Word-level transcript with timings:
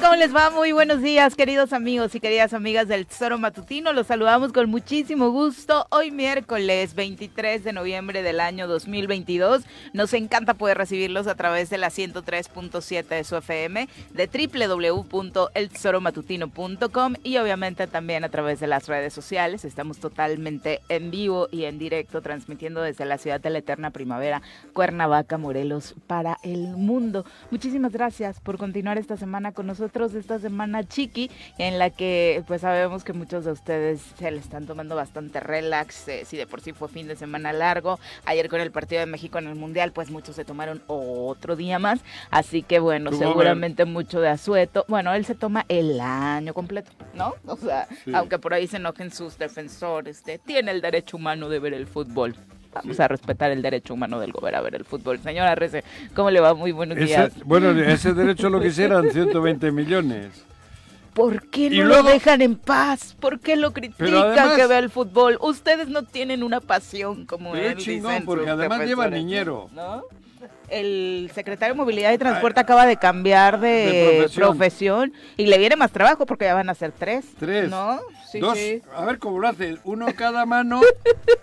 ¿Cómo 0.00 0.16
les 0.16 0.34
va? 0.34 0.48
Muy 0.48 0.72
buenos 0.72 1.02
días, 1.02 1.34
queridos 1.34 1.74
amigos 1.74 2.14
y 2.14 2.20
queridas 2.20 2.54
amigas 2.54 2.88
del 2.88 3.06
Tesoro 3.06 3.38
Matutino. 3.38 3.92
Los 3.92 4.06
saludamos 4.06 4.50
con 4.50 4.70
muchísimo 4.70 5.30
gusto. 5.30 5.86
Hoy 5.90 6.10
miércoles 6.10 6.94
23 6.94 7.62
de 7.62 7.74
noviembre 7.74 8.22
del 8.22 8.40
año 8.40 8.66
2022. 8.66 9.64
Nos 9.92 10.14
encanta 10.14 10.54
poder 10.54 10.78
recibirlos 10.78 11.26
a 11.26 11.34
través 11.34 11.68
de 11.68 11.76
la 11.76 11.88
103.7 11.88 13.08
de 13.08 13.24
su 13.24 13.36
FM, 13.36 13.90
de 14.14 14.26
www.eltesoromatutino.com 14.26 17.14
y 17.22 17.36
obviamente 17.36 17.86
también 17.86 18.24
a 18.24 18.30
través 18.30 18.58
de 18.58 18.68
las 18.68 18.88
redes 18.88 19.12
sociales. 19.12 19.66
Estamos 19.66 19.98
totalmente 19.98 20.80
en 20.88 21.10
vivo 21.10 21.48
y 21.50 21.64
en 21.64 21.78
directo 21.78 22.22
transmitiendo 22.22 22.80
desde 22.80 23.04
la 23.04 23.18
ciudad 23.18 23.38
de 23.38 23.50
la 23.50 23.58
eterna 23.58 23.90
primavera, 23.90 24.40
Cuernavaca, 24.72 25.36
Morelos, 25.36 25.94
para 26.06 26.38
el 26.42 26.68
mundo. 26.68 27.26
Muchísimas 27.50 27.92
gracias 27.92 28.40
por 28.40 28.56
continuar 28.56 28.96
esta 28.96 29.18
semana 29.18 29.52
con 29.52 29.66
nosotros 29.66 29.89
nosotros 29.90 30.14
esta 30.14 30.38
semana 30.38 30.84
chiqui, 30.84 31.32
en 31.58 31.80
la 31.80 31.90
que 31.90 32.44
pues 32.46 32.60
sabemos 32.60 33.02
que 33.02 33.12
muchos 33.12 33.44
de 33.44 33.50
ustedes 33.50 34.00
se 34.16 34.30
le 34.30 34.38
están 34.38 34.64
tomando 34.64 34.94
bastante 34.94 35.40
relax, 35.40 36.06
eh, 36.06 36.24
si 36.24 36.36
de 36.36 36.46
por 36.46 36.60
sí 36.60 36.72
fue 36.72 36.86
fin 36.88 37.08
de 37.08 37.16
semana 37.16 37.52
largo, 37.52 37.98
ayer 38.24 38.48
con 38.48 38.60
el 38.60 38.70
partido 38.70 39.00
de 39.00 39.06
México 39.06 39.38
en 39.38 39.48
el 39.48 39.56
Mundial, 39.56 39.90
pues 39.90 40.08
muchos 40.08 40.36
se 40.36 40.44
tomaron 40.44 40.80
otro 40.86 41.56
día 41.56 41.80
más, 41.80 42.02
así 42.30 42.62
que 42.62 42.78
bueno, 42.78 43.10
seguramente 43.10 43.84
mucho 43.84 44.20
de 44.20 44.28
asueto, 44.28 44.84
bueno, 44.86 45.12
él 45.12 45.24
se 45.24 45.34
toma 45.34 45.66
el 45.68 46.00
año 46.00 46.54
completo, 46.54 46.92
¿no? 47.12 47.34
O 47.46 47.56
sea, 47.56 47.88
aunque 48.14 48.38
por 48.38 48.54
ahí 48.54 48.68
se 48.68 48.76
enojen 48.76 49.10
sus 49.10 49.38
defensores, 49.38 50.22
de, 50.22 50.38
tiene 50.38 50.70
el 50.70 50.80
derecho 50.80 51.16
humano 51.16 51.48
de 51.48 51.58
ver 51.58 51.74
el 51.74 51.88
fútbol. 51.88 52.36
Vamos 52.72 53.00
a 53.00 53.08
respetar 53.08 53.50
el 53.50 53.62
derecho 53.62 53.94
humano 53.94 54.20
del 54.20 54.32
gobierno 54.32 54.58
a 54.58 54.62
ver 54.62 54.74
el 54.76 54.84
fútbol. 54.84 55.18
Señora 55.18 55.54
Rece, 55.54 55.84
¿cómo 56.14 56.30
le 56.30 56.40
va? 56.40 56.54
Muy 56.54 56.72
buenos 56.72 56.98
días. 56.98 57.32
bueno, 57.44 57.70
ese 57.80 58.12
derecho 58.14 58.48
lo 58.48 58.60
quisieran 58.60 59.10
120 59.12 59.72
millones. 59.72 60.44
¿Por 61.14 61.48
qué 61.50 61.70
no 61.70 61.84
lo 61.84 62.02
dejan 62.04 62.40
en 62.40 62.54
paz? 62.54 63.16
¿Por 63.18 63.40
qué 63.40 63.56
lo 63.56 63.72
critican 63.72 64.56
que 64.56 64.66
vea 64.66 64.78
el 64.78 64.90
fútbol? 64.90 65.38
Ustedes 65.40 65.88
no 65.88 66.04
tienen 66.04 66.42
una 66.44 66.60
pasión 66.60 67.26
como 67.26 67.56
él. 67.56 67.76
chingón, 67.76 68.24
porque 68.24 68.48
además 68.48 68.86
lleva 68.86 69.08
niñero. 69.08 69.68
¿No? 69.74 70.04
El 70.70 71.30
secretario 71.34 71.74
de 71.74 71.78
Movilidad 71.78 72.12
y 72.12 72.18
Transporte 72.18 72.60
acaba 72.60 72.86
de 72.86 72.96
cambiar 72.96 73.60
de, 73.60 74.28
profesión. 74.34 75.12
y 75.36 75.46
le 75.46 75.58
viene 75.58 75.76
más 75.76 75.90
trabajo 75.90 76.26
porque 76.26 76.44
ya 76.46 76.54
van 76.54 76.70
a 76.70 76.74
ser 76.74 76.92
tres. 76.92 77.26
Tres. 77.38 77.68
¿No? 77.68 78.00
Sí, 78.30 78.38
Dos. 78.38 78.56
A 78.94 79.04
ver 79.04 79.18
cómo 79.18 79.40
lo 79.40 79.48
hace. 79.48 79.78
Uno 79.82 80.06
cada 80.16 80.46
mano. 80.46 80.80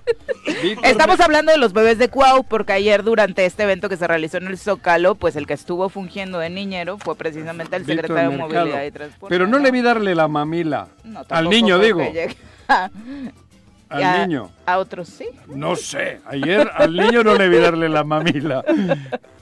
Estamos 0.83 1.19
hablando 1.19 1.51
de 1.51 1.57
los 1.57 1.73
bebés 1.73 1.97
de 1.97 2.07
Cuau 2.07 2.45
porque 2.45 2.71
ayer 2.71 3.03
durante 3.03 3.45
este 3.45 3.63
evento 3.63 3.89
que 3.89 3.97
se 3.97 4.07
realizó 4.07 4.37
en 4.37 4.47
el 4.47 4.57
Zócalo, 4.57 5.15
pues 5.15 5.35
el 5.35 5.47
que 5.47 5.53
estuvo 5.53 5.89
fungiendo 5.89 6.39
de 6.39 6.49
niñero 6.49 6.97
fue 6.97 7.15
precisamente 7.15 7.75
el 7.75 7.85
secretario 7.85 8.31
de 8.31 8.37
Movilidad 8.37 8.85
y 8.85 8.91
Transporte. 8.91 9.33
Pero 9.33 9.47
no, 9.47 9.59
le 9.59 9.71
vi 9.71 9.81
darle 9.81 10.15
la 10.15 10.29
mamila. 10.29 10.87
al 11.29 11.49
niño, 11.49 11.77
digo. 11.77 12.01
al 13.89 14.27
niño. 14.27 14.49
A 14.65 14.77
otros 14.77 15.07
sí. 15.09 15.27
No 15.47 15.75
sé. 15.75 16.21
Ayer 16.25 16.69
al 16.73 16.93
niño 16.93 17.23
no 17.23 17.35
le 17.35 17.49
vi 17.49 17.57
darle 17.57 17.89
la 17.89 18.03
mamila. 18.03 18.63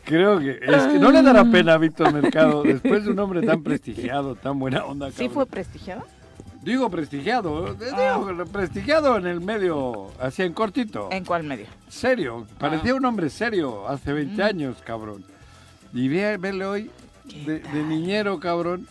Creo 0.04 0.40
que 0.40 0.60
es 0.62 0.84
que 0.88 1.00
no 1.00 1.12
le 1.12 1.22
dará 1.22 1.44
pena 1.46 1.74
a 1.74 1.78
Víctor 1.78 2.14
Mercado 2.14 2.64
después 2.64 3.04
de 3.04 3.12
un 3.12 3.20
hombre 3.20 3.42
tan 3.42 3.64
prestigiado, 3.64 4.36
tan 4.36 4.60
buena 4.60 4.86
onda. 4.86 5.12
¿Sí 5.12 5.30
fue 5.30 5.46
prestigiado? 5.46 6.04
Digo 6.62 6.90
prestigiado, 6.90 7.68
eh, 7.68 7.92
ah. 7.94 8.20
digo 8.20 8.46
prestigiado 8.46 9.18
en 9.18 9.28
el 9.28 9.40
medio, 9.40 10.08
así 10.20 10.42
en 10.42 10.54
cortito. 10.54 11.10
¿En 11.12 11.24
cuál 11.24 11.44
medio? 11.44 11.68
Serio, 11.88 12.48
parecía 12.58 12.94
ah. 12.94 12.96
un 12.96 13.06
hombre 13.06 13.30
serio 13.30 13.88
hace 13.88 14.14
20 14.14 14.42
mm. 14.42 14.46
años, 14.46 14.78
cabrón. 14.84 15.24
Y 15.94 16.08
verle 16.08 16.66
hoy 16.66 16.92
de, 17.46 17.62
niñero, 17.84 18.40
cabrón. 18.40 18.88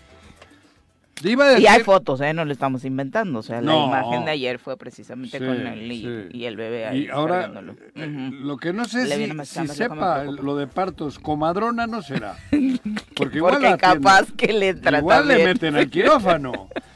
Y 1.23 1.67
hay 1.67 1.83
fotos, 1.83 2.21
¿eh? 2.21 2.35
No 2.35 2.45
le 2.45 2.53
estamos 2.53 2.85
inventando. 2.85 3.39
O 3.39 3.43
sea, 3.43 3.61
la 3.61 3.75
imagen 3.75 4.25
de 4.25 4.33
ayer 4.33 4.59
fue 4.59 4.77
precisamente 4.77 5.39
con 5.39 5.67
él 5.67 5.93
y, 6.33 6.45
el 6.45 6.57
bebé 6.57 6.87
ahí. 6.87 7.05
Y 7.05 7.09
ahora, 7.09 7.51
eh, 7.95 8.31
lo 8.31 8.57
que 8.57 8.73
no 8.73 8.85
sé 8.85 9.07
si, 9.45 9.69
sepa 9.69 10.25
lo 10.25 10.57
de 10.57 10.67
partos, 10.67 11.19
comadrona 11.19 11.87
no 11.87 12.03
será. 12.03 12.37
Porque 13.17 13.39
igual 13.39 13.79
capaz 13.79 14.33
que 14.37 14.53
le 14.53 14.75
Igual 14.99 15.29
le 15.29 15.45
meten 15.45 15.77
al 15.77 15.89
quirófano. 15.91 16.69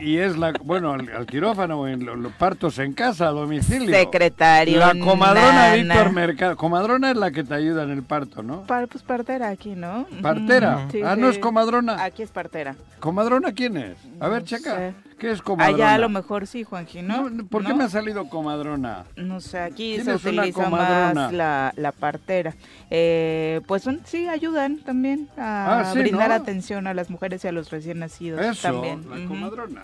Y, 0.00 0.18
es 0.18 0.36
la, 0.36 0.52
bueno, 0.62 0.92
al, 0.92 1.26
quirófano, 1.26 1.88
en 1.88 2.04
los, 2.04 2.32
partos 2.32 2.78
en 2.78 2.92
casa, 2.92 3.28
a 3.28 3.30
domicilio. 3.30 3.94
Secretario. 3.94 4.78
La 4.78 4.94
comadrona 4.98 5.74
Víctor 5.74 6.12
Mercado. 6.12 6.56
Comadrona 6.56 7.10
es 7.10 7.16
la 7.16 7.30
que 7.30 7.44
te 7.44 7.54
ayuda 7.54 7.82
en 7.84 7.90
el 7.90 8.02
parto, 8.02 8.42
¿no? 8.42 8.64
pues 8.66 9.02
partera 9.02 9.48
aquí, 9.48 9.74
¿no? 9.74 10.06
¿Partera? 10.22 10.88
ah, 11.04 11.16
no 11.16 11.28
es 11.28 11.38
comadrona. 11.38 12.02
Aquí 12.02 12.22
es 12.22 12.30
partera. 12.30 12.76
¿Comadrona 12.98 13.52
quién 13.52 13.76
es? 13.76 13.96
A 14.20 14.28
ver, 14.28 14.44
checa. 14.44 14.92
¿Qué 15.20 15.30
es 15.30 15.42
comadrona? 15.42 15.76
Allá 15.76 15.94
a 15.96 15.98
lo 15.98 16.08
mejor 16.08 16.46
sí, 16.46 16.64
Juanji, 16.64 17.02
¿no? 17.02 17.30
¿Por 17.50 17.62
qué 17.62 17.74
me 17.74 17.84
ha 17.84 17.90
salido 17.90 18.30
comadrona? 18.30 19.04
No 19.16 19.42
sé, 19.42 19.58
aquí 19.58 20.00
se 20.00 20.14
utiliza 20.14 20.70
más 20.70 21.30
la, 21.30 21.74
la 21.76 21.92
partera. 21.92 22.54
Eh, 22.88 23.60
pues 23.66 23.82
son, 23.82 24.00
sí, 24.04 24.28
ayudan 24.28 24.78
también 24.78 25.28
a 25.36 25.90
ah, 25.90 25.94
brindar 25.94 26.32
atención 26.32 26.86
a 26.86 26.94
las 26.94 27.10
mujeres 27.10 27.44
y 27.44 27.48
a 27.48 27.52
los 27.52 27.70
recién 27.70 27.98
nacidos. 27.98 28.40
Eso, 28.40 28.72
también. 28.72 29.04
la 29.10 29.28
comadrona. 29.28 29.82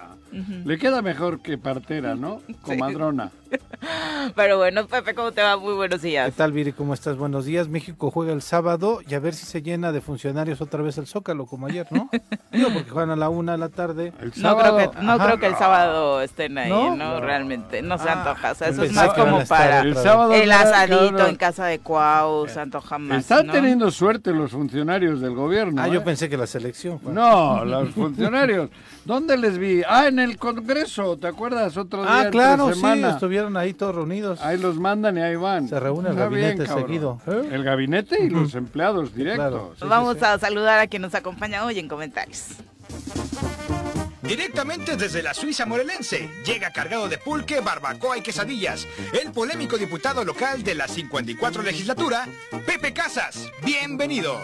Le 0.64 0.78
queda 0.78 1.02
mejor 1.02 1.40
que 1.40 1.58
partera, 1.58 2.14
¿no? 2.14 2.40
Comadrona. 2.62 3.30
Pero 4.34 4.58
bueno, 4.58 4.86
Pepe, 4.86 5.14
¿cómo 5.14 5.32
te 5.32 5.42
va? 5.42 5.56
Muy 5.56 5.74
buenos 5.74 6.00
¿Qué 6.00 6.08
días. 6.08 6.34
tal, 6.34 6.52
Viri? 6.52 6.72
¿Cómo 6.72 6.94
estás? 6.94 7.16
Buenos 7.16 7.44
días. 7.44 7.68
México 7.68 8.10
juega 8.10 8.32
el 8.32 8.42
sábado 8.42 9.00
y 9.06 9.14
a 9.14 9.20
ver 9.20 9.34
si 9.34 9.46
se 9.46 9.62
llena 9.62 9.92
de 9.92 10.00
funcionarios 10.00 10.60
otra 10.60 10.82
vez 10.82 10.98
el 10.98 11.06
Zócalo, 11.06 11.46
como 11.46 11.66
ayer, 11.66 11.86
¿no? 11.90 12.10
Digo, 12.52 12.70
porque 12.72 12.90
juegan 12.90 13.10
a 13.10 13.16
la 13.16 13.28
una 13.28 13.52
de 13.52 13.58
la 13.58 13.68
tarde. 13.68 14.12
El 14.20 14.28
No 14.28 14.34
sábado, 14.50 14.76
creo, 14.76 14.90
que, 14.90 15.02
no 15.02 15.12
Ajá. 15.12 15.24
creo 15.26 15.38
que 15.38 15.46
el 15.46 15.56
sábado 15.56 16.20
estén 16.22 16.58
ahí, 16.58 16.70
¿no? 16.70 16.96
¿No? 16.96 17.20
Realmente, 17.20 17.82
no 17.82 17.98
se 17.98 18.08
Ah, 18.08 18.12
antoja. 18.24 18.52
O 18.52 18.54
sea, 18.54 18.68
eso 18.68 18.82
es 18.82 18.92
más 18.92 19.12
como 19.14 19.44
para 19.44 19.80
el 19.80 19.94
sábado 19.96 20.32
el 20.34 20.50
asadito 20.52 21.26
en 21.26 21.36
casa 21.36 21.66
de 21.66 21.78
Cuau, 21.78 22.48
se 22.48 22.60
antoja 22.60 22.98
más, 22.98 23.20
Están 23.20 23.46
¿no? 23.46 23.52
teniendo 23.52 23.90
suerte 23.90 24.32
los 24.32 24.50
funcionarios 24.52 25.20
del 25.20 25.34
gobierno. 25.34 25.82
Ah, 25.82 25.88
¿eh? 25.88 25.92
yo 25.92 26.02
pensé 26.04 26.28
que 26.28 26.36
la 26.36 26.46
selección. 26.46 26.98
Juan. 26.98 27.14
No, 27.14 27.64
los 27.64 27.90
funcionarios. 27.90 28.70
¿Dónde 29.04 29.36
les 29.36 29.56
vi? 29.58 29.82
Ah, 29.88 30.08
en 30.08 30.18
el 30.18 30.36
Congreso, 30.36 31.16
¿te 31.16 31.26
acuerdas? 31.28 31.76
Otro 31.76 32.02
día 32.02 32.20
Ah, 32.22 32.30
claro, 32.30 32.68
sí, 32.72 32.80
semana. 32.80 33.08
Estuvieron 33.46 33.56
ahí 33.56 33.74
todos 33.74 33.94
reunidos. 33.94 34.40
Ahí 34.42 34.58
los 34.58 34.78
mandan 34.78 35.16
y 35.18 35.20
ahí 35.20 35.36
van. 35.36 35.68
Se 35.68 35.78
reúne 35.78 36.08
el 36.08 36.14
Está 36.14 36.24
gabinete 36.28 36.66
seguido. 36.66 37.20
¿Eh? 37.26 37.48
El 37.52 37.64
gabinete 37.64 38.22
y 38.22 38.30
los 38.30 38.54
empleados 38.54 39.14
directos. 39.14 39.36
Claro. 39.48 39.74
Sí, 39.78 39.84
Vamos 39.86 40.14
sí, 40.14 40.20
sí. 40.20 40.26
a 40.26 40.38
saludar 40.38 40.80
a 40.80 40.86
quien 40.86 41.02
nos 41.02 41.14
acompaña 41.14 41.64
hoy 41.64 41.78
en 41.78 41.88
comentarios. 41.88 42.56
Directamente 44.22 44.96
desde 44.96 45.22
la 45.22 45.34
Suiza 45.34 45.66
morelense, 45.66 46.28
llega 46.44 46.72
cargado 46.72 47.08
de 47.08 47.16
pulque, 47.16 47.60
barbacoa 47.60 48.18
y 48.18 48.22
quesadillas, 48.22 48.84
el 49.22 49.30
polémico 49.30 49.78
diputado 49.78 50.24
local 50.24 50.64
de 50.64 50.74
la 50.74 50.88
54 50.88 51.62
legislatura, 51.62 52.26
Pepe 52.66 52.92
Casas. 52.92 53.48
Bienvenido. 53.64 54.36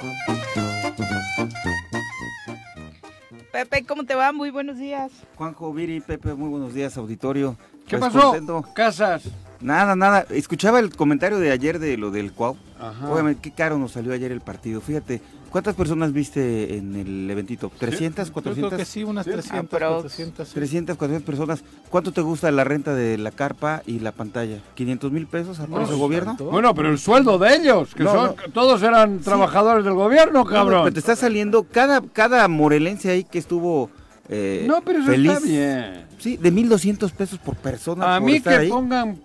Pepe, 3.50 3.84
¿cómo 3.84 4.04
te 4.04 4.14
va? 4.14 4.32
Muy 4.32 4.50
buenos 4.50 4.78
días. 4.78 5.10
Juanjo, 5.34 5.72
Viri, 5.74 6.00
Pepe, 6.00 6.32
muy 6.34 6.48
buenos 6.48 6.74
días, 6.74 6.96
auditorio. 6.96 7.56
¿Qué 7.86 7.98
Pues 7.98 8.12
pasó? 8.12 8.28
contento. 8.30 8.64
Casas. 8.74 9.22
Nada, 9.60 9.94
nada. 9.94 10.26
Escuchaba 10.30 10.80
el 10.80 10.94
comentario 10.94 11.38
de 11.38 11.52
ayer 11.52 11.78
de 11.78 11.96
lo 11.96 12.10
del 12.10 12.32
Cuau. 12.32 12.56
Ajá. 12.80 13.08
Obviamente, 13.12 13.40
qué 13.42 13.52
caro 13.52 13.78
nos 13.78 13.92
salió 13.92 14.12
ayer 14.12 14.32
el 14.32 14.40
partido. 14.40 14.80
Fíjate, 14.80 15.22
¿cuántas 15.50 15.76
personas 15.76 16.12
viste 16.12 16.76
en 16.78 16.96
el 16.96 17.30
eventito? 17.30 17.70
¿300, 17.70 18.26
Yo 18.26 18.32
creo 18.32 18.32
400? 18.32 18.74
que 18.76 18.84
sí, 18.84 19.04
unas 19.04 19.24
Sí. 19.24 19.30
300, 19.30 19.74
Aprox. 19.74 19.92
400. 20.02 20.48
sí. 20.48 20.54
300, 20.54 20.96
400 20.96 21.24
personas. 21.24 21.62
¿Cuánto 21.90 22.10
te 22.10 22.22
gusta 22.22 22.50
la 22.50 22.64
renta 22.64 22.92
de 22.92 23.18
la 23.18 23.30
carpa 23.30 23.82
y 23.86 24.00
la 24.00 24.10
pantalla? 24.10 24.58
¿500 24.76 25.12
mil 25.12 25.28
pesos 25.28 25.60
a 25.60 25.66
precio 25.68 25.96
gobierno? 25.96 26.30
tanto. 26.32 26.46
Bueno, 26.46 26.74
pero 26.74 26.88
el 26.88 26.98
sueldo 26.98 27.38
de 27.38 27.54
ellos, 27.54 27.94
que 27.94 28.02
No, 28.02 28.12
son, 28.12 28.34
todos 28.52 28.82
eran 28.82 29.20
trabajadores 29.20 29.84
del 29.84 29.94
gobierno, 29.94 30.40
No, 30.40 30.44
cabrón. 30.44 30.80
pero 30.82 30.92
te 30.94 30.98
está 30.98 31.14
saliendo 31.14 31.62
cada, 31.70 32.00
cada 32.00 32.48
morelense 32.48 33.10
ahí 33.10 33.22
que 33.22 33.38
estuvo 33.38 33.90
eh, 34.28 34.64
No, 34.66 34.80
pero 34.82 35.00
eso 35.00 35.08
feliz. 35.10 35.32
está 35.32 35.46
bien. 35.46 36.06
Sí, 36.18 36.36
de 36.36 36.52
1.200 36.52 37.10
pesos 37.12 37.38
por 37.38 37.56
persona 37.56 38.16
A 38.16 38.18
por 38.20 38.26
mí 38.26 38.36
estar 38.36 38.54
que 38.54 38.58
ahí. 38.60 38.68
pongan, 38.68 39.18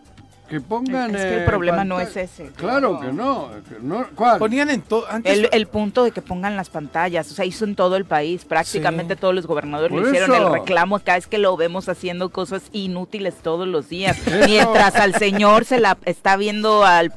que 0.49 0.59
pongan. 0.61 1.13
Es 1.15 1.21
que 1.21 1.33
el 1.35 1.41
eh, 1.41 1.45
problema 1.45 1.83
no 1.83 1.99
es 1.99 2.15
ese. 2.17 2.47
Claro 2.55 2.99
que 2.99 3.11
no. 3.11 3.49
que 3.69 3.75
no. 3.81 4.07
¿Cuál? 4.15 4.39
Ponían 4.39 4.69
en 4.69 4.81
todo. 4.81 5.05
Antes. 5.09 5.31
El, 5.37 5.49
el 5.51 5.67
punto 5.67 6.03
de 6.03 6.11
que 6.11 6.21
pongan 6.21 6.55
las 6.55 6.69
pantallas, 6.69 7.29
o 7.31 7.35
sea, 7.35 7.45
hizo 7.45 7.65
en 7.65 7.75
todo 7.75 7.95
el 7.97 8.05
país, 8.05 8.45
prácticamente 8.45 9.13
Sí. 9.15 9.19
todos 9.21 9.35
los 9.35 9.45
gobernadores 9.45 9.91
Por 9.91 10.01
le 10.03 10.09
hicieron 10.09 10.35
eso. 10.35 10.47
el 10.47 10.53
reclamo, 10.53 10.95
acá 10.95 11.17
es 11.17 11.27
que 11.27 11.37
lo 11.37 11.55
vemos 11.57 11.89
haciendo 11.89 12.29
cosas 12.29 12.63
inútiles 12.71 13.35
todos 13.43 13.67
los 13.67 13.89
días, 13.89 14.17
Eso. 14.25 14.47
mientras 14.47 14.95
al 14.95 15.13
señor 15.15 15.65
se 15.65 15.79
la 15.79 15.97
está 16.05 16.37
viendo 16.37 16.83
al 16.85 17.13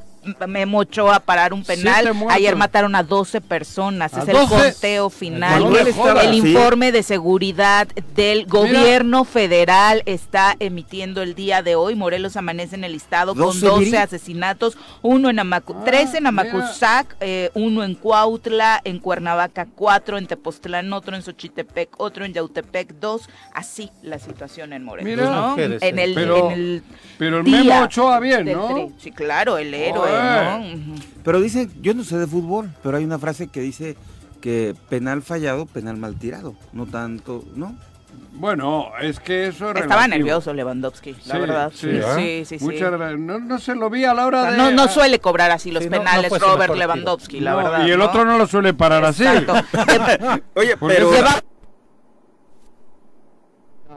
Memo 0.47 0.79
Ochoa 0.79 1.19
parar 1.19 1.53
un 1.53 1.63
penal, 1.63 2.11
ayer 2.29 2.55
mataron 2.55 2.93
a 2.95 3.01
12 3.03 3.41
personas, 3.41 4.13
¿A 4.13 4.21
es 4.21 4.27
el 4.29 4.35
12? 4.35 4.55
conteo 4.55 5.09
final, 5.09 5.75
el 5.75 6.31
Sí. 6.31 6.37
informe 6.49 6.91
de 6.91 7.01
seguridad 7.01 7.87
del 8.15 8.45
gobierno 8.45 9.23
federal 9.25 10.03
está 10.05 10.55
emitiendo 10.59 11.21
el 11.23 11.33
día 11.33 11.63
de 11.63 11.75
hoy, 11.75 11.95
Morelos 11.95 12.37
amanece 12.37 12.75
en 12.75 12.83
el 12.83 12.93
estado 12.93 13.33
con 13.33 13.45
12, 13.45 13.65
12 13.65 13.85
Viri. 13.85 13.97
asesinatos, 13.97 14.77
uno 15.01 15.29
en 15.29 15.39
Amacu, 15.39 15.73
Ah, 15.79 15.81
tres 15.85 16.13
en. 16.13 16.27
Amacuzac, 16.27 17.15
eh, 17.19 17.49
uno 17.55 17.83
en 17.83 17.95
Cuautla, 17.95 18.79
en 18.83 18.99
Cuernavaca 18.99 19.67
cuatro, 19.75 20.17
en 20.19 20.27
Tepoztlán 20.27 20.93
otro, 20.93 21.15
en 21.15 21.23
Xochitepec 21.23 21.89
otro, 21.97 22.25
en 22.25 22.33
Yautepec 22.33 22.93
dos, 22.99 23.27
así 23.53 23.89
la 24.03 24.19
situación 24.19 24.73
en 24.73 24.83
Morelos, 24.83 25.09
Mira. 25.09 25.29
¿no? 25.31 25.57
En, 25.57 25.97
el, 25.99 26.13
Pero- 26.13 26.51
en 26.51 26.51
el 26.51 26.83
Pero 27.17 27.37
el 27.39 27.43
día 27.45 27.63
Memo 27.63 27.81
Ochoa 27.85 28.19
bien, 28.19 28.45
¿no? 28.51 28.69
tri- 28.69 28.91
Sí, 28.99 29.11
claro, 29.11 29.57
el 29.57 29.73
héroe. 29.73 30.10
Pero 31.23 31.39
dicen, 31.41 31.71
yo 31.81 31.93
no 31.93 32.03
sé 32.03 32.17
de 32.17 32.27
fútbol, 32.27 32.69
pero 32.83 32.97
hay 32.97 33.03
una 33.05 33.19
frase 33.19 33.47
que 33.47 33.61
dice 33.61 33.95
que 34.41 34.75
penal 34.89 35.21
fallado, 35.21 35.65
penal 35.65 35.97
mal 35.97 36.15
tirado. 36.15 36.55
No 36.73 36.85
tanto, 36.87 37.43
¿no? 37.55 37.75
Bueno, 38.33 38.87
es 39.01 39.19
que 39.19 39.47
eso 39.47 39.69
es 39.71 39.75
Estaba 39.75 40.01
relativo. 40.03 40.07
nervioso 40.17 40.53
Lewandowski, 40.53 41.15
la 41.27 41.33
Sí, 41.35 41.39
verdad. 41.39 41.71
sí. 41.73 41.91
Sí, 41.91 41.99
¿Ah? 42.05 42.15
sí, 42.17 42.43
sí. 42.45 42.59
sí. 42.59 42.65
Muchas 42.65 42.91
gra- 42.93 43.17
no, 43.17 43.39
no 43.39 43.59
se 43.59 43.75
lo 43.75 43.89
vi 43.89 44.03
a 44.03 44.13
la 44.13 44.25
O 44.25 44.27
hora 44.27 44.41
sea, 44.43 44.51
de... 44.51 44.57
no, 44.57 44.71
no 44.71 44.87
suele 44.87 45.19
cobrar 45.19 45.51
así 45.51 45.71
los 45.71 45.83
Sí, 45.83 45.89
no- 45.89 45.97
no 45.97 46.03
penales 46.03 46.31
Robert. 46.39 46.75
Lewandowski, 46.75 47.39
la 47.39 47.51
No, 47.51 47.57
verdad. 47.57 47.87
Y 47.87 47.91
el 47.91 47.99
¿no? 47.99 48.05
otro 48.05 48.25
no 48.25 48.37
lo 48.37 48.47
suele 48.47 48.73
parar 48.73 49.05
así. 49.05 49.23
Exacto. 49.25 49.53
Oye, 50.55 50.75
pero... 50.79 51.13
se 51.13 51.21
va- 51.21 51.41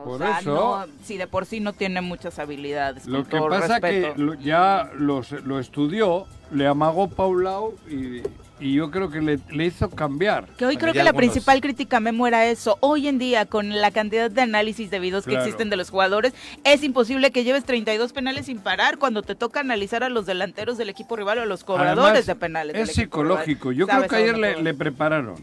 Por 0.04 0.14
o 0.22 0.26
sea, 0.26 0.38
eso- 0.40 0.54
no, 0.54 0.86
sí, 1.02 1.16
de 1.16 1.26
por 1.26 1.46
sí 1.46 1.60
no 1.60 1.72
tiene 1.72 2.00
muchas 2.00 2.38
habilidades. 2.38 3.06
Lo 3.06 3.18
con 3.22 3.24
que 3.26 3.36
todo 3.38 3.48
pasa 3.48 3.78
respeto. 3.80 4.14
que 4.14 4.20
lo- 4.22 4.34
ya 4.34 4.90
los- 4.98 5.32
lo 5.44 5.58
estudió, 5.58 6.26
le 6.52 6.66
amagó 6.66 7.08
Paulao 7.08 7.74
y, 7.90 8.22
y 8.60 8.74
yo 8.74 8.90
creo 8.90 9.10
que 9.10 9.20
le, 9.20 9.38
le 9.50 9.64
hizo 9.66 9.88
cambiar. 9.90 10.46
Que 10.58 10.66
hoy 10.66 10.76
creo 10.76 10.92
que 10.92 10.98
la 11.02 11.10
algunos- 11.10 11.30
principal 11.32 11.60
crítica 11.60 12.00
Memo 12.00 12.26
era 12.26 12.46
eso. 12.46 12.76
Hoy 12.80 13.08
en 13.08 13.18
día, 13.18 13.46
con 13.46 13.80
la 13.80 13.90
cantidad 13.90 14.30
de 14.30 14.40
análisis 14.42 14.90
de 14.90 15.00
videos 15.00 15.24
que 15.24 15.34
existen 15.34 15.70
de 15.70 15.76
los 15.76 15.90
jugadores, 15.90 16.34
es 16.64 16.82
imposible 16.84 17.30
que 17.32 17.42
lleves 17.44 17.64
32 17.64 18.12
penales 18.12 18.46
sin 18.46 18.58
parar 18.58 18.98
cuando 18.98 19.22
te 19.22 19.34
toca 19.34 19.60
analizar 19.60 20.04
a 20.04 20.08
los 20.08 20.26
delanteros 20.26 20.76
del 20.78 20.88
equipo 20.90 21.16
rival 21.16 21.38
o 21.38 21.42
a 21.42 21.46
los 21.46 21.64
cobradores 21.64 22.04
Además, 22.10 22.26
de 22.26 22.34
penales. 22.36 22.76
Es 22.76 22.94
psicológico. 22.94 23.70
rival. 23.70 23.76
Yo 23.78 23.86
creo 23.88 24.08
que 24.08 24.16
ayer 24.16 24.38
le, 24.38 24.62
le 24.62 24.74
prepararon. 24.74 25.34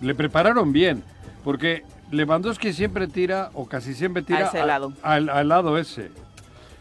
Le 0.00 0.14
prepararon 0.14 0.72
bien. 0.72 1.02
Porque 1.44 1.84
Lewandowski 2.10 2.72
siempre 2.72 3.06
tira, 3.08 3.50
o 3.54 3.66
casi 3.66 3.94
siempre 3.94 4.22
tira, 4.22 4.38
A 4.40 4.48
ese 4.48 4.64
lado. 4.64 4.92
al, 5.02 5.28
al 5.28 5.48
lado 5.48 5.76
ese. 5.78 6.10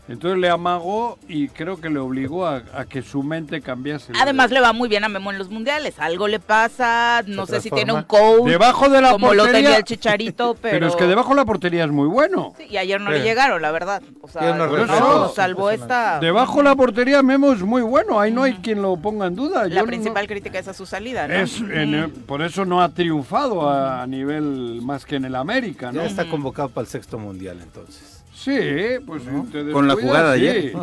Entonces 0.07 0.39
le 0.39 0.49
amagó 0.49 1.17
y 1.27 1.49
creo 1.49 1.79
que 1.81 1.89
le 1.89 1.99
obligó 1.99 2.45
a, 2.45 2.61
a 2.73 2.85
que 2.85 3.01
su 3.01 3.23
mente 3.23 3.61
cambiase. 3.61 4.13
Además 4.19 4.51
le 4.51 4.61
va 4.61 4.71
muy 4.73 4.87
bien 4.87 5.03
a 5.03 5.09
Memo 5.09 5.31
en 5.31 5.37
los 5.37 5.49
mundiales. 5.49 5.99
Algo 5.99 6.27
le 6.27 6.39
pasa, 6.39 7.23
no 7.27 7.45
sé 7.45 7.59
si 7.61 7.69
tiene 7.71 7.91
un 7.91 8.03
coach. 8.03 8.45
Debajo 8.45 8.87
de 8.89 9.01
la 9.01 9.11
como 9.11 9.33
lo 9.33 9.43
portería- 9.43 9.51
tenía 9.63 9.77
el 9.77 9.83
Chicharito, 9.83 10.55
pero... 10.61 10.77
Pero 10.77 10.87
es 10.87 10.95
que 10.95 11.05
debajo 11.07 11.29
de 11.29 11.35
la 11.35 11.45
portería 11.45 11.83
es 11.85 11.91
muy 11.91 12.07
bueno. 12.07 12.53
Sí, 12.57 12.65
y 12.69 12.77
ayer 12.77 13.01
no 13.01 13.11
Sí. 13.11 13.17
le 13.17 13.23
llegaron, 13.23 13.61
la 13.61 13.71
verdad. 13.71 14.01
O 14.21 14.27
sea, 14.27 14.53
no, 14.55 15.29
salvo 15.29 15.71
esta... 15.71 16.19
Debajo 16.19 16.57
de 16.59 16.63
la 16.65 16.75
portería 16.75 17.21
Memo 17.23 17.51
es 17.51 17.61
muy 17.61 17.81
bueno. 17.81 18.19
Ahí 18.19 18.31
no 18.31 18.43
hay 18.43 18.53
quien 18.55 18.81
lo 18.81 18.95
ponga 18.97 19.25
en 19.27 19.35
duda. 19.35 19.63
La 19.63 19.69
Yo 19.75 19.81
no- 19.81 19.87
principal 19.87 20.27
crítica 20.27 20.59
es 20.59 20.67
a 20.67 20.73
su 20.73 20.85
salida, 20.85 21.27
¿no? 21.27 21.33
es 21.33 21.59
en 21.59 21.93
el- 21.95 22.11
por 22.11 22.41
eso 22.41 22.63
no 22.63 22.81
ha 22.81 22.89
triunfado 22.89 23.67
a, 23.69 24.03
a 24.03 24.07
nivel 24.07 24.81
más 24.83 25.05
que 25.05 25.15
en 25.17 25.25
el 25.25 25.35
América, 25.35 25.91
¿no? 25.91 26.01
Ya 26.01 26.07
está 26.07 26.29
convocado 26.29 26.69
para 26.69 26.83
el 26.85 26.87
sexto 26.89 27.17
mundial, 27.17 27.59
entonces. 27.61 28.16
Sí, 28.37 28.59
pues 29.05 29.23
te 29.51 29.71
Con 29.71 29.87
la 29.87 29.95
jugada 29.95 30.33
de 30.33 30.49
ayer. 30.49 30.73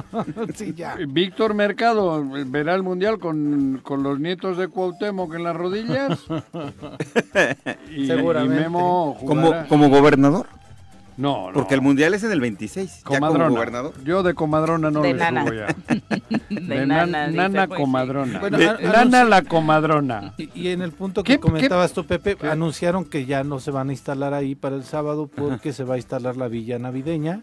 sí, 0.54 0.74
ya. 0.76 0.96
Víctor 1.08 1.54
Mercado 1.54 2.24
verá 2.46 2.74
el 2.74 2.82
mundial 2.82 3.20
con, 3.20 3.78
con 3.82 4.02
los 4.02 4.18
nietos 4.18 4.58
de 4.58 4.66
Cuauhtémoc 4.66 5.34
en 5.34 5.44
las 5.44 5.54
rodillas. 5.54 6.18
y, 7.96 8.08
Seguramente. 8.08 8.56
y 8.56 8.60
Memo 8.64 9.16
Como, 9.24 9.52
como 9.68 9.88
gobernador. 9.88 10.46
No, 11.16 11.48
no. 11.48 11.52
Porque 11.52 11.74
el 11.74 11.80
mundial 11.80 12.12
es 12.14 12.24
en 12.24 12.32
el 12.32 12.40
26. 12.40 12.98
Ya 12.98 13.04
Comadrona. 13.04 13.44
como 13.44 13.56
gobernador. 13.56 13.92
Yo 14.04 14.22
de 14.24 14.34
comadrona 14.34 14.90
no 14.90 15.00
De 15.00 15.12
le 15.12 15.18
nana. 15.20 15.44
subo 15.44 15.54
ya. 15.54 15.66
de, 16.50 16.60
De 16.60 16.86
nana, 16.86 17.28
nana 17.28 17.66
pues, 17.68 17.78
sí. 17.78 17.82
comadrona. 17.84 18.38
Bueno, 18.40 18.58
De- 18.58 18.68
an- 18.68 18.78
nana 18.82 19.24
la 19.24 19.42
comadrona. 19.42 20.34
Y, 20.38 20.50
y 20.60 20.68
en 20.68 20.82
el 20.82 20.92
punto 20.92 21.22
¿Qué- 21.22 21.34
que 21.34 21.40
comentabas 21.40 21.92
tú, 21.92 22.04
Pepe, 22.04 22.36
qué? 22.36 22.48
anunciaron 22.48 23.04
que 23.04 23.26
ya 23.26 23.44
no 23.44 23.60
se 23.60 23.70
van 23.70 23.90
a 23.90 23.92
instalar 23.92 24.34
ahí 24.34 24.54
para 24.56 24.74
el 24.76 24.84
sábado 24.84 25.28
porque 25.32 25.72
se 25.72 25.84
va 25.84 25.94
a 25.94 25.98
instalar 25.98 26.36
la 26.36 26.48
villa 26.48 26.78
navideña. 26.78 27.42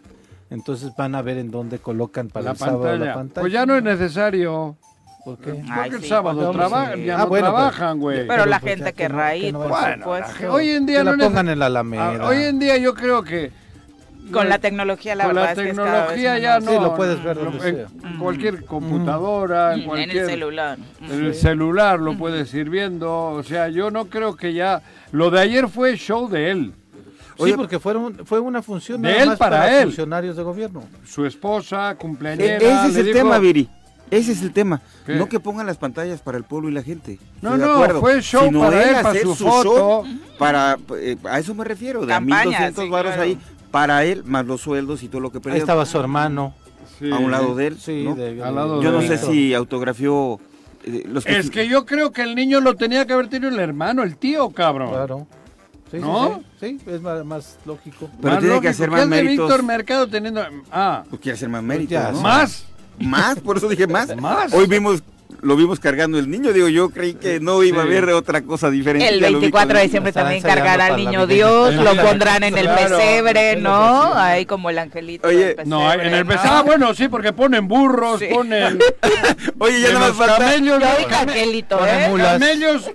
Entonces 0.50 0.92
van 0.96 1.14
a 1.14 1.22
ver 1.22 1.38
en 1.38 1.50
dónde 1.50 1.78
colocan 1.78 2.28
para 2.28 2.44
La 2.44 2.50
el 2.50 2.56
sábado 2.58 2.96
la 2.98 3.14
pantalla. 3.14 3.40
Pues 3.40 3.52
ya 3.54 3.64
no 3.64 3.74
es 3.74 3.82
necesario. 3.82 4.76
¿Por 5.24 5.38
qué? 5.38 5.50
Ay, 5.52 5.82
Porque 5.84 5.96
el 5.96 6.02
sí, 6.02 6.08
sábado 6.08 6.50
trabajan, 6.50 6.94
sí. 6.98 7.04
ya 7.04 7.14
Ah, 7.14 7.18
no 7.18 7.26
bueno, 7.28 7.46
trabajan, 7.52 7.98
güey. 8.00 8.16
Pero, 8.18 8.28
Pero 8.28 8.46
la 8.46 8.58
pues 8.60 8.72
gente 8.74 8.92
querrá 8.92 9.30
que 9.30 9.38
ir, 9.38 9.52
no 9.52 9.60
por. 9.60 9.68
Bueno, 9.70 9.86
la 9.86 10.26
supuesto. 10.28 10.52
hoy 10.52 10.70
en 10.70 10.84
día 10.84 10.98
que 10.98 11.04
la 11.04 11.10
no 11.12 11.16
neces- 11.16 11.26
pongan 11.28 11.48
en 11.48 11.58
la 11.60 11.64
Ah, 11.64 11.68
Alameda. 11.68 12.26
Hoy 12.26 12.42
en 12.42 12.58
día 12.58 12.76
yo 12.76 12.92
creo 12.92 13.22
que 13.22 13.50
Con 14.30 14.48
la 14.48 14.58
tecnología, 14.58 15.14
la 15.14 15.24
con 15.24 15.34
verdad 15.34 15.46
la 15.46 15.52
es 15.52 15.58
que 15.58 15.70
es 15.70 15.76
tecnología 15.76 16.32
vez 16.34 16.42
ya 16.42 16.60
no. 16.60 16.70
Sí, 16.70 16.76
lo 16.80 16.94
puedes 16.94 17.22
ver 17.24 17.36
donde 17.36 17.68
en 17.68 17.76
sea. 17.76 17.86
cualquier 18.18 18.64
computadora, 18.64 19.74
en 19.74 19.84
cualquier 19.84 20.10
En 20.10 20.18
el 20.18 20.26
celular. 20.26 20.78
en 21.00 21.24
el 21.24 21.34
celular 21.34 21.98
lo 22.00 22.16
puedes 22.16 22.52
ir 22.54 22.70
viendo, 22.70 23.12
o 23.26 23.42
sea, 23.42 23.68
yo 23.68 23.90
no 23.90 24.06
creo 24.06 24.36
que 24.36 24.52
ya 24.54 24.80
lo 25.10 25.30
de 25.30 25.40
ayer 25.40 25.68
fue 25.68 25.96
show 25.96 26.28
de 26.28 26.50
él. 26.50 26.72
Sí, 27.36 27.42
Oye, 27.44 27.56
porque 27.56 27.78
fueron, 27.78 28.24
fue 28.26 28.38
una 28.40 28.62
función 28.62 29.02
de 29.02 29.18
él 29.20 29.28
más 29.30 29.38
para 29.38 29.78
él. 29.78 29.84
funcionarios 29.88 30.36
de 30.36 30.42
gobierno. 30.42 30.84
Su 31.04 31.24
esposa, 31.26 31.90
E- 31.90 31.96
cumpleañera, 31.96 32.56
ese 32.58 32.88
es 32.88 32.96
el 32.96 33.06
dijo- 33.06 33.18
tema, 33.18 33.38
Viri. 33.38 33.68
Ese 34.10 34.32
es 34.32 34.42
el 34.42 34.52
tema. 34.52 34.82
¿Qué? 35.06 35.14
No 35.16 35.26
que 35.26 35.40
pongan 35.40 35.66
las 35.66 35.78
pantallas 35.78 36.20
para 36.20 36.36
el 36.36 36.44
pueblo 36.44 36.68
y 36.68 36.72
la 36.72 36.82
gente. 36.82 37.18
No, 37.40 37.56
no, 37.56 37.72
acuerdo. 37.72 38.00
fue 38.00 38.20
show 38.20 38.44
Sino 38.44 38.60
para 38.60 38.82
él, 38.82 38.96
para 39.02 39.20
su 39.22 39.34
show 39.34 39.62
foto. 39.62 40.04
para, 40.38 40.76
eh, 40.98 41.16
a 41.24 41.38
eso 41.38 41.54
me 41.54 41.64
refiero, 41.64 42.04
de 42.04 42.12
a 42.12 42.16
Campaña, 42.16 42.44
1200 42.44 42.84
sí, 42.84 42.90
varos 42.90 43.12
claro. 43.14 43.22
ahí 43.22 43.38
para 43.72 44.04
él, 44.04 44.22
más 44.24 44.46
los 44.46 44.60
sueldos 44.60 45.02
y 45.02 45.08
todo 45.08 45.20
lo 45.20 45.32
que 45.32 45.38
Ahí 45.38 45.42
perdió. 45.42 45.58
estaba 45.60 45.84
su 45.86 45.98
hermano. 45.98 46.54
Sí. 46.98 47.10
a 47.10 47.16
un 47.16 47.32
lado 47.32 47.56
de 47.56 47.68
él. 47.68 47.78
Sí, 47.80 48.04
¿no? 48.04 48.14
de- 48.14 48.40
Al 48.44 48.54
lado 48.54 48.80
Yo 48.82 48.92
de 48.92 48.98
no 48.98 49.02
sé 49.02 49.18
si 49.18 49.54
autografió 49.54 50.38
eh, 50.84 51.02
los 51.06 51.26
Es 51.26 51.50
que 51.50 51.66
yo 51.66 51.84
creo 51.86 52.12
que 52.12 52.22
el 52.22 52.34
niño 52.36 52.60
lo 52.60 52.76
tenía 52.76 53.06
que 53.06 53.12
haber 53.14 53.28
tenido 53.28 53.50
el 53.50 53.58
hermano, 53.58 54.02
el 54.04 54.16
tío, 54.16 54.50
cabrón. 54.50 54.90
Claro. 54.90 55.26
Sí, 55.90 55.98
sí, 55.98 56.02
¿No? 56.02 56.42
sí, 56.60 56.78
sí, 56.84 56.90
es 56.90 57.00
más, 57.02 57.24
más 57.24 57.58
lógico. 57.64 58.08
Pero 58.20 58.34
Más 58.34 58.42
tiene 58.42 58.60
que 58.60 58.68
hacer 58.68 58.86
¿qué 58.88 58.90
más 58.92 59.02
es 59.04 59.10
de 59.10 59.16
méritos. 59.16 59.46
Víctor 59.48 59.62
Mercado 59.64 60.06
teniendo... 60.08 60.42
Ah, 60.70 61.02
Pues 61.10 61.20
quiere 61.22 61.36
hacer 61.36 61.48
más 61.48 61.62
méritos, 61.62 61.90
ya, 61.90 62.12
¿no? 62.12 62.20
¿más? 62.20 62.66
Más, 62.98 63.40
por 63.40 63.56
eso 63.56 63.68
dije 63.68 63.86
más. 63.86 64.14
Más. 64.16 64.52
Hoy 64.54 64.66
vimos, 64.66 65.02
lo 65.42 65.56
vimos 65.56 65.80
cargando 65.80 66.18
el 66.18 66.30
niño, 66.30 66.52
digo, 66.52 66.68
yo 66.68 66.90
creí 66.90 67.14
que 67.14 67.40
no 67.40 67.62
iba 67.64 67.82
a 67.82 67.84
Sí. 67.84 67.88
haber 67.90 68.10
otra 68.10 68.42
cosa 68.42 68.70
diferente. 68.70 69.08
El 69.08 69.20
ya 69.20 69.28
lo 69.30 69.38
vi 69.38 69.42
24 69.46 69.76
de 69.76 69.82
diciembre 69.84 70.12
también 70.12 70.40
cargará 70.40 70.86
al 70.86 70.96
niño. 70.96 71.26
Dios, 71.26 71.74
lo 71.74 71.96
pondrán 71.96 72.44
en 72.44 72.56
el 72.56 72.64
Claro. 72.66 72.96
pesebre, 72.96 73.56
¿no? 73.56 74.14
Ahí 74.14 74.46
como 74.46 74.70
el 74.70 74.78
angelito 74.78 75.26
Oye, 75.28 75.54
del 75.56 75.68
No, 75.68 75.80
pesebre, 75.80 76.06
en 76.08 76.14
el 76.14 76.26
¿no? 76.26 76.34
Ah, 76.44 76.62
bueno, 76.64 76.94
sí, 76.94 77.08
porque 77.08 77.32
ponen 77.32 77.66
burros, 77.68 78.20
Sí. 78.20 78.26
ponen... 78.32 78.78
Oye, 79.58 79.80
ya 79.80 79.90
los 79.90 80.00
más 80.00 80.12
falta. 80.12 80.38
camellos, 80.38 80.78
dije 80.78 81.14
angelito, 81.14 81.86
¿eh? 81.86 82.12
camellos... 82.16 82.90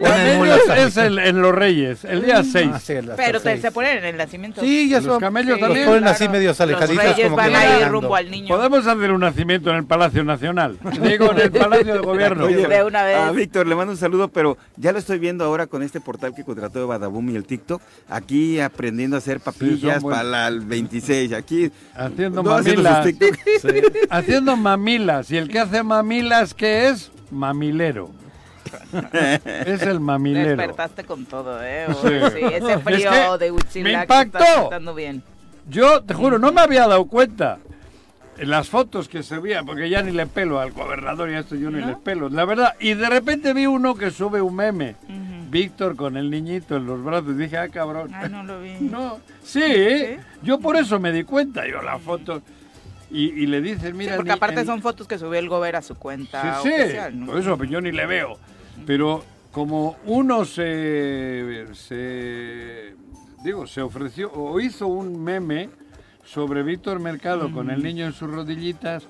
Camellos 0.00 0.60
es 0.76 0.96
el, 0.96 1.18
en 1.18 1.42
los 1.42 1.54
Reyes, 1.54 2.04
el 2.04 2.22
día 2.24 2.42
6. 2.42 2.70
Ah, 2.72 2.80
sí, 2.80 2.94
hasta 2.94 3.16
Pero 3.16 3.40
te- 3.40 3.50
seis. 3.50 3.62
se 3.62 3.70
ponen 3.72 3.98
en 3.98 4.04
el 4.04 4.16
nacimiento. 4.16 4.60
Sí, 4.60 4.88
ya 4.88 4.96
Los 4.98 5.04
son. 5.06 5.20
camellos 5.20 5.56
Sí, 5.56 5.60
también. 5.60 5.86
Los 5.86 5.94
ponen 5.96 6.08
así 6.08 6.28
medios 6.28 6.60
alejaditos 6.60 6.96
Los 6.96 7.04
reyes 7.04 7.24
como 7.24 7.36
van 7.36 7.50
que 7.50 7.56
a 7.56 7.80
ir 7.80 7.88
rumbo 7.88 8.16
al 8.16 8.30
niño. 8.30 8.48
Podemos 8.48 8.86
hacer 8.86 9.12
un 9.12 9.20
nacimiento 9.20 9.70
en 9.70 9.76
el 9.76 9.84
Palacio 9.84 10.24
Nacional. 10.24 10.78
Digo, 11.02 11.30
en 11.32 11.40
el 11.40 11.50
Palacio 11.52 11.92
de 11.94 11.98
Gobierno. 12.00 12.44
Oye, 12.46 12.66
De 12.66 12.82
una 12.84 13.04
vez. 13.04 13.16
A 13.16 13.30
Víctor 13.32 13.66
le 13.66 13.74
mando 13.74 13.92
un 13.92 13.98
saludo, 13.98 14.28
pero 14.28 14.56
ya 14.76 14.92
lo 14.92 14.98
estoy 14.98 15.18
viendo 15.18 15.44
ahora 15.44 15.66
con 15.66 15.82
este 15.82 16.00
portal 16.00 16.34
que 16.34 16.44
contrató 16.44 16.78
de 16.80 16.86
Badaboom 16.86 17.30
y 17.30 17.36
el 17.36 17.44
TikTok. 17.44 17.82
Aquí 18.08 18.58
aprendiendo 18.60 19.16
a 19.16 19.18
hacer 19.18 19.40
papillas 19.40 20.02
para 20.02 20.48
el 20.48 20.60
26. 20.60 21.32
Aquí 21.34 21.70
Haciendo 21.94 22.42
no, 22.42 22.50
mamilas. 22.50 23.06
Haciendo 24.08 24.56
mamilas. 24.56 25.30
Y 25.30 25.36
el 25.36 25.48
que 25.48 25.58
hace 25.58 25.82
mamilas, 25.82 26.54
¿qué 26.54 26.88
es? 26.88 27.10
Mamilero. 27.30 28.10
Es 29.66 29.82
el 29.82 30.00
mamilero. 30.00 30.48
Despertaste 30.56 31.04
con 31.04 31.24
todo, 31.26 31.58
¿eh? 31.62 31.86
Sí. 32.02 32.08
Sí, 32.08 32.44
ese 32.54 32.72
Es 32.74 32.82
frío 32.82 33.10
que 33.38 33.44
de 33.44 33.50
Huitzilac 33.50 34.08
me 34.08 34.20
impactó. 34.20 34.44
sentando 34.62 34.94
bien. 34.94 35.22
Yo, 35.68 36.02
te 36.02 36.14
juro, 36.14 36.38
no 36.38 36.52
me 36.52 36.60
había 36.60 36.86
dado 36.86 37.04
cuenta. 37.06 37.58
En 38.38 38.48
las 38.48 38.70
fotos 38.70 39.06
que 39.06 39.22
se 39.22 39.38
veían, 39.38 39.66
porque 39.66 39.90
ya 39.90 40.00
ni 40.02 40.12
le 40.12 40.26
pelo 40.26 40.60
al 40.60 40.72
gobernador 40.72 41.28
y 41.30 41.34
a 41.34 41.40
esto 41.40 41.56
yo 41.56 41.70
ni 41.70 41.80
¿No? 41.80 41.88
les 41.88 41.96
pelo, 41.98 42.30
la 42.30 42.46
verdad. 42.46 42.74
Y 42.80 42.94
de 42.94 43.06
repente 43.10 43.52
vi 43.52 43.66
uno 43.66 43.94
que 43.94 44.10
sube 44.10 44.40
un 44.40 44.56
meme. 44.56 44.96
Ujú. 45.04 45.50
Víctor 45.50 45.94
con 45.94 46.16
el 46.16 46.30
niñito 46.30 46.76
en 46.76 46.86
los 46.86 47.04
brazos. 47.04 47.32
Y 47.32 47.34
dije, 47.34 47.58
ah, 47.58 47.68
cabrón. 47.68 48.10
Ay, 48.14 48.30
no 48.30 48.42
lo 48.44 48.62
vi. 48.62 48.70
No, 48.80 49.18
sí, 49.42 49.62
yo 50.42 50.58
por 50.58 50.76
eso 50.78 50.98
me 50.98 51.12
di 51.12 51.24
cuenta, 51.24 51.68
yo 51.68 51.82
la 51.82 51.98
foto. 51.98 52.40
Y, 53.10 53.42
y 53.42 53.46
le 53.46 53.60
dicen, 53.60 53.90
Sí, 53.92 53.98
mira. 53.98 54.16
porque 54.16 54.30
ni- 54.30 54.36
aparte 54.36 54.60
en- 54.60 54.66
son 54.66 54.80
fotos 54.80 55.06
que 55.06 55.18
subió 55.18 55.38
el 55.38 55.48
gober 55.48 55.76
a 55.76 55.82
su 55.82 55.96
cuenta 55.96 56.62
Sí, 56.62 56.68
sí, 56.70 56.80
oficial, 56.82 57.20
¿no? 57.20 57.26
por 57.26 57.38
eso 57.40 57.62
yo 57.64 57.80
ni 57.82 57.92
le 57.92 58.06
veo. 58.06 58.38
Pero 58.86 59.24
como 59.52 59.96
uno 60.06 60.44
se, 60.44 61.66
se, 61.74 62.94
digo, 63.44 63.66
se 63.66 63.80
ofreció 63.82 64.32
o 64.32 64.60
hizo 64.60 64.86
un 64.86 65.22
meme 65.22 65.70
sobre 66.24 66.62
Víctor 66.62 67.00
Mercado 67.00 67.50
con 67.52 67.70
el 67.70 67.82
niño 67.82 68.06
en 68.06 68.12
sus 68.12 68.30
rodillitas, 68.30 69.04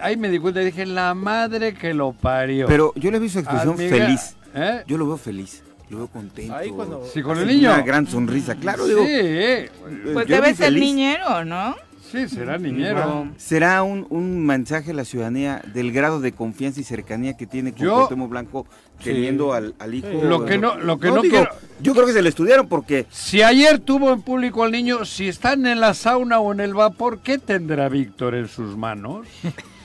ahí 0.00 0.16
me 0.16 0.30
di 0.30 0.38
cuenta 0.38 0.62
y 0.62 0.66
dije, 0.66 0.86
la 0.86 1.14
madre 1.14 1.74
que 1.74 1.92
lo 1.92 2.12
parió. 2.12 2.66
Pero 2.66 2.92
yo 2.96 3.10
le 3.10 3.18
vi 3.18 3.28
su 3.28 3.40
expresión 3.40 3.76
feliz. 3.76 4.36
¿Eh? 4.54 4.84
Yo 4.86 4.96
lo 4.96 5.06
veo 5.06 5.18
feliz. 5.18 5.62
Lo 5.90 5.98
veo 5.98 6.08
contento. 6.08 6.54
Ahí 6.54 6.70
cuando- 6.70 7.04
Sí, 7.06 7.22
con 7.22 7.36
el 7.38 7.44
Una 7.44 7.52
niño. 7.52 7.84
gran 7.84 8.06
sonrisa, 8.06 8.54
claro. 8.56 8.84
sí, 8.84 8.90
Digo, 8.90 9.04
eh, 9.06 9.70
Pues 10.14 10.26
yo 10.26 10.34
debe 10.36 10.54
ser 10.54 10.72
niñero, 10.72 11.44
¿no? 11.44 11.76
Sí, 12.16 12.28
será 12.28 12.58
niñero. 12.58 13.28
¿Será 13.36 13.82
un, 13.82 14.06
un 14.10 14.44
mensaje 14.44 14.90
a 14.90 14.94
la 14.94 15.04
ciudadanía 15.04 15.62
del 15.72 15.92
grado 15.92 16.20
de 16.20 16.32
confianza 16.32 16.80
y 16.80 16.84
cercanía 16.84 17.36
que 17.36 17.46
tiene 17.46 17.72
con 17.72 17.80
Yo- 17.82 17.94
Cuauhtémoc 17.94 18.30
Blanco 18.30 18.66
Sí. 18.98 19.10
teniendo 19.10 19.52
al, 19.52 19.74
al 19.78 19.94
hijo? 19.94 20.08
Sí. 20.10 20.18
Lo 20.22 20.44
que 20.46 20.56
no- 20.58 20.76
lo 20.76 20.98
que 20.98 21.08
no 21.08 21.20
digo, 21.22 21.36
quiero- 21.36 21.50
Yo 21.80 21.92
creo 21.94 22.06
que 22.06 22.12
se 22.14 22.22
lo 22.22 22.28
estudiaron 22.28 22.66
porque 22.68 23.06
Si 23.10 23.42
ayer 23.42 23.78
tuvo 23.78 24.12
en 24.12 24.22
público 24.22 24.64
al 24.64 24.72
niño, 24.72 25.04
si 25.04 25.28
están 25.28 25.66
en 25.66 25.80
la 25.80 25.92
sauna 25.94 26.40
o 26.40 26.52
en 26.52 26.60
el 26.60 26.72
vapor, 26.74 27.18
¿qué 27.20 27.38
tendrá 27.38 27.88
Víctor 27.90 28.34
en 28.34 28.48
sus 28.48 28.76
manos? 28.76 29.26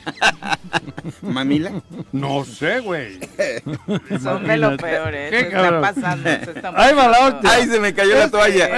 Mamila. 1.21 1.71
No 2.11 2.43
sé, 2.45 2.79
güey. 2.79 3.19
Son 4.21 4.47
de 4.47 4.57
lo 4.57 4.75
peor, 4.77 5.13
¿eh? 5.13 5.27
¿Qué 5.29 5.39
Se 5.41 5.45
está 5.47 5.81
pasando, 5.81 6.23
se 6.29 6.51
está 6.55 6.73
Ahí 6.75 6.95
va 6.95 7.07
la 7.07 7.27
otra. 7.27 7.51
Ay, 7.51 7.65
se 7.67 7.79
me 7.79 7.93
cayó 7.93 8.15
la 8.17 8.29
toalla. 8.29 8.69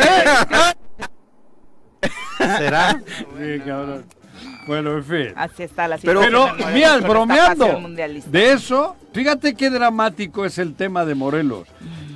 ¿Será? 2.37 3.01
Sí, 3.37 3.59
cabrón. 3.65 4.05
Bueno, 4.67 4.97
en 4.97 5.03
fin. 5.03 5.27
Así 5.35 5.63
está 5.63 5.87
la 5.87 5.97
Pero- 5.97 6.23
situación. 6.23 6.55
Pero, 6.57 6.71
mira, 6.73 6.97
bromeando 6.99 7.81
de 8.27 8.51
eso, 8.51 8.95
fíjate 9.13 9.55
qué 9.55 9.69
dramático 9.69 10.45
es 10.45 10.57
el 10.57 10.73
tema 10.75 11.05
de 11.05 11.15
Morelos. 11.15 11.67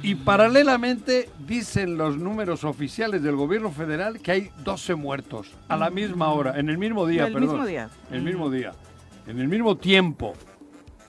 Y 0.02 0.16
paralelamente 0.16 1.30
dicen 1.46 1.98
los 1.98 2.18
números 2.18 2.64
oficiales 2.64 3.22
del 3.24 3.36
gobierno 3.36 3.72
federal 3.72 4.20
que 4.20 4.32
hay 4.32 4.52
12 4.64 4.96
muertos 4.96 5.52
a 5.68 5.76
la 5.76 5.90
misma 5.90 6.30
hora, 6.32 6.58
en 6.60 6.70
el 6.70 6.78
mismo 6.78 7.06
día, 7.06 7.28
El 7.28 7.34
perdón. 7.34 7.50
mismo 7.50 7.66
día. 7.66 7.90
El 8.12 8.22
mismo 8.22 8.50
día. 8.50 8.72
En 9.28 9.40
el 9.40 9.48
mismo 9.48 9.76
tiempo. 9.76 10.34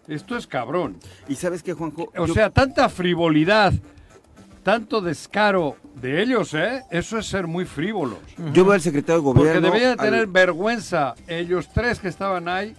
Esto 0.09 0.37
es 0.37 0.47
cabrón. 0.47 0.97
¿Y 1.29 1.37
sabes 1.37 1.63
qué, 1.63 1.75
Juanjo? 1.75 2.11
O 2.17 2.27
Yo- 2.27 2.35
sea, 2.35 2.51
tanta 2.51 2.89
frivolidad, 2.89 3.73
tanto 4.69 5.01
descaro 5.01 5.77
de 5.95 6.21
ellos, 6.23 6.53
¿eh? 6.53 6.83
Eso 6.91 7.17
es 7.17 7.25
ser 7.27 7.47
muy 7.47 7.65
frívolos. 7.65 8.19
yo 8.53 8.65
veo 8.67 8.75
al 8.75 8.83
secretario 8.83 9.23
de 9.23 9.25
Porque 9.25 9.39
gobierno. 9.41 9.61
deberían 9.67 9.97
de 9.97 10.03
al- 10.03 10.11
tener 10.11 10.27
vergüenza 10.27 11.15
ellos 11.27 11.71
tres 11.73 11.99
que 12.01 12.09
estaban 12.09 12.49
ahí. 12.49 12.75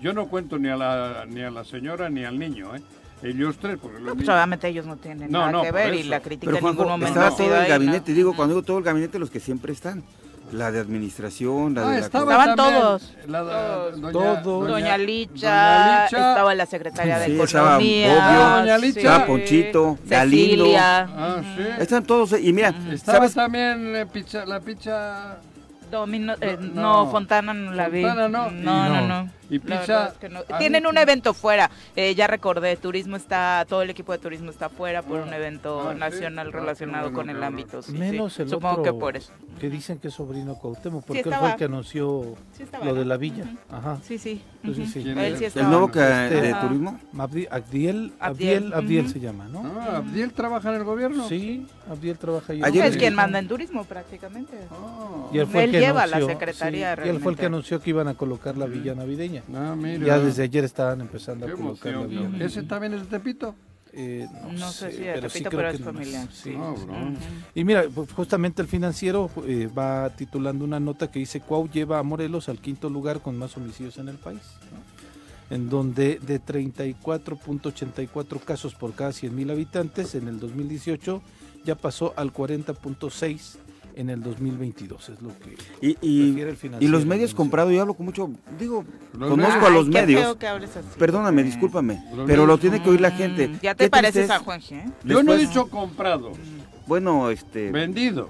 Yo 0.00 0.14
no 0.14 0.26
cuento 0.28 0.58
ni 0.58 0.70
a 0.70 0.76
la, 0.76 1.26
ni 1.28 1.42
a 1.42 1.50
la 1.50 1.64
señora 1.64 2.08
ni 2.08 2.24
al 2.24 2.38
niño, 2.38 2.74
¿eh? 2.74 2.80
Ellos 3.22 3.56
tres, 3.60 3.76
porque 3.80 3.96
los 3.98 4.04
No, 4.06 4.12
pues 4.14 4.20
niños- 4.26 4.34
obviamente 4.34 4.68
ellos 4.68 4.86
no 4.86 4.96
tienen 4.96 5.30
No, 5.30 5.40
nada 5.40 5.52
no, 5.52 5.62
que 5.62 5.72
ver 5.72 5.94
y 5.94 6.02
la 6.04 6.20
crítica 6.20 6.46
Pero 6.52 6.58
en 6.58 6.64
ningún 6.64 6.76
Juanjo, 6.86 6.90
momento 6.98 7.20
estaba 7.20 7.36
todo 7.36 7.56
el 7.62 7.68
gabinete, 7.68 8.10
¿no? 8.12 8.16
digo, 8.16 8.36
cuando 8.36 8.54
digo 8.54 8.64
todo 8.66 8.78
el 8.78 8.84
gabinete, 8.84 9.18
los 9.18 9.30
que 9.30 9.40
siempre 9.40 9.74
están. 9.74 10.02
La 10.52 10.70
de 10.70 10.78
administración, 10.80 11.74
la 11.74 11.82
Ah, 11.82 11.90
de 11.90 12.00
la... 12.00 12.06
estaba 12.06 12.32
Estaban 12.32 12.56
todos. 12.56 13.14
la- 13.26 13.40
Todos. 13.42 14.00
doña, 14.00 14.12
Todos. 14.42 14.68
Doña 14.68 14.96
Licha, 14.98 15.78
Doña 15.78 16.04
Licha. 16.04 16.30
estaba 16.30 16.54
la 16.54 16.66
secretaria 16.66 17.18
de 17.18 17.26
Sí, 17.26 17.40
estaba 17.40 17.66
Economía. 17.74 18.08
Bobbio, 18.14 18.56
Doña 18.60 18.78
Licha. 18.78 19.00
estaba 19.00 19.26
Ponchito, 19.26 19.98
Galindo. 20.04 20.64
Cecilia. 20.64 21.00
Ah, 21.02 21.36
sí. 21.56 21.62
Están 21.80 22.04
todos, 22.04 22.32
y 22.40 22.52
mira, 22.52 22.68
Estaba 22.92 23.18
¿sabes? 23.18 23.34
también 23.34 23.96
eh, 23.96 24.06
picha- 24.06 24.44
la 24.46 24.60
picha... 24.60 25.38
Domino, 25.90 26.34
eh, 26.40 26.58
No, 26.60 27.04
no. 27.04 27.10
Fontana 27.12 27.54
no 27.54 27.72
la 27.72 27.88
vi. 27.88 28.02
Fontana 28.02 28.28
no. 28.28 28.50
No, 28.50 28.88
no, 28.88 29.00
no. 29.02 29.24
no. 29.24 29.30
Y 29.48 29.58
verdad 29.58 30.08
es 30.12 30.18
que 30.18 30.28
no. 30.28 30.40
Tienen 30.58 30.86
un 30.86 30.98
evento 30.98 31.32
fuera. 31.34 31.70
Eh, 31.94 32.14
ya 32.14 32.26
recordé, 32.26 32.76
turismo 32.76 33.16
está, 33.16 33.64
todo 33.68 33.82
el 33.82 33.90
equipo 33.90 34.12
de 34.12 34.18
turismo 34.18 34.50
está 34.50 34.68
fuera 34.68 35.02
por 35.02 35.20
un 35.20 35.32
evento 35.32 35.90
Ah, 35.90 35.94
nacional 35.94 36.48
Ah, 36.48 36.50
relacionado 36.52 37.12
con 37.12 37.30
el 37.30 37.42
ámbito. 37.42 37.82
sí, 37.82 37.92
Menos 37.92 38.34
sí. 38.34 38.42
el 38.42 38.48
Supongo 38.50 38.80
otro 38.80 38.94
que 38.94 38.98
por 39.00 39.16
eso. 39.16 39.32
que 39.60 39.70
dicen 39.70 39.98
que 39.98 40.08
es 40.08 40.14
sobrino 40.14 40.54
de 40.54 40.60
Cuauhtémoc, 40.60 41.04
porque 41.04 41.20
él 41.20 41.34
fue 41.34 41.50
el 41.50 41.56
que 41.56 41.64
anunció 41.64 42.34
lo 42.84 42.94
de 42.94 43.04
la 43.04 43.16
villa. 43.16 43.44
Ajá. 43.70 43.98
Sí, 44.02 44.18
sí. 44.18 44.42
Sí, 44.64 44.70
ujú. 44.70 44.86
sí. 44.86 45.02
¿Quién 45.04 45.18
Él 45.18 45.32
es? 45.34 45.38
sí 45.38 45.44
El 45.44 45.48
estaba. 45.48 45.66
El 45.66 45.70
nuevo 45.70 45.90
que, 45.92 46.00
de 46.00 46.50
Ajá. 46.52 46.60
turismo. 46.62 47.00
Abdi- 47.14 47.48
Abdiel, 47.50 48.12
Abdiel, 48.18 48.72
Abdiel, 48.74 49.08
se 49.08 49.20
llama, 49.20 49.46
¿no? 49.48 49.62
Ah, 49.80 49.98
¿Abdiel 49.98 50.32
trabaja 50.32 50.70
en 50.70 50.74
el 50.76 50.84
gobierno? 50.84 51.28
Sí, 51.28 51.66
Abdiel 51.88 52.18
trabaja 52.18 52.52
ahí. 52.52 52.60
Ayer 52.64 52.86
Es 52.86 52.96
quien 52.96 53.14
manda 53.14 53.38
en 53.38 53.46
turismo 53.46 53.84
prácticamente. 53.84 54.56
Ah, 54.72 55.28
Y 55.32 55.38
él 55.38 55.46
fue 55.46 55.64
el 55.64 55.70
Él 55.70 55.80
que 55.80 55.86
lleva 55.86 56.06
la 56.06 56.20
secretaría 56.20 56.94
él 56.94 57.20
fue 57.20 57.32
el 57.32 57.38
que 57.38 57.46
anunció 57.46 57.80
que 57.80 57.90
iban 57.90 58.08
a 58.08 58.14
colocar 58.14 58.56
la 58.56 58.66
villa 58.66 58.94
navideña. 58.94 59.35
Ah, 59.54 59.74
mira. 59.76 60.06
Ya 60.06 60.18
desde 60.18 60.42
ayer 60.42 60.64
estaban 60.64 61.00
empezando 61.00 61.46
Qué 61.46 61.52
a 61.52 61.56
colocar 61.56 61.92
la 61.92 62.00
emoción. 62.02 62.42
¿Ese 62.42 62.62
también 62.62 62.94
es 62.94 63.00
de 63.02 63.06
Tepito? 63.06 63.54
Eh, 63.92 64.26
No 64.58 64.70
sé 64.70 64.92
si 64.92 64.98
de 64.98 65.12
pero 65.14 65.30
sí 65.30 65.38
creo 65.38 65.50
pero 65.52 65.70
que 65.70 65.76
es 65.76 65.82
familiar. 65.82 66.28
sí. 66.30 66.50
Bro. 66.52 66.72
Ujú. 66.72 67.14
Y 67.54 67.64
mira, 67.64 67.84
pues, 67.94 68.12
justamente 68.12 68.60
el 68.60 68.68
financiero 68.68 69.30
eh, 69.46 69.68
va 69.68 70.10
titulando 70.10 70.64
una 70.64 70.78
nota 70.78 71.10
que 71.10 71.18
dice 71.18 71.40
Cuau 71.40 71.68
lleva 71.70 71.98
a 71.98 72.02
Morelos 72.02 72.48
al 72.50 72.58
quinto 72.60 72.90
lugar 72.90 73.20
con 73.20 73.38
más 73.38 73.56
homicidios 73.56 73.96
en 73.96 74.08
el 74.08 74.16
país, 74.16 74.42
¿no? 74.72 75.54
en 75.56 75.70
donde 75.70 76.18
de 76.18 76.40
34.84 76.42 78.40
casos 78.40 78.74
por 78.74 78.94
cada 78.94 79.10
100.000 79.10 79.50
habitantes 79.52 80.14
en 80.14 80.28
el 80.28 80.40
2018 80.40 81.22
ya 81.64 81.74
pasó 81.76 82.12
al 82.16 82.32
40.6 82.32 83.56
en 83.96 84.10
el 84.10 84.22
2022, 84.22 85.08
es 85.08 85.22
lo 85.22 85.30
que 85.38 85.56
Y, 85.80 85.96
y, 86.06 86.44
refiere 86.44 86.76
el 86.76 86.82
y 86.82 86.86
los 86.88 87.06
medios 87.06 87.34
comprados, 87.34 87.72
yo 87.72 87.80
hablo 87.80 87.94
con 87.94 88.06
mucho, 88.06 88.30
digo, 88.58 88.84
Los 89.18 89.30
conozco 89.30 89.54
medios- 89.54 89.64
a 89.66 89.70
los 89.70 89.86
Ay, 89.86 89.92
medios. 89.92 90.20
feo 90.22 90.38
que 90.38 90.46
hables 90.46 90.76
así. 90.76 90.86
Perdóname, 90.98 91.42
discúlpame, 91.42 91.94
Los 91.94 92.10
pero 92.10 92.26
medios- 92.26 92.46
lo 92.46 92.58
tiene 92.58 92.82
que 92.82 92.90
oír 92.90 93.00
la 93.00 93.10
gente. 93.10 93.48
Mm, 93.48 93.58
Ya 93.62 93.74
te 93.74 93.88
pareces 93.90 94.30
a 94.30 94.38
Juanji, 94.38 94.74
¿eh? 94.76 94.84
Yo 95.04 95.22
no 95.22 95.32
he 95.32 95.38
dicho 95.38 95.68
comprado, 95.68 96.32
Bueno, 96.86 97.30
este, 97.30 97.70
vendido. 97.72 98.28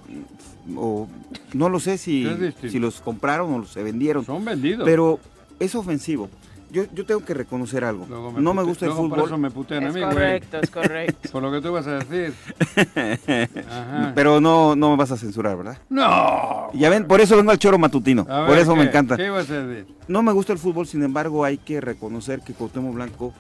o 0.77 1.09
no 1.53 1.69
lo 1.69 1.81
sé 1.81 1.99
si, 1.99 2.27
si 2.69 2.79
los 2.79 3.01
compraron 3.01 3.53
o 3.55 3.65
se 3.67 3.83
vendieron, 3.83 4.25
Son 4.25 4.45
vendidos. 4.45 4.85
pero 4.85 5.19
es 5.59 5.75
ofensivo 5.75 6.31
yo, 6.71 6.85
yo 6.93 7.07
tengo 7.07 7.25
que 7.25 7.35
reconocer 7.35 7.85
algo. 7.85 8.07
No 8.39 8.55
me 8.55 8.63
gusta 8.63 8.85
el 8.87 8.91
luego 8.91 9.09
Por 9.09 9.19
fútbol, 9.19 9.29
eso 9.29 9.39
me 9.39 9.51
putean 9.51 9.85
a 9.85 9.89
Es 9.89 9.95
mí, 9.95 10.01
güey. 10.01 10.13
correcto, 10.13 10.59
es 10.63 10.71
correcto. 10.71 11.29
Por 11.33 11.43
lo 11.43 11.53
que 11.53 11.61
tú 11.61 11.73
vas 11.73 11.87
a 11.87 11.99
decir. 11.99 12.35
Ajá. 13.71 14.13
pero 14.15 14.41
no, 14.41 14.77
no 14.77 14.91
me 14.91 14.97
vas 14.97 15.11
a 15.11 15.17
censurar, 15.17 15.57
¿verdad? 15.57 15.79
No. 15.89 16.71
Ya 16.75 16.91
ven, 16.91 17.07
por 17.07 17.21
eso 17.21 17.37
vengo 17.37 17.51
al 17.51 17.59
choro 17.59 17.79
matutino. 17.79 18.23
A 18.23 18.47
por 18.47 18.51
ver, 18.51 18.59
eso 18.61 18.77
me 18.77 18.85
encanta. 18.85 19.17
¿Qué 19.17 19.27
ibas 19.27 19.51
a 19.51 19.63
decir? 19.67 19.87
No 20.09 20.23
me 20.23 20.33
gusta 20.33 20.53
el 20.53 20.59
fútbol, 20.59 20.87
sin 20.87 21.03
embargo, 21.03 21.45
hay 21.45 21.59
que 21.59 21.81
reconocer 21.81 22.41
que 22.41 22.53
Cuauhtémoc 22.55 22.95
Blanco, 22.95 23.33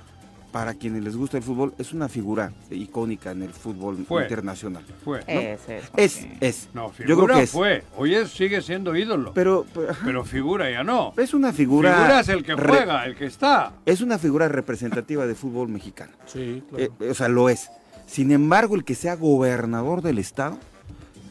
para 0.57 0.73
quienes 0.73 1.05
les 1.05 1.15
gusta 1.15 1.37
el 1.37 1.43
fútbol, 1.43 1.75
es 1.77 1.93
una 1.93 2.09
figura 2.09 2.51
icónica 2.71 3.33
en 3.33 3.43
el 3.43 3.51
fútbol 3.51 4.07
Fue. 4.09 4.23
internacional. 4.23 4.83
Fue. 5.05 5.21
Ese 5.27 5.77
es. 5.77 5.85
Es, 5.95 6.15
Joaquín. 6.21 6.39
es. 6.41 6.69
No, 6.73 6.87
Yo 6.87 6.93
figura 6.95 7.25
creo 7.27 7.37
que 7.37 7.43
es. 7.43 7.51
fue. 7.51 7.85
Hoy 7.99 8.15
es, 8.15 8.31
sigue 8.31 8.63
siendo 8.63 8.97
ídolo. 8.97 9.35
Pero, 9.35 9.67
Pero, 10.03 10.25
figura 10.25 10.71
ya 10.71 10.83
no. 10.83 11.13
es 11.19 11.35
una 11.35 11.53
figura. 11.53 11.93
Figura 11.95 12.21
es 12.21 12.29
el 12.31 12.43
que 12.43 12.55
juega, 12.55 13.05
el 13.05 13.17
que 13.17 13.27
está. 13.27 13.75
es 13.85 14.01
una 14.01 14.17
figura 14.17 14.49
representativa 14.49 15.27
de 15.27 15.35
fútbol 15.35 15.69
mexicano. 15.69 16.13
Sí, 16.25 16.63
claro. 16.71 16.91
Eh, 17.01 17.11
o 17.11 17.13
sea, 17.13 17.29
lo 17.29 17.51
es. 17.51 17.69
Sin 18.07 18.33
embargo, 18.33 18.77
el 18.77 18.85
que 18.85 18.95
sea 18.95 19.15
gobernador 19.15 20.01
del 20.01 20.19
estado, 20.19 20.57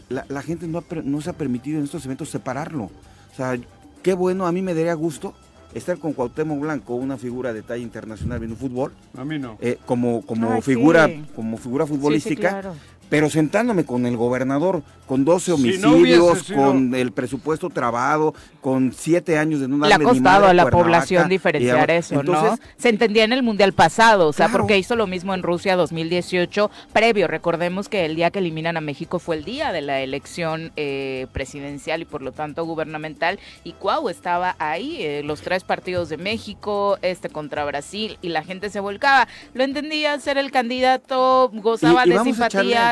la, 0.07 0.23
la 0.29 0.43
gente 0.43 0.67
no, 0.67 0.77
ha 0.77 0.83
no 1.03 1.21
se 1.21 1.31
ha 1.31 1.33
permitido 1.33 1.79
en 1.79 1.85
estos 1.85 2.05
eventos 2.05 2.29
separarlo. 2.29 2.91
O 3.31 3.35
sea, 3.35 3.57
qué 4.03 4.13
bueno, 4.13 4.45
a 4.45 4.51
mí 4.51 4.61
me 4.61 4.75
daría 4.75 4.93
gusto 4.93 5.33
estar 5.75 5.97
con 5.99 6.13
Cuauhtémoc 6.13 6.59
Blanco, 6.59 6.95
una 6.95 7.17
figura 7.17 7.53
de 7.53 7.61
talla 7.61 7.83
internacional 7.83 8.39
viendo 8.39 8.55
fútbol, 8.55 8.91
A 9.17 9.23
mí 9.25 9.37
no. 9.37 9.57
eh, 9.61 9.77
como, 9.85 10.25
como 10.25 10.53
Ay, 10.53 10.61
figura, 10.61 11.05
sí. 11.07 11.23
como 11.35 11.57
figura 11.57 11.85
Sí, 11.85 11.91
sí, 11.91 11.97
futbolística, 11.97 12.49
claro. 12.49 12.73
Pero 13.09 13.29
sentándome 13.29 13.85
con 13.85 14.05
el 14.05 14.17
gobernador, 14.17 14.81
con 15.05 15.23
12 15.23 15.55
Si 15.57 15.77
no 15.77 15.89
homicidios, 15.91 16.51
con 16.51 16.95
el 16.95 17.11
presupuesto 17.11 17.69
trabado, 17.69 18.33
con 18.61 18.91
7 18.91 19.37
años 19.37 19.59
de 19.59 19.67
no 19.67 19.77
Le 19.77 19.85
ha 19.85 19.89
darle 19.89 20.05
ni 20.05 20.11
costado 20.11 20.47
a 20.47 20.53
la 20.55 20.67
población 20.71 21.29
diferenciar 21.29 21.91
eso, 21.91 22.15
¿no? 22.15 22.21
entonces, 22.21 22.65
Se 22.77 22.89
entendía 22.89 23.23
en 23.23 23.31
el 23.33 23.43
Mundial 23.43 23.73
pasado, 23.73 24.27
o 24.27 24.33
sea, 24.33 24.47
Claro. 24.47 24.61
porque 24.63 24.79
hizo 24.79 24.95
lo 24.95 25.05
mismo 25.05 25.35
en 25.35 25.43
Rusia 25.43 25.75
2018, 25.75 26.71
previo. 26.91 27.27
Recordemos 27.27 27.87
que 27.89 28.05
el 28.05 28.15
día 28.15 28.31
que 28.31 28.39
eliminan 28.39 28.77
a 28.77 28.81
México 28.81 29.19
fue 29.19 29.35
el 29.35 29.45
día 29.45 29.71
de 29.71 29.81
la 29.81 30.01
elección 30.01 30.71
eh, 30.75 31.27
presidencial 31.31 32.01
y 32.01 32.05
por 32.05 32.23
lo 32.23 32.31
tanto 32.31 32.65
gubernamental. 32.65 33.39
Y 33.63 33.73
Cuau 33.73 34.09
estaba 34.09 34.55
ahí, 34.57 34.97
eh, 35.01 35.21
los 35.23 35.41
tres 35.41 35.63
partidos 35.63 36.09
de 36.09 36.17
México, 36.17 36.97
este 37.03 37.29
contra 37.29 37.63
Brasil, 37.65 38.17
y 38.23 38.29
la 38.29 38.43
gente 38.43 38.71
se 38.71 38.79
volcaba. 38.79 39.27
Lo 39.53 39.63
entendía 39.63 40.19
ser 40.19 40.39
el 40.39 40.49
candidato, 40.49 41.51
gozaba 41.53 42.03
Y- 42.05 42.07
y 42.07 42.09
de 42.11 42.15
vamos 42.17 42.37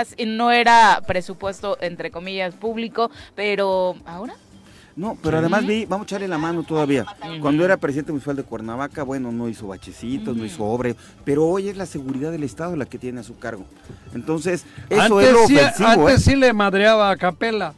a 0.04 0.16
echarle- 0.16 0.16
simpatías, 0.16 0.16
y 0.18 0.26
no 0.26 0.52
era 0.52 1.02
presupuesto, 1.08 1.78
entre 1.82 2.12
comillas, 2.12 2.54
público, 2.56 3.10
pero 3.36 3.96
ahora 4.06 4.34
No, 4.96 5.18
pero 5.24 5.40
además 5.40 5.66
vi, 5.66 5.86
vamos 5.86 6.06
a 6.06 6.08
echarle 6.08 6.28
la 6.28 6.38
mano 6.38 6.62
todavía. 6.64 7.04
Cuando 7.42 7.66
era 7.66 7.78
presidente 7.78 8.12
municipal 8.12 8.36
de 8.36 8.44
Cuernavaca, 8.44 9.02
bueno, 9.02 9.32
no 9.32 9.50
hizo 9.50 9.68
bachecitos, 9.68 10.36
no 10.38 10.46
hizo 10.46 10.64
obra, 10.64 10.94
pero 11.26 11.46
hoy 11.48 11.70
es 11.70 11.78
la 11.78 11.88
seguridad 11.88 12.32
del 12.32 12.44
Estado 12.44 12.76
la 12.76 12.86
que 12.86 13.00
tiene 13.00 13.22
a 13.22 13.24
su 13.24 13.38
cargo. 13.40 13.66
Entonces, 14.14 14.66
eso 14.92 15.02
antes 15.02 15.28
es 15.28 15.34
lo 15.34 15.48
sí, 15.48 15.56
ofensivo, 15.58 15.90
antes 15.90 16.16
¿eh? 16.28 16.32
sí 16.32 16.36
le 16.36 16.54
madreaba 16.54 17.10
a 17.10 17.18
Capela. 17.18 17.74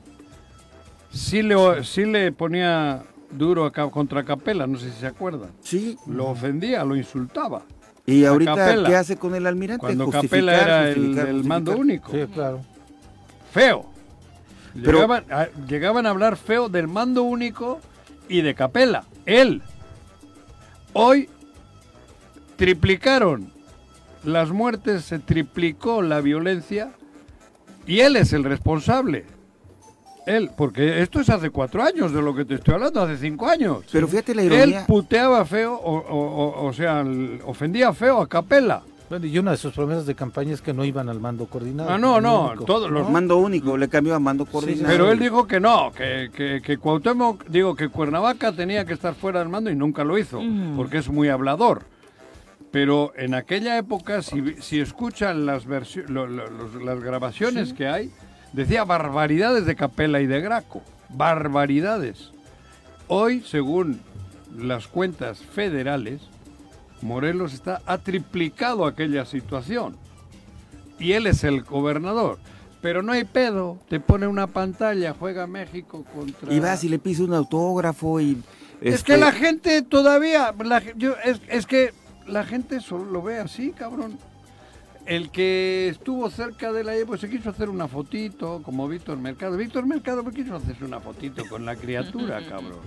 Sí 1.12 1.42
le, 1.42 1.56
sí 1.86 2.04
le 2.04 2.34
ponía 2.34 3.04
duro 3.32 3.66
a 3.66 3.72
contra 3.90 4.24
Capela, 4.26 4.68
no 4.68 4.78
sé 4.78 4.92
si 4.92 5.00
se 5.00 5.08
acuerdan. 5.08 5.52
Sí, 5.62 5.98
Lo 6.08 6.28
ofendía, 6.28 6.84
lo 6.84 6.98
insultaba. 6.98 7.64
Y 8.06 8.26
ahorita, 8.26 8.56
Capela. 8.56 8.90
¿qué 8.90 8.96
hace 8.96 9.18
con 9.18 9.36
el 9.36 9.48
almirante? 9.48 9.80
Cuando 9.82 10.06
Justificar, 10.06 10.30
Capela 10.30 10.62
era 10.62 10.90
el, 10.90 10.96
justificar, 10.96 11.28
el 11.28 11.44
mando 11.44 11.78
único. 11.78 12.12
Sí, 12.12 12.20
claro. 12.34 12.62
Feo. 13.52 13.86
Pero- 14.74 14.92
Llegaban, 15.00 15.24
a, 15.32 15.48
llegaban 15.68 16.06
a 16.06 16.10
hablar 16.10 16.36
feo 16.38 16.68
del 16.70 16.88
mando 16.88 17.24
único 17.24 17.80
y 18.28 18.42
de 18.42 18.54
Capela. 18.54 19.06
Él. 19.26 19.62
Hoy 20.94 21.30
triplicaron 22.58 23.52
las 24.24 24.50
muertes, 24.52 25.04
se 25.06 25.20
triplicó 25.20 26.02
la 26.02 26.22
violencia 26.22 26.92
y 27.88 28.00
él 28.02 28.16
es 28.16 28.34
el 28.34 28.44
responsable. 28.44 29.26
Él, 30.26 30.50
porque 30.58 31.02
esto 31.02 31.20
es 31.20 31.30
hace 31.30 31.50
cuatro 31.50 31.84
años 31.84 32.12
de 32.12 32.22
lo 32.22 32.34
que 32.36 32.46
te 32.46 32.56
estoy 32.56 32.74
hablando, 32.76 33.02
hace 33.02 33.18
cinco 33.18 33.48
años. 33.48 33.84
Pero 33.92 34.08
fíjate 34.08 34.34
la 34.36 34.42
Él 34.44 34.54
ironía. 34.54 34.86
puteaba 34.88 35.46
feo, 35.46 35.74
o, 35.76 35.96
o- 35.98 36.62
o- 36.64 36.66
o 36.68 36.74
sea, 36.74 37.06
ofendía 37.46 37.94
feo 37.94 38.22
a 38.22 38.28
Capela. 38.28 38.82
Bueno, 39.08 39.28
y 39.28 39.38
una 39.38 39.52
de 39.52 39.58
sus 39.58 39.72
promesas 39.72 40.08
de 40.08 40.16
campaña 40.16 40.52
es 40.54 40.64
que 40.64 40.74
no 40.74 40.84
iban 40.84 41.10
al 41.10 41.20
mando 41.20 41.46
coordinado. 41.46 41.92
Ah, 41.92 41.98
no, 42.00 42.20
no, 42.20 42.48
único, 42.50 42.66
todos 42.66 42.90
los- 42.90 43.04
¿no? 43.04 43.10
Mando 43.12 43.38
único, 43.38 43.78
le 43.78 43.88
cambió 43.88 44.16
a 44.16 44.20
mando 44.20 44.48
coordinado. 44.48 44.88
Pero 44.88 45.12
él 45.12 45.20
dijo 45.20 45.46
que 45.46 45.60
no, 45.60 45.92
que, 45.96 46.32
que, 46.36 46.60
que 46.64 46.78
Cuauhtémoc, 46.80 47.46
digo, 47.46 47.76
que 47.76 47.90
Cuernavaca 47.90 48.52
tenía 48.52 48.84
que 48.84 48.94
estar 48.94 49.14
fuera 49.14 49.40
del 49.42 49.50
mando 49.50 49.70
y 49.70 49.76
nunca 49.76 50.04
lo 50.04 50.18
hizo, 50.18 50.42
porque 50.76 50.98
es 50.98 51.08
muy 51.10 51.30
hablador. 51.30 51.84
Pero 52.72 53.14
en 53.16 53.36
aquella 53.36 53.78
época, 53.78 54.22
si, 54.24 54.56
si 54.60 54.80
escuchan 54.80 55.46
las, 55.46 55.66
lo- 55.68 56.26
lo- 56.28 56.50
los- 56.50 56.84
las 56.84 57.00
grabaciones 57.00 57.74
que 57.74 57.88
hay, 57.88 58.12
decía 58.54 58.84
barbaridades 58.84 59.66
de 59.66 59.76
Capela 59.76 60.22
y 60.22 60.28
de 60.28 60.42
Graco. 60.42 60.82
Barbaridades. 61.10 62.32
Hoy, 63.08 63.44
según 63.46 64.00
las 64.58 64.88
cuentas 64.88 65.40
federales, 65.40 66.22
Morelos 67.02 67.54
está, 67.54 67.82
ha 67.86 67.98
triplicado 67.98 68.86
aquella 68.86 69.26
situación. 69.26 69.98
Y 70.98 71.12
él 71.12 71.28
es 71.28 71.44
el 71.44 71.62
gobernador. 71.64 72.40
Pero 72.82 73.02
no 73.04 73.12
hay 73.12 73.24
pedo. 73.24 73.80
Te 73.90 74.00
pone 74.00 74.28
una 74.28 74.48
pantalla, 74.48 75.16
juega 75.18 75.48
México 75.48 76.06
contra... 76.16 76.54
Y 76.54 76.60
vas 76.60 76.84
y 76.84 76.90
le 76.90 77.00
pides 77.00 77.20
un 77.20 77.34
autógrafo 77.34 78.20
y... 78.22 78.42
Es 78.82 78.96
este, 78.96 79.14
que 79.14 79.18
la 79.18 79.32
gente 79.32 79.82
todavía, 79.82 80.54
la 80.64 80.82
ge- 80.82 80.94
yo- 80.98 81.16
es, 81.24 81.42
es 81.48 81.66
que 81.66 81.94
la 82.28 82.44
gente 82.44 82.82
solo 82.82 83.06
lo 83.06 83.22
ve 83.22 83.40
así, 83.40 83.72
cabrón. 83.72 84.18
El 85.06 85.30
que 85.30 85.88
estuvo 85.90 86.30
cerca 86.32 86.74
de 86.74 86.84
la 86.84 86.96
Evo 86.96 87.16
se 87.18 87.30
quiso 87.30 87.52
hacer 87.52 87.70
una 87.70 87.88
fotito, 87.88 88.62
como 88.64 88.88
Víctor 88.88 89.18
Mercado. 89.20 89.56
Víctor 89.56 89.86
Mercado 89.86 90.24
¿por 90.24 90.34
qué 90.34 90.42
quiso 90.44 90.56
hacerse 90.56 90.84
una 90.84 91.00
fotito 91.00 91.44
con 91.48 91.64
la 91.64 91.76
criatura, 91.76 92.42
cabrón. 92.50 92.80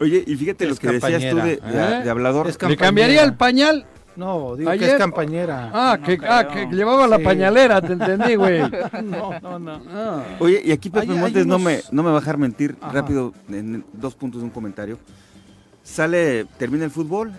Oye, 0.00 0.24
y 0.26 0.34
fíjate 0.34 0.64
Es 0.64 0.70
lo 0.70 0.76
que 0.76 0.88
decías 0.98 1.30
tú 1.30 1.36
de, 1.36 1.58
campañera, 1.58 1.90
de- 1.90 1.96
¿eh? 2.00 2.04
de 2.04 2.10
hablador. 2.10 2.68
¿Le 2.68 2.76
cambiaría 2.76 3.22
el 3.22 3.34
pañal? 3.34 3.86
No, 4.16 4.56
digo 4.56 4.70
que 4.70 4.76
Ayer- 4.78 4.90
es 4.92 4.96
campañera. 4.98 5.70
Ah, 5.72 5.98
No 6.00 6.06
que, 6.06 6.18
ah, 6.26 6.48
que 6.48 6.66
llevaba 6.74 7.06
la 7.06 7.18
pañalera, 7.20 7.80
te 7.82 7.92
entendí, 7.92 8.34
güey. 8.34 8.60
no, 9.04 9.38
no, 9.40 9.58
no. 9.58 9.82
Ah. 9.90 10.24
Oye, 10.40 10.62
y 10.64 10.72
aquí 10.72 10.88
Pepe 10.90 11.04
Hay- 11.06 11.12
hay 11.12 11.18
Montes 11.20 11.46
no, 11.46 11.58
me, 11.58 11.80
no 11.92 12.02
me 12.02 12.10
va 12.10 12.16
a 12.16 12.20
dejar 12.20 12.38
mentir 12.38 12.76
Ajá. 12.80 12.92
rápido 12.92 13.34
en 13.50 13.84
dos 13.92 14.14
puntos 14.16 14.40
de 14.40 14.46
un 14.46 14.50
comentario. 14.50 14.98
Sale, 15.84 16.46
termina 16.58 16.84
el 16.86 16.90
fútbol, 16.90 17.30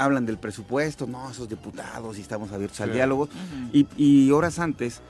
hablan 0.00 0.24
del 0.26 0.38
presupuesto, 0.38 1.06
no, 1.06 1.30
esos 1.30 1.48
diputados 1.48 2.18
y 2.18 2.22
estamos 2.22 2.50
abiertos 2.52 2.80
al 2.80 2.92
diálogo. 2.92 3.28
y, 3.72 3.86
y 3.96 4.30
horas 4.30 4.58
antes, 4.58 5.00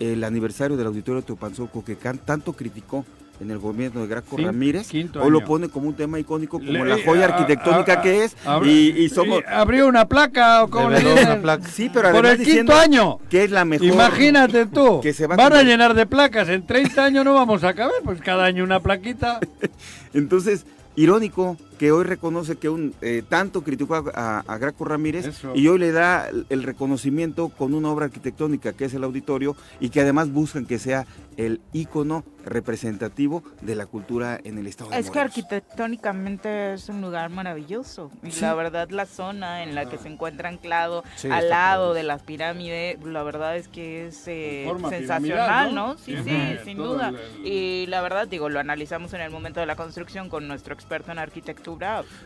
el 0.00 0.24
aniversario 0.24 0.76
del 0.76 0.86
Auditorio 0.88 1.22
Teopanzoco, 1.22 1.84
que 1.84 1.96
can- 1.96 2.18
tanto 2.18 2.52
criticó 2.54 3.04
en 3.40 3.50
el 3.50 3.58
gobierno 3.58 4.02
de 4.02 4.06
Graco 4.06 4.36
Ramírez, 4.36 4.92
hoy 4.92 5.30
lo 5.30 5.42
pone 5.46 5.70
como 5.70 5.88
un 5.88 5.94
tema 5.94 6.18
icónico, 6.18 6.58
como 6.58 6.72
Le- 6.84 6.84
la 6.84 6.98
joya 7.02 7.22
a- 7.22 7.28
arquitectónica 7.28 7.92
a- 7.94 8.02
que 8.02 8.24
es, 8.24 8.36
y, 8.64 8.88
y 9.04 9.08
somos... 9.08 9.40
y 9.40 9.50
abrió 9.50 9.86
una 9.88 10.06
placa, 10.08 10.64
o 10.64 10.68
como 10.68 10.90
le 10.90 11.10
una 11.22 11.40
placa. 11.40 11.66
Sí, 11.68 11.90
pero 11.92 12.10
Por 12.12 12.26
el 12.26 12.42
quinto 12.42 12.74
año. 12.74 13.18
que 13.30 13.44
es 13.44 13.50
la 13.50 13.64
mejor... 13.64 13.86
Imagínate 13.86 14.66
tú, 14.66 15.00
que 15.02 15.12
se 15.14 15.26
va 15.26 15.36
van 15.36 15.52
a 15.54 15.62
llenar 15.62 15.94
de 15.94 16.04
placas, 16.06 16.48
en 16.50 16.66
30 16.66 17.02
años 17.04 17.24
no 17.24 17.32
vamos 17.34 17.62
a 17.64 17.72
caber, 17.72 17.94
pues 18.04 18.20
cada 18.20 18.44
año 18.44 18.62
una 18.64 18.80
plaquita. 18.80 19.38
Entonces, 20.12 20.66
irónico 20.96 21.56
que 21.80 21.92
hoy 21.92 22.04
reconoce 22.04 22.56
que 22.56 22.68
un 22.68 22.92
eh, 23.00 23.22
tanto 23.26 23.62
criticó 23.64 23.94
a, 23.94 24.04
a- 24.14 24.44
a 24.46 24.58
Graco 24.58 24.84
Ramírez 24.84 25.24
Eso. 25.24 25.52
y 25.56 25.66
hoy 25.66 25.78
le 25.78 25.92
da 25.92 26.28
el- 26.28 26.62
reconocimiento 26.62 27.48
con 27.48 27.72
una 27.72 27.88
obra 27.88 28.04
arquitectónica 28.04 28.74
que 28.74 28.84
es 28.84 28.92
el 28.92 29.02
auditorio 29.02 29.56
y 29.80 29.88
que 29.88 30.02
además 30.02 30.30
buscan 30.30 30.66
que 30.66 30.78
sea 30.78 31.06
el 31.38 31.62
ícono 31.72 32.22
representativo 32.44 33.42
de 33.62 33.74
la 33.76 33.86
cultura 33.86 34.38
en 34.44 34.58
el 34.58 34.66
estado 34.66 34.90
de 34.90 34.98
Es 34.98 35.10
que 35.10 35.20
arquitectónicamente 35.20 36.74
es 36.74 36.88
un 36.90 37.00
lugar 37.00 37.30
maravilloso. 37.30 38.10
Y 38.22 38.30
Sí. 38.30 38.42
la 38.42 38.54
verdad, 38.54 38.90
la 38.90 39.06
zona 39.06 39.62
en 39.62 39.74
la 39.74 39.88
que 39.88 39.96
se 39.98 40.08
encuentra 40.08 40.48
anclado 40.50 41.02
Sí, 41.16 41.28
al 41.30 41.48
lado 41.48 41.94
de 41.94 42.02
las 42.02 42.22
pirámides, 42.22 43.02
la 43.04 43.22
verdad 43.22 43.56
es 43.56 43.68
que 43.68 44.06
es 44.08 44.22
eh, 44.26 44.70
sensacional, 44.90 45.74
¿no? 45.74 45.88
¿no? 45.94 45.98
Sí, 45.98 46.14
sí, 46.24 46.38
sin 46.64 46.76
duda. 46.76 47.08
el- 47.10 47.16
el- 47.16 47.46
Y 47.46 47.86
la 47.86 48.02
verdad, 48.02 48.28
digo, 48.28 48.48
lo 48.50 48.60
analizamos 48.60 49.12
en 49.14 49.22
el 49.22 49.30
momento 49.30 49.60
de 49.60 49.66
la 49.66 49.76
construcción 49.76 50.28
con 50.28 50.46
nuestro 50.46 50.74
experto 50.74 51.10
en 51.12 51.18
arquitectura. 51.18 51.69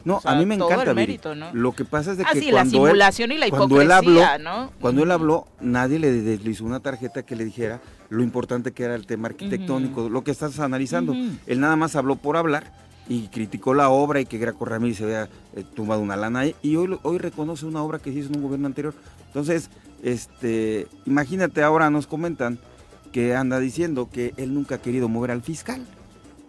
No, 0.05 0.17
o 0.17 0.21
sea, 0.21 0.33
a 0.33 0.37
mí 0.37 0.47
me 0.47 0.57
todo 0.57 0.71
encanta, 0.71 0.91
el 0.91 0.97
Viri. 0.97 1.07
mérito, 1.07 1.35
¿no? 1.35 1.53
Lo 1.53 1.73
que 1.73 1.85
pasa 1.85 2.13
es 2.13 2.19
de 2.19 2.25
Ah, 2.25 2.31
que 2.33 2.41
sí, 2.41 2.47
la 2.47 2.59
cuando 2.63 2.79
él, 2.87 2.91
simulación 2.93 3.33
y 3.33 3.39
la 3.39 3.49
cuando 3.51 3.81
él 3.81 3.93
habló, 3.93 4.21
¿no? 4.41 4.73
cuando 4.81 5.03
él 5.03 5.11
habló, 5.11 5.47
nadie 5.61 5.99
le 5.99 6.11
deslizó 6.13 6.65
una 6.65 6.81
tarjeta 6.81 7.23
que 7.25 7.37
le 7.37 7.45
dijera 7.45 7.81
lo 8.11 8.23
importante 8.23 8.73
que 8.73 8.85
era 8.85 8.95
el 8.95 9.07
tema 9.07 9.29
arquitectónico, 9.29 10.09
lo 10.09 10.23
que 10.25 10.31
estás 10.31 10.59
analizando. 10.61 11.15
Él 11.47 11.61
nada 11.61 11.77
más 11.77 11.97
habló 11.97 12.17
por 12.17 12.37
hablar 12.37 12.73
y 13.09 13.29
criticó 13.29 13.75
la 13.75 13.91
obra 13.91 14.21
y 14.21 14.27
que 14.27 14.39
Graco 14.39 14.65
Ramírez 14.65 14.97
se 14.99 15.05
había 15.05 15.29
eh, 15.55 15.65
tumbado 15.75 16.01
una 16.01 16.17
lana 16.17 16.41
ahí, 16.41 16.57
y 16.63 16.77
hoy, 16.77 16.99
hoy 17.03 17.19
reconoce 17.19 17.67
una 17.67 17.83
obra 17.83 17.99
que 17.99 18.11
se 18.13 18.21
hizo 18.21 18.29
en 18.31 18.37
un 18.37 18.43
gobierno 18.45 18.67
anterior. 18.67 18.95
Entonces, 19.27 19.69
este, 20.03 20.87
imagínate 21.05 21.63
ahora 21.63 21.91
nos 21.91 22.07
comentan 22.07 22.59
que 23.13 23.35
anda 23.35 23.59
diciendo 23.61 24.09
que 24.11 24.33
él 24.39 24.55
nunca 24.55 24.77
ha 24.77 24.79
querido 24.79 25.09
mover 25.09 25.31
al 25.33 25.43
fiscal, 25.43 25.85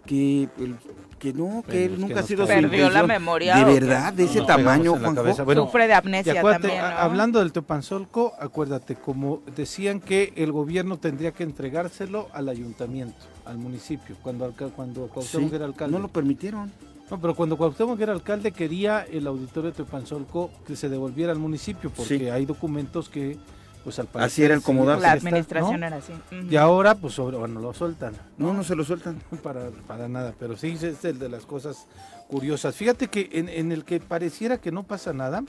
que 0.05 0.47
el 0.59 0.75
que 1.19 1.33
no, 1.33 1.63
que 1.67 1.85
él 1.85 1.91
que 1.95 1.97
nunca 1.97 2.19
ha 2.19 2.23
sido 2.23 2.43
su 2.45 2.49
Perdió 2.49 2.89
la 2.89 3.03
memoria, 3.03 3.55
De 3.57 3.63
verdad, 3.79 4.13
de 4.13 4.25
ese 4.25 4.41
tamaño, 4.41 4.95
Juanjo. 4.97 5.45
Bueno, 5.45 5.65
Sufre 5.65 5.87
de 5.87 5.93
amnesia 5.93 6.41
también, 6.41 6.79
hablando 6.81 7.39
del 7.39 7.51
Teopanzolco, 7.51 8.33
acuérdate, 8.39 8.95
como 8.95 9.41
decían 9.55 9.99
que 9.99 10.33
el 10.35 10.51
gobierno 10.51 10.97
tendría 10.97 11.31
que 11.31 11.43
entregárselo 11.43 12.27
al 12.33 12.49
ayuntamiento, 12.49 13.17
al 13.45 13.57
municipio, 13.57 14.15
cuando, 14.21 14.45
alca- 14.45 14.69
cuando 14.75 15.07
Cuauhtémoc 15.07 15.49
Sí, 15.49 15.55
era 15.55 15.65
alcalde. 15.65 15.95
no 15.95 16.01
lo 16.01 16.07
permitieron. 16.09 16.71
No, 17.09 17.21
pero 17.21 17.35
cuando 17.35 17.55
Cuauhtémoc 17.55 17.99
era 18.01 18.13
alcalde 18.13 18.51
quería 18.51 19.05
el 19.11 19.27
auditorio 19.27 19.69
de 19.69 19.75
Teopanzolco 19.77 20.49
que 20.65 20.75
se 20.75 20.89
devolviera 20.89 21.31
al 21.31 21.39
municipio, 21.39 21.91
porque 21.95 22.17
Sí. 22.19 22.29
hay 22.29 22.45
documentos 22.45 23.09
que, 23.09 23.37
pues 23.85 23.99
al 23.99 24.07
parecer... 24.07 24.25
Así 24.33 24.43
era 24.43 24.53
el 24.55 24.61
comodato. 24.61 24.99
La 25.01 25.13
administración 25.13 25.79
¿no? 25.79 25.85
era 25.87 25.97
así. 25.97 26.11
Y 26.49 26.55
ahora, 26.57 26.95
pues, 26.95 27.13
sobre, 27.13 27.37
bueno, 27.37 27.61
lo 27.61 27.73
sueltan. 27.73 28.13
No, 28.37 28.53
no 28.53 28.63
se 28.65 28.75
lo 28.75 28.83
sueltan. 28.83 29.21
para, 29.43 29.69
para 29.87 30.09
nada, 30.09 30.33
pero 30.37 30.57
sí 30.57 30.77
es 30.81 31.05
el 31.05 31.19
de 31.19 31.29
las 31.29 31.45
cosas 31.45 31.85
curiosas. 32.27 32.75
Fíjate 32.75 33.07
que 33.07 33.29
en, 33.31 33.47
en 33.47 33.71
el 33.71 33.85
que 33.85 34.01
pareciera 34.01 34.57
que 34.57 34.71
no 34.73 34.83
pasa 34.83 35.13
nada, 35.13 35.43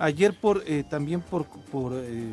ayer 0.00 0.34
por 0.40 0.64
eh, 0.66 0.82
también 0.88 1.20
por, 1.20 1.44
por 1.46 1.92
eh, 1.94 2.26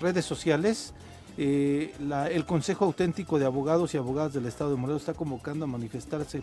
redes 0.00 0.24
sociales, 0.24 0.94
eh, 1.36 1.92
la- 2.00 2.30
el 2.30 2.46
Consejo 2.46 2.84
Auténtico 2.86 3.38
de 3.38 3.44
Abogados 3.44 3.92
y 3.94 3.98
Abogadas 3.98 4.32
del 4.32 4.46
Estado 4.46 4.70
de 4.70 4.76
Morelos 4.76 5.02
está 5.02 5.12
convocando 5.12 5.64
a 5.64 5.68
manifestarse 5.68 6.42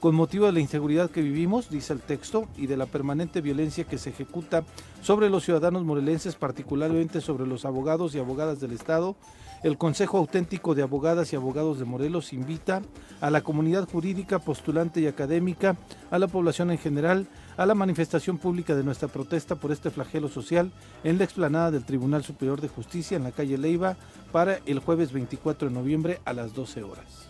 con 0.00 0.14
motivo 0.14 0.46
de 0.46 0.52
la 0.52 0.60
inseguridad 0.60 1.10
que 1.10 1.22
vivimos, 1.22 1.70
dice 1.70 1.92
el 1.92 2.00
texto, 2.00 2.46
y 2.56 2.66
de 2.66 2.76
la 2.76 2.86
permanente 2.86 3.40
violencia 3.40 3.84
que 3.84 3.98
se 3.98 4.10
ejecuta 4.10 4.62
sobre 5.02 5.28
los 5.28 5.44
ciudadanos 5.44 5.84
morelenses, 5.84 6.36
particularmente 6.36 7.20
sobre 7.20 7.46
los 7.46 7.64
abogados 7.64 8.14
y 8.14 8.18
abogadas 8.18 8.60
del 8.60 8.72
Estado. 8.72 9.16
El 9.64 9.76
Consejo 9.76 10.18
Auténtico 10.18 10.76
de 10.76 10.82
Abogadas 10.82 11.32
y 11.32 11.36
Abogados 11.36 11.80
de 11.80 11.84
Morelos 11.84 12.32
invita 12.32 12.80
a 13.20 13.28
la 13.28 13.40
comunidad 13.40 13.88
jurídica, 13.88 14.38
postulante 14.38 15.00
y 15.00 15.08
académica, 15.08 15.76
a 16.12 16.18
la 16.20 16.28
población 16.28 16.70
en 16.70 16.78
general, 16.78 17.26
a 17.56 17.66
la 17.66 17.74
manifestación 17.74 18.38
pública 18.38 18.76
de 18.76 18.84
nuestra 18.84 19.08
protesta 19.08 19.56
por 19.56 19.72
este 19.72 19.90
flagelo 19.90 20.28
social 20.28 20.70
en 21.02 21.18
la 21.18 21.24
explanada 21.24 21.72
del 21.72 21.84
Tribunal 21.84 22.22
Superior 22.22 22.60
de 22.60 22.68
Justicia 22.68 23.16
en 23.16 23.24
la 23.24 23.32
calle 23.32 23.58
Leiva 23.58 23.96
para 24.30 24.60
el 24.64 24.78
jueves 24.78 25.10
24 25.10 25.68
de 25.68 25.74
noviembre 25.74 26.20
a 26.24 26.34
las 26.34 26.54
12 26.54 26.84
horas. 26.84 27.27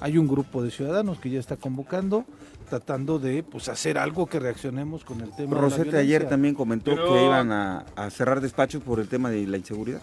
Hay 0.00 0.18
un 0.18 0.28
grupo 0.28 0.62
de 0.62 0.70
ciudadanos 0.70 1.18
que 1.18 1.30
ya 1.30 1.40
está 1.40 1.56
convocando, 1.56 2.24
tratando 2.68 3.18
de 3.18 3.42
pues 3.42 3.68
hacer 3.68 3.96
algo 3.98 4.26
que 4.26 4.38
reaccionemos 4.38 5.04
con 5.04 5.20
el 5.22 5.30
tema. 5.34 5.50
de 5.50 5.54
la 5.54 5.60
Rosete 5.62 5.96
ayer 5.98 6.28
también 6.28 6.54
comentó 6.54 6.90
Pero- 6.92 7.12
que 7.14 7.24
iban 7.24 7.50
a, 7.52 7.86
a 7.96 8.10
cerrar 8.10 8.40
despachos 8.40 8.82
por 8.82 9.00
el 9.00 9.08
tema 9.08 9.30
de 9.30 9.46
la 9.46 9.56
inseguridad. 9.56 10.00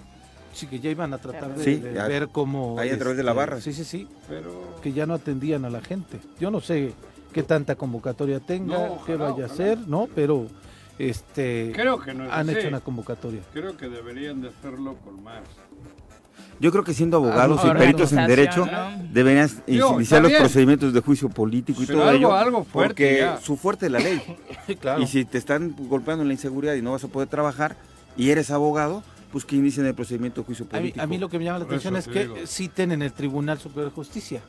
Sí, 0.54 0.68
que 0.68 0.80
ya 0.80 0.90
iban 0.92 1.14
a 1.14 1.18
tratar 1.18 1.56
de, 1.56 1.64
Sí, 1.64 1.76
de 1.78 1.94
ya- 1.94 2.08
ver 2.08 2.30
cómo... 2.30 2.78
ahí 2.80 2.90
a 2.90 2.98
través 2.98 3.18
de 3.18 3.24
la 3.24 3.32
este, 3.32 3.38
barra. 3.40 3.62
Sí, 3.62 3.74
sí, 3.74 3.84
sí. 3.84 4.08
Pero 4.30 4.76
que 4.82 4.94
ya 4.94 5.06
no 5.06 5.14
atendían 5.16 5.66
a 5.66 5.70
la 5.70 5.82
gente. 5.82 6.20
Yo 6.40 6.52
no 6.52 6.62
sé 6.62 6.94
qué 7.32 7.42
tanta 7.44 7.76
convocatoria 7.76 8.40
tenga, 8.40 8.78
No, 8.78 9.04
qué 9.06 9.16
ojalá, 9.16 9.32
vaya 9.32 9.46
a 9.46 9.50
ser, 9.50 9.80
¿no? 9.88 10.08
Pero 10.14 10.48
este 11.00 11.72
creo 11.76 12.00
que 12.00 12.14
no 12.14 12.26
es 12.26 12.32
han 12.32 12.50
así. 12.50 12.60
hecho 12.60 12.68
una 12.68 12.82
convocatoria. 12.82 13.42
Creo 13.52 13.76
que 13.78 13.90
deberían 13.90 14.42
de 14.42 14.50
hacerlo 14.50 14.96
con 15.04 15.24
más. 15.24 15.42
Yo 16.60 16.72
creo 16.72 16.84
que 16.84 16.94
siendo 16.94 17.18
abogados 17.18 17.62
y 17.66 17.70
peritos 17.78 18.14
en 18.14 18.28
derecho 18.28 18.66
¿no? 18.66 19.04
deberían 19.12 19.50
iniciar 19.68 20.22
los 20.22 20.32
procedimientos 20.34 20.94
de 20.94 21.02
juicio 21.02 21.30
político 21.30 21.82
y 21.84 21.86
Pero 21.86 22.00
todo 22.00 22.10
algo- 22.10 22.18
ello. 22.30 22.34
algo 22.36 22.64
fuerte 22.64 22.90
porque 23.04 23.18
ya. 23.20 23.38
su 23.38 23.58
fuerte 23.58 23.88
es 23.88 23.92
la 23.92 24.00
ley. 24.00 24.22
Sí, 24.68 24.76
claro. 24.78 25.02
Y 25.02 25.08
si 25.08 25.26
te 25.26 25.38
están 25.38 25.76
golpeando 25.90 26.22
en 26.22 26.30
la 26.30 26.34
inseguridad 26.34 26.74
y 26.76 26.82
no 26.82 26.92
vas 26.94 27.04
a 27.04 27.08
poder 27.10 27.28
trabajar 27.28 27.76
y 28.16 28.30
eres 28.30 28.50
abogado, 28.52 29.04
pues 29.32 29.44
que 29.46 29.56
inicien 29.58 29.86
el 29.86 29.94
procedimiento 29.96 30.42
de 30.42 30.46
juicio 30.46 30.66
a, 30.72 30.76
mí, 30.76 30.80
político. 30.80 31.04
a 31.04 31.08
mí 31.08 31.18
lo 31.18 31.28
que 31.30 31.38
me 31.40 31.44
llama 31.46 31.60
la 31.60 31.66
atención 31.66 31.96
eso 31.98 32.10
es 32.10 32.14
que 32.16 32.22
digo. 32.24 32.36
citen 32.48 32.92
en 32.94 33.02
el 33.02 33.12
Tribunal 33.12 33.60
Superior 33.60 33.90
de 33.90 33.96
Justicia. 33.96 34.42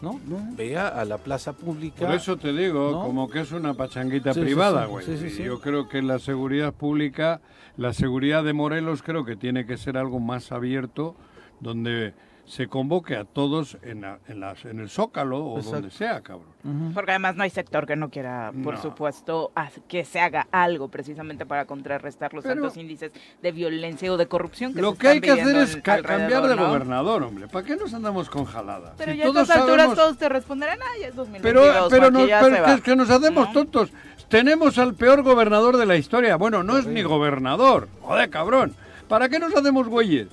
¿No? 0.00 0.20
No. 0.28 0.38
Vea 0.56 0.88
a 0.88 1.04
la 1.04 1.18
plaza 1.18 1.52
pública. 1.54 2.06
Por 2.06 2.14
eso 2.14 2.36
te 2.36 2.52
digo, 2.52 2.90
¿no? 2.92 3.02
como 3.02 3.28
que 3.28 3.40
es 3.40 3.50
una 3.52 3.74
pachanguita 3.74 4.32
Sí, 4.32 4.40
privada, 4.40 4.86
güey. 4.86 5.04
sí, 5.04 5.16
sí, 5.18 5.30
sí. 5.30 5.42
Yo 5.42 5.60
creo 5.60 5.88
que 5.88 6.02
la 6.02 6.18
seguridad 6.20 6.72
pública, 6.72 7.40
la 7.76 7.92
seguridad 7.92 8.44
de 8.44 8.52
Morelos, 8.52 9.02
creo 9.02 9.24
que 9.24 9.34
tiene 9.34 9.66
que 9.66 9.76
ser 9.76 9.96
algo 9.96 10.20
más 10.20 10.52
abierto, 10.52 11.16
donde 11.60 12.14
se 12.48 12.66
convoque 12.66 13.14
a 13.14 13.24
todos 13.24 13.76
en, 13.82 14.00
la- 14.00 14.18
en, 14.26 14.40
las, 14.40 14.64
en 14.64 14.80
el 14.80 14.88
Zócalo 14.88 15.38
o 15.44 15.56
Exacto. 15.58 15.76
donde 15.80 15.90
sea, 15.90 16.20
cabrón. 16.22 16.48
Porque 16.94 17.10
además 17.12 17.36
no 17.36 17.42
hay 17.44 17.50
sector 17.50 17.86
que 17.86 17.94
no 17.94 18.08
quiera, 18.10 18.52
por 18.64 18.74
No. 18.74 18.82
supuesto, 18.82 19.52
que 19.86 20.04
se 20.04 20.18
haga 20.20 20.46
algo 20.50 20.88
precisamente 20.88 21.46
para 21.46 21.66
contrarrestar 21.66 22.32
los 22.34 22.42
Pero- 22.44 22.54
altos 22.64 22.76
índices 22.76 23.12
de 23.42 23.52
violencia 23.52 24.12
o 24.12 24.16
de 24.16 24.26
corrupción 24.26 24.74
que 24.74 24.80
Lo 24.80 24.92
se 24.92 24.98
que 24.98 25.08
hay 25.08 25.20
que 25.20 25.30
hacer 25.30 25.56
es 25.56 25.76
ca- 25.76 26.02
cambiar 26.02 26.46
de 26.48 26.56
¿no? 26.56 26.66
gobernador, 26.68 27.22
hombre. 27.22 27.48
¿Para 27.48 27.64
qué 27.66 27.76
nos 27.76 27.92
andamos 27.94 28.28
con 28.30 28.44
jaladas? 28.44 28.94
Pero 28.96 29.12
Si 29.12 29.18
ya 29.18 29.24
a 29.24 29.28
estas 29.28 29.50
alturas 29.50 29.76
sabemos- 29.76 29.96
todos 29.96 30.18
te 30.18 30.28
responderán, 30.28 30.78
ah, 30.82 30.98
ya 31.00 31.08
es 31.08 31.14
2022, 31.14 31.62
Pero, 31.66 31.88
pero, 31.90 32.10
nos- 32.10 32.22
pero 32.28 32.44
se 32.48 32.54
que 32.54 32.60
va". 32.60 32.74
es 32.74 32.80
que 32.80 32.96
nos 32.96 33.10
hacemos 33.10 33.46
¿No? 33.48 33.52
tontos. 33.52 33.90
Tenemos 34.28 34.78
al 34.78 34.94
peor 34.94 35.22
gobernador 35.22 35.76
de 35.76 35.86
la 35.86 35.96
historia. 35.96 36.36
Bueno, 36.36 36.62
no 36.62 36.76
es 36.78 36.86
ni 36.86 37.02
gobernador. 37.02 37.88
Joder, 38.02 38.28
cabrón. 38.30 38.74
¿Para 39.08 39.28
qué 39.30 39.38
nos 39.38 39.54
hacemos 39.56 39.88
güeyes? 39.88 40.28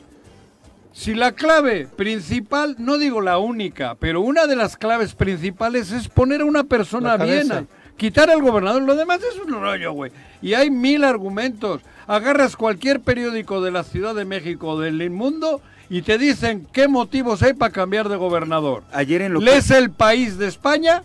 Si 0.97 1.13
la 1.13 1.33
clave 1.33 1.87
principal, 1.87 2.77
no 2.79 2.97
digo 2.97 3.19
la 3.19 3.37
única, 3.37 3.95
pero 3.95 4.21
una 4.21 4.47
de 4.47 4.55
las 4.55 4.77
claves 4.77 5.13
principales 5.13 5.91
es 5.91 6.07
poner 6.07 6.39
a 6.39 6.45
una 6.45 6.63
persona 6.63 7.17
bien. 7.17 7.67
Quitar 7.97 8.29
al 8.29 8.41
gobernador, 8.41 8.81
lo 8.81 8.95
demás 8.95 9.19
es 9.21 9.37
un 9.37 9.51
rollo, 9.51 9.91
güey. 9.91 10.13
Y 10.41 10.53
hay 10.53 10.71
mil 10.71 11.03
argumentos. 11.03 11.81
Agarras 12.07 12.55
cualquier 12.55 13.01
periódico 13.01 13.59
de 13.61 13.71
la 13.71 13.83
Ciudad 13.83 14.15
de 14.15 14.23
México 14.23 14.69
o 14.69 14.79
del 14.79 15.09
mundo 15.09 15.59
y 15.89 16.01
te 16.01 16.17
dicen 16.17 16.65
qué 16.71 16.87
motivos 16.87 17.43
hay 17.43 17.53
para 17.53 17.73
cambiar 17.73 18.07
de 18.07 18.15
gobernador. 18.15 18.83
Ayer 18.93 19.21
en 19.21 19.33
lo 19.33 19.39
que- 19.39 19.45
Lees 19.47 19.71
El 19.71 19.91
País 19.91 20.37
de 20.37 20.47
España, 20.47 21.03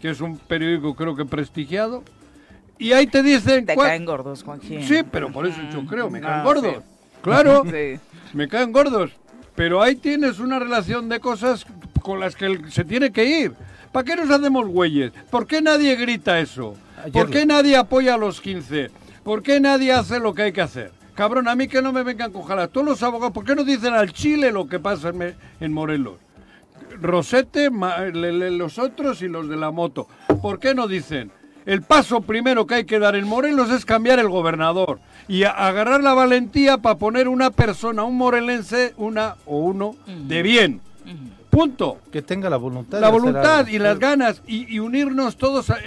que 0.00 0.10
es 0.10 0.20
un 0.20 0.38
periódico 0.38 0.94
creo 0.94 1.16
que 1.16 1.24
prestigiado, 1.24 2.04
y 2.78 2.92
ahí 2.92 3.08
te 3.08 3.20
dicen... 3.24 3.66
Te 3.66 3.74
caen 3.74 4.04
gordos, 4.04 4.44
Juanji. 4.44 4.84
Sí, 4.84 5.02
pero 5.10 5.32
por 5.32 5.44
eso 5.44 5.58
yo 5.72 5.84
creo, 5.86 6.08
me 6.08 6.20
caen 6.20 6.44
gordos. 6.44 6.74
sí. 6.76 6.80
Claro, 7.20 7.64
Sí. 7.70 7.98
me 8.32 8.46
caen 8.48 8.70
gordos. 8.70 9.10
Pero 9.54 9.82
ahí 9.82 9.94
tienes 9.96 10.38
una 10.40 10.58
relación 10.58 11.08
de 11.08 11.20
cosas 11.20 11.64
con 12.02 12.20
las 12.20 12.34
que 12.36 12.58
se 12.70 12.84
tiene 12.84 13.12
que 13.12 13.24
ir. 13.24 13.52
¿Para 13.92 14.04
qué 14.04 14.16
nos 14.16 14.30
hacemos 14.30 14.66
güeyes? 14.66 15.12
¿Por 15.30 15.46
qué 15.46 15.62
nadie 15.62 15.94
grita 15.96 16.40
eso? 16.40 16.76
¿Por 17.12 17.30
qué 17.30 17.46
nadie 17.46 17.76
apoya 17.76 18.14
a 18.14 18.18
los 18.18 18.40
15? 18.40 18.90
¿Por 19.22 19.42
qué 19.42 19.60
nadie 19.60 19.92
hace 19.92 20.18
lo 20.18 20.34
que 20.34 20.42
hay 20.42 20.52
que 20.52 20.60
hacer? 20.62 20.90
Cabrón, 21.14 21.46
a 21.46 21.54
mí 21.54 21.68
que 21.68 21.80
no 21.80 21.92
me 21.92 22.02
vengan 22.02 22.32
con 22.32 22.42
jalas. 22.42 22.70
Todos 22.70 22.86
los 22.86 23.02
abogados, 23.04 23.32
¿por 23.32 23.44
qué 23.44 23.54
no 23.54 23.62
dicen 23.62 23.94
al 23.94 24.12
Chile 24.12 24.50
lo 24.50 24.66
que 24.66 24.80
pasa 24.80 25.12
en, 25.60 25.72
Morelos? 25.72 26.14
Rosete, 27.00 27.70
ma- 27.70 28.00
le- 28.00 28.32
le- 28.32 28.50
los 28.50 28.78
otros 28.78 29.22
y 29.22 29.28
los 29.28 29.48
de 29.48 29.56
la 29.56 29.70
moto. 29.70 30.08
¿Por 30.42 30.58
qué 30.58 30.74
no 30.74 30.88
dicen? 30.88 31.30
El 31.66 31.82
paso 31.82 32.20
primero 32.20 32.66
que 32.66 32.74
hay 32.74 32.84
que 32.84 32.98
dar 32.98 33.16
en 33.16 33.26
Morelos 33.26 33.70
es 33.70 33.84
cambiar 33.84 34.18
el 34.18 34.28
gobernador 34.28 34.98
y 35.28 35.44
agarrar 35.44 36.02
la 36.02 36.12
valentía 36.12 36.78
para 36.78 36.98
poner 36.98 37.26
una 37.28 37.50
persona, 37.50 38.04
un 38.04 38.16
morelense, 38.16 38.92
una 38.98 39.36
o 39.46 39.58
uno 39.58 39.96
de 40.06 40.42
bien. 40.42 40.80
Punto. 41.50 41.98
Que 42.10 42.20
tenga 42.20 42.50
la 42.50 42.56
voluntad. 42.56 43.00
La 43.00 43.08
voluntad 43.10 43.66
y 43.68 43.78
las 43.78 43.98
ganas 43.98 44.42
y, 44.46 44.74
y 44.74 44.80
unirnos 44.80 45.36
todos 45.36 45.70
a- 45.70 45.78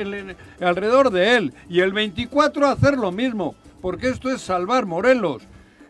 alrededor 0.61 1.11
de 1.11 1.35
él. 1.35 1.53
Y 1.69 1.81
el 1.81 1.91
24 1.91 2.67
hacer 2.67 2.97
lo 2.97 3.11
mismo, 3.11 3.53
porque 3.81 4.07
esto 4.09 4.29
es 4.31 4.41
salvar 4.41 4.85
Morelos. 4.85 5.43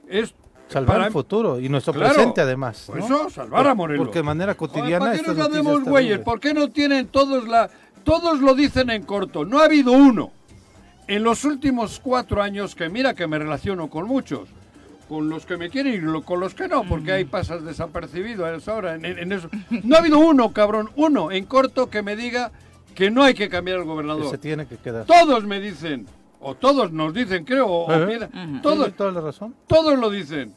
Es 0.10 0.34
Salvar 0.68 0.96
para- 0.98 1.08
el 1.08 1.14
futuro 1.14 1.60
y 1.62 1.70
nuestro 1.70 1.94
Claro. 1.94 2.14
presente 2.14 2.42
además. 2.42 2.84
Por 2.88 2.98
¿no? 2.98 3.06
eso, 3.06 3.30
salvar 3.30 3.68
a 3.68 3.74
Morelos. 3.76 4.06
Porque 4.06 4.20
de 4.20 4.24
manera 4.24 4.54
Joder, 4.56 4.70
cotidiana 4.74 5.06
¿Para 5.06 5.18
qué 5.18 5.28
nos 5.28 5.40
hacemos 5.40 5.84
güeyes? 5.84 6.20
¿Por 6.20 6.40
qué 6.42 6.54
no 6.54 6.70
tienen 6.70 7.08
todos 7.08 7.48
la... 7.48 7.70
Todos 8.08 8.40
lo 8.40 8.56
dicen 8.56 8.90
en 8.90 9.04
corto. 9.04 9.44
No 9.46 9.60
ha 9.60 9.66
habido 9.66 9.92
uno 9.92 10.32
en 11.08 11.24
los 11.24 11.44
últimos 11.46 12.00
cuatro 12.02 12.42
años 12.42 12.74
que 12.74 12.88
mira 12.90 13.14
que 13.14 13.28
me 13.28 13.38
relaciono 13.38 13.90
con 13.90 14.08
muchos. 14.08 14.50
Con 15.10 15.30
los 15.30 15.46
que 15.46 15.56
me 15.58 15.70
quieren 15.70 15.94
y 15.94 15.98
lo- 16.00 16.24
con 16.24 16.40
los 16.40 16.54
que 16.54 16.68
no, 16.68 16.84
porque 16.84 17.12
ahí 17.14 17.24
pasas 17.26 17.64
desapercibido 17.64 18.46
a 18.46 18.56
esa 18.56 18.74
hora. 18.74 18.96
En, 18.96 19.06
en 19.06 19.32
eso. 19.32 19.50
No 19.84 19.96
ha 19.96 20.00
habido 20.00 20.20
uno, 20.20 20.52
cabrón, 20.54 20.90
uno 20.98 21.32
en 21.32 21.46
corto 21.46 21.90
que 21.90 22.02
me 22.02 22.16
diga 22.18 22.52
que 22.96 23.12
no 23.12 23.24
hay 23.24 23.34
que 23.34 23.48
cambiar 23.50 23.78
al 23.78 23.84
Que 23.84 23.90
gobernador. 23.90 24.30
se 24.32 24.38
tiene 24.38 24.66
que 24.68 24.76
quedar. 24.78 25.06
Todos 25.06 25.46
me 25.46 25.60
dicen, 25.62 26.08
o 26.42 26.56
todos 26.56 26.92
nos 26.92 27.14
dicen, 27.14 27.46
creo, 27.46 27.68
o, 27.68 27.86
o 27.88 27.92
Ajá. 27.92 28.06
mira, 28.06 28.30
todos, 28.62 28.94
toda 28.96 29.12
la 29.12 29.22
razón. 29.22 29.54
todos 29.68 29.98
lo 30.00 30.10
dicen. 30.10 30.54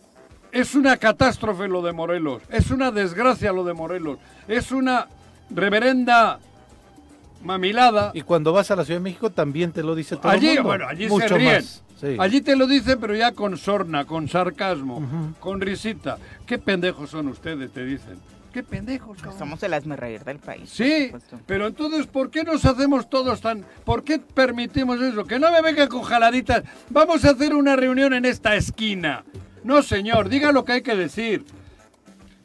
Es 0.51 0.75
una 0.75 0.97
catástrofe 0.97 1.69
lo 1.69 1.81
de 1.83 1.93
Morelos. 1.93 2.43
Es 2.49 2.73
una 2.73 2.91
desgracia 2.91 3.53
lo 3.53 3.63
de 3.65 3.75
Morelos. 3.75 4.19
Es 4.49 4.73
una 4.73 5.07
reverenda 5.49 6.41
mamilada. 7.43 8.11
Y 8.15 8.23
cuando 8.23 8.53
vas 8.53 8.71
a 8.71 8.77
la 8.77 8.85
Ciudad 8.85 9.01
de 9.01 9.05
México 9.05 9.31
también 9.31 9.73
te 9.73 9.83
lo 9.83 9.95
dice 9.95 10.17
todo 10.17 10.31
Allí, 10.31 10.49
el 10.49 10.55
mundo. 10.57 10.69
bueno, 10.69 10.87
allí 10.89 11.09
Mucho 11.09 11.29
se 11.29 11.35
ríen. 11.39 11.55
más. 11.55 11.83
Sí. 12.01 12.17
Allí 12.19 12.41
te 12.41 12.57
lo 12.57 12.67
dicen, 12.67 12.99
pero 12.99 13.15
ya 13.15 13.33
con 13.33 13.59
sorna, 13.59 14.07
con 14.07 14.27
sarcasmo, 14.29 15.35
con 15.39 15.61
risita. 15.61 16.17
¿Qué 16.47 16.59
pendejos 16.59 17.11
son 17.11 17.29
ustedes? 17.29 17.71
Te 17.73 17.85
dicen. 17.85 18.19
¿Qué 18.55 18.63
pendejos, 18.65 19.19
cabrón? 19.19 19.39
Somos 19.39 19.63
el 19.63 19.73
reír 19.97 20.25
del 20.25 20.39
país. 20.39 20.69
Sí, 20.71 21.13
pero 21.47 21.67
entonces, 21.69 22.07
¿por 22.07 22.31
qué 22.31 22.43
nos 22.43 22.65
hacemos 22.65 23.09
todos 23.09 23.41
tan... 23.41 23.65
¿Por 23.85 24.03
qué 24.03 24.19
permitimos 24.19 25.01
eso? 25.01 25.25
Que 25.25 25.39
no 25.39 25.53
me 25.53 25.63
vengan 25.63 25.87
con 25.89 26.03
jaladitas. 26.03 26.65
Vamos 26.89 27.25
a 27.25 27.31
hacer 27.31 27.55
una 27.55 27.77
reunión 27.77 28.13
en 28.13 28.25
esta 28.25 28.57
esquina. 28.57 29.23
No, 29.63 29.83
señor, 29.83 30.29
diga 30.31 30.51
lo 30.51 30.65
que 30.65 30.73
hay 30.73 30.83
que 30.83 30.97
decir. 30.97 31.45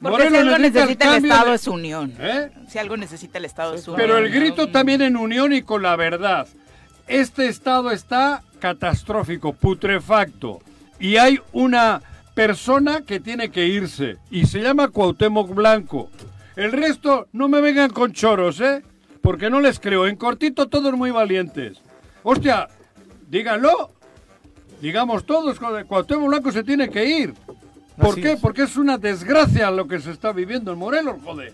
Porque 0.09 0.23
si 0.27 0.29
Morelos 0.33 0.53
algo 0.55 0.57
necesita 0.69 1.05
el 1.05 1.15
el 1.17 1.25
Estado 1.31 1.49
de- 1.49 1.55
es 1.55 1.67
unión. 1.67 2.13
¿Eh? 2.19 2.51
Si 2.69 2.79
algo 2.79 2.97
necesita 2.97 3.37
el 3.37 3.45
Estado 3.45 3.73
es 3.75 3.87
unión. 3.87 4.01
Pero 4.01 4.17
el 4.17 4.29
grito 4.31 4.69
también 4.69 5.01
en 5.01 5.17
unión 5.17 5.53
y 5.53 5.61
con 5.61 5.81
la 5.83 5.95
verdad. 5.95 6.47
Este 7.07 7.47
estado 7.47 7.91
está 7.91 8.41
catastrófico, 8.59 9.53
putrefacto. 9.53 10.59
Y 10.99 11.17
hay 11.17 11.39
una 11.53 12.01
persona 12.33 13.01
que 13.01 13.19
tiene 13.19 13.49
que 13.51 13.67
irse. 13.67 14.17
Y 14.31 14.45
se 14.47 14.59
llama 14.61 14.87
Cuauhtémoc 14.87 15.53
Blanco. 15.53 16.09
El 16.55 16.71
resto, 16.71 17.27
no 17.33 17.47
me 17.47 17.61
vengan 17.61 17.91
con 17.91 18.11
choros, 18.13 18.59
¿eh? 18.61 18.81
Porque 19.21 19.49
no 19.49 19.59
les 19.59 19.79
creo. 19.79 20.07
En 20.07 20.15
cortito, 20.15 20.67
todos 20.67 20.93
muy 20.93 21.11
valientes. 21.11 21.77
Hostia, 22.23 22.67
díganlo. 23.29 23.91
Digamos 24.81 25.25
todos, 25.25 25.59
Cuauhtémoc 25.59 26.27
Blanco 26.27 26.51
se 26.51 26.63
tiene 26.63 26.89
que 26.89 27.05
ir. 27.05 27.33
¿Por 27.97 28.11
Así 28.11 28.21
qué? 28.21 28.33
es. 28.33 28.39
Porque 28.39 28.63
es 28.63 28.75
una 28.77 28.97
desgracia 28.97 29.71
lo 29.71 29.87
que 29.87 29.99
se 29.99 30.11
está 30.11 30.31
viviendo 30.31 30.71
en 30.71 30.77
Morelos, 30.79 31.15
joder. 31.23 31.53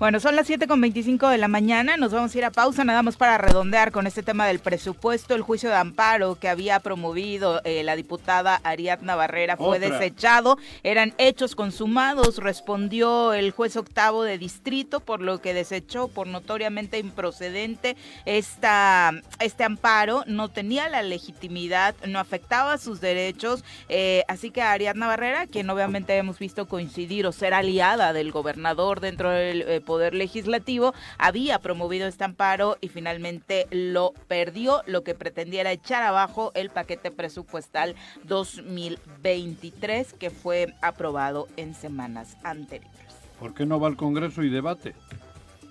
Bueno, 0.00 0.18
son 0.18 0.34
las 0.34 0.50
7.25 0.50 1.30
de 1.30 1.38
la 1.38 1.46
mañana, 1.46 1.96
nos 1.96 2.12
vamos 2.12 2.34
a 2.34 2.38
ir 2.38 2.44
a 2.44 2.50
pausa 2.50 2.82
nada 2.82 3.04
más 3.04 3.16
para 3.16 3.38
redondear 3.38 3.92
con 3.92 4.08
este 4.08 4.24
tema 4.24 4.44
del 4.44 4.58
presupuesto. 4.58 5.36
El 5.36 5.42
juicio 5.42 5.70
de 5.70 5.76
amparo 5.76 6.34
que 6.34 6.48
había 6.48 6.80
promovido 6.80 7.60
eh, 7.64 7.84
la 7.84 7.94
diputada 7.94 8.60
Ariadna 8.64 9.14
Barrera 9.14 9.56
fue 9.56 9.78
Otra. 9.78 9.96
desechado. 9.96 10.58
Eran 10.82 11.14
hechos 11.16 11.54
consumados, 11.54 12.38
respondió 12.38 13.32
el 13.34 13.52
juez 13.52 13.76
octavo 13.76 14.24
de 14.24 14.36
distrito, 14.36 14.98
por 14.98 15.20
lo 15.20 15.40
que 15.40 15.54
desechó 15.54 16.08
por 16.08 16.26
notoriamente 16.26 16.98
improcedente 16.98 17.96
esta, 18.26 19.12
este 19.38 19.62
amparo. 19.62 20.24
No 20.26 20.48
tenía 20.48 20.88
la 20.88 21.02
legitimidad, 21.04 21.94
no 22.04 22.18
afectaba 22.18 22.78
sus 22.78 23.00
derechos. 23.00 23.62
eh, 23.88 24.24
así 24.26 24.50
que 24.50 24.60
Ariadna 24.60 25.06
Barrera, 25.06 25.46
quien 25.46 25.70
obviamente 25.70 26.16
hemos 26.16 26.40
visto 26.40 26.66
coincidir 26.66 27.28
o 27.28 27.32
ser 27.32 27.54
aliada 27.54 28.12
del 28.12 28.32
gobernador 28.32 28.98
dentro 29.00 29.30
del 29.30 29.62
eh, 29.62 29.80
Poder 29.84 30.14
Legislativo, 30.14 30.94
había 31.18 31.58
promovido 31.58 32.06
este 32.06 32.24
amparo 32.24 32.76
y 32.80 32.88
finalmente 32.88 33.66
lo 33.70 34.12
perdió, 34.28 34.82
lo 34.86 35.04
que 35.04 35.14
pretendía 35.14 35.60
era 35.62 35.72
echar 35.72 36.02
abajo 36.02 36.52
el 36.54 36.70
paquete 36.70 37.10
presupuestal 37.10 37.94
2023 38.24 40.14
que 40.14 40.30
fue 40.30 40.74
aprobado 40.82 41.48
en 41.56 41.74
semanas 41.74 42.36
anteriores. 42.42 42.92
¿Por 43.38 43.54
qué 43.54 43.66
no 43.66 43.78
va 43.80 43.88
al 43.88 43.96
Congreso 43.96 44.42
y 44.42 44.50
debate? 44.50 44.94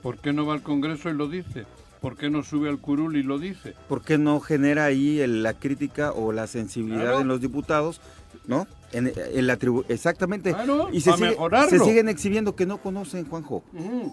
¿Por 0.02 0.18
qué 0.20 0.34
no 0.34 0.46
va 0.46 0.54
al 0.54 0.62
Congreso 0.64 1.10
y 1.10 1.14
lo 1.14 1.28
dice? 1.28 1.66
¿Por 2.02 2.18
qué 2.18 2.30
no 2.30 2.44
sube 2.44 2.68
al 2.68 2.80
curul 2.80 3.16
y 3.16 3.24
lo 3.24 3.40
dice? 3.40 3.74
¿Por 3.88 4.04
qué 4.04 4.18
no 4.18 4.42
genera 4.42 4.84
ahí 4.84 5.22
el- 5.22 5.42
la 5.42 5.54
crítica 5.54 6.12
o 6.12 6.34
la 6.34 6.48
sensibilidad 6.48 7.02
Claro. 7.04 7.20
en 7.22 7.30
los 7.30 7.40
diputados? 7.40 8.02
¿No? 8.46 8.68
En, 8.92 9.12
en 9.16 9.48
la 9.48 9.58
tribu- 9.58 9.86
exactamente. 9.90 10.54
Claro, 10.54 10.90
y 10.92 11.02
se, 11.02 11.10
sigue- 11.14 11.36
se 11.70 11.80
siguen 11.86 12.10
exhibiendo 12.10 12.56
que 12.56 12.68
no 12.68 12.78
conocen, 12.78 13.26
Juanjo. 13.28 13.64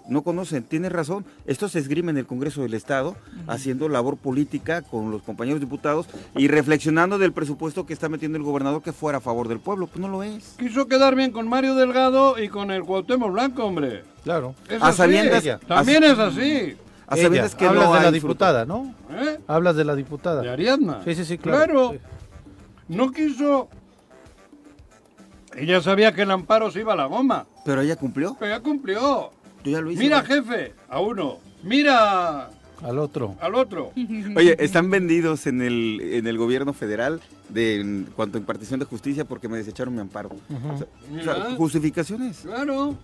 No 0.09 0.23
conocen, 0.23 0.63
tienes 0.63 0.91
razón. 0.91 1.27
Esto 1.47 1.69
se 1.69 1.81
esgrime 1.81 2.13
en 2.13 2.17
el 2.17 2.27
Congreso 2.27 2.63
del 2.63 2.73
Estado, 2.73 3.15
haciendo 3.47 3.89
labor 3.91 4.17
política 4.17 4.81
con 4.81 5.11
los 5.11 5.23
compañeros 5.23 5.61
diputados 5.61 6.07
y 6.35 6.49
reflexionando 6.49 7.19
del 7.19 7.33
presupuesto 7.33 7.85
que 7.85 7.93
está 7.93 8.09
metiendo 8.09 8.39
el 8.39 8.45
gobernador 8.45 8.83
que 8.83 8.93
fuera 8.95 9.19
a 9.19 9.21
favor 9.21 9.49
del 9.49 9.61
pueblo. 9.61 9.87
Pues 9.87 10.01
no 10.01 10.09
lo 10.09 10.23
es. 10.23 10.55
Quiso 10.59 10.87
quedar 10.87 11.15
bien 11.15 11.31
con 11.33 11.47
Mario 11.47 11.75
Delgado 11.75 12.43
y 12.43 12.49
con 12.49 12.71
el 12.71 12.83
Cuauhtémoc 12.85 13.33
Blanco, 13.33 13.65
hombre. 13.65 14.05
Claro. 14.25 14.55
Es 14.69 14.83
A 14.83 14.93
sabiendas-. 14.93 15.59
También 15.67 16.05
es 16.05 16.19
así. 16.19 16.77
A 17.07 17.17
sabiendas 17.17 17.55
que 17.55 17.67
Hablas 17.67 17.85
no 17.85 17.95
de 17.97 18.01
la 18.01 18.11
diputada, 18.13 18.65
¿no? 18.65 18.95
¿Eh? 19.11 19.41
Hablas 19.47 19.77
de 19.77 19.85
la 19.85 19.95
diputada. 19.95 20.41
De 20.41 20.49
Ariadna. 20.51 21.03
Sí, 21.05 21.15
sí, 21.17 21.25
sí, 21.27 21.37
claro. 21.37 21.59
Claro. 21.67 21.91
Sí. 21.93 21.99
No 22.89 23.11
quiso... 23.13 23.69
Ella 25.57 25.81
sabía 25.81 26.13
que 26.15 26.23
el 26.23 26.31
amparo 26.31 26.71
se 26.71 26.81
iba 26.81 26.93
a 26.93 26.97
la 26.97 27.07
goma. 27.07 27.47
Pero 27.65 27.81
ella 27.81 27.97
cumplió. 27.97 28.37
Pero 28.39 28.55
ya 28.57 28.61
cumplió. 28.61 29.31
Yo 29.65 29.71
ya 29.73 29.81
lo 29.81 29.91
hice. 29.91 30.03
Mira, 30.03 30.23
jefe, 30.23 30.75
a 30.89 31.01
uno. 31.01 31.39
Mira 31.63 32.49
Al 32.83 32.99
otro. 32.99 33.37
al 33.41 33.55
otro. 33.55 33.93
Oye, 34.37 34.57
están 34.59 34.91
vendidos 34.91 35.47
en 35.47 35.61
el, 35.61 36.01
en 36.01 36.27
el 36.27 36.39
gobierno 36.39 36.73
federal 36.73 37.21
de 37.49 37.81
en 37.81 38.09
cuanto 38.17 38.39
a 38.39 38.41
impartición 38.41 38.81
de 38.81 38.87
justicia 38.87 39.25
porque 39.25 39.49
me 39.49 39.59
desecharon 39.59 39.95
mi 39.95 40.01
amparo. 40.01 40.31
O 40.31 40.79
sea, 40.79 40.87
o 41.19 41.23
sea, 41.23 41.35
Mira. 41.35 41.57
justificaciones. 41.57 42.41
Claro. 42.45 42.97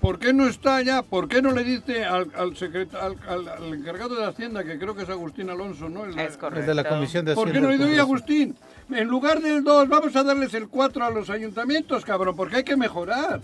¿Por 0.00 0.18
qué 0.18 0.32
no 0.32 0.46
está 0.46 0.76
allá? 0.76 1.02
¿Por 1.02 1.28
qué 1.28 1.42
no 1.42 1.50
le 1.52 1.62
diste 1.62 2.06
al, 2.06 2.32
al, 2.34 2.54
secret- 2.56 2.94
al, 2.94 3.16
al- 3.28 3.48
al 3.48 3.74
encargado 3.74 4.14
de 4.16 4.24
Hacienda, 4.24 4.64
que 4.64 4.78
creo 4.78 4.94
que 4.96 5.02
es 5.02 5.10
Agustín 5.10 5.50
Alonso, 5.50 5.90
¿no? 5.90 6.06
El- 6.06 6.18
Es 6.18 6.38
correcto. 6.38 6.60
El 6.60 6.66
de 6.66 6.74
la 6.74 6.88
Comisión 6.88 7.26
de 7.26 7.34
¿Por 7.34 7.44
qué 7.52 7.58
Hacienda 7.58 7.76
no 7.76 7.76
le 7.84 7.90
doy 7.90 7.98
a. 7.98 8.02
Agustín? 8.02 8.56
En 8.92 9.08
lugar 9.08 9.40
del 9.40 9.62
2, 9.62 9.88
vamos 9.88 10.14
a 10.16 10.22
darles 10.24 10.52
el 10.54 10.68
4 10.68 11.04
a 11.04 11.10
los 11.10 11.30
ayuntamientos, 11.30 12.04
cabrón, 12.04 12.34
porque 12.36 12.56
hay 12.56 12.64
que 12.64 12.76
mejorar. 12.76 13.40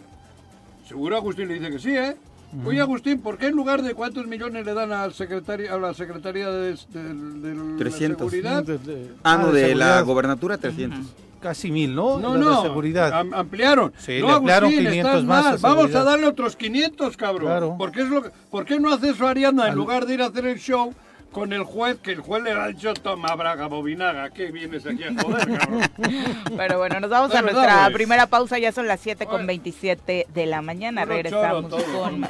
Seguro 0.89 1.17
Agustín 1.17 1.49
le 1.49 1.55
dice 1.55 1.71
que 1.71 1.79
sí, 1.79 1.97
¿eh? 1.97 2.17
Oye, 2.65 2.81
Agustín, 2.81 3.21
¿por 3.21 3.37
qué 3.39 3.47
en 3.49 3.57
lugar 3.57 3.83
de 3.83 3.95
cuántos 3.95 4.27
millones 4.27 4.65
le 4.65 4.73
dan 4.73 4.93
al 4.93 5.13
secretario, 5.13 5.75
a 5.75 5.79
la 5.79 5.93
Secretaría 5.95 6.49
de, 6.49 6.71
de- 6.91 7.15
de 7.49 7.55
la 7.55 7.77
300. 7.77 8.31
Seguridad? 8.31 8.63
De- 8.63 8.79
de- 8.79 9.11
Ah, 9.25 9.37
no, 9.37 9.53
de, 9.53 9.63
la 9.63 9.67
seguridad, 9.69 10.05
gobernatura 10.05 10.57
300. 10.57 11.01
Casi 11.41 11.71
mil, 11.71 11.95
¿no? 11.95 12.19
No, 12.19 12.35
La 12.35 12.39
de 12.39 12.45
no, 12.45 12.63
seguridad. 12.63 13.13
am- 13.13 13.35
ampliaron. 13.35 13.93
Sí, 13.99 14.21
no, 14.21 14.29
le 14.29 14.33
ampliaron 14.35 14.69
Agustín, 14.71 14.87
500 14.91 15.11
estás 15.13 15.25
más 15.25 15.47
a 15.47 15.51
mal. 15.51 15.59
Vamos 15.61 15.95
a 15.95 16.05
darle 16.05 16.27
otros 16.29 16.57
500, 16.57 17.17
cabrón. 17.17 17.47
Claro. 17.47 17.75
¿Por 17.77 17.93
qué, 17.93 18.03
es 18.03 18.09
lo 18.09 18.23
que- 18.23 18.31
¿Por 18.51 18.65
qué 18.65 18.81
no 18.81 18.93
hace 18.93 19.11
eso 19.11 19.27
Ariadna 19.29 19.65
en 19.65 19.71
Al- 19.73 19.77
lugar 19.77 20.07
de 20.07 20.15
ir 20.15 20.23
a 20.23 20.27
hacer 20.27 20.47
el 20.47 20.59
show 20.59 20.95
con 21.33 21.53
el 21.53 21.65
juez, 21.65 21.99
que 21.99 22.13
el 22.13 22.21
juez 22.21 22.43
le 22.43 22.53
ha 22.53 22.67
dicho, 22.69 22.95
toma, 22.95 23.35
braga, 23.35 23.67
bobinaga, 23.67 24.31
¿qué 24.31 24.51
vienes 24.51 24.87
aquí 24.87 25.05
a 25.05 25.23
joder, 25.23 25.59
cabrón? 25.59 25.83
Pero 26.57 26.79
bueno, 26.79 27.01
nos 27.01 27.11
vamos 27.11 27.35
a 27.35 27.43
nuestra 27.43 27.91
primera 27.91 28.27
pausa, 28.27 28.59
ya 28.59 28.73
son 28.73 28.87
las 28.87 29.01
7 29.01 29.27
con 29.27 29.35
Bueno. 29.35 29.49
27 29.49 30.27
de 30.33 30.47
la 30.47 30.63
mañana. 30.63 31.05
Regresamos 31.05 31.73
con. 31.73 32.27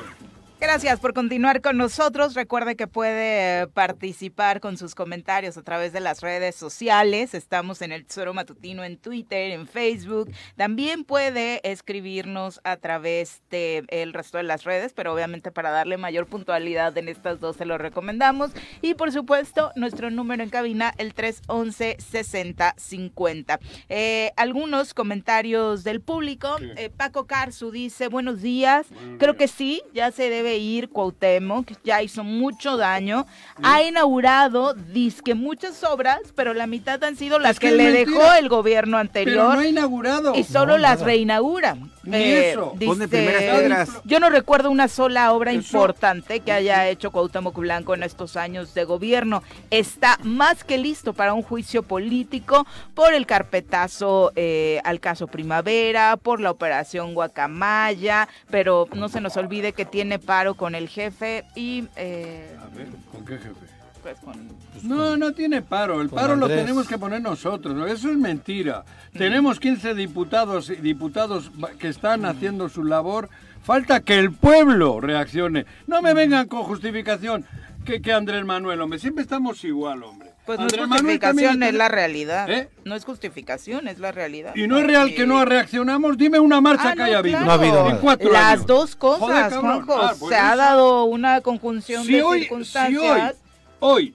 Gracias 0.59 1.01
por 1.01 1.13
continuar 1.13 1.61
con 1.61 1.77
nosotros. 1.77 2.33
Recuerde 2.33 2.77
que 2.77 2.87
puede 2.87 3.67
participar 3.67 4.61
con 4.61 4.79
sus 4.79 4.95
comentarios 4.95 5.59
a 5.59 5.63
través 5.63 5.93
de 5.93 6.01
las 6.01 6.23
redes 6.23 6.57
sociales. 6.57 7.35
Estamos 7.35 7.83
en 7.83 7.93
el 7.93 8.07
Tesoro 8.07 8.33
Matutino 8.33 8.83
en 8.83 8.97
Twitter, 8.97 9.51
en 9.51 9.69
Facebook. 9.69 10.33
También 10.57 11.05
puede 11.05 11.61
escribirnos 11.71 12.63
a 12.65 12.79
través 12.79 13.43
de 13.51 13.85
el 13.89 14.15
resto 14.15 14.39
de 14.39 14.45
las 14.45 14.65
redes, 14.65 14.95
pero 14.95 15.13
obviamente 15.13 15.53
para 15.53 15.71
darle 15.71 15.99
mayor 15.99 16.27
puntualidad 16.27 16.97
en 16.97 17.11
estas 17.11 17.39
dos 17.39 17.57
se 17.57 17.67
lo 17.67 17.77
recomendamos. 17.77 18.51
Y 18.81 18.95
por 18.95 19.13
supuesto, 19.13 19.73
nuestro 19.77 20.11
número 20.11 20.43
en 20.43 20.49
cabina, 20.49 20.95
el 20.97 21.15
311-6050. 21.15 23.59
Eh, 23.91 24.33
algunos 24.37 24.95
comentarios 24.95 25.85
del 25.85 26.01
público. 26.01 26.57
Eh, 26.79 26.89
Paco 26.89 27.27
Carzu 27.27 27.71
dice, 27.71 28.09
buenos 28.09 28.41
días. 28.41 28.87
Creo 29.19 29.37
que 29.37 29.49
sí, 29.49 29.83
ya 29.93 30.11
se 30.11 30.31
debe 30.31 30.46
ir 30.57 30.91
Cuauhtémoc, 30.91 31.73
ya 31.83 32.03
hizo 32.03 32.23
mucho 32.23 32.77
daño. 32.77 33.27
Ha 33.63 33.83
inaugurado, 33.83 34.75
disque 34.75 35.35
muchas 35.35 35.83
obras, 35.85 36.21
pero 36.35 36.55
la 36.55 36.67
mitad 36.67 37.03
han 37.03 37.17
sido 37.17 37.39
las 37.39 37.53
Es 37.53 37.61
que, 37.61 37.73
le 37.73 37.91
mentira. 37.91 38.19
dejó 38.21 38.33
el 38.35 38.49
gobierno 38.49 38.99
Pero 38.99 39.01
anterior 39.01 39.55
no 39.55 39.61
ha 39.61 39.67
inaugurado. 39.67 40.35
y 40.37 40.45
solo 40.45 40.73
No, 40.75 40.79
las 40.79 41.01
reinaugura. 41.01 41.77
Ni 42.05 42.23
eso. 42.23 42.73
Dice- 42.77 43.09
piedras. 43.09 43.91
yo 44.05 44.21
no 44.21 44.31
recuerdo 44.31 44.71
una 44.71 44.87
sola 44.87 45.33
obra 45.33 45.51
Eso- 45.51 45.61
importante 45.79 46.39
que 46.41 46.53
haya 46.53 46.89
hecho 46.89 47.11
Cuauhtémoc 47.11 47.57
Blanco 47.59 47.95
en 47.95 48.05
estos 48.05 48.37
años 48.37 48.75
de 48.75 48.85
gobierno. 48.85 49.43
Está 49.71 50.19
más 50.23 50.63
que 50.63 50.79
listo 50.79 51.15
para 51.15 51.35
un 51.35 51.43
juicio 51.43 51.83
político 51.83 52.65
por 52.95 53.13
el 53.13 53.27
carpetazo 53.27 54.31
eh, 54.37 54.81
al 54.85 55.01
caso 55.01 55.27
Primavera, 55.27 56.17
por 56.17 56.41
la 56.41 56.51
operación 56.53 57.15
Guacamaya, 57.15 58.29
pero 58.51 58.87
no 58.95 59.09
se 59.09 59.21
nos 59.21 59.37
olvide 59.37 59.73
que 59.73 59.85
tiene 59.85 60.19
paro 60.37 60.55
con 60.55 60.75
el 60.75 60.91
jefe 60.91 61.47
y 61.55 61.85
eh, 61.97 62.55
A 62.61 62.77
ver, 62.77 62.89
¿con 63.11 63.25
qué 63.25 63.39
jefe? 63.39 63.55
pues 64.03 64.19
con 64.21 64.35
No, 64.83 65.17
no 65.17 65.33
tiene 65.33 65.63
paro. 65.63 66.03
El 66.03 66.11
paro 66.11 66.37
lo 66.37 66.47
tenemos 66.47 66.87
que 66.87 66.99
poner 66.99 67.23
nosotros. 67.23 67.75
¿no? 67.75 67.87
Eso 67.87 68.11
es 68.11 68.19
mentira. 68.19 68.85
Tenemos 69.15 69.59
15 69.59 69.95
diputados 69.95 70.69
y 70.69 70.77
diputados 70.77 71.51
que 71.79 71.89
están 71.89 72.27
haciendo 72.27 72.69
su 72.69 72.85
labor. 72.85 73.31
Falta 73.63 74.01
que 74.01 74.19
el 74.19 74.31
pueblo 74.31 75.01
reaccione. 75.01 75.65
No 75.87 76.03
me 76.03 76.13
vengan 76.13 76.49
con 76.49 76.65
justificación 76.65 77.47
que, 77.87 78.03
que 78.03 78.13
Andrés 78.13 78.45
Manuel, 78.45 78.83
hombre. 78.83 78.99
Siempre 78.99 79.23
estamos 79.23 79.65
igual, 79.65 80.03
hombre. 80.03 80.26
Pues 80.47 80.59
no 80.61 80.67
es 80.67 80.73
Andrés 80.73 80.89
Manuel 80.89 81.03
justificación, 81.19 81.51
también 81.53 81.63
es 81.69 81.75
la 81.75 81.89
realidad. 81.89 82.49
¿Eh? 82.51 82.69
No 82.85 82.95
es 82.95 83.05
justificación, 83.05 83.89
es 83.89 83.99
la 83.99 84.13
realidad. 84.13 84.53
Y 84.55 84.69
no 84.69 84.79
es 84.79 84.87
real 84.87 85.13
que 85.15 85.27
no 85.27 85.45
reaccionamos. 85.45 86.17
Dime 86.17 86.39
una 86.39 86.61
marcha 86.61 86.91
Ah, 86.91 86.93
que 86.93 86.99
no, 86.99 87.05
haya 87.05 87.19
habido. 87.19 87.39
claro. 87.39 87.47
No 87.47 87.51
ha 87.51 87.55
habido 87.55 87.81
En 87.81 87.87
nada. 87.89 88.01
cuatro 88.01 88.33
Las 88.33 88.43
años. 88.53 88.67
dos 88.67 88.97
cosas, 88.97 89.55
Joder. 89.55 89.85
Ah, 90.01 90.15
pues 90.19 90.31
se 90.31 90.37
ha 90.37 90.55
dado 90.57 91.05
una 91.05 91.41
conjunción 91.41 92.05
Si 92.05 92.13
de 92.13 92.23
hoy, 92.23 92.39
si 92.39 92.45
circunstancias. 92.45 93.35
hoy, 93.81 94.15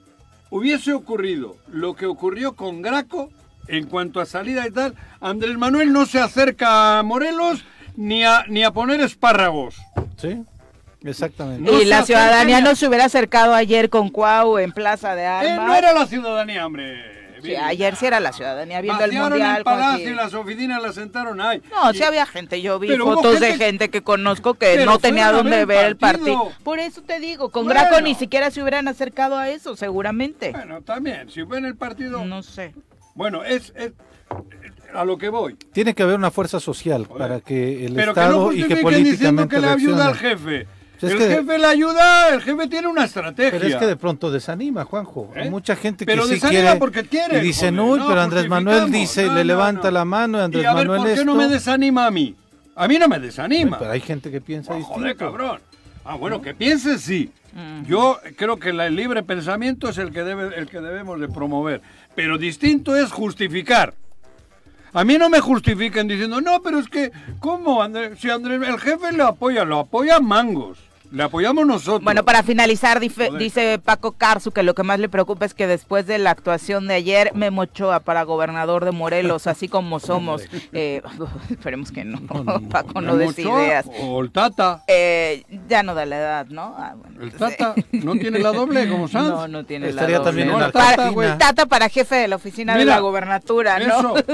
hubiese 0.50 0.92
ocurrido 0.94 1.56
lo 1.68 1.94
que 1.94 2.06
ocurrió 2.06 2.56
con 2.56 2.80
Graco 2.82 3.30
en 3.68 3.86
cuanto 3.86 4.20
a 4.20 4.26
salida 4.26 4.66
y 4.66 4.70
tal, 4.70 4.94
Andrés 5.20 5.56
Manuel 5.58 5.92
no 5.92 6.06
se 6.06 6.18
acerca 6.18 6.98
a 6.98 7.02
Morelos 7.02 7.64
ni 7.96 8.24
a, 8.24 8.44
ni 8.48 8.64
a 8.64 8.70
poner 8.72 9.00
espárragos. 9.02 9.76
Sí, 10.16 10.42
exactamente. 11.04 11.70
No 11.70 11.80
y 11.80 11.84
la 11.84 12.04
ciudadanía 12.04 12.60
no 12.60 12.74
se 12.76 12.86
hubiera 12.88 13.04
acercado 13.06 13.54
ayer 13.54 13.90
con 13.90 14.08
Cuau 14.10 14.58
en 14.58 14.72
Plaza 14.72 15.14
de 15.14 15.22
Eh, 15.22 15.26
Armas. 15.26 15.66
no 15.66 15.74
era 15.74 15.92
la 15.92 16.06
ciudadanía, 16.06 16.66
hombre. 16.66 17.20
Sí, 17.42 17.56
ayer 17.56 17.96
sí 17.96 18.06
era 18.06 18.20
la 18.20 18.32
ciudadanía 18.32 18.80
viendo 18.80 19.02
el 19.02 19.12
mundial. 19.14 19.58
el 19.58 19.64
palacio 19.64 20.10
y 20.10 20.14
las 20.14 20.32
oficinas 20.32 20.80
las 20.80 20.94
sentaron 20.94 21.40
ahí. 21.40 21.60
No, 21.72 21.90
Y- 21.90 21.96
sí 21.96 22.04
había 22.04 22.24
gente. 22.24 22.62
Yo 22.62 22.78
vi 22.78 22.86
Pero 22.86 23.04
hubo 23.04 23.14
fotos 23.16 23.40
de 23.40 23.48
gente- 23.48 23.64
gente 23.64 23.90
que 23.90 24.02
conozco 24.02 24.54
que 24.54 24.74
Pero 24.76 24.84
no 24.84 25.00
tenía 25.00 25.32
dónde 25.32 25.64
ver 25.64 25.86
el 25.86 25.96
partido. 25.96 26.36
partido. 26.44 26.62
Por 26.62 26.78
eso 26.78 27.02
te 27.02 27.18
digo, 27.18 27.50
con 27.50 27.64
Bueno. 27.64 27.80
Graco 27.80 28.00
ni 28.00 28.14
siquiera 28.14 28.52
se 28.52 28.62
hubieran 28.62 28.86
acercado 28.86 29.36
a 29.36 29.48
eso, 29.48 29.74
seguramente. 29.74 30.52
Bueno, 30.52 30.82
también, 30.82 31.30
si 31.30 31.42
ven 31.42 31.64
el 31.64 31.74
partido... 31.74 32.24
No 32.24 32.44
sé. 32.44 32.76
Bueno, 33.16 33.42
es, 33.42 33.72
es- 33.74 33.92
a 34.94 35.04
lo 35.04 35.18
que 35.18 35.28
voy. 35.28 35.54
Tiene 35.72 35.94
que 35.96 36.04
haber 36.04 36.14
una 36.16 36.30
fuerza 36.30 36.60
social 36.60 37.06
para 37.06 37.40
que 37.40 37.86
el 37.86 37.94
Pero 37.94 38.14
que 38.14 38.20
no 38.20 38.26
Estado 38.26 38.52
y 38.52 38.56
que 38.56 38.62
justifiquen 38.62 39.04
diciendo 39.04 39.42
políticamente 39.48 39.56
que 39.56 39.60
le 39.60 39.68
ayuda 39.68 40.06
al 40.06 40.14
jefe. 40.16 40.66
Es 41.06 41.12
el 41.12 41.18
que- 41.18 41.28
jefe 41.28 41.58
le 41.58 41.66
ayuda, 41.66 42.28
el 42.34 42.42
jefe 42.42 42.68
tiene 42.68 42.88
una 42.88 43.04
estrategia. 43.04 43.50
Pero 43.58 43.66
es 43.66 43.76
que 43.76 43.86
de 43.86 43.96
pronto 43.96 44.30
desanima, 44.30 44.84
Juanjo. 44.84 45.30
Hay 45.34 45.48
¿Eh? 45.48 45.50
mucha 45.50 45.74
gente 45.76 46.06
Pero 46.06 46.22
que 46.22 46.28
sí 46.28 46.34
desanima 46.34 46.60
quiere. 46.62 46.78
porque 46.78 47.02
quiere, 47.04 47.44
y 47.44 47.52
joder, 47.52 47.72
uy, 47.80 47.98
no 47.98 48.06
pero 48.08 48.20
Andrés 48.20 48.48
Manuel 48.48 48.90
dice, 48.92 49.26
No, 49.26 49.34
le 49.34 49.40
no, 49.40 49.44
levanta 49.44 49.88
no. 49.88 49.90
la 49.92 50.04
mano 50.04 50.38
y 50.38 50.40
Andrés 50.42 50.62
y 50.64 50.66
a 50.66 50.74
ver, 50.74 50.86
Manuel 50.86 50.98
¿por 50.98 51.06
qué 51.08 51.12
esto. 51.14 51.24
no 51.24 51.34
me 51.34 51.48
desanima 51.48 52.06
a 52.06 52.10
mí? 52.10 52.36
A 52.76 52.88
mí 52.88 52.98
no 52.98 53.08
me 53.08 53.18
desanima. 53.18 53.78
Pero 53.78 53.90
hay 53.90 54.00
gente 54.00 54.30
que 54.30 54.40
piensa 54.40 54.72
Oh, 54.72 54.76
distinto. 54.76 55.00
joder, 55.00 55.16
cabrón. 55.16 55.60
Ah, 56.04 56.14
bueno, 56.16 56.40
que 56.40 56.54
piense 56.54 56.98
sí. 56.98 57.30
Yo 57.86 58.18
creo 58.36 58.58
que 58.58 58.70
el 58.70 58.96
libre 58.96 59.22
pensamiento 59.22 59.88
es 59.90 59.98
el 59.98 60.10
que, 60.10 60.22
debe, 60.24 60.56
el 60.56 60.66
que 60.68 60.80
debemos 60.80 61.20
de 61.20 61.28
promover. 61.28 61.82
Pero 62.14 62.38
distinto 62.38 62.96
es 62.96 63.12
justificar. 63.12 63.94
A 64.94 65.04
mí 65.04 65.16
no 65.16 65.28
me 65.30 65.40
justifiquen 65.40 66.06
diciendo, 66.08 66.40
no, 66.40 66.60
pero 66.62 66.78
es 66.78 66.88
que, 66.88 67.12
¿cómo? 67.40 67.82
Andrés? 67.82 68.18
si 68.18 68.28
Andrés, 68.30 68.60
el 68.66 68.78
jefe 68.78 69.12
lo 69.12 69.26
apoya, 69.26 69.64
lo 69.64 69.78
apoya 69.80 70.18
Mangos. 70.20 70.78
Le 71.12 71.22
apoyamos 71.22 71.66
nosotros. 71.66 72.02
Bueno, 72.02 72.24
para 72.24 72.42
finalizar, 72.42 72.98
dife- 72.98 73.36
dice 73.36 73.78
Paco 73.78 74.12
Carzu 74.12 74.50
que 74.50 74.62
lo 74.62 74.74
que 74.74 74.82
más 74.82 74.98
le 74.98 75.08
preocupa 75.10 75.44
es 75.44 75.52
que 75.52 75.66
después 75.66 76.06
de 76.06 76.16
la 76.18 76.30
actuación 76.30 76.88
de 76.88 76.94
ayer, 76.94 77.32
Memo 77.34 77.62
Ochoa 77.62 78.00
para 78.00 78.22
gobernador 78.22 78.84
de 78.86 78.92
Morelos, 78.92 79.46
así 79.46 79.68
como 79.68 80.00
somos. 80.00 80.42
Eh, 80.74 81.02
esperemos 81.50 81.92
que 81.92 82.04
no, 82.04 82.18
Paco 82.70 83.00
no 83.02 83.16
des 83.16 83.38
ideas. 83.38 83.86
O 84.00 84.22
el 84.22 84.30
Tata. 84.30 84.82
Eh, 84.86 85.44
ya 85.68 85.82
no 85.82 85.94
da 85.94 86.06
la 86.06 86.16
edad, 86.18 86.46
¿no? 86.48 86.74
Ah, 86.78 86.94
bueno, 86.96 87.20
El 87.22 87.32
Tata 87.32 87.74
eh. 87.76 87.84
no 88.02 88.14
tiene 88.14 88.38
la 88.38 88.52
doble 88.52 88.88
como 88.88 89.06
Sanz. 89.08 89.28
No, 89.28 89.48
no 89.48 89.64
tiene 89.64 89.90
Estaría 89.90 90.18
la 90.18 90.24
también 90.24 90.48
doble. 90.48 90.60
en 90.64 90.66
No, 90.68 90.72
para- 90.72 90.86
Argentina. 90.88 91.12
güey. 91.12 91.38
Tata 91.38 91.66
para 91.66 91.88
jefe 91.90 92.14
de 92.16 92.28
la 92.28 92.36
oficina 92.36 92.76
de 92.76 92.86
la 92.86 93.00
gobernatura, 93.00 93.78
¿no? 93.80 94.16
Eso. 94.16 94.24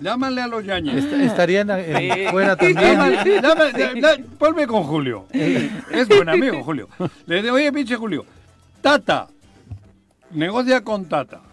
Llámale 0.00 0.40
a 0.42 0.46
los 0.48 0.64
Yañez. 0.64 1.04
Est- 1.04 1.12
Estarían 1.12 1.68
Sí. 1.68 2.08
fuera 2.30 2.56
también. 2.56 2.80
Llámale, 3.42 4.24
ponme 4.38 4.66
con 4.66 4.82
Julio. 4.84 5.26
Es 5.32 6.07
buen 6.16 6.28
amigo, 6.28 6.62
Julio. 6.62 6.88
Le 7.26 7.42
digo, 7.42 7.54
oye, 7.54 7.72
pinche 7.72 7.96
Julio, 7.96 8.24
Tata, 8.80 9.28
negocia 10.30 10.82
con 10.82 11.06
Tata. 11.06 11.47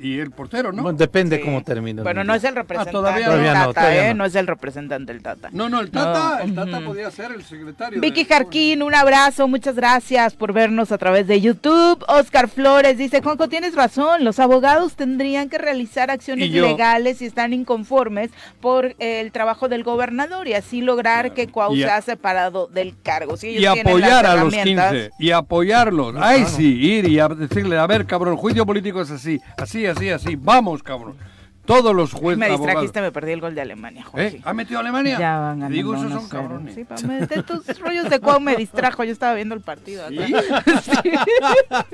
Y 0.00 0.18
el 0.18 0.30
portero, 0.30 0.72
¿no? 0.72 0.82
Bueno, 0.82 0.98
depende 0.98 1.36
Sí. 1.38 1.42
cómo 1.42 1.62
termine. 1.62 2.00
el 2.00 2.04
Bueno, 2.04 2.24
no 2.24 2.34
es 2.34 2.44
el 2.44 2.54
representante 2.54 2.92
todavía 2.92 3.28
del 3.30 3.36
no. 3.38 3.42
Todavía 3.42 3.54
no, 3.54 3.66
Tata, 3.68 3.80
todavía 3.80 4.08
¿eh? 4.10 4.14
no. 4.14 4.18
No 4.18 4.24
es 4.26 4.34
el 4.34 4.46
representante 4.46 5.12
del 5.12 5.22
Tata. 5.22 5.48
No, 5.52 5.68
no, 5.68 5.80
el 5.80 5.90
Tata, 5.90 6.38
No, 6.38 6.44
el 6.44 6.54
Tata 6.54 6.80
podía 6.84 7.10
ser 7.10 7.32
el 7.32 7.42
secretario. 7.42 8.00
Vicky 8.00 8.24
de- 8.24 8.28
Jarquín, 8.34 8.82
un 8.82 8.94
abrazo, 8.94 9.48
muchas 9.48 9.74
gracias 9.76 10.34
por 10.34 10.52
vernos 10.52 10.92
a 10.92 10.98
través 10.98 11.26
de 11.26 11.40
YouTube. 11.40 12.04
Oscar 12.08 12.48
Flores 12.48 12.98
dice, 12.98 13.22
Juanjo, 13.22 13.48
tienes 13.48 13.74
razón, 13.74 14.24
los 14.24 14.38
abogados 14.40 14.94
tendrían 14.94 15.48
que 15.48 15.58
realizar 15.58 16.10
acciones 16.10 16.50
legales 16.50 17.18
si 17.18 17.26
están 17.26 17.52
inconformes 17.52 18.30
por 18.60 18.94
el 18.98 19.32
trabajo 19.32 19.68
del 19.68 19.84
gobernador 19.84 20.48
y 20.48 20.54
así 20.54 20.80
lograr 20.80 21.32
que 21.34 21.48
Cuau 21.48 21.74
sea 21.76 22.02
separado 22.02 22.66
del 22.66 22.94
cargo. 23.02 23.36
Si 23.36 23.48
ellos 23.56 23.76
Y 23.76 23.80
apoyar 23.80 24.22
las 24.24 24.32
a 24.32 24.36
los 24.36 24.52
herramientas- 24.54 24.92
15. 24.92 25.10
Y 25.18 25.30
apoyarlos. 25.30 26.14
Ay, 26.18 26.44
sí, 26.46 26.74
ir 26.80 27.08
y 27.08 27.18
a 27.20 27.28
decirle, 27.28 27.78
a 27.78 27.86
ver, 27.86 28.06
cabrón, 28.06 28.34
el 28.34 28.38
juicio 28.38 28.66
político 28.66 29.00
es 29.00 29.10
así, 29.10 29.40
así, 29.56 29.83
así, 29.86 30.10
así. 30.10 30.36
Vamos, 30.36 30.82
cabrón. 30.82 31.16
Todos 31.64 31.96
los 31.96 32.12
jueces. 32.12 32.36
Me 32.36 32.44
abogados. 32.44 32.66
distrajiste, 32.66 33.00
me 33.00 33.10
perdí 33.10 33.32
el 33.32 33.40
gol 33.40 33.54
de 33.54 33.62
Alemania, 33.62 34.02
¿Eh? 34.02 34.04
Jorge. 34.04 34.40
¿Ha 34.44 34.52
metido 34.52 34.76
a 34.78 34.82
Alemania? 34.82 35.18
Ya 35.18 35.38
van 35.38 35.60
ganando 35.60 35.74
Digo, 35.74 35.94
esos 35.94 36.12
son 36.12 36.24
1-0. 36.24 36.28
cabrones. 36.28 36.74
Sí, 36.74 36.84
pa- 36.84 36.96
me- 37.08 37.26
de 37.26 37.42
tus 37.42 37.80
rollos 37.80 38.10
de 38.10 38.20
Cuau 38.20 38.38
me 38.38 38.54
distrajo, 38.54 39.02
yo 39.02 39.12
estaba 39.12 39.32
viendo 39.32 39.54
el 39.54 39.62
partido. 39.62 40.06
¿Sí? 40.10 40.18
Sí. 40.82 41.10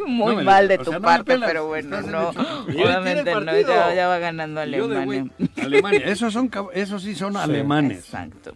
Muy 0.09 0.35
No 0.37 0.43
mal 0.43 0.67
de 0.67 0.75
o 0.75 0.79
tu 0.79 0.91
sea, 0.91 0.99
no 0.99 1.05
parte, 1.05 1.25
pelas, 1.35 1.49
pero 1.49 1.67
bueno, 1.69 2.01
no. 2.03 2.31
Obviamente 2.67 3.33
no, 3.33 3.61
ya, 3.61 3.95
ya 3.95 4.09
va 4.09 4.19
ganando 4.19 4.61
Alemania. 4.61 5.27
Alemania. 5.63 6.01
Esos, 6.05 6.33
son, 6.33 6.51
esos 6.75 7.03
sí 7.03 7.15
son 7.15 7.37
alemanes. 7.37 7.99
Exacto. 7.99 8.53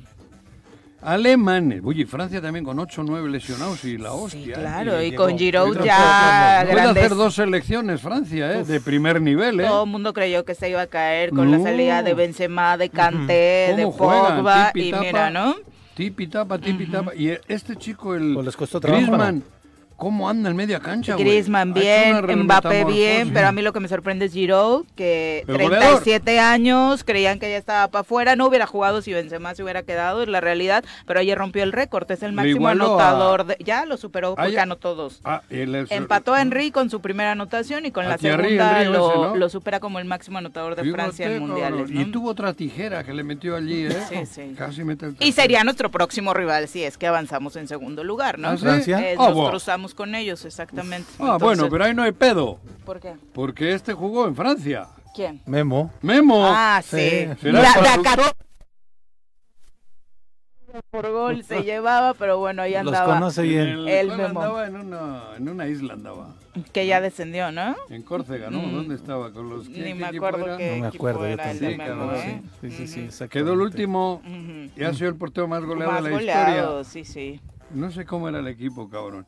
Alemanes. 1.04 1.82
Oye, 1.84 2.06
Francia 2.06 2.40
también 2.40 2.64
con 2.64 2.78
8 2.78 3.00
o 3.00 3.04
9 3.04 3.28
lesionados 3.30 3.84
y 3.84 3.98
la 3.98 4.12
hostia. 4.12 4.40
Sí, 4.42 4.50
¿eh? 4.50 4.54
claro, 4.54 5.02
y 5.02 5.10
llegó. 5.10 5.24
con 5.24 5.38
Giroud 5.38 5.78
ya 5.84 6.60
Puede 6.62 6.74
grandes. 6.74 7.04
hacer 7.04 7.16
dos 7.16 7.34
selecciones 7.34 8.00
Francia, 8.00 8.52
¿eh? 8.52 8.64
De 8.64 8.80
primer 8.80 9.20
nivel, 9.20 9.60
¿eh? 9.60 9.66
Todo 9.66 9.84
el 9.84 9.90
mundo 9.90 10.12
creyó 10.14 10.44
que 10.44 10.54
se 10.54 10.70
iba 10.70 10.80
a 10.82 10.86
caer 10.86 11.30
con 11.30 11.50
la 11.50 11.58
No. 11.58 11.64
salida 11.64 12.02
de 12.02 12.14
Benzema, 12.14 12.76
de 12.76 12.88
Kanté, 12.88 13.74
de. 13.76 13.84
Pogba 13.96 14.72
y 14.74 14.90
tapa. 14.90 15.02
mira, 15.04 15.30
¿no? 15.30 15.54
Tipi 15.94 16.26
tapa, 16.26 16.58
tipi 16.58 16.86
tapa. 16.86 17.14
Y 17.14 17.28
este 17.48 17.76
chico, 17.76 18.14
el 18.14 18.34
Pues 18.34 18.46
les 18.46 18.56
costó 18.56 18.80
trabajo. 18.80 19.02
Griezmann, 19.06 19.44
¿cómo 19.96 20.28
anda 20.28 20.50
en 20.50 20.56
media 20.56 20.80
cancha, 20.80 21.14
güey? 21.14 21.24
Griezmann 21.24 21.72
bien, 21.72 22.16
Mbappé 22.44 22.84
bien, 22.84 23.32
pero 23.32 23.48
a 23.48 23.52
mí 23.52 23.62
lo 23.62 23.72
que 23.72 23.80
me 23.80 23.88
sorprende 23.88 24.26
es 24.26 24.32
Giroud, 24.32 24.84
que 24.96 25.44
El 25.46 25.56
37 25.56 26.40
años, 26.40 27.04
creían 27.04 27.38
que 27.38 27.50
ya 27.50 27.56
estaba 27.56 27.88
para 27.88 28.00
afuera, 28.00 28.36
no 28.36 28.46
hubiera 28.46 28.66
jugado 28.66 29.02
si 29.02 29.12
Benzema 29.12 29.54
se 29.54 29.62
hubiera 29.62 29.82
quedado, 29.82 30.22
es 30.22 30.28
la 30.28 30.40
realidad, 30.40 30.84
pero 31.06 31.20
ayer 31.20 31.36
rompió 31.38 31.62
el 31.62 31.72
récord, 31.72 32.10
es 32.10 32.22
el 32.22 32.32
máximo 32.32 32.68
a- 32.68 32.72
anotador, 32.72 33.46
de- 33.46 33.56
ya 33.60 33.86
lo 33.86 33.96
superó 33.96 34.34
porque 34.34 34.58
Ah, 34.58 34.62
anotó 34.62 34.94
dos. 34.94 35.20
Ah, 35.24 35.42
es- 35.50 35.90
Empató 35.90 36.34
a 36.34 36.42
Henry 36.42 36.70
con 36.70 36.90
su 36.90 37.00
primera 37.00 37.32
anotación 37.32 37.86
y 37.86 37.90
con 37.90 38.06
A 38.06 38.10
la 38.10 38.18
Thierry 38.18 38.42
segunda 38.56 38.80
Henry, 38.82 38.92
lo, 38.92 39.10
ese, 39.10 39.18
¿no? 39.20 39.36
lo 39.36 39.48
supera 39.48 39.80
como 39.80 39.98
el 39.98 40.04
máximo 40.04 40.38
anotador 40.38 40.74
de 40.76 40.82
Fíjate, 40.82 41.02
Francia 41.02 41.26
en 41.32 41.38
mundiales. 41.46 41.90
Y 41.90 41.94
¿no? 42.04 42.10
tuvo 42.10 42.30
otra 42.30 42.52
tijera 42.52 43.04
que 43.04 43.12
le 43.14 43.22
metió 43.22 43.56
allí, 43.56 43.86
¿eh? 43.86 43.96
Sí, 44.08 44.26
sí. 44.26 44.54
Casi 44.56 44.84
mete 44.84 45.06
el 45.06 45.16
Y 45.20 45.32
sería 45.32 45.62
nuestro 45.64 45.90
próximo 45.90 46.34
rival 46.34 46.68
si 46.68 46.82
es 46.84 46.98
que 46.98 47.06
avanzamos 47.06 47.56
en 47.56 47.68
segundo 47.68 48.04
lugar, 48.04 48.38
¿no? 48.38 48.48
¿Ah, 48.48 48.56
sí? 48.56 48.62
Francia. 48.62 48.98
Eh, 49.00 49.16
Ah, 49.18 49.30
nos 49.30 49.50
cruzamos 49.50 49.83
con 49.92 50.14
ellos, 50.14 50.44
exactamente. 50.46 51.10
Ah, 51.18 51.36
bueno, 51.38 51.68
pero 51.68 51.84
ahí 51.84 51.94
no 51.94 52.02
hay 52.04 52.12
pedo. 52.12 52.60
¿Por 52.86 53.00
qué? 53.00 53.14
Porque 53.34 53.74
este 53.74 53.92
jugó 53.92 54.26
en 54.26 54.34
Francia. 54.36 54.86
¿Quién? 55.14 55.42
Memo. 55.46 55.92
Memo. 56.00 56.44
Ah, 56.46 56.80
sí. 56.82 56.96
sí. 56.96 57.28
¿Será 57.42 57.60
La- 57.60 57.94
acá 57.94 58.32
por 60.90 61.08
gol 61.10 61.44
se 61.44 61.62
llevaba, 61.62 62.14
pero 62.14 62.38
bueno, 62.38 62.62
ahí 62.62 62.72
Los 62.72 62.86
andaba. 62.88 63.14
conoce 63.14 63.42
En 63.42 63.48
bien. 63.48 63.68
el- 63.68 63.88
El 63.88 64.06
¿cuál 64.08 64.18
Memo. 64.18 64.40
andaba 64.40 64.66
en 64.66 64.76
una, 64.76 65.22
en 65.36 65.48
una 65.48 65.66
isla 65.68 65.94
andaba. 65.94 66.34
Que 66.72 66.86
ya 66.86 67.00
descendió, 67.00 67.52
¿no? 67.52 67.76
En 67.90 68.02
Córcega, 68.02 68.50
¿no? 68.50 68.60
¿Dónde 68.62 68.94
estaba? 68.96 69.32
Con 69.32 69.50
los 69.50 69.68
¿qué- 69.68 69.80
Mm. 69.80 69.84
Ni 69.84 69.88
qué 69.88 69.94
me 69.94 70.06
acuerdo 70.06 70.56
qué 70.56 70.70
No 70.76 70.82
me 70.82 70.86
acuerdo 70.88 71.28
yo 71.28 71.36
Sí, 71.36 71.66
¿eh? 71.66 72.42
Sí, 72.60 72.86
sí, 72.88 73.08
sí. 73.10 73.28
Quedó 73.28 73.52
el 73.54 73.60
último 73.60 74.14
Ujú. 74.24 74.70
y 74.80 74.84
ha 74.84 74.92
sido 74.94 75.08
el 75.10 75.16
portero 75.16 75.46
más 75.48 75.64
goleado 75.64 75.92
Más 75.92 76.02
de 76.04 76.10
la 76.10 76.16
goleado, 76.16 76.80
historia. 76.80 77.04
sí, 77.04 77.04
sí. 77.04 77.40
No 77.70 77.90
sé 77.90 78.04
cómo 78.04 78.28
era 78.28 78.38
el 78.40 78.46
equipo, 78.48 78.88
cabrón. 78.88 79.26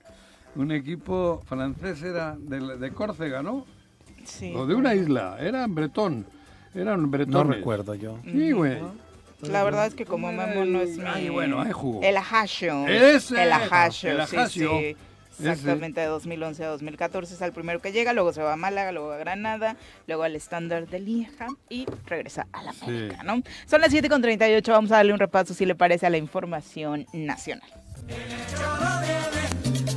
Un 0.57 0.73
equipo 0.73 1.43
francés 1.47 2.03
era 2.03 2.35
de, 2.39 2.61
la- 2.61 2.77
de 2.77 2.91
Córcega, 2.93 3.43
¿no? 3.43 3.65
sí. 4.25 4.53
O 4.57 4.67
de 4.67 4.75
una 4.75 4.95
isla. 4.95 5.37
Eran 5.39 5.75
bretón. 5.75 6.27
Eran 6.75 7.03
No 7.03 7.09
bretones. 7.09 7.57
recuerdo 7.59 7.95
yo. 7.95 8.19
Sí, 8.25 8.53
güey. 8.53 8.79
La 9.43 9.63
verdad 9.65 9.87
es 9.87 9.95
que 9.95 10.05
como 10.07 10.33
Memo 10.33 10.65
no 10.65 10.81
es 10.81 10.97
mi... 10.97 11.05
Ay, 11.07 11.29
bueno, 11.29 11.61
ahí 11.61 11.73
jugó. 11.73 12.03
El 12.03 12.17
Ajaccio. 12.17 12.87
Ese. 12.89 13.43
El 13.43 13.53
Ajaccio, 13.53 14.11
El 14.11 14.27
sí, 14.27 14.37
sí. 14.49 14.97
Exactamente, 15.39 16.01
de 16.01 16.07
2011 16.07 16.65
a 16.65 16.69
2014 16.69 17.35
es 17.35 17.43
el 17.43 17.53
primero 17.53 17.81
que 17.83 17.93
llega, 17.93 18.15
luego 18.15 18.33
se 18.33 18.41
va 18.43 18.55
a 18.55 18.57
Málaga, 18.57 18.91
luego 18.93 19.13
a 19.13 19.19
Granada, 19.19 19.77
luego 20.07 20.23
al 20.23 20.35
estándar 20.35 20.89
de 20.89 20.99
Lieja 20.99 21.49
y 21.69 21.85
regresa 22.07 22.47
a 22.53 22.63
la 22.63 22.71
América, 22.81 23.23
¿no? 23.23 23.43
Son 23.67 23.83
las 23.83 23.91
7 23.91 24.09
con 24.09 24.23
38, 24.23 24.73
vamos 24.73 24.91
a 24.93 24.97
darle 24.97 25.13
un 25.13 25.19
repaso, 25.19 25.53
si 25.53 25.67
le 25.67 25.75
parece, 25.75 26.07
a 26.07 26.11
la 26.11 26.17
información 26.17 27.05
nacional. 27.13 27.69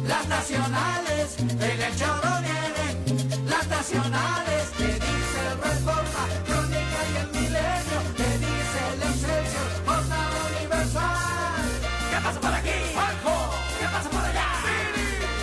Las 0.10 0.28
nacionales, 0.28 1.38
en 1.38 1.62
el 1.62 1.95
choro 1.95 2.32
vienen 2.41 3.45
las 3.48 3.67
nacionales, 3.67 4.63
que 4.76 4.88
dice 4.88 5.39
el 5.52 5.58
Reforma, 5.62 6.24
Crónica 6.48 7.00
y 7.12 7.15
el 7.22 7.28
Milenio, 7.28 8.00
que 8.17 8.30
dice 8.43 8.80
el 8.93 9.04
Excelsior, 9.04 9.69
Jornada 9.86 10.38
Universal. 10.50 11.65
¿Qué 12.10 12.17
pasa 12.24 12.39
por 12.41 12.54
aquí? 12.56 12.78
Juanjo. 12.95 13.36
¿Qué 13.80 13.86
pasa 13.86 14.10
por 14.10 14.26
allá? 14.26 14.48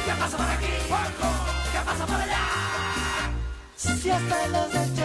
¿Qué 0.04 0.12
pasa 0.18 0.36
por 0.36 0.50
aquí? 0.50 0.72
Juanjo. 0.88 1.30
¿Qué 1.72 1.80
pasa 1.86 2.06
por 2.06 2.20
allá? 2.26 2.44
Si 3.76 4.10
hasta 4.10 4.48
los 4.48 4.95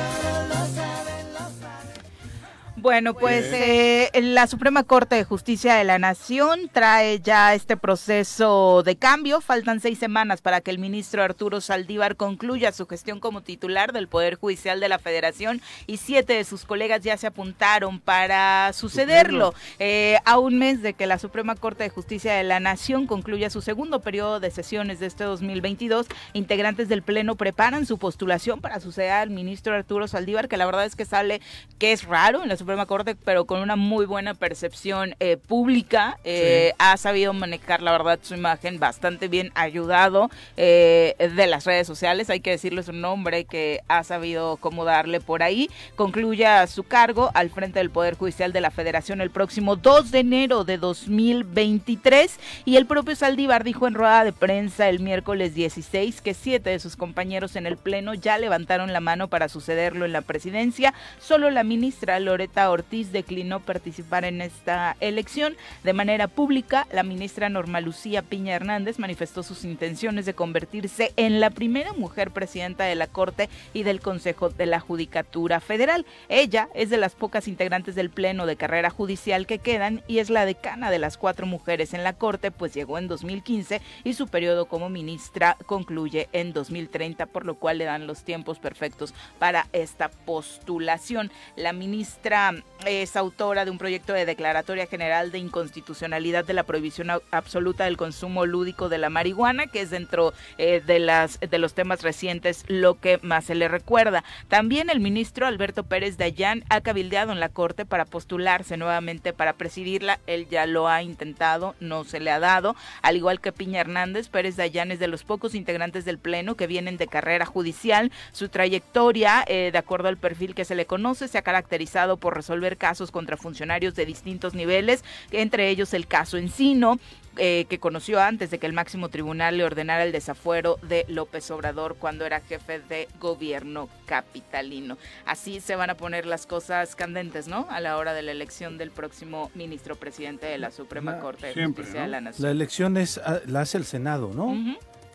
Bueno, 2.82 3.13
pues 3.13 3.46
eh, 3.54 4.10
la 4.24 4.48
Suprema 4.48 4.84
Corte 4.84 5.13
de 5.13 5.24
Justicia 5.24 5.76
de 5.76 5.84
la 5.84 6.00
Nación 6.00 6.67
trae 6.74 7.20
ya 7.20 7.54
este 7.54 7.78
proceso 7.78 8.82
de 8.82 8.96
cambio. 8.96 9.39
Faltan 9.39 9.80
seis 9.80 10.00
semanas 10.00 10.41
para 10.41 10.62
que 10.62 10.72
el 10.72 10.80
ministro 10.80 11.22
Arturo 11.22 11.62
Saldívar 11.62 12.15
concluya 12.15 12.72
su 12.72 12.88
gestión 12.88 13.20
como 13.20 13.41
titular 13.41 13.94
del 13.94 14.08
Poder 14.08 14.34
Judicial 14.34 14.80
de 14.80 14.89
la 14.89 14.98
Federación 14.98 15.62
y 15.86 15.98
siete 15.98 16.34
de 16.34 16.44
sus 16.44 16.65
colegas 16.65 17.02
ya 17.02 17.17
se 17.17 17.28
apuntaron 17.28 18.00
para 18.00 18.74
sucederlo. 18.74 19.54
Eh, 19.78 20.17
a 20.26 20.39
un 20.39 20.58
mes 20.58 20.82
de 20.82 20.95
que 20.95 21.05
la 21.05 21.20
Suprema 21.20 21.53
Corte 21.53 21.84
de 21.84 21.91
Justicia 21.91 22.34
de 22.34 22.43
la 22.43 22.60
Nación 22.60 23.05
concluya 23.05 23.51
su 23.51 23.62
segundo 23.62 23.99
periodo 23.99 24.39
de 24.39 24.49
sesiones 24.49 24.99
de 24.99 25.05
este 25.05 25.24
2022, 25.24 26.08
integrantes 26.34 26.89
del 26.89 27.03
Pleno 27.03 27.36
preparan 27.36 27.86
su 27.86 27.99
postulación 27.99 28.60
para 28.60 28.80
suceder 28.80 29.12
al 29.12 29.30
ministro 29.30 29.76
Arturo 29.76 30.08
Saldívar, 30.08 30.47
que 30.47 30.58
la 30.58 30.66
verdad 30.66 30.86
es 30.86 30.95
que 30.95 31.05
sale, 31.05 31.41
que 31.78 31.91
es 31.91 32.05
raro 32.05 32.41
en 32.41 32.49
la 32.49 32.58
Suprema 32.58 32.70
Corte, 32.86 33.15
pero 33.15 33.45
con 33.45 33.61
una 33.61 33.76
muy 33.76 34.05
buena 34.05 34.34
percepción 34.34 35.15
eh, 35.19 35.38
pública. 35.38 36.17
Eh, 36.24 36.74
Ha 36.78 36.97
sabido 36.97 37.34
manejar, 37.34 37.82
la 37.82 37.91
verdad, 37.91 38.19
su 38.22 38.34
imagen 38.34 38.80
bastante 38.80 39.28
bien, 39.28 39.51
ayudado 39.55 40.30
eh, 40.57 41.15
de 41.19 41.47
las 41.47 41.65
redes 41.65 41.88
sociales. 41.88 42.30
Hay 42.30 42.39
que 42.39 42.51
decirle 42.51 42.84
su 42.84 42.93
nombre 42.93 43.45
que 43.45 43.82
ha 43.88 44.03
sabido 44.03 44.57
cómo 44.57 44.86
darle 44.86 45.19
por 45.22 45.43
ahí. 45.43 45.69
Concluya 45.95 46.65
su 46.67 46.84
cargo 46.84 47.32
al 47.34 47.49
frente 47.49 47.80
del 47.80 47.89
Poder 47.89 48.15
Judicial 48.15 48.53
de 48.53 48.61
la 48.61 48.72
Federación 48.72 49.22
el 49.22 49.32
próximo 49.32 49.76
2 49.76 50.11
de 50.11 50.19
enero 50.19 50.63
de 50.63 50.78
2023. 50.78 52.39
Y 52.65 52.78
el 52.78 52.86
propio 52.86 53.15
Saldívar 53.15 53.63
dijo 53.63 53.88
en 53.88 53.93
rueda 53.93 54.24
de 54.24 54.34
prensa 54.34 54.89
el 54.89 54.99
miércoles 54.99 55.53
16 55.53 56.22
que 56.22 56.34
siete 56.34 56.72
de 56.72 56.80
sus 56.80 56.95
compañeros 56.95 57.55
en 57.55 57.65
el 57.65 57.78
Pleno 57.78 58.13
ya 58.13 58.38
levantaron 58.38 58.93
la 58.93 58.99
mano 58.99 59.28
para 59.28 59.49
sucederlo 59.49 60.05
en 60.05 60.11
la 60.11 60.22
presidencia. 60.22 60.93
Solo 61.19 61.49
la 61.49 61.63
ministra 61.63 62.19
Loreta 62.19 62.61
Ortiz 62.70 63.12
declinó 63.12 63.59
participar 63.59 64.26
en 64.26 64.41
esta 64.41 64.95
elección. 64.99 65.55
De 65.84 65.93
manera 65.93 66.28
pública, 66.28 66.88
la 66.91 67.03
ministra 67.03 67.49
Norma 67.49 67.82
Lucía 67.82 68.22
Piña 68.22 68.53
Hernández 68.53 68.99
manifestó 68.99 69.43
sus 69.43 69.64
intenciones 69.64 70.26
de 70.26 70.34
convertirse 70.34 71.14
en 71.16 71.39
la 71.39 71.49
primera 71.49 71.93
mujer 71.93 72.32
presidenta 72.32 72.84
de 72.84 72.95
la 72.95 73.07
Corte 73.07 73.49
y 73.74 73.84
del 73.84 74.01
Consejo 74.01 74.49
de 74.49 74.66
la 74.66 74.80
Judicatura 74.80 75.59
Federal. 75.59 76.05
Ella 76.30 76.70
es 76.74 76.89
de 76.89 76.97
las 76.97 77.16
pocas 77.16 77.47
integrantes 77.47 77.95
del 77.95 78.09
Pleno 78.09 78.45
de 78.45 78.55
carrera 78.55 78.89
judicial 78.89 79.47
que 79.47 79.59
quedan 79.59 80.03
y 80.07 80.20
es 80.20 80.30
la 80.30 80.45
decana 80.45 80.91
de 80.91 80.99
las 80.99 81.18
cuatro 81.18 81.45
mujeres 81.45 81.93
en 81.93 82.03
la 82.03 82.14
Corte, 82.14 82.51
pues 82.51 82.74
llegó 82.74 82.97
en 82.97 83.07
2015 83.07 83.82
y 84.03 84.14
su 84.14 84.28
periodo 84.28 84.66
como 84.66 84.89
ministra 84.89 85.57
concluye 85.66 86.30
en 86.34 86.53
2030, 86.53 87.26
por 87.28 87.45
lo 87.45 87.55
cual 87.55 87.78
le 87.78 87.86
dan 87.86 88.07
los 88.07 88.24
tiempos 88.24 88.59
perfectos 88.59 89.14
para 89.39 89.68
esta 89.74 90.09
postulación. 90.09 91.32
La 91.55 91.74
ministra 91.74 92.51
es 92.86 93.16
autora 93.16 93.66
de 93.66 93.72
un 93.72 93.78
proyecto 93.78 94.14
de 94.14 94.26
declaratoria 94.26 94.88
general 94.88 95.32
de 95.32 95.39
inconstitucionalidad 95.39 96.45
de 96.45 96.54
la 96.54 96.64
prohibición 96.64 97.10
absoluta 97.32 97.86
del 97.86 97.97
consumo 97.97 98.45
lúdico 98.45 98.89
de 98.89 98.97
la 98.97 99.10
marihuana, 99.10 99.68
que 99.68 99.82
es 99.82 99.89
dentro 99.89 100.34
eh, 100.58 100.82
de 100.86 100.99
las 100.99 101.39
de 101.39 101.58
los 101.58 101.74
temas 101.74 102.02
recientes 102.02 102.64
lo 102.68 102.99
que 102.99 103.20
más 103.22 103.45
se 103.45 103.56
le 103.56 103.68
recuerda. 103.68 104.24
También 104.47 104.89
el 104.89 104.99
ministro 104.99 105.45
Alberto 105.45 105.84
Pérez 105.84 106.18
Dayán 106.18 106.64
ha 106.70 106.82
cabildeado 106.82 107.32
en 107.32 107.39
la 107.39 107.49
Corte 107.49 107.86
para 107.86 108.06
postularse 108.06 108.78
nuevamente 108.78 109.34
para 109.34 109.54
presidirla. 109.54 110.20
Él 110.28 110.47
ya 110.49 110.66
lo 110.66 110.88
ha 110.88 111.04
intentado, 111.04 111.76
no 111.80 112.04
se 112.04 112.20
le 112.20 112.32
ha 112.32 112.39
dado. 112.39 112.76
Al 113.02 113.16
igual 113.16 113.41
que 113.41 113.52
Piña 113.52 113.82
Hernández, 113.82 114.30
Pérez 114.30 114.56
Dayán 114.56 114.91
es 114.91 114.99
de 114.99 115.08
los 115.08 115.24
pocos 115.24 115.56
integrantes 115.56 116.06
del 116.06 116.18
Pleno 116.18 116.56
que 116.56 116.68
vienen 116.68 116.97
de 116.97 117.08
carrera 117.08 117.45
judicial. 117.45 118.12
Su 118.32 118.49
trayectoria, 118.49 119.43
eh, 119.47 119.70
de 119.72 119.78
acuerdo 119.78 120.08
al 120.08 120.18
perfil 120.18 120.56
que 120.56 120.66
se 120.66 120.76
le 120.76 120.86
conoce, 120.86 121.28
se 121.28 121.38
ha 121.38 121.41
caracterizado 121.41 122.18
por 122.18 122.36
resolver 122.42 122.78
casos 122.78 123.12
contra 123.12 123.38
funcionarios 123.38 123.96
de 123.96 124.06
distintos 124.06 124.54
niveles, 124.54 125.04
entre 125.32 125.70
ellos 125.70 125.94
el 125.94 126.08
caso 126.08 126.38
Encino, 126.38 127.00
eh, 127.38 127.66
que 127.70 127.80
conoció 127.80 128.20
antes 128.20 128.52
de 128.52 128.60
que 128.60 128.66
el 128.66 128.74
máximo 128.74 129.08
tribunal 129.08 129.58
le 129.58 129.64
ordenara 129.64 130.04
el 130.04 130.12
desafuero 130.12 130.78
de 130.82 131.06
López 131.08 131.50
Obrador 131.50 131.96
cuando 131.96 132.26
era 132.26 132.42
jefe 132.42 132.82
de 132.82 133.08
gobierno 133.22 133.88
capitalino. 134.06 134.98
Así 135.26 135.62
se 135.62 135.78
van 135.78 135.89
a 135.89 135.96
poner 135.96 136.26
las 136.26 136.46
cosas 136.46 136.96
candentes, 136.96 137.48
¿no? 137.48 137.68
A 137.70 137.80
la 137.80 137.96
hora 137.98 138.14
de 138.14 138.22
la 138.22 138.32
elección 138.32 138.78
del 138.78 138.92
próximo 138.92 139.50
ministro 139.56 139.96
presidente 139.96 140.48
de 140.48 140.58
la 140.58 140.72
Suprema 140.72 141.20
Corte 141.20 141.48
de 141.48 141.54
siempre, 141.54 141.84
Justicia 141.84 142.02
¿no? 142.02 142.06
de 142.08 142.12
la 142.12 142.22
Nación. 142.22 142.46
La 142.46 142.52
elección 142.52 142.98
es, 142.98 143.18
ah, 143.20 143.39
la 143.46 143.62
hace 143.62 143.78
el 143.78 143.86
Senado, 143.86 144.32
¿no? 144.36 144.54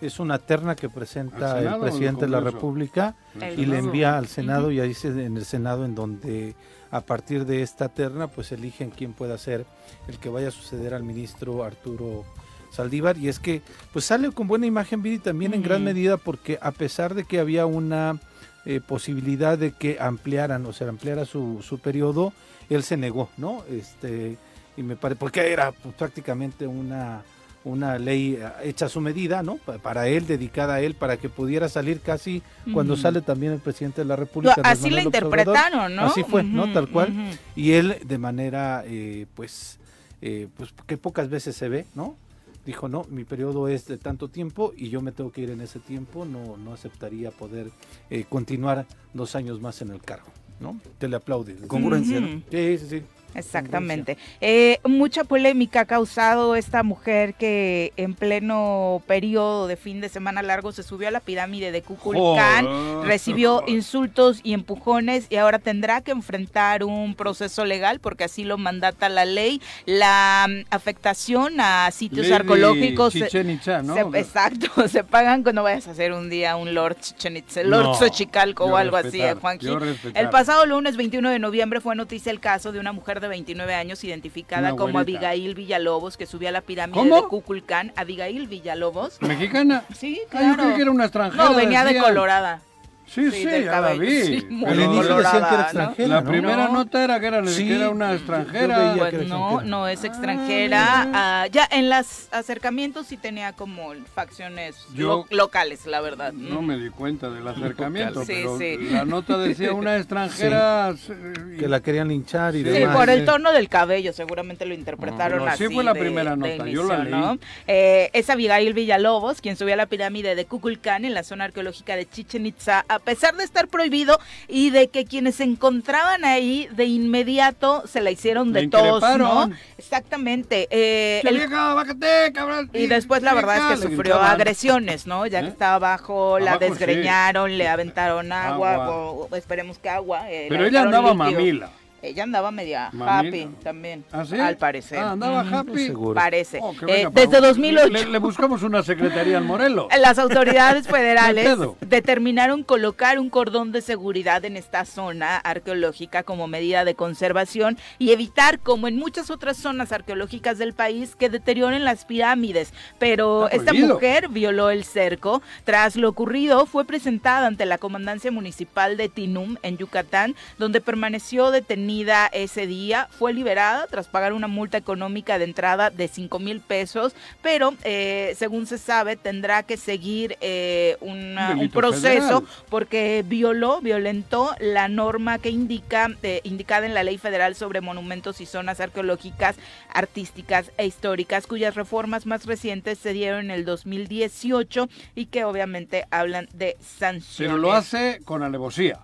Es 0.01 0.19
una 0.19 0.39
terna 0.39 0.75
que 0.75 0.89
presenta 0.89 1.59
¿Al 1.59 1.67
el 1.67 1.81
presidente 1.81 2.27
de 2.27 2.31
la? 2.31 2.41
República 2.41 3.15
El 3.41 3.59
y 3.59 3.67
le 3.67 3.79
envía 3.79 4.17
al 4.17 4.27
Senado 4.27 4.71
y 4.71 4.81
ahí 4.81 4.91
es 4.93 5.05
en 5.05 5.37
el 5.37 5.45
Senado 5.45 5.85
en 5.85 5.95
donde 5.95 6.55
a 6.97 7.01
partir 7.03 7.45
de 7.45 7.63
esta 7.63 7.89
terna 7.89 8.29
pues 8.29 8.53
eligen 8.53 8.91
quién 8.91 9.13
pueda 9.13 9.37
ser 9.39 9.67
el 10.09 10.19
que 10.19 10.29
vaya 10.29 10.49
a 10.49 10.53
suceder 10.53 10.95
al 10.95 11.03
ministro 11.03 11.63
Arturo 11.65 12.25
Saldívar. 12.71 13.17
Y 13.19 13.29
es 13.29 13.39
que 13.39 13.63
pues 13.93 14.05
sale 14.05 14.31
con 14.33 14.49
buena 14.49 14.67
imagen 14.67 15.03
Viri 15.03 15.19
también 15.19 15.55
en 15.55 15.63
gran 15.63 15.85
medida 15.85 16.17
porque 16.17 16.59
a 16.61 16.73
pesar 16.73 17.15
de 17.15 17.25
que 17.25 17.39
había 17.39 17.67
una 17.67 18.19
eh, 18.65 18.81
posibilidad 18.81 19.57
de 19.59 19.73
que 19.73 19.99
ampliaran 20.01 20.67
o 20.67 20.73
sea 20.73 20.89
ampliara 20.89 21.25
su, 21.25 21.63
su 21.63 21.79
periodo 21.79 22.33
él 22.69 22.83
se 22.83 22.97
negó 22.97 23.29
no 23.37 23.63
este 23.71 24.39
y 24.77 24.83
me 24.83 24.97
parece 24.97 25.21
porque 25.21 25.53
era 25.53 25.71
pues, 25.71 25.95
prácticamente 25.95 26.67
una 26.67 27.23
una 27.67 27.99
ley 27.99 28.39
eh, 28.41 28.49
hecha 28.63 28.87
a 28.87 28.89
su 28.89 29.01
medida, 29.01 29.43
¿no? 29.43 29.57
Pa- 29.57 29.79
Para 29.79 30.07
él, 30.09 30.27
dedicada 30.27 30.75
a 30.75 30.81
él, 30.81 30.95
para 30.95 31.17
que 31.17 31.29
pudiera 31.29 31.69
salir 31.69 32.01
casi 32.01 32.41
cuando 32.73 32.97
sale 32.97 33.21
también 33.23 33.53
el 33.53 33.59
presidente 33.59 34.01
de 34.03 34.05
la 34.07 34.15
República. 34.17 34.55
Así 34.71 34.89
la 34.91 35.03
interpretaron, 35.03 35.97
¿no? 35.97 36.03
Así 36.03 36.23
fue, 36.23 36.43
¿no? 36.45 36.73
Tal 36.73 36.89
cual. 36.89 37.13
Y 37.57 37.73
él 37.73 37.97
de 38.07 38.19
manera, 38.19 38.85
eh, 38.87 39.27
pues, 39.35 39.79
eh, 40.23 40.47
pues, 40.57 40.73
que 40.87 40.97
pocas 40.97 41.29
veces 41.29 41.57
se 41.57 41.69
ve, 41.69 41.87
¿no? 41.95 42.17
Dijo, 42.65 42.89
no, 42.89 43.05
mi 43.11 43.25
periodo 43.25 43.69
es 43.69 43.87
de 43.87 43.97
tanto 43.97 44.29
tiempo 44.29 44.73
y 44.77 44.89
yo 44.89 45.01
me 45.01 45.13
tengo 45.13 45.31
que 45.31 45.41
ir 45.43 45.51
en 45.51 45.61
ese 45.61 45.79
tiempo, 45.79 46.25
no, 46.25 46.57
no 46.57 46.73
aceptaría 46.73 47.31
poder 47.31 47.69
eh, 48.11 48.25
continuar 48.29 48.87
dos 49.13 49.35
años 49.37 49.61
más 49.61 49.83
en 49.83 49.91
el 49.91 50.01
cargo, 50.01 50.27
¿no? 50.61 50.81
Te 50.99 51.07
le 51.09 51.17
aplaude. 51.17 51.55
Congruencia. 51.69 52.19
Sí, 52.51 52.79
sí, 52.79 52.87
sí. 52.89 53.03
Exactamente. 53.37 54.17
Eh, 54.41 54.79
mucha 54.85 55.25
polémica 55.25 55.81
ha 55.81 55.85
causado 55.85 56.57
esta 56.57 56.83
mujer 56.83 57.35
que 57.35 57.93
en 57.97 58.15
pleno 58.15 59.03
periodo 59.07 59.67
de 59.67 59.77
fin 59.77 60.01
de 60.01 60.09
semana 60.09 60.43
largo 60.43 60.73
se 60.73 60.83
subió 60.83 61.09
a 61.09 61.11
la 61.11 61.21
pirámide 61.21 61.73
de 61.73 61.83
Kukulcán, 61.83 62.65
Joder. 62.65 63.07
recibió 63.07 63.63
insultos 63.67 64.41
y 64.43 64.53
empujones 64.55 65.27
y 65.31 65.37
ahora 65.37 65.59
tendrá 65.59 66.01
que 66.01 66.13
enfrentar 66.13 66.85
un 66.85 67.15
proceso 67.15 67.65
legal 67.65 68.01
porque 68.01 68.25
así 68.25 68.45
lo 68.45 68.59
mandata 68.59 69.09
la 69.09 69.25
ley. 69.25 69.61
La 69.85 70.47
mm, 70.49 70.67
afectación 70.71 71.61
a 71.61 71.91
sitios 71.91 72.31
arqueológicos. 72.31 73.15
Itzá, 73.15 73.83
¿no? 73.83 73.95
se- 73.95 74.19
exacto, 74.19 74.89
se 74.89 75.05
pagan 75.05 75.43
cuando 75.43 75.63
vayas 75.63 75.87
a 75.89 75.91
hacer 75.93 76.13
un 76.13 76.31
día 76.31 76.57
un 76.57 76.75
Lord 76.75 76.97
Chichen 77.01 77.37
Itza, 77.37 77.63
Lord 77.63 77.85
No, 77.85 77.95
Xochicalco 77.95 78.65
o 78.65 78.77
algo 78.77 78.97
así, 78.97 79.21
eh, 79.21 79.35
Juanji. 79.35 79.69
El 80.15 80.31
pasado 80.31 80.67
lunes 80.67 80.97
21 80.97 81.31
de 81.31 81.39
noviembre 81.39 81.81
fue 81.81 81.95
noticia 81.95 82.31
el 82.33 82.41
caso 82.41 82.73
de 82.73 82.81
una 82.81 82.93
mujer 82.93 83.21
de 83.21 83.26
29 83.29 83.75
años 83.75 84.03
identificada 84.05 84.69
Una 84.69 84.77
como 84.77 84.99
abuelita. 84.99 85.31
Abigail 85.31 85.55
Villalobos 85.55 86.17
que 86.17 86.27
subió 86.27 86.49
a 86.49 86.53
la 86.53 86.61
pirámide 86.61 86.99
¿Cómo? 86.99 87.23
de 87.23 87.29
Kukulcán. 87.29 87.93
Abigail 87.97 88.47
Villalobos. 88.47 89.21
¿Mexicana? 89.23 89.85
Sí, 89.97 90.21
Ah, 90.27 90.29
claro. 90.31 90.49
yo 90.57 90.63
creí 90.65 90.77
que 90.77 90.83
era 90.83 90.91
una 90.91 91.05
extranjera. 91.05 91.45
No, 91.45 91.55
venía 91.55 91.81
de 91.85 91.95
decían. 91.95 92.05
Colorada. 92.05 92.61
Sí, 93.07 93.31
Sí, 93.31 93.39
sí, 93.39 93.45
del 93.47 93.65
ya 93.65 93.71
la 93.71 93.81
cabello, 93.89 94.01
vi. 94.01 94.23
sí, 94.23 94.47
muy 94.51 94.69
Al 94.69 94.77
pero 94.77 94.85
inicio 94.93 95.17
decían 95.17 95.17
que 95.17 95.23
colorada, 95.23 95.39
era 95.39 95.57
¿no? 95.57 95.63
extranjera, 95.63 96.09
la 96.09 96.21
¿no? 96.21 96.31
primera 96.31 96.57
No. 96.67 96.73
nota 96.73 97.05
era 97.05 97.21
que 97.21 97.27
era, 97.27 97.47
Sí, 97.47 97.69
que 97.69 97.75
era 97.77 97.91
una 97.91 98.07
yo- 98.07 98.11
yo 98.11 98.17
extranjera. 98.19 98.79
veía 98.79 98.97
Pues 98.97 99.11
que 99.11 99.17
era 99.17 99.25
no, 99.27 99.37
extranjera. 99.39 99.71
no 99.71 99.89
es 99.89 100.05
extranjera. 100.05 101.11
Ah, 101.15 101.47
ya 101.51 101.69
en 101.71 101.89
los 101.89 102.29
acercamientos 102.33 103.07
sí 103.07 103.17
tenía 103.17 103.53
como 103.53 103.93
facciones 104.15 104.77
Yo- 104.95 105.25
lo- 105.31 105.37
locales, 105.37 105.87
la 105.87 106.01
verdad. 106.01 106.33
No 106.33 106.63
me 106.63 106.77
di 106.79 106.91
cuenta 106.91 107.31
del 107.31 107.47
acercamiento, 107.47 108.25
Sí, 108.25 108.33
pero 108.43 108.59
sí. 108.59 108.77
la 108.91 109.05
nota 109.05 109.39
decía 109.39 109.73
una 109.73 109.97
extranjera. 109.97 110.91
eh, 110.91 111.57
Que 111.59 111.69
la 111.69 111.81
querían 111.81 112.09
linchar 112.09 112.55
y 112.57 112.59
Sí, 112.65 112.65
demás. 112.71 112.97
por 112.97 113.09
el 113.11 113.25
tono 113.25 113.53
del 113.53 113.69
cabello, 113.69 114.13
seguramente 114.13 114.67
lo 114.67 114.75
interpretaron 114.75 115.39
No, 115.39 115.45
pero 115.45 115.57
sí 115.57 115.65
así. 115.65 115.75
fue 115.75 115.85
la 115.85 115.93
de- 115.93 116.01
primera 116.01 116.31
de 116.33 116.37
nota, 116.37 116.57
yo 116.57 116.65
inicio, 116.65 116.85
la 116.89 116.99
leí. 116.99 117.11
¿no? 117.13 117.39
Eh, 117.67 118.11
es 118.13 118.29
Abigail 118.31 118.75
Villalobos, 118.75 119.41
quien 119.41 119.57
subió 119.57 119.75
a 119.75 119.77
la 119.77 119.87
pirámide 119.87 120.35
de 120.35 120.45
Kukulcán 120.47 121.05
en 121.05 121.15
la 121.15 121.23
zona 121.23 121.45
arqueológica 121.45 121.97
de 121.97 122.09
Chichen 122.09 122.47
Itza, 122.47 122.85
a 122.97 122.99
pesar 122.99 123.37
de 123.37 123.45
estar 123.45 123.69
prohibido 123.69 124.19
y 124.49 124.71
de 124.71 124.89
que 124.89 125.05
quienes 125.05 125.37
se 125.37 125.45
encontraban 125.45 126.25
ahí 126.25 126.69
de 126.73 126.87
inmediato 126.87 127.83
se 127.87 128.01
la 128.01 128.11
hicieron 128.11 128.53
de 128.53 128.69
todos, 128.69 129.03
¿no? 129.19 129.51
Exactamente. 129.79 130.67
Eh, 130.71 131.21
"Che, 131.23 131.29
el- 131.29 131.37
vieja, 131.37 131.75
bájate, 131.75 132.33
cabrón". 132.33 132.71
y 132.73 132.87
después 132.87 133.23
la 133.23 133.35
verdad 133.35 133.73
es 133.73 133.81
que 133.81 133.89
sufrió 133.89 134.21
agresiones, 134.21 135.07
¿no? 135.07 135.27
Ya 135.27 135.41
que 135.41 135.47
¿Eh? 135.47 135.51
estaba 135.51 135.75
abajo, 135.75 136.39
la 136.39 136.53
Abajo, 136.53 136.71
desgreñaron, 136.73 137.57
le 137.57 137.69
aventaron 137.69 138.33
agua, 138.33 138.75
Agua. 138.75 138.91
o- 139.13 139.37
esperemos 139.37 139.79
que 139.79 139.89
agua. 139.89 140.31
eh, 140.31 140.47
Pero 140.49 140.67
ella 140.67 140.83
andaba 140.83 141.11
líquido. 141.11 141.25
mamila. 141.33 141.71
Ella 142.09 142.23
andaba 142.25 142.51
media 142.51 142.91
happy 143.01 143.49
también, 143.63 144.05
¿Ah, 144.13 144.25
sí? 144.25 144.39
al 144.39 144.57
parecer. 144.57 144.99
Ah, 144.99 145.13
andaba 145.13 145.41
happy. 145.41 145.87
seguro. 145.87 146.15
Parece. 146.15 146.59
Oh, 146.63 146.73
que 146.73 146.85
Eh, 146.85 147.07
venga, 147.07 147.11
desde 147.11 147.33
Pau. 147.33 147.41
2008. 147.43 147.89
Le, 147.89 148.07
le 148.07 148.19
buscamos 148.19 148.63
una 148.63 148.83
secretaría 148.83 149.39
al 149.39 149.45
Morelo. 149.45 149.89
Las 150.01 150.19
autoridades 150.19 150.87
federales 150.89 151.59
determinaron 151.81 152.63
colocar 152.63 153.19
un 153.19 153.31
cordón 153.31 153.73
de 153.73 153.81
seguridad 153.81 154.45
en 154.45 154.57
esta 154.57 154.85
zona 154.85 155.37
arqueológica 155.39 156.23
como 156.23 156.47
medida 156.47 156.85
de 156.85 156.95
conservación 156.95 157.79
y 157.99 158.13
evitar, 158.13 158.59
como 158.59 158.89
en 158.89 158.97
muchas 158.97 159.31
otras 159.31 159.57
zonas 159.57 159.93
arqueológicas 159.93 160.59
del 160.59 160.73
país, 160.75 161.17
que 161.17 161.29
deterioren 161.29 161.85
las 161.85 162.05
pirámides. 162.05 162.73
Pero 162.99 163.49
esta 163.51 163.73
mujer 163.73 164.29
violó 164.29 164.71
el 164.71 164.85
cerco. 164.85 165.43
Tras 165.65 165.97
lo 165.97 166.09
ocurrido, 166.09 166.67
fue 166.67 166.85
presentada 166.85 167.47
ante 167.47 167.67
la 167.67 167.79
comandancia 167.79 168.31
municipal 168.31 168.97
de 168.97 169.09
Tinum, 169.09 169.57
en 169.63 169.77
Yucatán, 169.79 170.35
donde 170.59 170.81
permaneció 170.81 171.51
detenida 171.51 171.96
ese 172.33 172.67
día. 172.67 173.09
Fue 173.19 173.33
liberada 173.33 173.87
tras 173.87 174.07
pagar 174.09 174.33
una 174.33 174.49
multa 174.49 174.77
económica 174.77 175.39
de 175.39 175.45
entrada 175.45 175.91
de 175.91 176.09
5 176.09 176.39
mil 176.39 176.61
pesos, 176.61 177.15
pero 177.43 177.75
eh, 177.85 178.35
según 178.37 178.67
se 178.67 178.77
sabe, 178.79 179.17
tendrá 179.17 179.63
que 179.63 179.77
seguir 179.77 180.37
eh, 180.41 180.97
una- 181.01 181.53
Un 181.59 181.71
proceso 181.71 182.41
federal. 182.41 182.43
porque 182.69 183.25
violó, 183.27 183.81
violentó 183.81 184.55
la 184.61 184.89
norma 184.89 185.39
que 185.39 185.51
indica, 185.51 186.11
eh, 186.23 186.41
indicada 186.45 186.87
en 186.87 186.95
la 186.95 187.03
Ley 187.03 187.19
Federal 187.19 187.55
sobre 187.55 187.81
monumentos 187.81 188.41
y 188.41 188.47
zonas 188.47 188.81
arqueológicas, 188.81 189.57
artísticas 189.93 190.71
e 190.77 190.87
históricas, 190.87 191.47
cuyas 191.47 191.75
reformas 191.75 192.27
más 192.27 192.45
recientes 192.47 192.99
se 192.99 193.13
dieron 193.13 193.47
en 193.47 193.51
el 193.53 193.65
2018 193.65 194.89
y 195.15 195.27
que 195.27 195.45
obviamente 195.45 196.05
hablan 196.11 196.49
de 196.53 196.77
sanciones. 196.81 197.37
Pero 197.39 197.57
lo 197.57 197.73
hace 197.73 198.21
con 198.25 198.43
alevosía. 198.43 198.99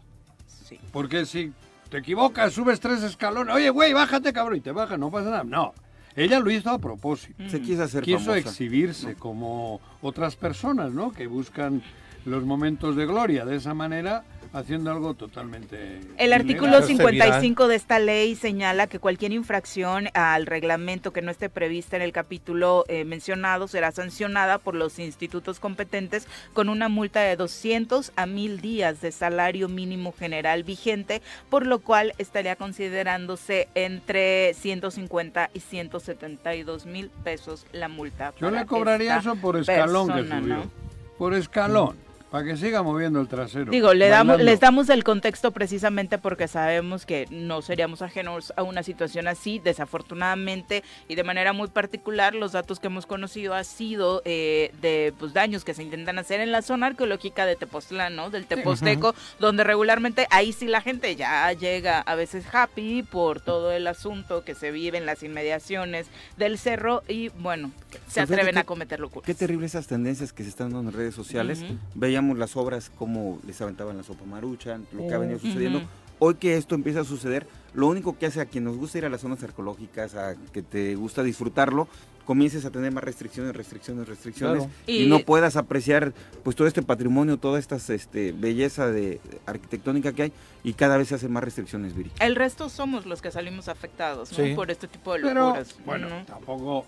Sí. 0.68 0.78
Porque 0.92 1.26
si 1.26 1.52
te 1.92 1.98
equivocas, 1.98 2.54
subes 2.54 2.80
tres 2.80 3.02
escalones. 3.02 3.54
Oye, 3.54 3.68
güey, 3.68 3.92
bájate, 3.92 4.32
cabrón. 4.32 4.56
Y 4.56 4.60
te 4.62 4.72
baja, 4.72 4.96
no 4.96 5.10
pasa 5.10 5.28
nada. 5.28 5.44
No. 5.44 5.74
Ella 6.16 6.40
lo 6.40 6.50
hizo 6.50 6.70
a 6.70 6.78
propósito. 6.78 7.48
Se 7.48 7.60
quiso 7.60 7.82
hacer 7.82 8.02
Quiso 8.02 8.18
famosa. 8.20 8.38
exhibirse 8.38 9.14
como 9.14 9.78
otras 10.00 10.34
personas, 10.36 10.92
¿no? 10.92 11.12
Que 11.12 11.26
buscan 11.26 11.82
los 12.24 12.44
momentos 12.44 12.96
de 12.96 13.04
gloria 13.04 13.44
de 13.44 13.56
esa 13.56 13.74
manera, 13.74 14.24
haciendo 14.52 14.90
algo 14.90 15.14
totalmente. 15.14 16.00
El 16.18 16.32
artículo 16.32 16.68
ilegal. 16.68 16.82
Hacerse 16.82 16.96
55 16.96 17.68
de 17.68 17.76
esta 17.76 17.98
ley 17.98 18.34
señala 18.34 18.86
que 18.86 18.98
cualquier 18.98 19.32
infracción 19.32 20.08
al 20.14 20.46
reglamento 20.46 21.12
que 21.12 21.22
no 21.22 21.30
esté 21.30 21.48
prevista 21.48 21.96
en 21.96 22.02
el 22.02 22.12
capítulo 22.12 22.84
eh, 22.88 23.04
mencionado 23.04 23.68
será 23.68 23.92
sancionada 23.92 24.58
por 24.58 24.74
los 24.74 24.98
institutos 24.98 25.58
competentes 25.60 26.26
con 26.52 26.68
una 26.68 26.88
multa 26.88 27.20
de 27.20 27.36
200 27.36 28.12
a 28.16 28.26
1000 28.26 28.60
días 28.60 29.00
de 29.00 29.12
salario 29.12 29.68
mínimo 29.68 30.12
general 30.12 30.64
vigente, 30.64 31.22
por 31.48 31.66
lo 31.66 31.78
cual 31.78 32.14
estaría 32.18 32.56
considerándose 32.56 33.68
entre 33.74 34.54
150 34.54 35.50
y 35.54 35.60
172 35.60 36.86
mil 36.86 37.10
pesos 37.24 37.66
la 37.72 37.88
multa. 37.88 38.34
Yo 38.38 38.50
le 38.50 38.66
cobraría 38.66 39.18
eso 39.18 39.36
por 39.36 39.56
escalón 39.56 40.08
persona, 40.08 40.36
que 40.36 40.42
subió. 40.42 40.56
¿no? 40.56 40.70
Por 41.18 41.34
escalón. 41.34 42.11
Para 42.32 42.44
que 42.46 42.56
siga 42.56 42.82
moviendo 42.82 43.20
el 43.20 43.28
trasero. 43.28 43.70
Digo, 43.70 43.92
le 43.92 44.08
damos, 44.08 44.40
les 44.40 44.58
damos 44.58 44.88
el 44.88 45.04
contexto 45.04 45.50
precisamente 45.52 46.16
porque 46.16 46.48
sabemos 46.48 47.04
que 47.04 47.26
no 47.30 47.60
seríamos 47.60 48.00
ajenos 48.00 48.54
a 48.56 48.62
una 48.62 48.82
situación 48.82 49.28
así. 49.28 49.58
Desafortunadamente 49.62 50.82
y 51.08 51.14
de 51.14 51.24
manera 51.24 51.52
muy 51.52 51.68
particular, 51.68 52.34
los 52.34 52.52
datos 52.52 52.80
que 52.80 52.86
hemos 52.86 53.04
conocido 53.04 53.52
ha 53.52 53.64
sido 53.64 54.22
eh, 54.24 54.72
de 54.80 55.12
pues, 55.18 55.34
daños 55.34 55.62
que 55.62 55.74
se 55.74 55.82
intentan 55.82 56.18
hacer 56.18 56.40
en 56.40 56.52
la 56.52 56.62
zona 56.62 56.86
arqueológica 56.86 57.44
de 57.44 57.54
Tepoztlán, 57.54 58.16
¿no? 58.16 58.30
Del 58.30 58.46
Teposteco, 58.46 59.14
donde 59.38 59.62
regularmente 59.62 60.26
ahí 60.30 60.54
sí 60.54 60.66
la 60.68 60.80
gente 60.80 61.14
ya 61.16 61.52
llega 61.52 62.00
a 62.00 62.14
veces 62.14 62.46
happy 62.50 63.02
por 63.02 63.42
todo 63.42 63.72
el 63.72 63.86
asunto 63.86 64.42
que 64.42 64.54
se 64.54 64.70
vive 64.70 64.96
en 64.96 65.04
las 65.04 65.22
inmediaciones 65.22 66.06
del 66.38 66.56
cerro 66.56 67.02
y 67.08 67.28
bueno, 67.28 67.72
se 68.08 68.20
atreven 68.22 68.54
qué- 68.54 68.60
a 68.60 68.64
cometer 68.64 69.00
locuras. 69.00 69.26
Qué 69.26 69.34
terrible 69.34 69.66
esas 69.66 69.86
tendencias 69.86 70.32
que 70.32 70.42
se 70.44 70.48
están 70.48 70.72
dando 70.72 70.90
en 70.90 70.96
redes 70.96 71.14
sociales. 71.14 71.62
Veíamos 71.94 72.21
las 72.36 72.56
obras, 72.56 72.90
cómo 72.98 73.38
les 73.46 73.60
aventaban 73.60 73.96
la 73.96 74.02
sopa 74.02 74.24
marucha, 74.24 74.78
lo 74.92 75.06
que 75.08 75.14
ha 75.14 75.18
venido 75.18 75.38
Ujú. 75.38 75.46
sucediendo. 75.48 75.82
Hoy 76.18 76.36
que 76.36 76.56
esto 76.56 76.76
empieza 76.76 77.00
a 77.00 77.04
suceder, 77.04 77.48
lo 77.74 77.88
único 77.88 78.16
que 78.16 78.26
hace 78.26 78.40
a 78.40 78.44
quien 78.46 78.62
nos 78.64 78.76
gusta 78.76 78.98
ir 78.98 79.04
a 79.04 79.08
las 79.08 79.20
zonas 79.22 79.42
arqueológicas, 79.42 80.14
a 80.14 80.36
que 80.52 80.62
te 80.62 80.94
gusta 80.94 81.24
disfrutarlo, 81.24 81.88
comiences 82.24 82.64
a 82.64 82.70
tener 82.70 82.92
más 82.92 83.02
restricciones, 83.02 83.56
restricciones, 83.56 84.06
restricciones 84.06 84.58
Claro. 84.62 84.72
y, 84.86 85.02
Y- 85.02 85.08
no 85.08 85.18
puedas 85.20 85.56
apreciar 85.56 86.12
pues 86.44 86.54
todo 86.54 86.68
este 86.68 86.80
patrimonio, 86.80 87.38
toda 87.38 87.58
esta 87.58 87.74
este, 87.92 88.30
belleza 88.30 88.86
de 88.86 89.20
arquitectónica 89.46 90.12
que 90.12 90.22
hay 90.22 90.32
y 90.62 90.74
cada 90.74 90.96
vez 90.96 91.08
se 91.08 91.16
hacen 91.16 91.32
más 91.32 91.42
restricciones, 91.42 91.96
Viri. 91.96 92.12
El 92.20 92.36
resto 92.36 92.68
somos 92.68 93.04
los 93.06 93.20
que 93.20 93.32
salimos 93.32 93.66
afectados 93.68 94.30
¿no? 94.38 94.44
Sí. 94.44 94.54
por 94.54 94.70
este 94.70 94.86
tipo 94.86 95.14
de 95.14 95.22
Pero, 95.22 95.46
locuras. 95.46 95.74
bueno, 95.84 96.06
Ujú. 96.06 96.24
tampoco. 96.26 96.86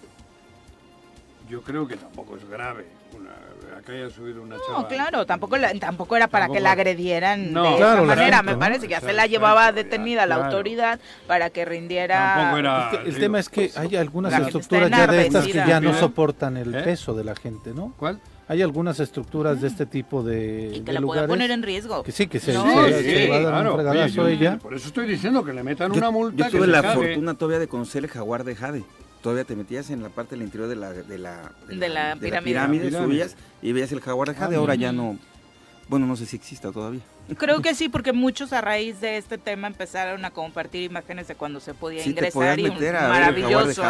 Yo 1.49 1.61
creo 1.63 1.87
que 1.87 1.97
tampoco 1.97 2.37
es 2.37 2.49
grave. 2.49 2.87
Una, 3.15 3.31
acá 3.79 3.93
haya 3.93 4.09
subido 4.11 4.43
una 4.43 4.57
No, 4.57 4.63
chava. 4.67 4.89
claro, 4.89 5.27
tampoco, 5.27 5.57
la- 5.57 5.73
tampoco 5.79 6.17
era 6.17 6.27
para 6.27 6.49
que 6.49 6.59
la 6.59 6.73
agredieran 6.73 7.53
No, 7.53 7.71
de 7.73 7.77
claro, 7.77 8.05
esa 8.05 8.15
manera. 8.17 8.43
Me 8.43 8.53
¿no? 8.53 8.59
parece 8.59 8.83
que 8.89 8.93
ya 8.93 9.01
se 9.01 9.13
la 9.13 9.27
llevaba 9.27 9.67
ya, 9.67 9.73
detenida 9.73 10.27
la 10.27 10.37
claro. 10.37 10.51
autoridad 10.51 10.99
para 11.27 11.51
que 11.51 11.65
rindiera. 11.65 12.35
Tampoco 12.37 12.59
era. 12.59 12.85
Es 12.85 12.91
que 12.91 12.97
el 12.97 13.05
digo, 13.05 13.19
tema 13.21 13.39
es 13.41 13.49
que 13.49 13.71
hay 13.77 13.97
algunas 13.97 14.33
estructuras 14.41 14.91
ya 14.91 15.07
de 15.07 15.27
estas 15.27 15.47
que 15.47 15.53
ya 15.53 15.81
no 15.81 15.95
soportan 15.95 16.57
el 16.57 16.75
¿Eh? 16.75 16.83
peso 16.83 17.15
de 17.15 17.25
la 17.25 17.37
gente, 17.37 17.73
¿no? 17.75 17.93
¿Cuál? 17.99 18.21
Hay 18.49 18.61
algunas 18.61 18.99
estructuras 19.01 19.61
de 19.61 19.69
este 19.69 19.87
tipo 19.87 20.23
de, 20.23 20.71
y 20.75 20.81
que 20.81 20.85
de 20.85 20.93
la 20.93 21.01
lugares 21.01 21.23
pueda 21.27 21.29
poner 21.29 21.51
en 21.51 21.63
riesgo. 21.63 22.03
que 22.03 22.13
sí, 22.13 22.27
que 22.27 22.41
se, 22.41 22.53
No, 22.53 22.85
se- 22.85 23.03
sí, 23.03 23.11
se 23.11 23.29
va 23.31 23.37
a 23.37 23.41
dar 23.41 23.53
claro. 23.53 23.71
un 23.71 23.77
fregadazo 23.77 24.23
Oye, 24.23 24.37
yo- 24.37 24.45
ella. 24.51 24.59
Por 24.59 24.75
eso 24.75 24.89
estoy 24.89 25.07
diciendo 25.07 25.43
que 25.45 25.53
le 25.55 25.63
metan 25.63 25.93
Yo- 25.93 25.99
una 25.99 26.11
multa. 26.11 26.49
Yo 26.49 26.59
tuve 26.59 26.67
la 26.67 26.83
fortuna 26.83 27.35
todavía 27.35 27.59
de 27.59 27.69
conocer 27.69 28.05
el 28.05 28.11
jaguar 28.11 28.45
de 28.45 28.55
Jade. 28.57 28.85
Todavía 29.25 29.45
te 29.45 29.57
metías 29.57 29.89
en 29.89 30.03
la 30.03 30.11
parte 30.11 30.35
del 30.37 30.45
interior 30.45 30.69
de 30.69 30.77
la, 30.77 30.93
de 30.93 31.17
la, 31.17 31.51
De 31.67 31.89
la 31.89 32.15
pirámide. 32.15 32.43
pirámide, 32.45 32.85
Pirámide. 32.89 32.91
subías 33.03 33.37
y 33.63 33.73
veías 33.73 33.91
el 33.91 34.03
jaguar 34.03 34.29
de 34.29 34.35
Jade. 34.35 34.57
Ah, 34.57 34.59
Ahora 34.59 34.75
ya 34.75 34.93
no. 34.93 35.19
Bueno, 35.89 36.07
no 36.07 36.15
sé 36.15 36.27
si 36.27 36.37
exista 36.37 36.71
todavía. 36.71 37.01
Creo 37.39 37.63
que 37.63 37.75
sí, 37.75 37.89
porque 37.89 38.13
muchos 38.13 38.53
a 38.53 38.61
raíz 38.61 39.01
de 39.01 39.17
este 39.17 39.39
tema 39.39 39.67
empezaron 39.67 40.25
a 40.25 40.31
compartir 40.31 40.83
imágenes 40.83 41.27
de 41.29 41.35
cuando 41.35 41.59
se 41.61 41.73
podía 41.75 42.03
Sí, 42.03 42.11
ingresar 42.11 42.59
y 42.61 42.67
un- 42.69 42.79
ver 42.79 42.95
maravilloso, 42.95 43.83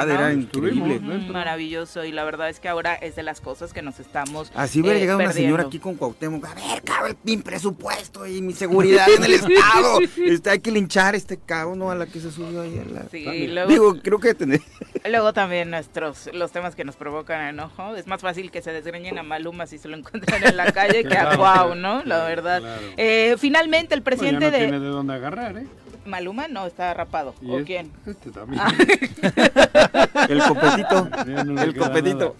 Maravilloso 1.32 2.04
y 2.04 2.12
la 2.12 2.24
verdad 2.24 2.48
es 2.48 2.60
que 2.60 2.68
ahora 2.68 2.94
es 2.94 3.16
de 3.16 3.22
las 3.22 3.40
cosas 3.40 3.72
que 3.72 3.82
nos 3.82 3.98
estamos 4.00 4.50
Así 4.54 4.80
hubiera 4.80 4.98
eh, 4.98 5.00
llegado 5.00 5.18
una 5.18 5.32
señora 5.32 5.64
aquí 5.64 5.78
con 5.78 5.94
Cuauhtémoc. 5.96 6.44
A 6.46 6.54
ver, 6.54 6.82
cabrón, 6.82 7.16
mi 7.24 7.36
presupuesto 7.38 8.26
y 8.26 8.40
mi 8.42 8.52
seguridad 8.52 9.06
en 9.08 9.24
el 9.24 9.34
estado. 9.34 10.00
Este, 10.24 10.50
hay 10.50 10.58
que 10.60 10.70
linchar 10.70 11.14
a 11.14 11.16
este 11.16 11.36
cabrón, 11.38 11.78
¿no? 11.78 11.90
A 11.90 11.94
la 11.94 12.06
que 12.06 12.20
se 12.20 12.30
subió 12.30 12.62
ahí. 12.62 12.78
a 12.78 12.84
la- 12.92 13.08
Sí, 13.10 13.46
luego, 13.48 13.68
Digo, 13.70 13.96
creo 14.02 14.18
que 14.20 14.34
tener. 14.34 14.60
luego 15.04 15.32
también 15.32 15.70
nuestros 15.70 16.30
los 16.32 16.50
temas 16.52 16.74
que 16.74 16.84
nos 16.84 16.96
provocan 16.96 17.48
enojo. 17.48 17.94
Es 17.96 18.06
más 18.06 18.20
fácil 18.22 18.50
que 18.50 18.62
se 18.62 18.72
desgreñen 18.72 19.18
a 19.18 19.22
Maluma 19.22 19.66
si 19.66 19.78
se 19.78 19.88
lo 19.88 19.96
encuentran 19.96 20.42
en 20.44 20.56
la 20.56 20.72
calle 20.72 21.04
que 21.04 21.16
a 21.16 21.36
Guau, 21.36 21.74
¿no? 21.74 22.02
La 22.04 22.24
verdad. 22.24 22.60
claro. 22.60 22.82
Eh, 22.96 23.23
finalmente 23.38 23.94
el 23.94 24.02
Pues 24.02 24.16
ya 24.16 24.22
presidente 24.22 24.46
no 24.46 24.50
de 24.52 24.58
tiene 24.58 24.80
de 24.80 24.88
dónde 24.88 25.14
agarrar, 25.14 25.56
¿eh? 25.58 25.66
Maluma 26.06 26.48
no 26.48 26.66
está 26.66 26.92
rapado. 26.92 27.34
¿O 27.46 27.58
este- 27.58 27.64
quién? 27.64 27.92
Este 28.06 28.30
también. 28.30 28.62
El 30.28 30.42
copetito. 30.42 31.08
Ya 31.26 31.44
no 31.44 31.62
el 31.62 31.76
copetito. 31.76 32.36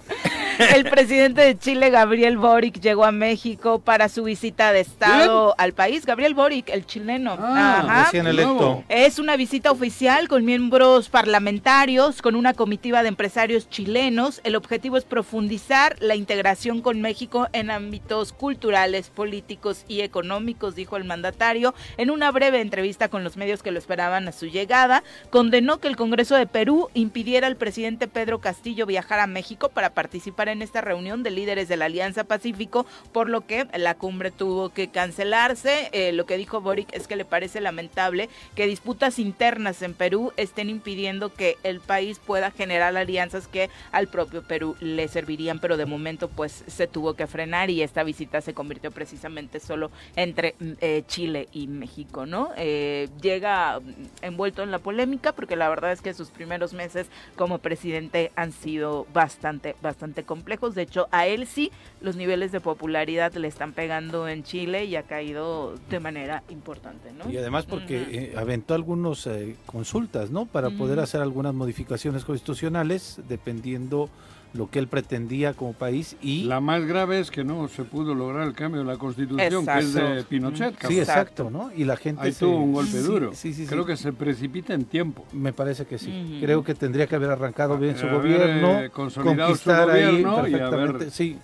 El 0.74 0.84
presidente 0.84 1.42
de 1.42 1.58
Chile, 1.58 1.90
Gabriel 1.90 2.36
Boric, 2.36 2.80
llegó 2.80 3.04
a 3.04 3.12
México 3.12 3.80
para 3.80 4.08
su 4.08 4.24
visita 4.24 4.72
de 4.72 4.80
Estado 4.80 5.54
al 5.58 5.72
país. 5.72 6.06
Gabriel 6.06 6.34
Boric, 6.34 6.68
el 6.68 6.86
chileno. 6.86 7.36
Ah, 7.38 7.82
Ajá. 7.84 8.04
Recién 8.04 8.26
electo. 8.26 8.84
Es 8.88 9.18
una 9.18 9.36
visita 9.36 9.70
oficial 9.70 10.28
con 10.28 10.44
miembros 10.44 11.08
parlamentarios, 11.08 12.22
con 12.22 12.36
una 12.36 12.54
comitiva 12.54 13.02
de 13.02 13.08
empresarios 13.08 13.68
chilenos. 13.68 14.40
El 14.44 14.56
objetivo 14.56 14.96
es 14.96 15.04
profundizar 15.04 15.96
la 16.00 16.14
integración 16.14 16.82
con 16.82 17.00
México 17.00 17.48
en 17.52 17.70
ámbitos 17.70 18.32
culturales, 18.32 19.10
políticos 19.10 19.84
y 19.88 20.02
económicos, 20.02 20.74
dijo 20.74 20.96
el 20.96 21.04
mandatario 21.04 21.74
en 21.96 22.10
una 22.10 22.30
breve 22.30 22.60
entrevista 22.60 23.08
con 23.08 23.24
los 23.24 23.36
medios 23.36 23.62
que 23.62 23.70
lo 23.70 23.78
esperaban 23.78 24.28
a 24.28 24.32
su 24.32 24.46
llegada. 24.46 25.02
Condenó 25.30 25.78
que 25.78 25.88
el 25.88 25.96
Congreso 25.96 26.36
de 26.36 26.46
Perú 26.46 26.90
impidiera 26.94 27.46
al 27.46 27.56
presidente 27.56 28.08
Pedro 28.08 28.40
Castillo 28.40 28.86
viajar 28.86 29.20
a 29.20 29.26
México 29.26 29.68
para 29.68 29.90
participar 29.90 30.43
en 30.48 30.62
esta 30.62 30.80
reunión 30.80 31.22
de 31.22 31.30
líderes 31.30 31.68
de 31.68 31.76
la 31.76 31.86
Alianza 31.86 32.24
Pacífico, 32.24 32.86
por 33.12 33.28
lo 33.28 33.46
que 33.46 33.66
la 33.76 33.94
cumbre 33.94 34.30
tuvo 34.30 34.70
que 34.70 34.88
cancelarse. 34.88 35.88
Eh, 35.92 36.12
lo 36.12 36.26
que 36.26 36.36
dijo 36.36 36.60
Boric 36.60 36.92
es 36.92 37.06
que 37.06 37.16
le 37.16 37.24
parece 37.24 37.60
lamentable 37.60 38.28
que 38.54 38.66
disputas 38.66 39.18
internas 39.18 39.82
en 39.82 39.94
Perú 39.94 40.32
estén 40.36 40.70
impidiendo 40.70 41.32
que 41.32 41.56
el 41.62 41.80
país 41.80 42.18
pueda 42.18 42.50
generar 42.50 42.96
alianzas 42.96 43.46
que 43.48 43.70
al 43.92 44.08
propio 44.08 44.42
Perú 44.42 44.76
le 44.80 45.08
servirían, 45.08 45.58
pero 45.58 45.76
de 45.76 45.86
momento 45.86 46.28
pues 46.28 46.64
se 46.66 46.86
tuvo 46.86 47.14
que 47.14 47.26
frenar 47.26 47.70
y 47.70 47.82
esta 47.82 48.02
visita 48.02 48.40
se 48.40 48.54
convirtió 48.54 48.90
precisamente 48.90 49.60
solo 49.60 49.90
entre 50.16 50.54
mm, 50.58 50.72
eh, 50.80 51.02
Chile 51.06 51.48
y 51.52 51.66
México, 51.66 52.26
¿no? 52.26 52.50
Eh, 52.56 53.08
llega 53.20 53.80
mm, 53.80 53.92
envuelto 54.22 54.62
en 54.62 54.70
la 54.70 54.78
polémica 54.78 55.32
porque 55.32 55.56
la 55.56 55.68
verdad 55.68 55.92
es 55.92 56.00
que 56.00 56.14
sus 56.14 56.30
primeros 56.30 56.72
meses 56.72 57.06
como 57.36 57.58
presidente 57.58 58.32
han 58.36 58.52
sido 58.52 59.06
bastante, 59.12 59.76
bastante 59.82 60.24
complejos. 60.34 60.74
De 60.74 60.82
hecho, 60.82 61.06
a 61.12 61.28
él 61.28 61.46
sí 61.46 61.70
los 62.00 62.16
niveles 62.16 62.50
de 62.50 62.60
popularidad 62.60 63.32
le 63.34 63.46
están 63.46 63.72
pegando 63.72 64.26
en 64.26 64.42
Chile 64.42 64.84
y 64.84 64.96
ha 64.96 65.04
caído 65.04 65.76
de 65.88 66.00
manera 66.00 66.42
importante, 66.48 67.12
¿no? 67.12 67.30
Y 67.30 67.36
además 67.36 67.66
porque 67.66 68.02
eh, 68.10 68.34
aventó 68.36 68.74
algunas 68.74 69.28
consultas, 69.64 70.30
¿no? 70.30 70.46
Para 70.46 70.70
poder 70.70 70.98
hacer 70.98 71.20
algunas 71.22 71.54
modificaciones 71.54 72.24
constitucionales, 72.24 73.20
dependiendo 73.28 74.10
lo 74.54 74.70
que 74.70 74.78
él 74.78 74.86
pretendía 74.88 75.52
como 75.52 75.72
país 75.72 76.16
y... 76.22 76.44
La 76.44 76.60
más 76.60 76.84
grave 76.84 77.18
es 77.18 77.30
que 77.30 77.42
no 77.42 77.66
se 77.68 77.82
pudo 77.84 78.14
lograr 78.14 78.46
el 78.46 78.54
cambio 78.54 78.80
de 78.82 78.86
la 78.86 78.96
Constitución, 78.96 79.66
que 79.66 79.78
es 79.78 79.92
de 79.94 80.00
Exacto. 80.02 80.28
Pinochet. 80.28 80.74
Cabrón. 80.76 80.92
Sí, 80.92 80.98
Exacto. 81.00 81.50
¿no? 81.50 81.70
Y 81.74 81.84
la 81.84 81.96
gente... 81.96 82.22
Ahí 82.22 82.32
se- 82.32 82.44
tuvo 82.46 82.58
un 82.58 82.72
golpe 82.72 82.92
sí, 82.92 82.98
duro. 82.98 83.30
Sí, 83.34 83.52
sí, 83.52 83.64
sí. 83.64 83.66
Creo 83.68 83.84
que 83.84 83.96
se 83.96 84.12
precipita 84.12 84.72
en 84.72 84.84
tiempo. 84.84 85.26
Me 85.32 85.52
parece 85.52 85.86
que 85.86 85.98
sí. 85.98 86.38
Creo 86.40 86.62
que 86.62 86.74
tendría 86.74 87.06
que 87.08 87.16
haber 87.16 87.30
arrancado 87.30 87.76
bien 87.78 87.96
su 87.96 88.06
Haber, 88.06 88.18
gobierno, 88.18 88.80
eh, 88.80 88.90
consolidado 88.90 89.54
su 89.56 89.64
conquistar 89.64 89.90
ahí 89.90 90.06
gobierno 90.06 90.30
y 90.48 90.54
haber- 90.54 90.60
perfectamente. 90.70 91.10
Sí, 91.10 91.38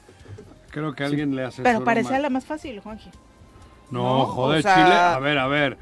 Creo 0.70 0.92
que 0.92 0.98
Sí. 1.04 1.10
alguien 1.10 1.34
le 1.34 1.42
asesoró 1.42 1.64
Pero 1.64 1.84
parecía 1.84 2.20
la 2.20 2.30
más 2.30 2.44
fácil, 2.44 2.78
Juanji. 2.78 3.10
No, 3.90 4.18
¿no? 4.18 4.26
joder, 4.26 4.60
O 4.60 4.62
sea- 4.62 4.74
Chile. 4.76 4.94
A 4.94 5.18
ver, 5.18 5.38
a 5.38 5.48
ver. 5.48 5.78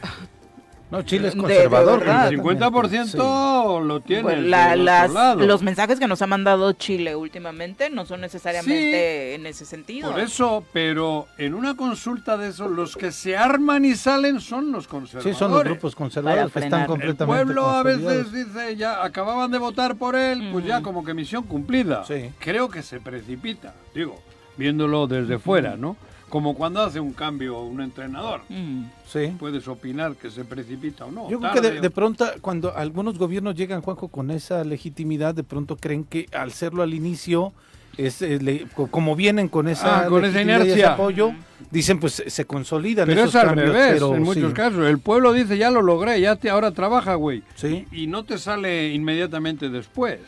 No, 0.91 1.03
Chile 1.03 1.29
es 1.29 1.35
De- 1.35 1.41
de 1.41 1.43
conservador. 1.43 2.01
verdad. 2.01 2.29
El 2.33 2.37
completamente, 2.41 3.19
50% 3.19 3.81
lo 3.85 4.01
tiene. 4.01 4.31
Del 4.31 4.51
la- 4.51 4.77
las- 4.77 5.37
los 5.37 5.63
mensajes 5.63 5.99
que 5.99 6.07
nos 6.09 6.23
ha 6.23 6.27
mandado 6.27 6.73
Chile 6.73 7.15
últimamente 7.15 7.91
no 7.91 8.07
son 8.07 8.21
necesariamente 8.23 9.35
en 9.35 9.47
ese 9.47 9.65
sentido. 9.65 10.11
Por 10.11 10.21
eso, 10.21 10.65
pero 10.73 11.27
en 11.37 11.55
una 11.55 11.77
consulta 11.77 12.37
de 12.37 12.49
eso, 12.49 12.69
los 12.69 12.97
que 12.97 13.13
se 13.13 13.37
arman 13.37 13.85
y 13.85 13.95
salen 13.95 14.41
son 14.41 14.73
los 14.73 14.85
Sí, 14.85 14.91
conservadores. 14.91 15.37
son 15.37 15.51
los 15.53 15.65
grupos 15.65 15.95
conservadores 15.95 16.53
que 16.53 16.59
están 16.61 16.71
frenar. 16.71 16.81
El 16.83 16.87
completamente 16.87 17.45
pueblo 17.45 17.69
a 17.69 17.83
veces 17.83 18.33
dice, 18.33 18.77
ya 18.77 19.05
acababan 19.05 19.51
de 19.51 19.59
votar 19.59 19.97
por 19.97 20.17
él, 20.17 20.49
pues 20.53 20.65
ya 20.65 20.81
como 20.83 21.05
que 21.05 21.15
misión 21.15 21.45
cumplida. 21.45 22.05
Sí. 22.05 22.31
Creo 22.39 22.69
que 22.69 22.83
se 22.83 23.01
precipita, 23.01 23.75
digo, 23.95 24.21
viéndolo 24.57 25.07
desde 25.07 25.39
fuera, 25.39 25.77
¿no? 25.77 25.97
Como 26.29 26.55
cuando 26.55 26.83
hace 26.83 27.01
un 27.01 27.13
cambio 27.13 27.61
un 27.61 27.81
entrenador. 27.81 28.43
Mm. 28.49 28.85
Sí. 29.07 29.33
Puedes 29.39 29.67
opinar 29.69 30.15
que 30.17 30.31
se 30.31 30.45
precipita 30.45 31.07
o 31.07 31.11
no. 31.11 31.31
Yo 31.31 31.41
creo 31.41 31.53
que 31.53 31.61
de, 31.61 31.81
de 31.81 31.91
pronto, 31.91 32.27
cuando 32.41 32.77
algunos 32.77 33.19
gobiernos 33.19 33.55
llegan, 33.55 33.81
Juanjo, 33.81 34.09
con 34.09 34.31
esa 34.31 34.63
legitimidad, 34.65 35.35
de 35.35 35.45
pronto 35.45 35.77
creen 35.77 36.05
que 36.05 36.27
al 36.33 36.53
serlo 36.53 36.83
al 36.83 36.93
inicio, 36.93 37.53
es, 37.97 38.23
eh, 38.23 38.39
le- 38.41 38.67
co- 38.77 38.87
como 38.87 39.17
vienen 39.17 39.49
con 39.49 39.67
esa, 39.67 40.03
Ah, 40.03 40.07
con 40.07 40.25
esa 40.25 40.39
y 40.39 40.43
ese 40.43 40.43
inercia. 40.43 40.93
apoyo, 40.93 41.33
dicen 41.71 41.99
pues 41.99 42.13
se- 42.13 42.31
se 42.31 42.45
consolidan 42.45 43.07
Pero 43.09 43.23
esos 43.23 43.35
es 43.35 43.41
al 43.41 43.47
cambios, 43.49 43.69
revés, 43.71 43.93
pero 43.95 44.15
en 44.15 44.23
muchos 44.23 44.51
sí. 44.51 44.55
casos. 44.55 44.87
El 44.87 44.99
pueblo 45.01 45.33
dice, 45.33 45.59
ya 45.59 45.71
lo 45.73 45.83
logré, 45.83 46.21
ya 46.21 46.37
te, 46.37 46.49
ahora 46.51 46.71
trabaja, 46.71 47.15
güey. 47.15 47.43
Sí. 47.57 47.87
Y, 47.91 48.05
y 48.05 48.07
no 48.07 48.25
te 48.25 48.39
sale 48.39 48.93
inmediatamente 48.93 49.69
después. 49.69 50.21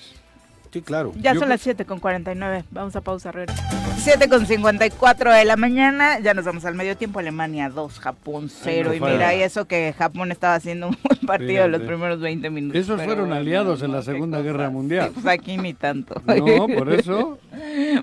Sí, 0.72 0.82
claro. 0.82 1.12
Ya 1.16 1.32
Yo 1.32 1.40
son 1.40 1.46
creo- 1.46 1.48
las 1.48 1.60
7 1.62 1.84
con 1.84 1.98
49. 1.98 2.64
Vamos 2.70 2.94
a 2.94 3.00
pausa, 3.00 3.32
regreso. 3.32 3.60
7 3.98 4.28
con 4.28 4.46
54 4.46 5.32
de 5.32 5.44
la 5.44 5.56
mañana. 5.56 6.20
Ya 6.20 6.32
nos 6.32 6.44
vamos 6.44 6.64
al 6.64 6.74
medio 6.76 6.96
tiempo. 6.96 7.18
Alemania 7.18 7.68
2, 7.68 7.98
Japón 7.98 8.48
0. 8.48 8.90
no 8.90 8.94
y 8.94 9.00
mira, 9.00 9.34
y 9.34 9.42
eso 9.42 9.64
que 9.66 9.92
Japón 9.98 10.30
estaba 10.30 10.54
haciendo 10.54 10.86
un 10.88 10.96
buen 11.02 11.18
partido 11.26 11.66
los 11.66 11.80
Fíjate. 11.80 11.86
primeros 11.96 12.20
20 12.20 12.50
minutos. 12.50 12.80
Esos 12.80 13.02
fueron 13.02 13.32
aliados 13.32 13.82
en 13.82 13.90
la 13.92 14.02
Segunda 14.02 14.40
Guerra. 14.42 14.70
Mundial. 14.70 15.08
Sí, 15.08 15.20
pues 15.20 15.26
aquí 15.26 15.56
ni 15.58 15.74
tanto. 15.74 16.22
No, 16.24 16.68
por 16.78 16.92
eso. 16.92 17.38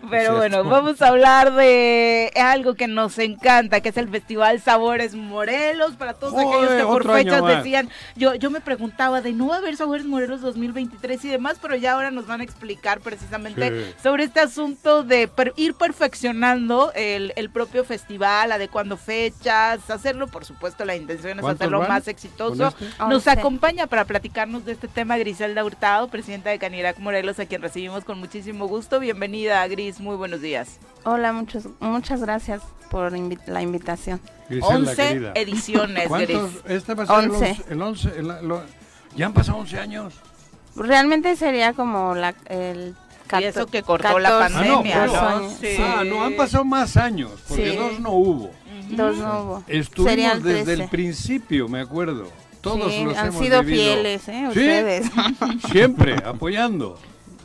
Pero 0.10 0.36
bueno, 0.36 0.64
vamos 0.66 1.02
a 1.02 1.08
hablar 1.08 1.54
de 1.56 2.32
algo 2.36 2.76
que 2.76 2.88
nos 2.88 3.18
encanta, 3.18 3.80
que 3.80 3.90
es 3.90 3.98
el 3.98 4.10
Festival 4.10 4.60
Sabores 4.60 5.16
Morelos, 5.16 5.96
para 5.96 6.14
todos 6.14 6.34
Joder, 6.34 6.48
aquellos 6.70 6.82
que 6.82 6.84
por 6.84 7.14
fechas 7.16 7.46
decían, 7.48 7.90
yo, 8.18 8.36
yo 8.36 8.50
me 8.52 8.60
preguntaba 8.60 9.22
de 9.22 9.32
no 9.32 9.48
va 9.48 9.56
a 9.56 9.58
haber 9.60 9.78
Sabores 9.78 10.06
Morelos 10.06 10.42
2023 10.42 11.24
y 11.26 11.30
demás, 11.30 11.58
pero 11.62 11.76
ya 11.76 11.94
ahora 11.94 12.12
nos 12.12 12.28
van 12.28 12.42
a 12.42 12.44
explicar 12.44 12.57
precisamente 13.02 13.70
Sí. 13.70 13.96
sobre 14.02 14.24
este 14.26 14.40
asunto 14.40 15.04
de 15.04 15.28
per- 15.28 15.54
ir 15.56 15.74
perfeccionando 15.74 16.92
el, 16.96 17.34
el 17.36 17.50
propio 17.50 17.84
festival, 17.84 18.52
adecuando 18.52 18.98
fechas, 18.98 19.90
hacerlo, 19.90 20.28
por 20.28 20.46
supuesto, 20.46 20.86
la 20.86 20.96
intención 20.96 21.38
es 21.38 21.42
¿Cuántos 21.42 21.62
hacerlo 21.62 21.80
van 21.80 21.90
más 21.90 22.08
exitoso. 22.08 22.68
este? 22.68 22.86
Nos 23.10 23.28
acompaña 23.28 23.88
para 23.88 24.06
platicarnos 24.06 24.66
de 24.66 24.74
este 24.74 24.88
tema 24.88 25.18
Griselda 25.18 25.64
Hurtado, 25.64 26.08
presidenta 26.10 26.50
de 26.50 26.60
Canirac 26.60 26.98
Morelos, 27.00 27.40
a 27.40 27.46
quien 27.46 27.62
recibimos 27.62 28.04
con 28.04 28.20
muchísimo 28.20 28.68
gusto. 28.68 29.00
Bienvenida, 29.00 29.68
Gris, 29.68 30.00
muy 30.00 30.16
buenos 30.16 30.42
días. 30.42 30.80
Hola, 31.04 31.32
muchos, 31.34 31.66
muchas 31.80 32.22
gracias 32.22 32.62
por 32.90 33.12
invi- 33.14 33.40
la 33.48 33.62
invitación. 33.62 34.20
Griselda, 34.50 34.76
11 34.76 34.96
querida. 34.96 35.32
ediciones, 35.36 36.08
¿Cuántos? 36.08 36.64
Gris. 36.64 36.72
Este 36.78 36.94
va 36.94 37.04
a 37.04 37.06
ser 37.08 37.24
el 37.26 37.32
Once. 37.32 37.46
once- 37.52 37.64
el 37.74 37.82
11. 37.82 38.10
el- 38.20 38.48
lo- 38.48 38.64
ya 39.16 39.26
han 39.28 39.34
pasado 39.34 39.58
11 39.58 39.80
años. 39.80 40.14
Realmente 40.78 41.36
sería 41.36 41.74
como 41.74 42.16
la, 42.16 42.34
el... 42.50 42.96
Y 43.40 43.44
eso 43.44 43.66
que 43.68 43.84
cortó 43.84 44.20
la 44.20 44.30
14 44.30 44.54
pandemia, 44.56 45.04
Ah, 45.04 45.06
no, 45.08 45.14
¿no? 45.14 45.20
años, 45.28 45.54
Sí. 45.60 45.68
sí. 45.76 45.82
Ah, 45.84 46.04
no, 46.06 46.24
han 46.24 46.36
pasado 46.38 46.64
más 46.64 46.96
años, 46.96 47.32
porque 47.48 47.72
Sí. 47.72 47.76
dos 47.78 48.00
no 48.00 48.12
hubo. 48.12 48.52
Dos 48.92 49.18
no 49.18 49.42
hubo. 49.42 49.64
Estuvimos 49.68 50.10
Serían 50.12 50.42
desde 50.44 50.64
13. 50.64 50.84
el 50.84 50.90
principio, 50.90 51.68
me 51.68 51.82
acuerdo. 51.82 52.30
Todos 52.62 52.92
Sí, 52.94 53.04
los 53.04 53.18
han 53.18 53.28
hemos 53.28 53.42
sido 53.42 53.62
vivido. 53.64 53.84
fieles, 53.84 54.28
¿eh? 54.30 54.42
Sí, 54.44 54.48
Ustedes. 54.48 55.06
Siempre, 55.72 56.16
apoyando. 56.26 56.98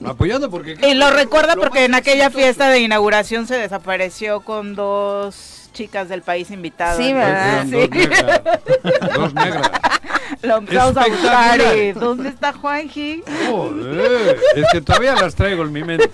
Apoyando 0.04 0.50
porque... 0.50 0.76
Y 0.88 0.94
lo 0.94 1.10
recuerda 1.10 1.54
porque 1.56 1.84
en 1.84 1.94
aquella 1.94 2.30
fiesta 2.30 2.68
de 2.68 2.80
inauguración 2.80 3.46
se 3.48 3.56
desapareció 3.56 4.40
con 4.40 4.74
dos 4.76 5.51
chicas 5.72 6.08
del 6.08 6.22
país 6.22 6.50
invitadas. 6.50 6.96
Sí, 6.96 7.12
¿verdad? 7.12 7.64
Sí. 7.64 7.70
Dos 7.72 7.90
negras. 7.90 8.40
Dos 9.14 9.34
negras. 9.34 9.70
Lo 10.42 10.56
empezamos 10.56 10.96
a 10.96 11.06
buscar 11.06 11.60
Espectacular. 11.60 11.94
¿dónde 11.94 12.28
está 12.30 12.52
Juanji? 12.52 13.22
Joder, 13.48 14.38
es 14.56 14.64
que 14.72 14.80
todavía 14.80 15.14
las 15.14 15.34
traigo 15.34 15.62
en 15.62 15.72
mi 15.72 15.84
mente. 15.84 16.10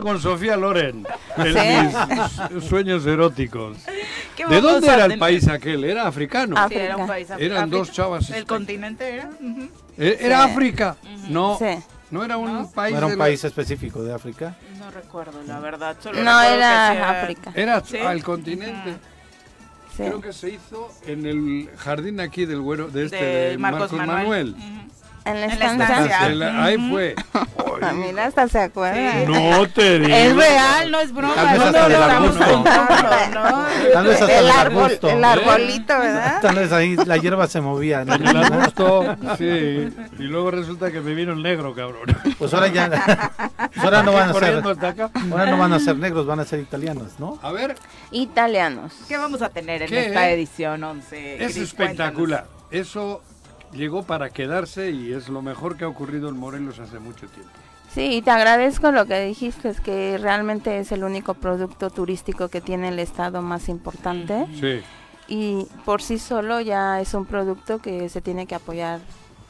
Con 0.00 0.20
Sofía 0.20 0.56
Loren, 0.56 1.06
en 1.36 1.52
¿Sí? 1.54 2.54
mis 2.54 2.64
sueños 2.64 3.06
eróticos. 3.06 3.78
¿Qué 4.36 4.46
¿De 4.46 4.60
dónde 4.60 4.86
era 4.88 5.04
el 5.06 5.18
país 5.18 5.46
aquel? 5.48 5.84
¿Era 5.84 6.06
africano? 6.06 6.56
Sí, 6.68 6.74
era 6.74 6.96
un 6.96 7.06
país 7.06 7.30
af- 7.30 7.40
Eran 7.40 7.58
África. 7.58 7.76
dos 7.78 7.92
chavas 7.92 8.30
¿El 8.30 8.46
continente 8.46 9.14
era? 9.14 9.30
Ujú. 9.40 9.68
¿E- 9.98 10.18
¿Era 10.20 10.44
Sí. 10.44 10.50
África? 10.50 10.96
No, 11.28 11.56
Sí. 11.58 11.78
no 12.10 12.24
era 12.24 12.36
un 12.36 12.52
¿No? 12.52 12.70
país. 12.70 12.92
No 12.92 12.98
era 12.98 13.06
un 13.06 13.12
la- 13.12 13.24
país 13.24 13.44
específico 13.44 14.02
de 14.02 14.12
África. 14.14 14.54
No 14.86 14.92
recuerdo, 14.92 15.42
la 15.42 15.58
verdad. 15.58 15.96
Solo 16.00 16.22
No, 16.22 16.40
que 16.40 16.54
era 16.54 17.22
África. 17.22 17.50
Era 17.56 17.80
Sí. 17.84 17.96
al 17.98 18.22
continente. 18.22 18.92
Sí. 19.96 20.04
Creo 20.04 20.20
que 20.20 20.32
se 20.32 20.50
hizo 20.50 20.92
en 21.06 21.26
el 21.26 21.68
jardín 21.76 22.20
aquí 22.20 22.46
del 22.46 22.60
güero, 22.60 22.86
de 22.86 23.06
este, 23.06 23.16
del 23.16 23.52
de 23.52 23.58
Marcos, 23.58 23.92
Manuel. 23.92 24.54
En 25.26 25.40
la 25.40 25.46
estancia. 25.46 26.64
ahí 26.64 26.90
fue. 26.90 27.14
Ah, 27.82 27.92
mira, 27.92 28.24
hasta 28.24 28.48
se 28.48 28.58
acuerda. 28.58 29.26
No 29.28 29.68
te 29.68 29.98
digo. 29.98 30.16
Es 30.16 30.34
real, 30.34 30.90
no 30.90 30.98
es 30.98 31.12
broma. 31.12 31.34
No 31.36 31.64
contando, 31.64 32.28
¿no? 33.34 33.66
Tal 33.92 34.06
vez 34.06 34.22
hasta 34.22 34.38
El 34.38 34.50
árbol, 34.50 34.84
arbusto. 34.84 35.10
el 35.10 35.22
arbolito, 35.24 35.98
¿verdad? 35.98 36.40
Tal 36.40 36.56
vez 36.56 36.72
ahí 36.72 36.96
la 36.96 37.18
hierba 37.18 37.46
se 37.46 37.60
movía. 37.60 38.04
¿no? 38.06 38.14
En 38.14 38.26
el 38.26 38.36
arbusto, 38.36 39.16
sí. 39.36 39.44
Y 40.18 40.22
luego 40.22 40.50
resulta 40.52 40.90
que 40.90 41.02
me 41.02 41.14
vino 41.14 41.34
el 41.34 41.42
negro, 41.42 41.74
cabrón. 41.74 42.06
Pues 42.38 42.54
ahora 42.54 42.68
ya. 42.68 42.88
pues 43.74 43.84
ahora 43.84 44.02
no 44.02 44.12
van 44.12 44.30
a 44.30 44.32
ser. 44.32 44.62
Ahora 45.30 45.46
no 45.50 45.58
van 45.58 45.72
a 45.74 45.78
ser 45.78 45.96
negros, 45.98 46.26
van 46.26 46.40
a 46.40 46.44
ser 46.46 46.60
italianos, 46.60 47.12
¿no? 47.18 47.38
A 47.42 47.52
ver, 47.52 47.74
Italianos. 48.10 48.94
¿Qué 49.06 49.18
vamos 49.18 49.42
a 49.42 49.50
tener 49.50 49.82
en 49.82 49.88
¿Qué? 49.88 50.06
esta 50.06 50.30
edición 50.30 50.82
11? 50.82 51.44
es 51.44 51.56
espectacular. 51.58 52.46
Eso 52.70 53.22
llegó 53.72 54.02
para 54.04 54.30
quedarse 54.30 54.90
y 54.90 55.12
es 55.12 55.28
lo 55.28 55.42
mejor 55.42 55.76
que 55.76 55.84
ha 55.84 55.88
ocurrido 55.88 56.28
en 56.28 56.36
Morelos 56.36 56.78
hace 56.78 56.98
mucho 56.98 57.26
tiempo. 57.28 57.50
Sí, 57.94 58.16
y 58.16 58.22
te 58.22 58.30
agradezco 58.30 58.90
lo 58.90 59.06
que 59.06 59.20
dijiste, 59.24 59.68
es 59.70 59.80
que 59.80 60.18
realmente 60.18 60.78
es 60.78 60.92
el 60.92 61.02
único 61.04 61.34
producto 61.34 61.88
turístico 61.90 62.48
que 62.48 62.60
tiene 62.60 62.88
el 62.88 62.98
estado 62.98 63.40
más 63.42 63.68
importante 63.68 64.46
Sí. 64.60 64.82
y 65.28 65.66
por 65.84 66.02
sí 66.02 66.18
solo 66.18 66.60
ya 66.60 67.00
es 67.00 67.14
un 67.14 67.24
producto 67.26 67.78
que 67.78 68.08
se 68.10 68.20
tiene 68.20 68.46
que 68.46 68.54
apoyar 68.54 69.00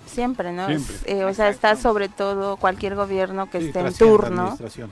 siempre, 0.07 0.53
¿no? 0.53 0.69
Es, 0.69 0.83
Siempre. 0.85 1.19
eh, 1.19 1.25
o 1.25 1.35
sea, 1.35 1.49
está 1.49 1.75
sobre 1.75 2.09
todo 2.09 2.57
cualquier 2.57 2.95
gobierno 2.95 3.51
que 3.51 3.61
Sí, 3.61 3.67
esté 3.69 3.81
en 3.81 3.93
turno, 3.95 4.43
administración. 4.43 4.91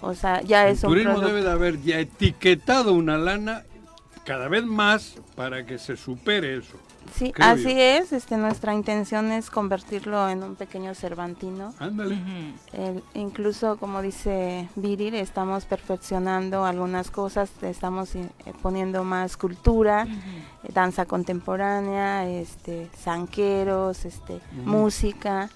o 0.00 0.14
sea, 0.14 0.40
ya 0.42 0.66
El 0.66 0.72
es 0.74 0.82
un 0.82 0.90
turismo 0.90 1.12
producto. 1.12 1.28
debe 1.28 1.42
de 1.44 1.50
haber 1.52 1.80
ya 1.82 2.00
etiquetado 2.00 2.92
una 2.94 3.16
lana 3.16 3.62
cada 4.24 4.48
vez 4.48 4.64
más 4.64 5.14
para 5.36 5.64
que 5.64 5.78
se 5.78 5.96
supere 5.96 6.56
eso. 6.56 6.76
Sí, 7.14 7.32
creo 7.32 7.48
así 7.48 7.74
yo. 7.74 7.78
es, 7.78 8.12
este, 8.12 8.36
nuestra 8.36 8.74
intención 8.74 9.30
es 9.32 9.50
convertirlo 9.50 10.28
en 10.28 10.42
un 10.42 10.56
pequeño 10.56 10.94
Cervantino. 10.94 11.74
Ándale. 11.78 12.18
Incluso, 13.14 13.76
como 13.78 14.02
dice 14.02 14.68
Viril, 14.76 15.14
estamos 15.14 15.64
perfeccionando 15.64 16.64
algunas 16.64 17.10
cosas, 17.10 17.50
estamos 17.62 18.14
eh, 18.14 18.28
poniendo 18.62 19.04
más 19.04 19.36
cultura, 19.36 20.06
eh, 20.64 20.70
danza 20.72 21.06
contemporánea, 21.06 22.28
este, 22.28 22.88
zanqueros, 22.96 24.04
este, 24.04 24.40
música, 24.64 25.50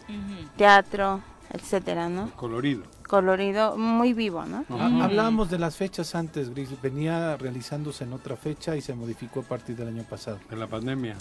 teatro, 0.56 1.20
etcétera, 1.50 2.08
¿no? 2.08 2.30
Colorido. 2.36 2.82
Colorido, 3.12 3.76
muy 3.76 4.14
vivo, 4.14 4.42
¿no? 4.46 4.64
Ha- 4.70 5.04
Hablábamos 5.04 5.50
de 5.50 5.58
las 5.58 5.76
fechas 5.76 6.14
antes, 6.14 6.48
Gris. 6.48 6.70
Venía 6.80 7.36
realizándose 7.36 8.04
en 8.04 8.14
otra 8.14 8.36
fecha 8.36 8.74
y 8.74 8.80
se 8.80 8.94
modificó 8.94 9.40
a 9.40 9.42
partir 9.42 9.76
del 9.76 9.88
año 9.88 10.02
pasado. 10.08 10.38
De 10.48 10.56
la 10.56 10.66
pandemia. 10.66 11.16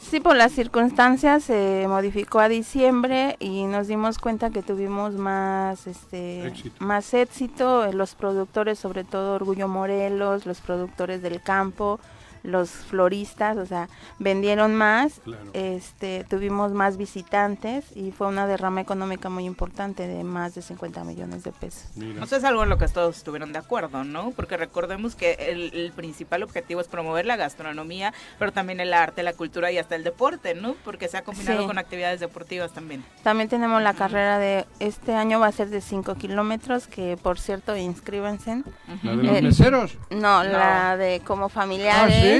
Sí, 0.00 0.20
por 0.20 0.36
las 0.36 0.52
circunstancias 0.52 1.44
se 1.44 1.84
modificó 1.86 2.40
a 2.40 2.48
diciembre 2.48 3.36
y 3.40 3.64
nos 3.64 3.88
dimos 3.88 4.16
cuenta 4.18 4.48
que 4.48 4.62
tuvimos 4.62 5.12
más 5.16 5.86
este 5.86 6.46
Éxito. 6.46 6.76
más 6.82 7.12
éxito, 7.12 7.92
los 7.92 8.14
productores, 8.14 8.78
sobre 8.78 9.04
todo 9.04 9.34
Orgullo 9.34 9.68
Morelos, 9.68 10.46
los 10.46 10.62
productores 10.62 11.20
del 11.20 11.42
campo, 11.42 12.00
los 12.44 12.70
floristas, 12.70 13.56
o 13.56 13.66
sea, 13.66 13.88
vendieron 14.20 14.74
más, 14.74 15.14
Claro. 15.24 15.50
este, 15.54 16.24
tuvimos 16.28 16.72
más 16.72 16.96
visitantes 16.96 17.84
y 17.96 18.12
fue 18.12 18.26
una 18.28 18.46
derrama 18.46 18.80
económica 18.80 19.28
muy 19.28 19.44
importante 19.46 20.06
de 20.06 20.22
más 20.24 20.54
de 20.54 20.62
50 20.62 21.02
millones 21.04 21.42
de 21.42 21.52
pesos. 21.52 21.88
Mira. 21.96 22.22
O 22.22 22.26
sea, 22.26 22.38
es 22.38 22.44
algo 22.44 22.62
en 22.62 22.68
lo 22.68 22.78
que 22.78 22.86
todos 22.88 23.16
estuvieron 23.16 23.52
de 23.52 23.58
acuerdo, 23.58 24.04
¿no? 24.04 24.30
Porque 24.32 24.56
recordemos 24.56 25.14
que 25.16 25.32
el, 25.40 25.72
el 25.74 25.90
principal 25.92 26.42
objetivo 26.42 26.80
es 26.80 26.86
promover 26.88 27.26
la 27.26 27.36
gastronomía, 27.36 28.12
pero 28.38 28.52
también 28.52 28.78
el 28.80 28.92
arte, 28.92 29.22
la 29.22 29.32
cultura 29.32 29.72
y 29.72 29.78
hasta 29.78 29.96
el 29.96 30.04
deporte, 30.04 30.54
¿no? 30.54 30.74
Porque 30.84 31.08
se 31.08 31.16
ha 31.16 31.22
combinado 31.24 31.62
Sí. 31.62 31.66
con 31.66 31.78
actividades 31.78 32.20
deportivas 32.20 32.72
también. 32.72 33.04
También 33.22 33.48
tenemos 33.48 33.82
la 33.82 33.94
carrera 33.94 34.38
de 34.38 34.66
este 34.80 35.14
año 35.14 35.40
va 35.40 35.46
a 35.46 35.52
ser 35.52 35.70
de 35.70 35.80
5 35.80 36.14
kilómetros, 36.16 36.86
que 36.88 37.16
por 37.16 37.38
cierto 37.38 37.74
inscríbanse. 37.76 38.62
¿La 39.02 39.16
de 39.16 39.22
los 39.22 39.36
el- 39.36 39.44
meseros? 39.44 39.96
No, 40.10 40.44
No. 40.44 40.44
la 40.44 40.96
de 40.98 41.20
como 41.24 41.48
familiares, 41.48 42.14
sí, 42.14 42.33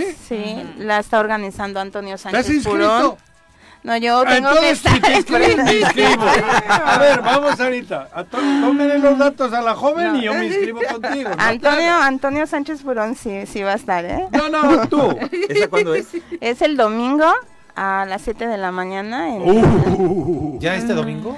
la 0.78 0.98
está 1.00 1.20
organizando 1.20 1.80
Antonio 1.80 2.10
¿Te 2.10 2.14
has 2.14 2.20
Sánchez 2.22 2.48
inscrito? 2.54 2.70
Purón. 2.78 3.16
No, 3.82 3.96
yo 3.98 4.20
Ah, 4.20 4.24
tengo 4.34 4.50
que 4.52 4.70
Entonces, 4.70 4.78
si 4.78 4.88
estar 4.88 5.00
te 5.02 5.16
inscribes, 5.16 5.56
me 5.56 5.62
enfrente. 5.62 5.80
inscribo. 5.80 6.24
A 6.70 6.98
ver, 6.98 7.20
vamos 7.20 7.60
ahorita. 7.60 8.08
Tómenle 8.30 8.98
los 8.98 9.18
datos 9.18 9.52
a 9.52 9.60
la 9.60 9.74
joven 9.74 10.12
No. 10.14 10.18
y 10.18 10.22
yo 10.22 10.32
me 10.32 10.46
inscribo 10.46 10.80
contigo. 10.90 11.28
¿no? 11.28 11.36
Antonio, 11.42 11.92
Antonio 12.00 12.46
Sánchez 12.46 12.82
Purón 12.82 13.14
sí, 13.14 13.44
sí 13.46 13.62
va 13.62 13.72
a 13.72 13.76
estar, 13.76 14.04
¿eh? 14.06 14.26
No, 14.32 14.48
no, 14.48 14.88
tú. 14.88 15.14
¿Esa 15.50 15.68
cuándo 15.68 15.94
es? 15.94 16.06
Es 16.40 16.62
el 16.62 16.78
domingo 16.78 17.30
a 17.76 18.06
las 18.08 18.22
7 18.22 18.46
de 18.46 18.56
la 18.56 18.70
mañana. 18.72 19.36
en- 19.36 19.42
Uh. 19.42 20.58
¿Ya 20.60 20.76
este 20.76 20.94
domingo? 20.94 21.36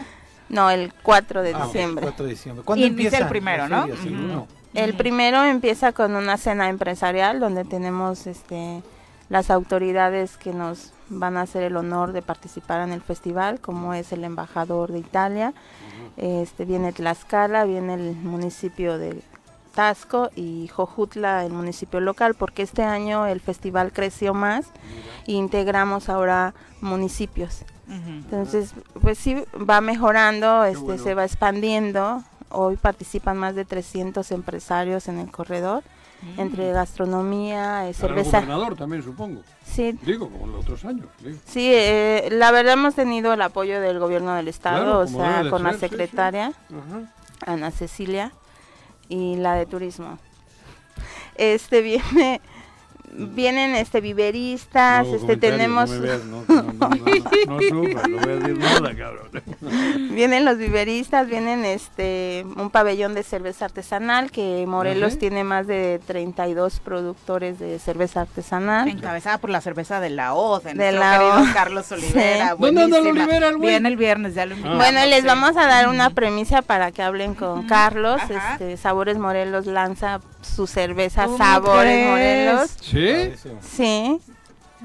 No, 0.49 0.71
el 0.71 0.93
4 1.03 1.43
de 1.43 1.53
Ah, 1.53 1.65
diciembre. 1.67 2.03
4 2.05 2.27
de 2.27 2.31
diciembre. 2.31 2.65
¿Cuándo 2.65 2.87
Inicia 2.87 3.07
empieza? 3.07 3.25
el 3.25 3.29
primero, 3.29 3.69
¿no? 3.69 3.87
Sí, 3.87 4.09
Ujú. 4.11 4.25
uno. 4.25 4.47
El 4.77 4.95
primero 4.95 5.45
empieza 5.45 5.93
con 5.93 6.15
una 6.15 6.37
cena 6.37 6.69
empresarial 6.69 7.41
donde 7.41 7.65
tenemos 7.65 8.27
este 8.27 8.83
las 9.29 9.51
autoridades 9.51 10.37
que 10.37 10.53
nos 10.53 10.93
van 11.09 11.37
a 11.37 11.43
hacer 11.43 11.65
el 11.65 11.77
honor 11.77 12.13
de 12.13 12.23
participar 12.23 12.83
en 12.83 12.93
el 12.93 13.01
festival, 13.01 13.61
como 13.61 13.95
es 13.95 14.13
el 14.13 14.25
embajador 14.25 14.93
de 14.93 15.01
Italia, 15.01 15.53
este 16.17 16.65
viene 16.65 16.93
Tlaxcala, 16.93 17.65
viene 17.65 17.95
el 17.95 18.15
municipio 18.15 18.99
de 18.99 19.23
Tasco 19.75 20.31
y 20.37 20.69
Jojutla, 20.69 21.45
el 21.45 21.53
municipio 21.53 22.01
local, 22.01 22.35
porque 22.35 22.63
este 22.63 22.83
año 22.83 23.27
el 23.27 23.41
festival 23.41 23.93
creció 23.93 24.33
más 24.33 24.67
e 25.27 25.33
integramos 25.33 26.09
ahora 26.09 26.55
municipios. 26.81 27.65
Entonces, 27.89 28.75
pues 29.01 29.17
sí, 29.17 29.37
va 29.55 29.81
mejorando, 29.81 30.65
este, 30.65 30.83
bueno. 30.83 31.03
se 31.03 31.15
va 31.15 31.25
expandiendo. 31.25 32.25
Hoy 32.59 32.77
participan 32.77 33.37
más 33.37 33.55
de 33.55 33.65
300 33.67 34.31
empresarios 34.33 35.09
en 35.09 35.19
el 35.19 35.31
corredor, 35.31 35.83
entre 36.39 36.73
gastronomía, 36.73 37.61
eh, 37.61 37.67
Para 37.67 37.89
el 37.89 37.95
cerveza. 37.95 38.39
gobernador 38.41 38.77
también, 38.77 39.03
supongo. 39.03 39.43
Sí, 39.65 39.99
Digo, 40.03 40.31
como 40.31 40.47
en 40.47 40.53
los 40.53 40.61
otros 40.65 40.85
años. 40.87 41.05
digo. 41.23 41.37
sí 41.45 41.71
eh, 41.71 42.29
la 42.33 42.51
verdad 42.53 42.73
hemos 42.73 42.95
tenido 42.95 43.35
el 43.35 43.43
apoyo 43.43 43.79
del 43.83 43.99
gobierno 43.99 44.35
del 44.35 44.49
estado, 44.49 44.83
Claro, 44.85 44.99
o 45.01 45.07
sea, 45.07 45.51
con 45.51 45.63
la 45.65 45.73
ser, 45.73 45.81
sí, 45.81 45.87
sí. 45.87 45.91
secretaria. 45.91 46.53
Ana 47.47 47.71
Cecilia 47.71 48.33
y 49.11 49.37
la 49.37 49.55
de 49.55 49.67
turismo. 49.67 50.19
Este 51.35 51.83
viene 51.83 52.41
vienen 53.19 53.75
este 53.77 54.01
viveristas, 54.01 55.07
No, 55.07 55.15
este 55.15 55.37
tenemos 55.37 55.91
No, 55.91 55.97
me 55.97 56.07
veas, 56.07 56.25
no, 56.25 56.45
no, 56.79 56.89
no, 56.89 56.97
no, 56.97 57.05
no, 57.47 57.57
no 57.57 57.61
sufras, 57.61 58.09
no 58.09 58.17
voy 58.19 58.31
a 58.33 58.37
decir 58.37 58.59
nada, 58.59 58.95
cabrón. 58.97 59.31
Vienen 60.15 60.45
los 60.45 60.59
viveristas, 60.59 61.27
vienen 61.29 61.65
este 61.65 62.45
un 62.57 62.71
pabellón 62.71 63.15
de 63.15 63.23
cerveza 63.23 63.67
artesanal 63.67 64.31
que 64.31 64.65
Morelos 64.67 65.13
Ajá. 65.13 65.19
tiene 65.21 65.45
más 65.45 65.67
de 65.67 66.01
32 66.07 66.81
productores 66.81 67.59
de 67.59 67.79
cerveza 67.79 68.23
artesanal. 68.23 68.89
Encabezada 68.89 69.39
por 69.39 69.51
la 69.51 69.61
cerveza 69.61 70.01
de 70.01 70.11
la 70.11 70.35
O, 70.35 70.61
de, 70.61 70.75
De 70.75 70.93
la 70.93 71.19
querido 71.19 71.51
O. 71.51 71.55
Carlos 71.55 71.93
Olivera. 71.93 72.51
Sí. 72.51 72.57
¿Dónde 72.59 72.83
anda. 72.83 72.99
Olivera, 72.99 73.49
el 73.49 73.57
güey? 73.59 73.71
Viene 73.71 73.89
el 73.89 73.97
viernes, 73.97 74.35
ya 74.35 74.47
lo 74.47 74.57
Ah. 74.65 74.77
Bueno, 74.77 75.05
les 75.07 75.21
sí. 75.21 75.27
vamos 75.27 75.57
a 75.57 75.67
dar 75.67 75.89
una 75.89 76.11
premisa 76.11 76.63
para 76.63 76.91
que 76.93 77.03
hablen 77.03 77.35
con 77.35 77.67
Carlos. 77.67 78.21
Ajá. 78.23 78.53
Este, 78.55 78.77
Sabores 78.77 79.19
Morelos 79.19 79.67
lanza 79.67 80.21
su 80.41 80.67
cerveza 80.67 81.25
¿Cómo 81.27 81.37
Sabores 81.39 81.93
crees? 81.93 82.09
Morelos. 82.09 82.71
¿Sí? 82.81 83.51
Sí, 83.61 84.19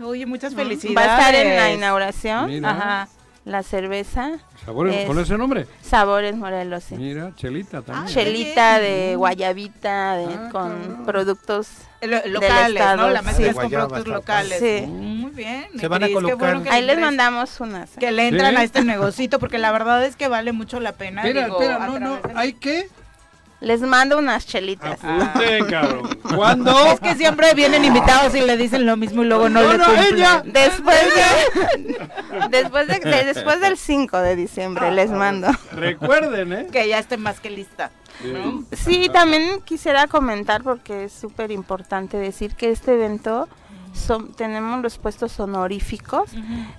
Oye, 0.03 0.25
muchas 0.25 0.53
va 0.53 0.61
a 0.61 0.63
felicidades. 0.63 1.11
estar 1.11 1.35
en 1.35 1.55
la 1.55 1.71
inauguración 1.71 2.47
Mira. 2.49 2.69
Ajá. 2.71 3.07
la 3.45 3.63
cerveza 3.63 4.39
¿Sabores 4.65 4.95
Es- 4.95 5.05
con 5.07 5.17
ese 5.19 5.35
nombre? 5.37 5.65
Sabores 5.81 6.35
Morelos. 6.35 6.83
Sí. 6.83 6.95
Mira, 6.95 7.31
Chelita 7.35 7.81
también. 7.81 8.07
Chelita 8.13 8.79
de 8.79 9.15
guayabita, 9.15 10.15
de- 10.17 10.25
Ah, 10.35 10.49
con 10.51 11.03
productos 11.05 11.67
Lo- 12.01 12.23
locales, 12.27 12.75
estado, 12.75 12.97
¿no? 12.97 13.09
La 13.09 13.19
sí. 13.21 13.25
mezcla 13.25 13.47
es 13.47 13.55
con 13.55 13.69
productos 13.71 14.07
locales. 14.07 14.59
Sí. 14.59 14.85
Muy 14.87 15.31
bien. 15.31 15.65
Se 15.79 15.87
van 15.87 16.03
a 16.03 16.05
Cris, 16.05 16.15
colocar- 16.15 16.37
bueno 16.37 16.63
que 16.63 16.69
Ahí 16.69 16.85
les 16.85 16.99
mandamos 16.99 17.59
unas. 17.59 17.89
¿eh? 17.97 17.99
Que 17.99 18.11
le 18.11 18.27
entran 18.27 18.51
¿Sí? 18.53 18.61
a 18.61 18.63
este 18.63 18.83
negocito, 18.83 19.39
porque 19.39 19.57
la 19.57 19.71
verdad 19.71 20.05
es 20.05 20.15
que 20.15 20.27
vale 20.27 20.51
mucho 20.51 20.79
la 20.79 20.91
pena. 20.91 21.23
Espera, 21.23 21.45
digo, 21.45 21.59
espera, 21.59 21.87
no, 21.87 21.99
no, 21.99 22.19
¿hay 22.35 22.53
qué? 22.53 22.87
Les 23.61 23.79
mando 23.81 24.17
unas 24.17 24.45
chelitas. 24.47 24.99
Apunte, 25.03 25.59
cabrón. 25.69 26.19
¿Cuándo? 26.35 26.71
Es 26.87 26.99
que 26.99 27.15
siempre 27.15 27.53
vienen 27.53 27.85
invitados 27.85 28.33
y 28.35 28.41
le 28.41 28.57
dicen 28.57 28.85
lo 28.87 28.97
mismo 28.97 29.21
y 29.23 29.27
luego 29.27 29.49
no, 29.49 29.61
No, 29.61 29.71
le 29.71 29.77
no, 29.77 29.85
cumplen. 29.85 30.15
ella. 30.15 30.41
Después 30.43 30.97
de, 31.15 32.09
después 32.49 32.87
de, 32.87 32.99
de- 32.99 33.23
después 33.25 33.61
del 33.61 33.77
5 33.77 34.17
de 34.17 34.35
diciembre 34.35 34.91
les 34.91 35.11
mando. 35.11 35.47
Recuerden, 35.73 36.53
¿eh? 36.53 36.67
Que 36.71 36.87
ya 36.87 36.99
esté 36.99 37.17
más 37.17 37.39
que 37.39 37.49
lista. 37.51 37.91
¿no? 38.23 38.63
Sí, 38.71 39.09
también 39.13 39.61
quisiera 39.61 40.07
comentar 40.07 40.63
porque 40.63 41.05
es 41.05 41.13
súper 41.13 41.51
importante 41.51 42.17
decir 42.17 42.55
que 42.55 42.71
este 42.71 42.93
evento 42.95 43.47
son, 43.93 44.31
tenemos 44.33 44.81
los 44.81 44.97
puestos 44.97 45.39
honoríficos 45.39 46.31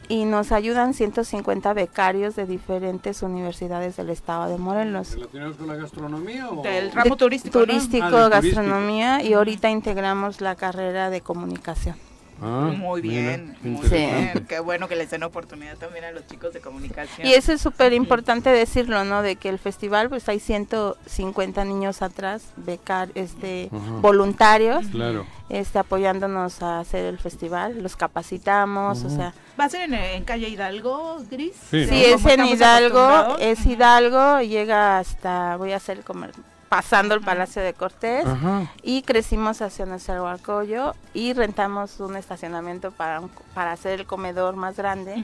y 0.09 0.25
nos 0.25 0.51
ayudan 0.53 0.95
150 0.95 1.73
becarios 1.75 2.37
de 2.37 2.47
diferentes 2.47 3.23
universidades 3.23 3.97
del 3.97 4.11
estado 4.11 4.49
de 4.51 4.59
Morelos. 4.59 5.13
¿Relacionados 5.15 5.57
con 5.57 5.67
la 5.69 5.75
gastronomía 5.77 6.49
o...? 6.51 6.63
Del 6.63 6.91
ramo 6.93 7.15
De- 7.15 7.19
turístico. 7.19 7.59
Ah, 7.59 7.61
del 7.67 7.69
turístico. 7.69 8.29
gastronomía 8.29 9.23
y 9.23 9.35
ahorita 9.35 9.71
integramos 9.71 10.41
la 10.41 10.55
carrera 10.57 11.11
de 11.11 11.21
comunicación. 11.21 11.97
Ah, 12.43 12.73
Muy 12.77 13.03
mira, 13.03 13.21
bien, 13.37 13.57
qué 13.63 13.69
muy 13.69 13.89
bien. 13.89 14.47
Qué 14.49 14.59
bueno 14.61 14.89
que 14.89 14.97
les 14.97 15.11
den 15.11 15.23
oportunidad 15.23 15.77
también 15.77 16.05
a 16.05 16.11
los 16.11 16.27
chicos 16.27 16.53
de 16.53 16.61
comunicación. 16.61 17.27
Y 17.27 17.33
eso 17.35 17.53
es 17.53 17.61
súper 17.61 17.93
importante 17.93 18.51
decirlo, 18.51 19.05
¿no? 19.05 19.23
De 19.23 19.37
que 19.37 19.49
el 19.49 19.59
festival, 19.61 20.09
pues 20.09 20.29
hay 20.29 20.41
150 20.41 21.65
niños 21.65 22.03
atrás, 22.03 22.43
becar, 22.57 23.11
este, 23.15 23.71
Ajá. 23.73 23.91
voluntarios, 24.01 24.87
Claro. 24.89 25.25
este, 25.49 25.79
apoyándonos 25.79 26.63
a 26.63 26.81
hacer 26.81 27.05
el 27.05 27.19
festival, 27.19 27.83
los 27.83 27.97
capacitamos, 27.97 29.05
o 29.05 29.11
sea, 29.11 29.35
¿Va 29.61 29.65
a 29.65 29.69
ser 29.69 29.83
en, 29.83 29.95
en 29.95 30.25
calle 30.25 30.49
Hidalgo, 30.49 31.23
Gris? 31.31 31.53
Sí, 31.71 31.77
es 31.83 32.25
en 32.25 32.47
Hidalgo, 32.47 33.37
es 33.39 33.65
Hidalgo, 33.67 34.41
llega 34.41 34.99
hasta, 34.99 35.57
voy 35.59 35.73
a 35.73 35.77
hacer 35.77 36.01
como 36.03 36.27
pasando 36.73 37.15
el 37.15 37.21
Palacio 37.21 37.61
de 37.61 37.75
Cortés, 37.75 38.25
Ajá. 38.25 38.63
y 38.83 39.03
crecimos 39.03 39.61
hacia 39.61 39.85
Nezahualcóyotl 39.85 40.97
y 41.13 41.35
rentamos 41.35 42.01
un 42.01 42.17
estacionamiento 42.17 42.93
para, 42.93 43.21
un- 43.21 43.31
para 43.53 43.73
hacer 43.73 44.01
el 44.01 44.07
comedor 44.07 44.57
más 44.57 44.75
grande. 44.79 45.23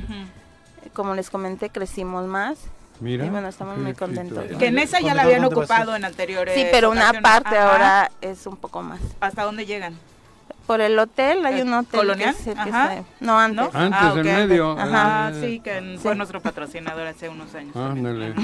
Como 0.92 1.14
les 1.14 1.30
comenté, 1.30 1.70
crecimos 1.70 2.26
más. 2.26 2.58
Mira. 3.00 3.24
Y 3.24 3.30
bueno, 3.30 3.48
estamos 3.48 3.78
muy 3.78 3.94
contentos. 3.94 4.44
Que 4.58 4.66
en 4.66 4.78
esa 4.78 5.00
ya 5.00 5.14
la 5.14 5.22
¿Comedor 5.22 5.40
habían 5.40 5.44
ocupado 5.46 5.96
en 5.96 6.04
anteriores 6.04 6.54
Sí, 6.54 6.66
pero 6.70 6.90
una 6.90 7.04
ocasiones. 7.12 7.22
parte 7.22 7.56
Ajá. 7.56 7.70
ahora 7.72 8.10
es 8.20 8.46
un 8.46 8.58
poco 8.58 8.82
más. 8.82 9.00
¿Hasta 9.18 9.44
dónde 9.44 9.64
llegan? 9.64 9.94
Por 10.66 10.82
el 10.82 10.98
hotel 10.98 11.46
hay 11.46 11.60
Eh, 11.60 11.62
un 11.62 11.72
hotel 11.72 11.98
¿colonial? 12.00 12.34
que 12.34 12.40
es 12.42 12.46
el 12.48 12.54
que 12.62 12.68
está- 12.68 13.04
no 13.20 13.38
antes. 13.38 13.72
¿No? 13.72 13.80
Antes, 13.80 14.00
Ah, 14.02 14.12
en 14.16 14.22
medio. 14.22 14.72
Ajá, 14.78 15.30
eh, 15.32 15.40
sí, 15.40 15.60
que 15.60 15.98
fue 16.02 16.14
nuestro 16.14 16.42
patrocinador 16.42 17.06
hace 17.06 17.30
unos 17.30 17.54
años. 17.54 17.74
Ándale. 17.74 18.34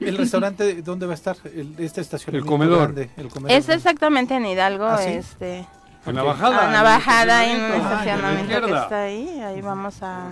¿El 0.00 0.16
restaurante 0.18 0.82
dónde 0.82 1.06
va 1.06 1.12
a 1.12 1.14
estar? 1.14 1.36
El, 1.44 1.74
este 1.78 2.00
estacionamiento 2.00 2.44
El 2.44 2.48
comedor. 2.58 2.82
grande, 2.94 3.10
el 3.16 3.28
comedor 3.28 3.50
Es 3.56 3.66
grande. 3.66 3.78
exactamente 3.78 4.34
en 4.34 4.46
Hidalgo, 4.46 4.86
¿Ah, 4.86 4.98
sí? 4.98 5.10
este, 5.10 5.66
En 6.06 6.14
la 6.14 6.22
bajada. 6.22 6.68
en 6.68 6.74
el 6.74 6.82
bajada 6.82 7.44
en 7.46 7.60
un 7.60 7.72
estacionamiento. 7.72 7.88
Ah, 7.88 7.98
estacionamiento 8.00 8.60
la 8.60 8.66
que 8.66 8.82
está 8.82 9.02
ahí. 9.02 9.40
Ahí 9.40 9.60
vamos 9.60 10.02
a, 10.02 10.30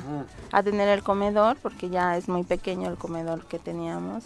a 0.52 0.62
tener 0.62 0.88
el 0.88 1.02
comedor 1.02 1.56
porque 1.62 1.88
ya 1.90 2.16
es 2.16 2.28
muy 2.28 2.44
pequeño 2.44 2.88
el 2.90 2.96
comedor 2.96 3.44
que 3.46 3.58
teníamos. 3.58 4.24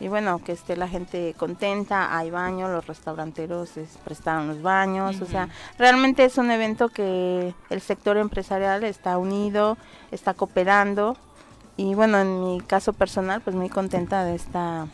Y 0.00 0.08
bueno, 0.08 0.40
que 0.44 0.50
esté 0.50 0.76
la 0.76 0.88
gente 0.88 1.34
contenta, 1.38 2.18
hay 2.18 2.28
baño, 2.28 2.68
los 2.68 2.84
restauranteros 2.86 3.76
es- 3.76 3.96
prestaron 4.04 4.48
los 4.48 4.60
baños, 4.60 5.20
o 5.20 5.24
sea, 5.26 5.48
realmente 5.78 6.24
es 6.24 6.36
un 6.36 6.50
evento 6.50 6.88
que 6.88 7.54
el 7.70 7.80
sector 7.80 8.16
empresarial 8.16 8.82
está 8.82 9.16
unido, 9.18 9.78
está 10.10 10.34
cooperando 10.34 11.16
y 11.76 11.94
bueno, 11.94 12.18
en 12.18 12.44
mi 12.44 12.60
caso 12.60 12.92
personal, 12.92 13.40
pues 13.40 13.54
muy 13.56 13.68
contenta 13.68 14.24
de 14.24 14.34
esta 14.34 14.86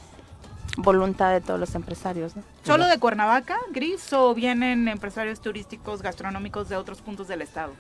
voluntad 0.77 1.33
de 1.33 1.41
todos 1.41 1.59
los 1.61 1.75
empresarios. 1.75 2.37
¿no? 2.37 2.43
¿Solo 2.65 2.87
de 2.87 2.99
Cuernavaca, 2.99 3.59
Gris, 3.73 4.13
o 4.13 4.35
vienen 4.35 4.89
empresarios 4.89 5.41
turísticos, 5.41 6.01
gastronómicos 6.03 6.69
de 6.69 6.77
otros 6.77 7.01
puntos 7.03 7.29
del 7.29 7.43
estado? 7.43 7.73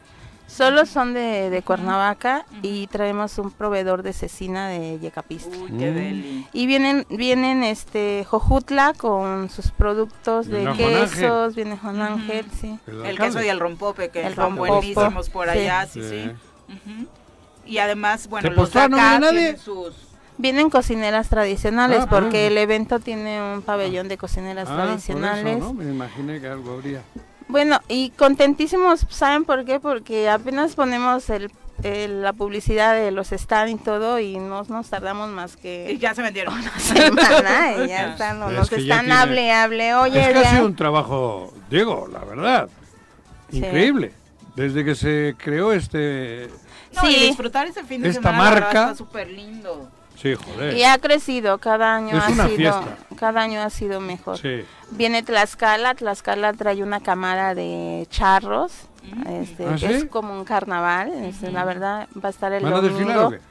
Solo 0.48 0.84
son 0.84 1.14
de, 1.14 1.48
de 1.48 1.62
Cuernavaca 1.62 2.44
y 2.60 2.88
traemos 2.88 3.38
un 3.38 3.52
proveedor 3.52 4.02
de 4.02 4.12
cecina 4.12 4.68
de 4.68 4.98
Yecapista. 4.98 5.56
Uy, 5.56 5.68
qué 5.78 5.92
Mm. 5.92 5.94
deli. 5.94 6.46
Y 6.52 6.66
vienen, 6.66 7.06
vienen 7.08 7.62
este 7.62 8.24
Jojutla 8.28 8.92
con 8.94 9.48
sus 9.48 9.70
productos 9.70 10.48
de 10.48 10.58
Viene 10.66 10.76
quesos, 10.76 11.54
viene 11.54 11.76
Juan 11.78 12.02
Ángel, 12.02 12.46
sí. 12.60 12.76
El 13.04 13.16
queso 13.16 13.40
y 13.40 13.48
el 13.48 13.60
rompope, 13.60 14.08
que 14.08 14.26
El 14.26 14.34
rompope. 14.34 14.70
buenísimos 14.70 15.30
por 15.30 15.48
Sí. 15.52 15.58
allá, 15.58 15.86
sí, 15.86 16.02
sí. 16.02 16.32
Y 17.66 17.78
además, 17.78 18.28
bueno, 18.28 18.48
los 18.50 18.72
de 18.72 18.80
¿Tepoztlán 18.80 19.20
no 19.20 19.30
viene 19.30 19.42
nadie? 19.50 19.58
sus... 19.58 19.94
Vienen 20.38 20.70
cocineras 20.70 21.28
tradicionales 21.28 22.00
Ah, 22.02 22.06
por 22.08 22.22
porque 22.22 22.46
el 22.46 22.56
evento 22.56 22.98
tiene 22.98 23.42
un 23.54 23.60
pabellón 23.62 24.08
de 24.08 24.16
cocineras 24.16 24.68
Ah, 24.70 24.74
por 24.76 24.84
tradicionales. 24.86 25.56
eso, 25.58 25.66
¿no? 25.66 25.74
Me 25.74 25.84
imaginé 25.84 26.40
que 26.40 26.46
algo 26.48 26.72
habría. 26.72 27.02
Bueno, 27.48 27.80
y 27.88 28.10
contentísimos, 28.10 29.04
¿saben 29.10 29.44
por 29.44 29.64
qué? 29.66 29.80
Porque 29.80 30.30
apenas 30.30 30.76
ponemos 30.76 31.28
el, 31.28 31.50
el- 31.82 32.22
la 32.22 32.32
publicidad 32.32 32.94
de 32.94 33.10
los 33.10 33.28
stands 33.28 33.72
y 33.72 33.76
todo 33.84 34.18
y 34.18 34.38
no 34.38 34.62
nos 34.64 34.88
tardamos 34.88 35.28
más 35.28 35.56
Y 35.56 35.58
que 35.58 35.98
ya 35.98 36.14
se 36.14 36.22
vendieron. 36.22 36.54
una 36.54 36.78
semana 36.78 37.72
y 37.84 37.88
ya 37.88 38.08
están, 38.12 38.42
Es 38.44 38.52
nos 38.56 38.70
que 38.70 38.76
ya 38.84 38.94
están 38.94 39.06
tiene- 39.06 39.20
hable, 39.20 39.52
hable, 39.52 39.94
oye, 39.94 40.20
es 40.22 40.32
casi 40.42 40.56
ya- 40.56 40.64
un 40.64 40.74
trabajo, 40.74 41.52
digo, 41.68 42.08
la 42.10 42.20
verdad, 42.20 42.68
Sí. 43.50 43.58
increíble. 43.58 44.12
Desde 44.56 44.84
que 44.86 44.94
se 44.94 45.34
creó 45.36 45.72
este... 45.72 46.48
No, 46.94 47.08
y 47.08 47.14
Sí. 47.14 47.20
disfrutar 47.28 47.66
ese 47.66 47.84
fin 47.84 48.02
de 48.02 48.08
Esta 48.08 48.20
semana 48.22 48.38
marca- 48.50 48.68
está 48.82 48.94
súper 48.94 49.28
lindo. 49.30 49.88
Sí, 50.16 50.34
joder. 50.34 50.76
y 50.76 50.82
ha 50.84 50.98
crecido, 50.98 51.56
cada 51.58 51.96
año 51.96 52.14
Es 52.18 52.24
ha 52.24 52.28
una 52.28 52.44
sido, 52.44 52.56
fiesta. 52.56 52.96
cada 53.18 53.40
año 53.40 53.62
ha 53.62 53.70
sido 53.70 54.00
mejor. 54.00 54.36
Sí. 54.36 54.64
Viene 54.90 55.22
Tlaxcala, 55.22 55.94
Tlaxcala 55.94 56.52
trae 56.52 56.82
una 56.82 57.00
cámara 57.00 57.54
de 57.54 58.06
charros, 58.10 58.72
este, 59.26 59.66
¿Ah, 59.66 59.78
sí? 59.78 59.86
es 59.86 60.04
como 60.04 60.34
un 60.34 60.44
carnaval, 60.44 61.10
este, 61.24 61.50
la 61.50 61.64
verdad 61.64 62.06
va 62.22 62.28
a 62.28 62.30
estar 62.30 62.52
el 62.52 62.62
¿Van 62.64 62.74
a 62.74 62.80
desfilar 62.82 63.16
o 63.16 63.22
domingo. 63.22 63.30
qué? 63.42 63.50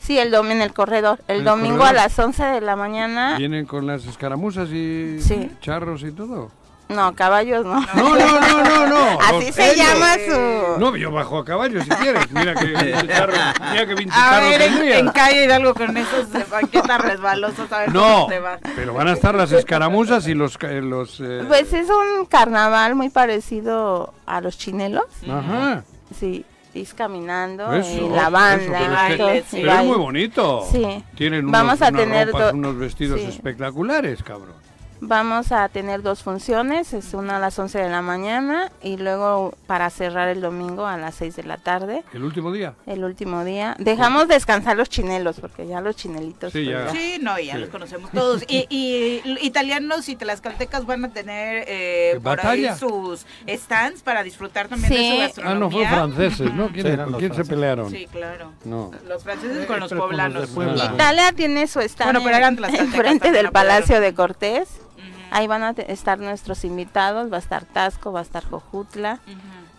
Sí, 0.00 0.18
el 0.18 0.30
domingo 0.30 0.54
en 0.54 0.62
el 0.62 0.72
corredor, 0.72 1.18
el 1.28 1.34
¿En 1.34 1.38
el 1.40 1.44
domingo 1.44 1.78
corredor? 1.78 1.98
a 1.98 2.02
las 2.04 2.18
11 2.18 2.44
de 2.44 2.60
la 2.62 2.76
mañana. 2.76 3.36
¿Vienen 3.36 3.66
con 3.66 3.86
las 3.86 4.06
escaramuzas 4.06 4.70
y 4.70 5.18
Sí. 5.20 5.50
charros 5.60 6.02
y 6.02 6.12
todo? 6.12 6.50
No, 6.88 7.14
caballos 7.16 7.64
no. 7.66 7.80
No, 7.80 8.14
no, 8.16 8.40
no, 8.40 8.64
no, 8.64 8.86
no. 8.86 9.18
Así 9.20 9.52
se 9.52 9.72
ellos. 9.72 9.84
llama 9.86 10.14
su... 10.14 10.78
No, 10.80 10.96
yo 10.96 11.10
bajo 11.10 11.38
a 11.38 11.44
caballo 11.44 11.82
si 11.82 11.88
quieres. 11.90 12.30
Mira 12.30 12.54
que 12.54 12.64
20 12.66 13.08
charros, 13.08 13.38
mira 13.72 13.86
que 13.86 13.94
20 13.96 14.14
A 14.16 14.40
ver, 14.40 14.62
en, 14.62 14.82
en 14.92 15.08
calle 15.08 15.44
Hidalgo 15.46 15.74
con 15.74 15.96
esos 15.96 16.28
banquetas 16.48 17.00
resbalosas, 17.02 17.72
a 17.72 17.78
ver 17.80 17.92
No, 17.92 18.00
cómo 18.02 18.26
te 18.28 18.38
va. 18.38 18.58
pero 18.76 18.94
van 18.94 19.08
a 19.08 19.12
estar 19.14 19.34
las 19.34 19.50
escaramuzas 19.50 20.28
y 20.28 20.34
los... 20.34 20.56
ca- 20.58 20.68
los 20.70 21.18
eh, 21.20 21.42
Pues 21.48 21.72
es 21.72 21.88
un 21.90 22.24
carnaval 22.26 22.94
muy 22.94 23.08
parecido 23.10 24.14
a 24.24 24.40
los 24.40 24.56
chinelos. 24.56 25.06
Ajá. 25.28 25.82
Sí, 26.16 26.44
es 26.72 26.94
caminando 26.94 27.72
Eso, 27.72 28.06
y 28.06 28.08
la 28.10 28.30
banda. 28.30 28.78
eso, 28.78 28.94
pero 29.08 29.28
es 29.30 29.44
que-. 29.46 29.60
Pero 29.62 29.72
es 29.72 29.84
muy 29.84 29.96
bonito. 29.96 30.64
Sí. 30.70 31.02
Tienen 31.16 31.50
Vamos 31.50 31.78
unos, 31.78 31.82
a 31.82 31.88
unas 31.88 32.00
tener 32.00 32.28
ropas, 32.30 32.52
unos 32.52 32.78
vestidos 32.78 33.18
sí. 33.20 33.26
espectaculares, 33.26 34.22
cabrón. 34.22 34.54
Vamos 35.00 35.52
a 35.52 35.68
tener 35.68 36.02
dos 36.02 36.22
funciones, 36.22 36.92
es 36.94 37.12
una 37.14 37.36
a 37.36 37.38
las 37.40 37.58
11 37.58 37.78
de 37.78 37.88
la 37.90 38.00
mañana 38.02 38.70
y 38.82 38.96
luego 38.96 39.54
para 39.66 39.90
cerrar 39.90 40.28
el 40.28 40.40
domingo 40.40 40.86
a 40.86 40.96
las 40.96 41.14
6 41.16 41.36
de 41.36 41.42
la 41.42 41.58
tarde, 41.58 42.02
El 42.14 42.24
último 42.24 42.50
día. 42.50 42.74
el 42.86 43.04
último 43.04 43.44
día. 43.44 43.76
Dejamos 43.78 44.26
descansar 44.28 44.76
los 44.76 44.88
chinelos 44.88 45.38
porque 45.40 45.66
ya 45.66 45.80
los 45.80 45.96
chinelitos... 45.96 46.52
Sí, 46.52 46.64
ya. 46.64 46.88
Sí, 46.90 47.18
no, 47.20 47.38
ya 47.38 47.54
Sí. 47.54 47.60
los 47.60 47.68
conocemos 47.68 48.10
todos. 48.10 48.42
Y, 48.48 48.66
y 48.70 49.20
italianos 49.46 50.08
y 50.08 50.16
tlaxcaltecas 50.16 50.86
van 50.86 51.04
a 51.04 51.10
tener 51.10 51.64
eh, 51.68 52.18
por 52.22 52.44
ahí 52.46 52.66
sus 52.78 53.26
stands 53.48 54.02
para 54.02 54.22
disfrutar 54.22 54.68
también 54.68 54.90
de 54.92 54.96
su 54.98 55.14
Ah, 55.14 55.26
gastronomía. 55.26 55.58
no, 55.58 55.70
fue 55.70 55.86
franceses, 55.86 56.54
¿no? 56.54 56.68
¿Quién, 56.68 56.86
Sí, 56.86 56.92
eran 56.92 57.04
¿Con 57.04 57.12
los 57.12 57.18
quién 57.18 57.30
se 57.32 57.34
franceses. 57.34 57.48
pelearon? 57.54 57.90
Sí, 57.90 58.06
claro. 58.10 58.52
No. 58.64 58.90
Los 59.06 59.22
franceses 59.22 59.64
Eh, 59.64 59.66
con 59.66 59.80
los 59.80 59.90
con 59.90 59.98
poblanos. 59.98 60.48
Puebla. 60.50 60.84
Ah. 60.88 60.94
Italia 60.94 61.32
tiene 61.32 61.66
su 61.66 61.80
stand 61.80 62.12
Bueno, 62.12 62.24
pero 62.24 62.36
eran 62.36 62.54
en- 62.54 62.56
tlaxcaltecas 62.56 62.94
enfrente 62.94 63.24
también, 63.26 63.44
del. 63.44 63.52
Palacio 63.52 64.00
de 64.00 64.14
Cortés. 64.14 64.68
Ahí 65.30 65.46
van 65.46 65.62
a 65.62 65.70
estar 65.70 66.18
nuestros 66.18 66.64
invitados, 66.64 67.30
va 67.32 67.36
a 67.36 67.40
estar 67.40 67.64
Tasco, 67.64 68.12
va 68.12 68.20
a 68.20 68.22
estar 68.22 68.44
Jojutla. 68.44 69.20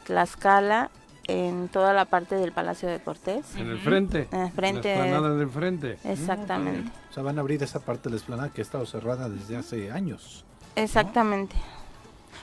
Tlaxcala, 0.06 0.90
en 1.28 1.68
toda 1.68 1.94
la 1.94 2.06
parte 2.06 2.36
del 2.36 2.52
Palacio 2.52 2.90
de 2.90 3.00
Cortés. 3.00 3.56
En 3.56 3.70
el 3.70 3.80
frente. 3.80 4.28
En 4.32 4.42
el 4.42 4.52
frente. 4.52 4.96
La 4.96 5.06
explanada 5.06 5.36
del 5.36 5.50
frente. 5.50 5.98
Exactamente, 6.06 6.92
O 7.10 7.14
sea, 7.14 7.24
van 7.24 7.38
a 7.38 7.42
abrir 7.42 7.62
esa 7.62 7.80
parte 7.80 8.04
de 8.04 8.12
la 8.12 8.16
esplanada 8.18 8.50
que 8.50 8.62
ha 8.62 8.64
estado 8.64 8.86
cerrada 8.86 9.30
desde 9.30 9.58
hace 9.58 9.92
años. 9.92 10.46
exactamente. 10.76 11.56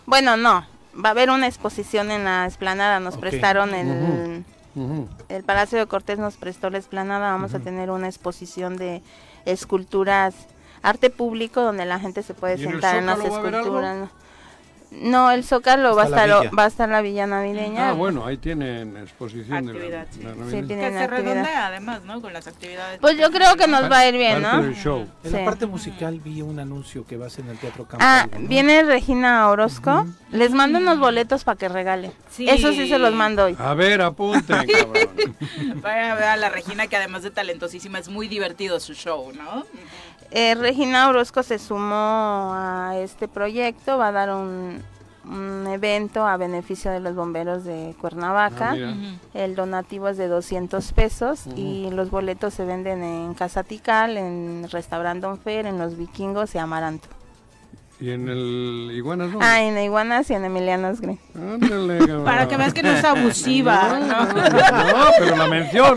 Bueno, 0.06 0.36
no, 0.36 0.66
va 1.02 1.08
a 1.08 1.12
haber 1.12 1.30
una 1.30 1.46
exposición 1.46 2.10
en 2.10 2.24
la 2.24 2.44
esplanada, 2.46 3.00
nos 3.00 3.16
prestaron 3.16 3.74
el, 3.74 4.44
el 5.30 5.44
Palacio 5.44 5.78
de 5.78 5.86
Cortés 5.86 6.18
nos 6.18 6.36
prestó 6.36 6.68
la 6.68 6.76
esplanada, 6.76 7.30
vamos 7.30 7.54
a 7.54 7.60
tener 7.60 7.90
una 7.90 8.06
exposición 8.06 8.76
de 8.76 9.02
esculturas, 9.46 10.34
arte 10.84 11.10
público 11.10 11.60
donde 11.62 11.84
la 11.86 11.98
gente 11.98 12.22
se 12.22 12.34
puede 12.34 12.54
¿Y 12.58 12.62
en 12.62 12.66
el 12.66 12.72
sentar 12.74 12.96
en 12.96 13.06
las 13.06 13.16
Zócalo 13.18 13.32
va 13.32 13.36
a 13.36 13.40
haber 13.40 13.54
algo? 13.56 13.78
esculturas. 13.80 14.10
No, 14.96 15.32
el 15.32 15.42
Zócalo 15.42 15.96
va 15.96 16.02
a 16.02 16.04
estar 16.04 16.30
va 16.56 16.64
a 16.64 16.66
estar 16.68 16.88
la 16.88 17.00
villa 17.02 17.26
navideña. 17.26 17.88
Ah, 17.88 17.92
bueno, 17.94 18.24
ahí 18.26 18.36
tienen 18.36 18.96
exposición 18.96 19.68
Actividad, 19.68 20.06
sí. 20.12 20.20
de 20.20 20.24
la, 20.24 20.34
la 20.36 20.44
Sí, 20.44 20.50
tienen 20.50 20.66
Que 20.68 20.74
se 20.76 20.82
actividad. 20.84 21.08
redondea 21.10 21.66
además, 21.66 22.04
¿no? 22.04 22.20
Con 22.22 22.32
las 22.32 22.46
actividades. 22.46 23.00
Pues 23.00 23.18
yo 23.18 23.28
creo 23.32 23.56
que 23.56 23.66
nos 23.66 23.90
va 23.90 23.98
a 23.98 24.08
ir 24.08 24.14
bien, 24.14 24.40
Parte 24.40 24.56
¿no? 24.56 24.62
del 24.62 24.76
show. 24.76 25.08
En 25.24 25.30
Sí. 25.32 25.36
la 25.36 25.44
parte 25.46 25.66
musical 25.66 26.20
vi 26.20 26.42
un 26.42 26.60
anuncio 26.60 27.04
que 27.04 27.16
va 27.16 27.26
a 27.26 27.30
ser 27.30 27.44
en 27.46 27.50
el 27.50 27.58
Teatro 27.58 27.86
Campo. 27.88 28.04
Ah, 28.06 28.28
¿no? 28.38 28.46
viene 28.46 28.84
Regina 28.84 29.48
Orozco. 29.48 30.06
Les 30.30 30.52
mando 30.52 30.78
unos 30.78 31.00
boletos 31.00 31.42
para 31.42 31.58
que 31.58 31.68
regalen. 31.68 32.12
Sí. 32.30 32.48
Eso 32.48 32.70
sí 32.70 32.88
se 32.88 32.98
los 33.00 33.12
mando 33.14 33.46
hoy. 33.46 33.56
A 33.58 33.74
ver, 33.74 34.00
apunten, 34.00 34.64
cabrón. 34.68 35.08
Vayan 35.82 36.10
a 36.10 36.14
ver 36.14 36.24
a 36.24 36.36
la 36.36 36.50
Regina, 36.50 36.86
que 36.86 36.96
además 36.96 37.24
de 37.24 37.32
talentosísima, 37.32 37.98
es 37.98 38.08
muy 38.08 38.28
divertido 38.28 38.78
su 38.78 38.94
show, 38.94 39.32
¿no? 39.32 39.64
Eh, 40.30 40.54
Regina 40.54 41.08
Orozco 41.08 41.42
se 41.42 41.58
sumó 41.58 42.52
a 42.54 42.94
este 42.98 43.28
proyecto, 43.28 43.98
va 43.98 44.08
a 44.08 44.12
dar 44.12 44.34
un, 44.34 44.82
un 45.24 45.66
evento 45.68 46.26
a 46.26 46.36
beneficio 46.36 46.90
de 46.90 47.00
los 47.00 47.14
bomberos 47.14 47.64
de 47.64 47.94
Cuernavaca. 48.00 48.74
Ah. 48.76 48.94
El 49.32 49.54
donativo 49.54 50.08
es 50.08 50.16
de 50.16 50.28
200 50.28 50.92
pesos 50.92 51.46
y 51.56 51.90
los 51.90 52.10
boletos 52.10 52.54
se 52.54 52.64
venden 52.64 53.02
en 53.02 53.34
Casa 53.34 53.62
Tical, 53.62 54.16
en 54.16 54.66
Restaurant 54.70 55.20
Don 55.20 55.38
Fer, 55.38 55.66
en 55.66 55.78
Los 55.78 55.96
Vikingos 55.96 56.54
y 56.54 56.58
Amaranto. 56.58 57.08
Y 58.00 58.10
en 58.10 58.28
el 58.28 58.90
Iguanas 58.92 59.30
no. 59.30 59.38
Ah, 59.40 59.62
en 59.62 59.78
Iguanas 59.78 60.28
y 60.28 60.34
en 60.34 60.44
Emilianos 60.44 61.00
Green. 61.00 61.18
Ándale, 61.34 61.98
cabrón. 61.98 62.24
Para 62.24 62.48
que 62.48 62.56
veas 62.56 62.74
que 62.74 62.82
no 62.82 62.90
es 62.90 63.04
abusiva, 63.04 63.98
¿no? 64.00 64.24
No, 64.26 65.10
pero 65.18 65.36
la 65.36 65.46
mención. 65.46 65.96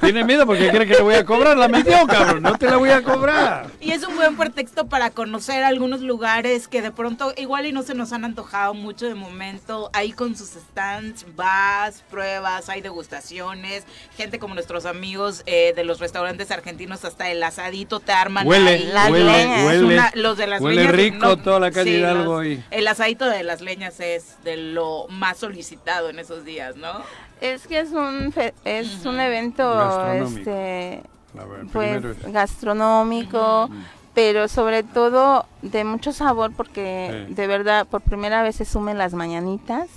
Tiene 0.00 0.24
miedo 0.24 0.46
porque 0.46 0.68
cree 0.70 0.86
que 0.86 0.94
le 0.94 1.02
voy 1.02 1.14
a 1.14 1.24
cobrar 1.24 1.56
la 1.56 1.68
mención, 1.68 2.06
cabrón. 2.06 2.42
No 2.42 2.56
te 2.56 2.66
la 2.66 2.76
voy 2.76 2.90
a 2.90 3.02
cobrar. 3.02 3.66
Y 3.80 3.92
es 3.92 4.06
un 4.06 4.16
buen 4.16 4.36
pretexto 4.36 4.86
para 4.86 5.10
conocer 5.10 5.62
algunos 5.64 6.00
lugares 6.02 6.68
que 6.68 6.82
de 6.82 6.90
pronto 6.90 7.32
igual 7.36 7.66
y 7.66 7.72
no 7.72 7.82
se 7.82 7.94
nos 7.94 8.12
han 8.12 8.24
antojado 8.24 8.74
mucho 8.74 9.06
de 9.06 9.14
momento. 9.14 9.90
Ahí 9.92 10.12
con 10.12 10.36
sus 10.36 10.48
stands, 10.50 11.24
vas, 11.36 12.02
pruebas, 12.10 12.68
hay 12.68 12.80
degustaciones. 12.82 13.84
Gente 14.16 14.38
como 14.38 14.54
nuestros 14.54 14.84
amigos 14.86 15.42
eh, 15.46 15.72
de 15.74 15.84
los 15.84 16.00
restaurantes 16.00 16.50
argentinos, 16.50 17.04
hasta 17.04 17.30
el 17.30 17.42
asadito 17.42 17.98
te 18.00 18.12
arman. 18.12 18.46
Huele, 18.46 18.70
ahí. 18.70 18.90
Las 18.92 19.10
huele, 19.10 19.64
huele. 19.66 19.94
una- 19.94 20.12
los 20.14 20.36
de 20.36 20.46
las 20.46 20.60
huele 20.60 20.82
leñas, 20.82 20.94
rico 20.96 21.29
toda 21.42 21.60
la 21.60 21.70
calle 21.70 21.90
sí, 21.92 21.96
Hidalgo 21.98 22.42
los-. 22.42 22.58
El 22.70 22.88
asadito 22.88 23.26
de 23.26 23.42
las 23.42 23.60
leñas 23.60 24.00
es 24.00 24.36
de 24.44 24.56
lo 24.56 25.06
más 25.08 25.38
solicitado 25.38 26.08
en 26.10 26.18
esos 26.18 26.44
días, 26.44 26.76
¿no? 26.76 27.02
Es 27.40 27.66
que 27.66 27.80
es 27.80 27.90
un 27.92 28.32
fe- 28.32 28.54
es 28.64 29.04
un 29.06 29.18
evento 29.20 29.74
Gastronómico. 29.74 30.38
este 30.38 31.02
ver, 31.34 31.66
pues 31.72 32.04
es- 32.04 32.32
gastronómico, 32.32 33.70
pero 34.14 34.48
sobre 34.48 34.82
todo 34.82 35.46
de 35.62 35.84
mucho 35.84 36.12
sabor 36.12 36.52
porque 36.56 37.26
Sí. 37.28 37.34
de 37.34 37.46
verdad 37.46 37.86
por 37.86 38.00
primera 38.02 38.42
vez 38.42 38.56
se 38.56 38.64
sumen 38.64 38.98
las 38.98 39.14
mañanitas, 39.14 39.88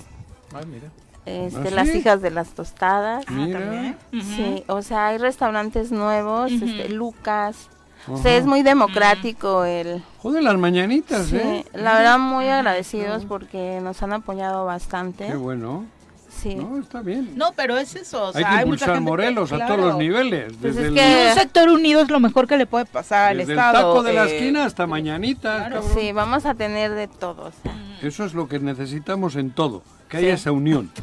Ah, 0.53 0.61
mira. 0.67 0.87
este, 1.25 1.67
¿Ah, 1.69 1.71
las 1.71 1.89
sí? 1.89 1.97
hijas 1.97 2.21
de 2.21 2.29
las 2.31 2.49
tostadas. 2.53 3.27
Mira. 3.29 3.59
también. 3.59 3.97
Ujú. 4.13 4.21
Sí, 4.35 4.63
o 4.67 4.81
sea, 4.81 5.07
hay 5.07 5.17
restaurantes 5.17 5.91
nuevos, 5.91 6.51
este, 6.51 6.89
Lucas. 6.89 7.69
O 8.07 8.17
sea, 8.17 8.35
es 8.37 8.45
muy 8.45 8.63
democrático 8.63 9.63
el... 9.65 10.03
Joder, 10.19 10.43
las 10.43 10.57
mañanitas, 10.57 11.27
Sí, 11.27 11.37
¿eh? 11.37 11.65
la 11.73 11.93
verdad 11.97 12.19
muy 12.19 12.47
agradecidos 12.49 13.25
porque 13.25 13.79
nos 13.81 14.01
han 14.03 14.13
apoyado 14.13 14.65
bastante. 14.65 15.27
Qué 15.27 15.35
bueno. 15.35 15.85
Sí. 16.29 16.55
No, 16.55 16.79
está 16.79 17.01
bien. 17.01 17.31
No, 17.37 17.51
pero 17.55 17.77
es 17.77 17.95
eso. 17.95 18.29
O 18.29 18.33
sea, 18.33 18.39
Hay 18.39 18.43
que 18.43 18.49
mucha 18.49 18.63
impulsar 18.63 18.87
gente 18.95 18.99
que- 19.05 19.09
Morelos 19.11 19.51
a 19.53 19.55
claro. 19.55 19.75
todos 19.75 19.87
los 19.89 19.97
niveles. 19.99 20.53
Pues 20.59 20.75
Desde, 20.75 20.81
es 20.81 20.87
el, 20.87 20.93
que- 20.95 21.27
Un 21.29 21.33
sector 21.39 21.69
unido 21.69 22.01
es 22.01 22.09
lo 22.09 22.19
mejor 22.19 22.47
que 22.47 22.57
le 22.57 22.65
puede 22.65 22.85
pasar 22.85 23.29
al 23.31 23.37
desde 23.37 23.53
el 23.53 23.59
Estado. 23.59 23.93
taco 23.93 24.03
de 24.03 24.13
la 24.13 24.25
eh, 24.25 24.35
esquina 24.35 24.65
hasta 24.65 24.87
mañanitas, 24.87 25.67
claro. 25.67 25.83
Sí, 25.95 26.11
vamos 26.11 26.45
a 26.45 26.55
tener 26.55 26.91
de 26.95 27.07
todo. 27.07 27.43
o 27.45 27.51
sea. 27.51 27.73
Eso 28.01 28.25
es 28.25 28.33
lo 28.33 28.47
que 28.49 28.59
necesitamos 28.59 29.35
en 29.35 29.51
todo. 29.51 29.83
Que 30.09 30.17
Sí. 30.19 30.25
haya 30.25 30.33
esa 30.35 30.51
unión. 30.51 30.91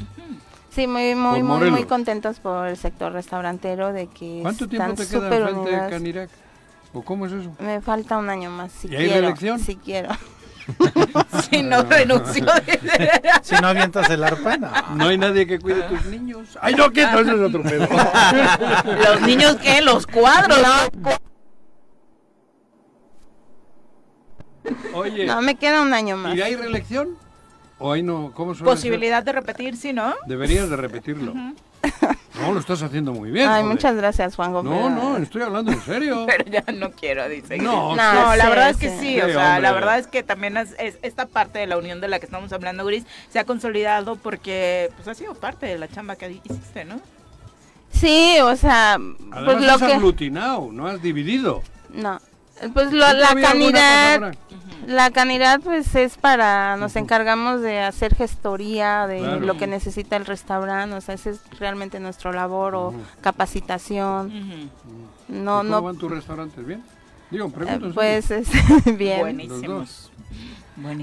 Sí, 0.72 0.86
muy, 0.86 1.16
muy, 1.16 1.42
muy, 1.42 1.68
muy 1.68 1.82
contentos 1.82 2.38
por 2.38 2.68
el 2.68 2.76
sector 2.76 3.12
restaurantero 3.12 3.92
de 3.92 4.06
que 4.06 4.38
¿Cuánto 4.40 4.68
tiempo 4.68 4.92
están 4.92 5.04
te 5.04 5.10
queda 5.10 5.20
súper 5.24 5.42
enfrente 5.42 5.70
de. 5.82 5.90
Canirac? 5.90 6.30
¿O 6.92 7.02
cómo 7.02 7.26
es 7.26 7.32
eso? 7.32 7.52
Me 7.60 7.80
falta 7.80 8.18
un 8.18 8.28
año 8.28 8.50
más, 8.50 8.72
si 8.72 8.88
¿Y 8.88 8.96
hay 8.96 9.06
quiero. 9.06 9.20
reelección? 9.20 9.58
Si 9.60 9.76
quiero. 9.76 10.08
Si 11.50 11.62
no 11.62 11.82
renunció. 11.82 12.44
Si 13.42 13.54
no 13.56 13.68
avientas 13.68 14.08
el 14.10 14.22
arpa, 14.22 14.56
no. 14.56 14.70
No 14.94 15.08
hay 15.08 15.18
nadie 15.18 15.44
que 15.46 15.58
cuide 15.58 15.82
a 15.84 15.88
tus 15.88 16.04
niños. 16.06 16.56
Ay, 16.60 16.74
no, 16.74 16.90
que 16.92 17.02
no, 17.06 17.18
ese 17.20 17.34
es 17.34 17.40
otro 17.40 17.62
pedo. 17.62 17.88
Los 19.08 19.22
niños, 19.22 19.56
¿qué? 19.56 19.80
Los 19.82 20.06
cuadros. 20.06 20.58
Oye, 24.94 25.26
No, 25.26 25.42
me 25.42 25.56
queda 25.56 25.82
un 25.82 25.92
año 25.92 26.16
más. 26.16 26.36
¿y 26.36 26.42
hay 26.42 26.54
reelección? 26.54 27.16
¿O 27.78 27.92
hay 27.92 28.02
no? 28.02 28.32
¿Cómo 28.34 28.54
suele 28.54 28.70
ser? 28.70 28.76
Posibilidad 28.76 29.22
de 29.22 29.32
repetir, 29.32 29.76
sí, 29.76 29.92
¿no? 29.92 30.14
Deberías 30.26 30.68
de 30.68 30.76
repetirlo. 30.76 31.32
No, 32.40 32.52
lo 32.52 32.60
estás 32.60 32.82
haciendo 32.82 33.12
muy 33.12 33.30
bien. 33.30 33.48
Ay, 33.48 33.62
joder. 33.62 33.74
muchas 33.76 33.96
gracias, 33.96 34.36
Juan 34.36 34.52
No, 34.52 34.62
Gómez. 34.62 34.90
no, 35.02 35.16
estoy 35.18 35.42
hablando 35.42 35.72
en 35.72 35.80
serio. 35.82 36.26
Pero 36.26 36.44
ya 36.50 36.64
no 36.72 36.90
quiero, 36.92 37.28
dice. 37.28 37.58
No, 37.58 37.94
No, 37.94 38.14
No, 38.14 38.36
la 38.36 38.44
sí, 38.44 38.48
verdad 38.50 38.70
es 38.70 38.76
que 38.76 38.88
sí. 38.90 38.98
sí, 39.00 39.20
o 39.20 39.26
Sí, 39.26 39.32
sea, 39.32 39.60
la 39.60 39.72
verdad 39.72 39.98
es 39.98 40.06
que 40.06 40.22
también 40.22 40.56
es, 40.56 40.74
es- 40.78 40.98
esta 41.02 41.26
parte 41.26 41.58
de 41.58 41.66
la 41.66 41.76
unión 41.78 42.00
de 42.00 42.08
la 42.08 42.18
que 42.18 42.26
estamos 42.26 42.52
hablando, 42.52 42.84
Gris, 42.84 43.04
se 43.30 43.38
ha 43.38 43.44
consolidado 43.44 44.16
porque 44.16 44.90
pues 44.96 45.06
ha 45.08 45.14
sido 45.14 45.34
parte 45.34 45.66
de 45.66 45.78
la 45.78 45.88
chamba 45.88 46.16
que 46.16 46.30
hiciste, 46.30 46.84
¿no? 46.84 47.00
Sí, 47.92 48.38
o 48.42 48.56
sea, 48.56 48.94
Además 48.94 49.44
pues 49.44 49.62
lo 49.62 49.72
has 49.72 49.82
que... 49.82 49.92
aglutinado, 49.94 50.68
no 50.72 50.86
has 50.86 51.02
dividido. 51.02 51.62
No, 51.90 52.20
pues 52.74 52.92
lo- 52.92 53.06
¿Sí 53.10 53.16
la 53.16 53.28
palabra? 53.34 54.32
la 54.86 55.10
canidad 55.10 55.60
pues 55.60 55.94
es 55.94 56.16
para, 56.16 56.76
nos 56.76 56.96
encargamos 56.96 57.60
de 57.60 57.80
hacer 57.80 58.14
gestoría 58.14 59.06
de 59.06 59.18
Claro. 59.20 59.40
lo 59.40 59.56
que 59.56 59.66
necesita 59.66 60.16
el 60.16 60.26
restaurante, 60.26 60.96
o 60.96 61.00
sea, 61.00 61.14
ese 61.14 61.30
es 61.30 61.40
realmente 61.58 62.00
nuestro 62.00 62.32
labor 62.32 62.74
o 62.74 62.94
capacitación. 63.20 64.70
No, 65.28 65.62
¿Y 65.62 65.62
¿Cómo 65.62 65.62
no, 65.64 65.82
van 65.82 65.96
tus 65.98 66.10
restaurantes? 66.10 66.66
¿Bien? 66.66 66.82
Digo, 67.30 67.52
eh, 67.66 67.90
pues 67.94 68.30
es 68.30 68.48
bien. 68.98 69.20
Buenísimos. 69.20 70.10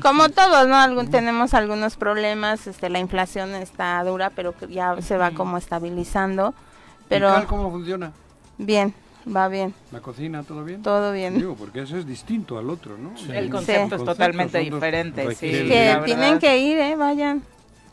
Como 0.01 0.30
todos, 0.30 0.68
¿no? 0.68 0.76
Algún, 0.76 1.10
tenemos 1.10 1.53
algunos 1.53 1.97
problemas, 1.97 2.66
este, 2.68 2.89
la 2.89 2.99
inflación 2.99 3.53
está 3.55 4.03
dura, 4.03 4.32
pero 4.32 4.53
que 4.58 4.68
ya 4.68 4.99
se 5.01 5.18
va 5.18 5.32
como 5.32 5.58
estabilizando. 5.58 6.53
Pero 7.10 7.30
¿Y 7.30 7.34
Cal 7.34 7.45
cómo 7.47 7.70
funciona? 7.72 8.12
bien, 8.58 8.93
va 9.36 9.47
bien, 9.47 9.73
¿La 9.91 9.99
cocina 10.01 10.43
todo 10.43 10.63
bien? 10.63 10.82
todo 10.82 11.11
bien. 11.11 11.36
Digo, 11.38 11.55
porque 11.55 11.82
eso 11.82 11.97
es 11.97 12.05
distinto 12.07 12.57
al 12.57 12.69
otro, 12.69 12.97
¿no? 12.97 13.11
El 13.34 13.45
Sí. 13.45 13.49
concepto 13.49 13.95
es 13.95 14.03
totalmente 14.05 14.59
diferente, 14.59 15.36
sí. 15.36 15.49
Que 15.49 15.93
la 15.93 16.03
tienen 16.05 16.23
verdad. 16.36 16.39
que 16.39 16.57
ir, 16.59 16.78
¿eh? 16.78 16.95
Vayan 16.95 17.43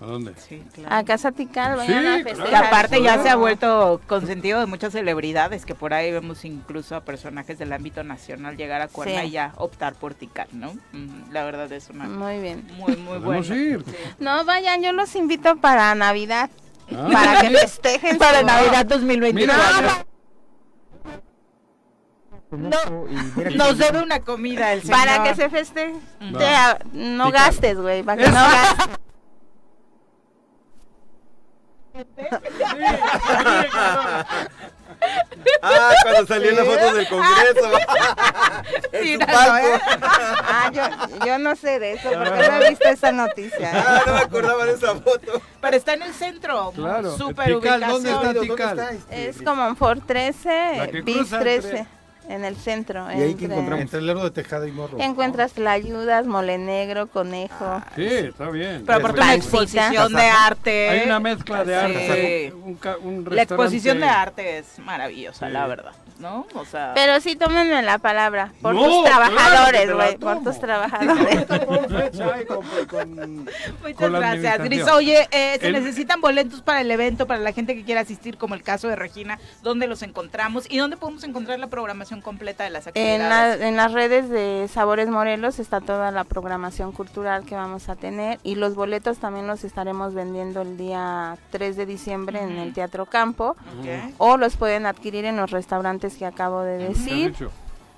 ¿A 0.00 0.06
dónde? 0.06 0.34
Sí, 0.36 0.60
claro. 0.74 0.94
a 0.96 1.04
Casa 1.04 1.30
Tical, 1.32 1.80
Sí, 1.80 1.86
vayan 1.86 1.98
a 1.98 2.02
claro. 2.22 2.24
festejar. 2.24 2.50
Y 2.52 2.66
aparte 2.66 3.00
ya 3.02 3.12
se 3.14 3.18
ha 3.20 3.22
Claro. 3.22 3.38
vuelto 3.38 4.00
consentido 4.08 4.58
de 4.60 4.66
muchas 4.66 4.92
celebridades, 4.92 5.64
que 5.64 5.74
por 5.76 5.94
ahí 5.94 6.10
vemos 6.10 6.44
incluso 6.44 6.96
a 6.96 7.00
personajes 7.02 7.58
del 7.58 7.72
ámbito 7.72 8.02
nacional 8.02 8.56
llegar 8.56 8.80
a 8.82 8.88
Cuerna 8.88 9.20
Sí. 9.22 9.28
y 9.28 9.30
ya 9.30 9.52
optar 9.56 9.94
por 9.94 10.12
Tical, 10.14 10.48
¿no? 10.52 10.74
La 11.30 11.44
verdad 11.44 11.72
es 11.72 11.88
una 11.90 12.04
Muy 12.06 12.38
bien. 12.40 12.66
muy, 12.76 12.96
muy 12.96 13.18
buena. 13.18 13.46
ir. 13.54 13.84
No, 14.18 14.44
vayan, 14.44 14.82
yo 14.82 14.92
los 14.92 15.14
invito 15.14 15.56
para 15.56 15.94
Navidad. 15.94 16.50
Ah. 16.92 17.08
Para 17.10 17.40
que 17.40 17.50
festejen. 17.56 18.18
Para 18.18 18.42
Navidad 18.42 18.84
2024. 18.84 19.56
Mira, 19.80 20.06
No, 22.50 23.06
Y 23.08 23.14
mira 23.36 23.50
que- 23.50 23.56
nos 23.56 23.78
debe 23.78 24.00
una 24.02 24.20
comida 24.20 24.72
el 24.72 24.82
señor. 24.82 24.96
Para 24.98 25.22
que 25.24 25.34
se 25.34 25.48
festeje. 25.50 25.94
Ujú. 26.20 26.38
Te- 26.38 26.46
ah, 26.46 26.78
no 26.92 27.30
gastes, 27.32 27.76
güey. 27.78 28.02
Para 28.04 28.22
que 28.22 28.28
no 28.30 28.34
gastes. 28.34 28.98
Ah, 35.62 35.92
cuando 36.02 36.26
salió 36.26 36.50
en 36.50 36.56
la 36.56 36.64
foto 36.64 36.94
del 36.94 37.08
Congreso. 37.08 37.66
en 38.92 39.02
su 39.02 39.18
Míralo, 39.18 39.32
palco. 39.32 39.66
¿eh? 39.66 39.80
Ah, 40.46 40.70
yo, 40.72 41.26
yo 41.26 41.38
no 41.38 41.56
sé 41.56 41.78
de 41.78 41.92
eso, 41.94 42.10
porque 42.12 42.48
no 42.48 42.62
he 42.62 42.68
visto 42.70 42.88
esa 42.88 43.12
noticia. 43.12 43.70
¿eh? 43.70 43.84
Ah, 43.86 44.02
no 44.06 44.12
me 44.14 44.20
acordaba 44.20 44.64
de 44.66 44.72
esa 44.72 44.94
foto. 44.94 45.42
Pero 45.60 45.76
está 45.76 45.94
en 45.94 46.02
el 46.02 46.14
centro. 46.14 46.72
Claro. 46.74 47.16
Súper 47.16 47.46
Tical, 47.46 47.58
ubicación. 47.58 47.90
¿dónde 47.90 48.10
está 48.10 48.24
¿Dónde 48.32 48.40
Tical? 48.40 48.78
está 48.78 48.90
este? 48.92 49.28
Es 49.28 49.42
como 49.42 49.66
en 49.66 49.76
Fort 49.76 50.00
La 50.00 50.06
13, 50.06 50.88
que 50.92 51.00
bis 51.02 51.16
cruza 51.16 51.38
13, 51.40 51.68
entre- 51.68 51.86
en 52.28 52.44
el 52.44 52.56
centro. 52.56 53.06
¿Y 53.12 53.20
ahí 53.20 53.30
encontramos? 53.38 53.80
Entre 53.80 53.98
el 53.98 54.06
Lerdo 54.06 54.24
de 54.24 54.30
Tejada 54.30 54.66
y 54.66 54.72
Morro. 54.72 54.98
Encuentras 55.00 55.56
la 55.58 55.72
ayudas, 55.72 56.26
mole 56.26 56.58
negro, 56.58 57.06
conejo. 57.06 57.82
Sí, 57.96 58.04
está 58.06 58.50
bien. 58.50 58.82
Pero 58.86 58.98
aparte 58.98 59.18
una 59.20 59.26
Pancita. 59.30 59.34
exposición 59.34 60.12
de 60.14 60.22
arte. 60.22 60.88
Hay 60.88 61.06
una 61.06 61.20
mezcla 61.20 61.64
de 61.64 61.74
Sí. 61.74 61.78
arte. 61.80 62.52
Un, 62.64 62.74
ca- 62.76 62.96
un 62.98 63.26
La 63.30 63.42
exposición 63.42 64.00
de 64.00 64.06
arte 64.06 64.58
es 64.58 64.78
maravillosa, 64.78 65.46
Sí. 65.46 65.52
la 65.52 65.66
verdad, 65.66 65.92
¿no? 66.18 66.46
O 66.54 66.64
sea, 66.64 66.92
Pero 66.94 67.20
sí, 67.20 67.36
tómenme 67.36 67.82
la 67.82 67.98
palabra. 67.98 68.52
Por 68.62 68.74
No, 68.74 68.84
tus 68.84 69.04
trabajadores, 69.04 69.92
güey. 69.94 70.16
Por 70.16 70.42
tus 70.42 70.58
trabajadores. 70.60 71.44
Con 71.46 71.88
fecha 71.88 72.40
y 72.40 72.44
con- 72.46 72.64
con- 72.88 73.44
muchas 73.82 74.10
gracias, 74.10 74.58
Gris. 74.64 74.88
Oye, 74.88 75.28
eh, 75.30 75.58
se 75.60 75.66
El- 75.68 75.72
necesitan 75.72 76.20
boletos 76.20 76.62
para 76.62 76.80
el 76.80 76.90
evento, 76.90 77.26
para 77.26 77.40
la 77.40 77.52
gente 77.52 77.74
que 77.74 77.84
quiera 77.84 78.00
asistir, 78.02 78.36
como 78.38 78.54
el 78.54 78.62
caso 78.62 78.88
de 78.88 78.96
Regina, 78.96 79.38
¿dónde 79.62 79.86
los 79.86 80.02
encontramos? 80.02 80.66
¿Y 80.70 80.78
dónde 80.78 80.96
podemos 80.96 81.24
encontrar 81.24 81.58
la 81.58 81.66
programación 81.66 82.20
completa 82.20 82.64
de 82.64 82.70
las 82.70 82.86
En, 82.86 82.90
actividades? 83.22 83.60
la- 83.60 83.68
en 83.68 83.76
las 83.76 83.92
redes 83.92 84.28
de 84.30 84.68
Sabores 84.72 85.08
Morelos 85.08 85.58
está 85.58 85.80
toda 85.80 86.10
la 86.10 86.24
programación 86.24 86.92
cultural 86.92 87.44
que 87.44 87.54
vamos 87.54 87.88
a 87.88 87.96
tener 87.96 88.38
y 88.42 88.54
los 88.54 88.74
boletos 88.74 89.18
también 89.18 89.46
los 89.46 89.64
estaremos 89.64 90.14
vendiendo 90.14 90.62
el 90.62 90.76
día 90.76 91.36
3 91.50 91.76
de 91.76 91.86
diciembre 91.86 92.40
en 92.42 92.58
el 92.58 92.72
Teatro 92.72 93.06
Campo 93.06 93.56
Ok. 93.80 94.14
o 94.18 94.36
los 94.36 94.56
pueden 94.56 94.86
adquirir 94.86 95.24
en 95.24 95.36
los 95.36 95.50
restaurantes 95.50 96.03
que 96.12 96.26
acabo 96.26 96.60
de 96.62 96.78
¿Qué 96.78 96.84
has 96.84 96.98
decir. 97.04 97.34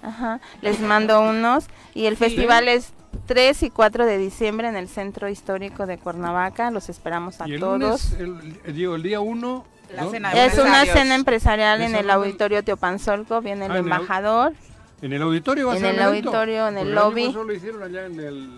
Ajá, 0.02 0.40
les 0.62 0.78
mando 0.80 1.20
unos 1.20 1.66
y 1.94 2.06
el 2.06 2.16
festival 2.16 2.68
es 2.68 2.92
3 3.26 3.62
y 3.64 3.70
4 3.70 4.06
de 4.06 4.18
diciembre 4.18 4.68
en 4.68 4.76
el 4.76 4.88
Centro 4.88 5.28
Histórico 5.28 5.86
de 5.86 5.98
Cuernavaca. 5.98 6.70
Los 6.70 6.88
esperamos 6.88 7.40
a 7.40 7.48
Y 7.48 7.54
el 7.54 7.60
todos. 7.60 7.80
lunes, 7.80 8.12
el, 8.18 8.60
el- 8.64 8.74
digo, 8.76 8.94
el 8.94 9.02
día 9.02 9.18
1. 9.20 9.64
La 9.94 10.06
cena 10.08 10.30
de 10.34 10.46
Es 10.46 10.58
una 10.58 10.84
cena 10.84 11.14
empresarial 11.14 11.80
en 11.80 11.90
¿Esa 11.92 12.00
el 12.00 12.10
auditorio 12.10 12.62
Teopanzolco, 12.64 13.40
viene 13.40 13.66
el 13.66 13.72
Ah, 13.72 13.78
en 13.78 13.84
el 13.86 13.90
au- 13.92 13.94
embajador. 13.94 14.52
¿En 15.02 15.12
el 15.12 15.22
auditorio 15.22 15.66
va 15.68 15.74
a 15.74 15.76
En 15.76 15.84
el 15.84 16.02
auditorio, 16.02 16.68
en 16.68 16.78
el 16.78 16.94
lobby. 16.94 17.22
año 17.24 17.30
pasado 17.30 17.44
lo 17.44 17.52
hicieron 17.54 17.82
allá 17.82 18.06
en 18.06 18.18
el 18.20 18.50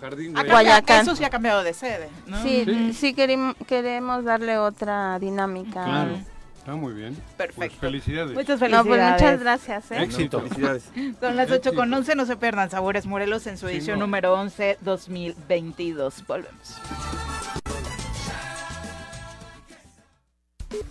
jardín 0.00 0.32
de... 0.34 0.40
Ha 0.40 0.42
cambiado- 0.44 0.50
Guayacán. 0.62 1.00
Eso 1.02 1.16
sí 1.16 1.24
ha 1.24 1.30
cambiado 1.30 1.62
de 1.64 1.74
sede, 1.74 2.08
¿no? 2.26 2.42
Sí, 2.42 2.62
Sí. 2.64 2.92
sí 2.92 3.14
queremos 3.14 4.24
darle 4.24 4.58
otra 4.58 5.18
dinámica. 5.18 5.84
Claro, 5.84 6.18
está 6.66 6.74
muy 6.74 6.94
bien. 6.94 7.14
Perfecto. 7.36 7.54
Pues 7.56 7.72
felicidades. 7.74 8.34
Muchas 8.34 8.60
No, 8.60 8.66
felicidades. 8.82 8.86
pues 8.88 9.12
muchas 9.22 9.40
gracias. 9.40 9.90
¿eh? 9.92 10.02
Éxito. 10.02 10.40
Felicidades. 10.40 10.90
Son 11.20 11.36
las 11.36 11.48
8 11.50 11.74
con 11.74 11.84
Éxito. 11.84 11.96
11, 11.98 12.14
no 12.16 12.26
se 12.26 12.36
pierdan 12.36 12.70
Sabores 12.70 13.06
Morelos 13.06 13.46
en 13.46 13.56
su 13.56 13.68
Sí, 13.68 13.74
edición 13.74 14.00
no. 14.00 14.06
número 14.06 14.34
11 14.34 14.78
2022. 14.80 16.26
Volvemos. 16.26 16.80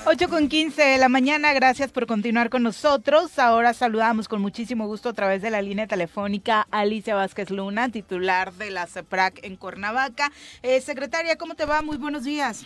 8 0.05 0.29
con 0.29 0.47
15 0.47 0.81
de 0.81 0.97
la 0.97 1.09
mañana, 1.09 1.51
gracias 1.53 1.91
por 1.91 2.07
continuar 2.07 2.49
con 2.49 2.63
nosotros. 2.63 3.37
Ahora 3.37 3.73
saludamos 3.73 4.29
con 4.29 4.41
muchísimo 4.41 4.87
gusto 4.87 5.09
a 5.09 5.13
través 5.13 5.41
de 5.41 5.49
la 5.49 5.61
línea 5.61 5.87
telefónica 5.87 6.67
a 6.71 6.79
Alicia 6.79 7.15
Vázquez 7.15 7.49
Luna, 7.49 7.89
titular 7.89 8.53
de 8.53 8.71
la 8.71 8.87
CEPRAC 8.87 9.43
en 9.43 9.57
Cuernavaca. 9.57 10.31
Eh, 10.63 10.79
secretaria, 10.79 11.35
¿cómo 11.37 11.55
te 11.55 11.65
va? 11.65 11.81
Muy 11.81 11.97
buenos 11.97 12.23
días. 12.23 12.65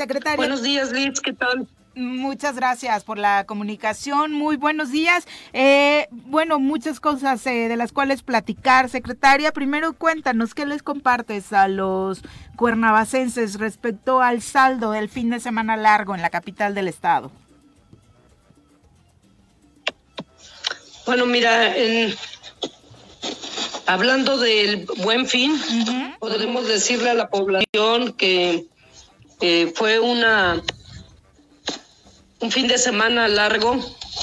Secretaria. 0.00 0.36
Buenos 0.36 0.62
días, 0.62 0.92
Liz, 0.92 1.20
¿qué 1.20 1.34
tal? 1.34 1.68
Muchas 1.94 2.56
gracias 2.56 3.04
por 3.04 3.18
la 3.18 3.44
comunicación. 3.44 4.32
Muy 4.32 4.56
buenos 4.56 4.90
días. 4.90 5.26
Eh, 5.52 6.08
bueno, 6.10 6.58
muchas 6.58 7.00
cosas 7.00 7.46
eh, 7.46 7.68
de 7.68 7.76
las 7.76 7.92
cuales 7.92 8.22
platicar, 8.22 8.88
secretaria. 8.88 9.52
Primero, 9.52 9.92
cuéntanos 9.92 10.54
qué 10.54 10.64
les 10.64 10.82
compartes 10.82 11.52
a 11.52 11.68
los 11.68 12.22
cuernavacenses 12.56 13.58
respecto 13.58 14.22
al 14.22 14.40
saldo 14.40 14.92
del 14.92 15.10
fin 15.10 15.28
de 15.28 15.38
semana 15.38 15.76
largo 15.76 16.14
en 16.14 16.22
la 16.22 16.30
capital 16.30 16.74
del 16.74 16.88
estado. 16.88 17.30
Bueno, 21.04 21.26
mira, 21.26 21.76
en- 21.76 22.14
hablando 23.86 24.38
del 24.38 24.86
buen 25.02 25.26
fin, 25.26 25.52
podemos 26.20 26.66
decirle 26.68 27.10
a 27.10 27.14
la 27.14 27.28
población 27.28 28.12
que 28.16 28.64
eh, 29.40 29.72
fue 29.74 30.00
una 30.00 30.62
un 32.40 32.50
fin 32.50 32.66
de 32.68 32.78
semana 32.78 33.28
largo 33.28 33.78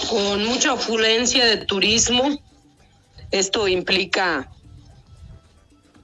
con 0.09 0.45
mucha 0.45 0.73
afluencia 0.73 1.45
de 1.45 1.57
turismo. 1.57 2.39
Esto 3.31 3.67
implica 3.67 4.49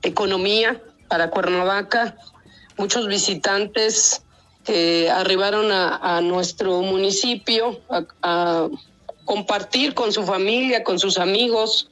economía 0.03 0.81
para 1.07 1.29
Cuernavaca, 1.29 2.15
muchos 2.77 3.07
visitantes 3.07 4.23
que 4.63 5.09
arribaron 5.09 5.71
a, 5.71 6.21
nuestro 6.21 6.81
municipio 6.81 7.81
a 8.21 8.69
compartir 9.25 9.93
con 9.93 10.11
su 10.11 10.23
familia, 10.23 10.83
con 10.83 10.99
sus 10.99 11.17
amigos 11.17 11.89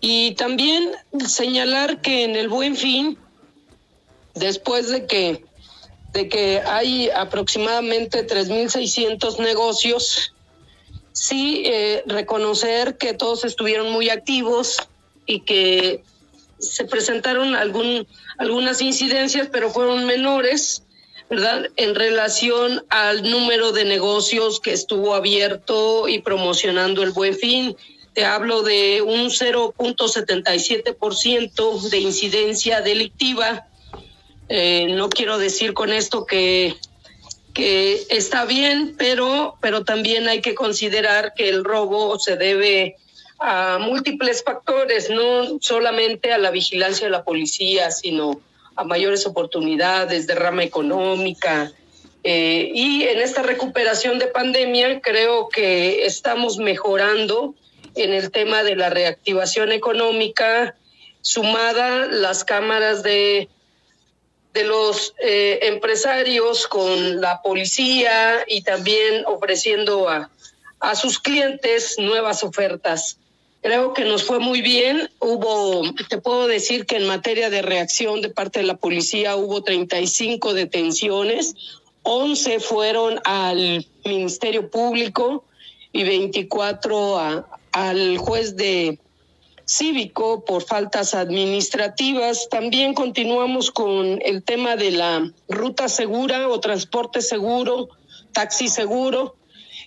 y 0.00 0.32
también 0.32 0.90
señalar 1.26 2.00
que 2.00 2.24
en 2.24 2.36
el 2.36 2.48
Buen 2.48 2.76
Fin, 2.76 3.18
después 4.34 4.90
de 4.90 5.06
que 5.06 5.47
de 6.12 6.28
que 6.28 6.60
hay 6.64 7.10
aproximadamente 7.10 8.24
3.600 8.26 9.38
negocios, 9.38 10.34
sí 11.12 11.62
eh, 11.66 12.02
reconocer 12.06 12.96
que 12.96 13.12
todos 13.14 13.44
estuvieron 13.44 13.92
muy 13.92 14.08
activos 14.08 14.78
y 15.26 15.40
que 15.40 16.02
se 16.58 16.84
presentaron 16.84 17.54
algún, 17.54 18.06
algunas 18.38 18.80
incidencias, 18.80 19.48
pero 19.50 19.70
fueron 19.70 20.06
menores, 20.06 20.82
¿verdad? 21.30 21.66
En 21.76 21.94
relación 21.94 22.84
al 22.88 23.30
número 23.30 23.72
de 23.72 23.84
negocios 23.84 24.60
que 24.60 24.72
estuvo 24.72 25.14
abierto 25.14 26.08
y 26.08 26.20
promocionando 26.20 27.02
el 27.02 27.10
buen 27.12 27.36
fin. 27.36 27.76
Te 28.14 28.24
hablo 28.24 28.62
de 28.62 29.02
un 29.02 29.26
0.77% 29.26 31.90
de 31.90 31.98
incidencia 31.98 32.80
delictiva. 32.80 33.67
Eh, 34.48 34.86
no 34.94 35.10
quiero 35.10 35.38
decir 35.38 35.74
con 35.74 35.92
esto 35.92 36.24
que, 36.26 36.76
está 37.54 38.44
bien, 38.44 38.94
pero, 38.96 39.56
pero 39.60 39.84
también 39.84 40.28
hay 40.28 40.40
que 40.40 40.54
considerar 40.54 41.34
que 41.34 41.48
el 41.48 41.64
robo 41.64 42.16
se 42.18 42.36
debe 42.36 42.96
a 43.40 43.78
múltiples 43.80 44.44
factores, 44.44 45.10
no 45.10 45.58
solamente 45.60 46.32
a 46.32 46.38
la 46.38 46.52
vigilancia 46.52 47.06
de 47.06 47.10
la 47.10 47.24
policía, 47.24 47.90
sino 47.90 48.40
a 48.76 48.84
mayores 48.84 49.26
oportunidades, 49.26 50.28
de 50.28 50.36
rama 50.36 50.62
económica. 50.62 51.72
Eh, 52.22 52.70
y 52.74 53.02
en 53.04 53.20
esta 53.20 53.42
recuperación 53.42 54.20
de 54.20 54.28
pandemia 54.28 55.00
creo 55.00 55.48
que 55.48 56.06
estamos 56.06 56.58
mejorando 56.58 57.54
en 57.96 58.12
el 58.12 58.30
tema 58.30 58.62
de 58.62 58.76
la 58.76 58.88
reactivación 58.88 59.72
económica, 59.72 60.76
sumada 61.22 62.06
las 62.06 62.44
cámaras 62.44 63.02
de, 63.02 63.48
de 64.54 64.64
los 64.64 65.14
eh, 65.20 65.60
empresarios 65.62 66.66
con 66.66 67.20
la 67.20 67.40
policía 67.42 68.44
y 68.46 68.62
también 68.62 69.24
ofreciendo 69.26 70.08
a, 70.08 70.30
a 70.80 70.94
sus 70.94 71.18
clientes 71.18 71.96
nuevas 71.98 72.42
ofertas. 72.42 73.18
Creo 73.60 73.92
que 73.92 74.04
nos 74.04 74.24
fue 74.24 74.38
muy 74.38 74.62
bien. 74.62 75.10
Hubo, 75.18 75.82
te 76.08 76.18
puedo 76.18 76.46
decir 76.46 76.86
que 76.86 76.96
en 76.96 77.06
materia 77.06 77.50
de 77.50 77.62
reacción 77.62 78.20
de 78.20 78.30
parte 78.30 78.60
de 78.60 78.66
la 78.66 78.76
policía 78.76 79.36
hubo 79.36 79.62
35 79.62 80.54
detenciones, 80.54 81.54
11 82.02 82.60
fueron 82.60 83.20
al 83.24 83.84
Ministerio 84.04 84.70
Público 84.70 85.44
y 85.92 86.04
24 86.04 87.18
a, 87.18 87.48
al 87.72 88.16
juez 88.18 88.56
de 88.56 88.98
cívico 89.68 90.44
por 90.44 90.64
faltas 90.64 91.14
administrativas. 91.14 92.48
También 92.48 92.94
continuamos 92.94 93.70
con 93.70 94.20
el 94.24 94.42
tema 94.42 94.76
de 94.76 94.92
la 94.92 95.30
ruta 95.48 95.88
segura 95.88 96.48
o 96.48 96.58
transporte 96.58 97.20
seguro, 97.20 97.88
taxi 98.32 98.68
seguro 98.68 99.36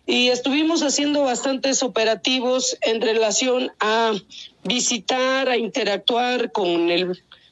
y 0.05 0.29
estuvimos 0.29 0.83
haciendo 0.83 1.23
bastantes 1.23 1.83
operativos 1.83 2.77
en 2.81 3.01
relación 3.01 3.71
a 3.79 4.13
visitar, 4.63 5.49
a 5.49 5.57
interactuar 5.57 6.51
con 6.51 6.87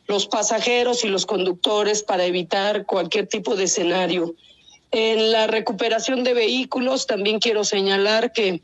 los 0.07 0.27
pasajeros 0.27 1.03
y 1.03 1.07
los 1.07 1.25
conductores 1.25 2.03
para 2.03 2.25
evitar 2.25 2.85
cualquier 2.85 3.27
tipo 3.27 3.55
de 3.55 3.65
escenario. 3.65 4.35
En 4.91 5.31
la 5.31 5.47
recuperación 5.47 6.23
de 6.23 6.33
vehículos 6.33 7.07
también 7.07 7.39
quiero 7.39 7.63
señalar 7.63 8.33
que 8.33 8.61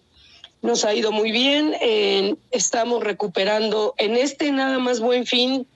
nos 0.66 0.84
ha 0.84 0.94
ido 0.94 1.12
muy 1.12 1.32
bien. 1.32 1.76
En, 1.80 2.38
estamos 2.52 3.04
recuperando 3.04 3.94
en 3.98 4.16
este 4.16 4.52
nada 4.52 4.80
más 4.80 5.00
buen 5.00 5.26
fin 5.26 5.68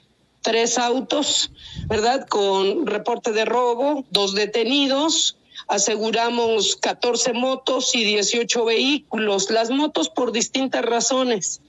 tres 0.41 0.77
autos, 0.77 1.51
¿verdad? 1.87 2.27
Con 2.27 2.87
reporte 2.87 3.31
de 3.31 3.45
robo, 3.45 4.05
dos 4.09 4.33
detenidos, 4.33 5.37
aseguramos 5.67 6.75
14 6.77 7.33
motos 7.33 7.93
y 7.93 8.03
18 8.03 8.65
vehículos, 8.65 9.49
las 9.51 9.69
motos 9.69 10.09
por 10.09 10.31
distintas 10.31 10.83
razones, 10.83 11.61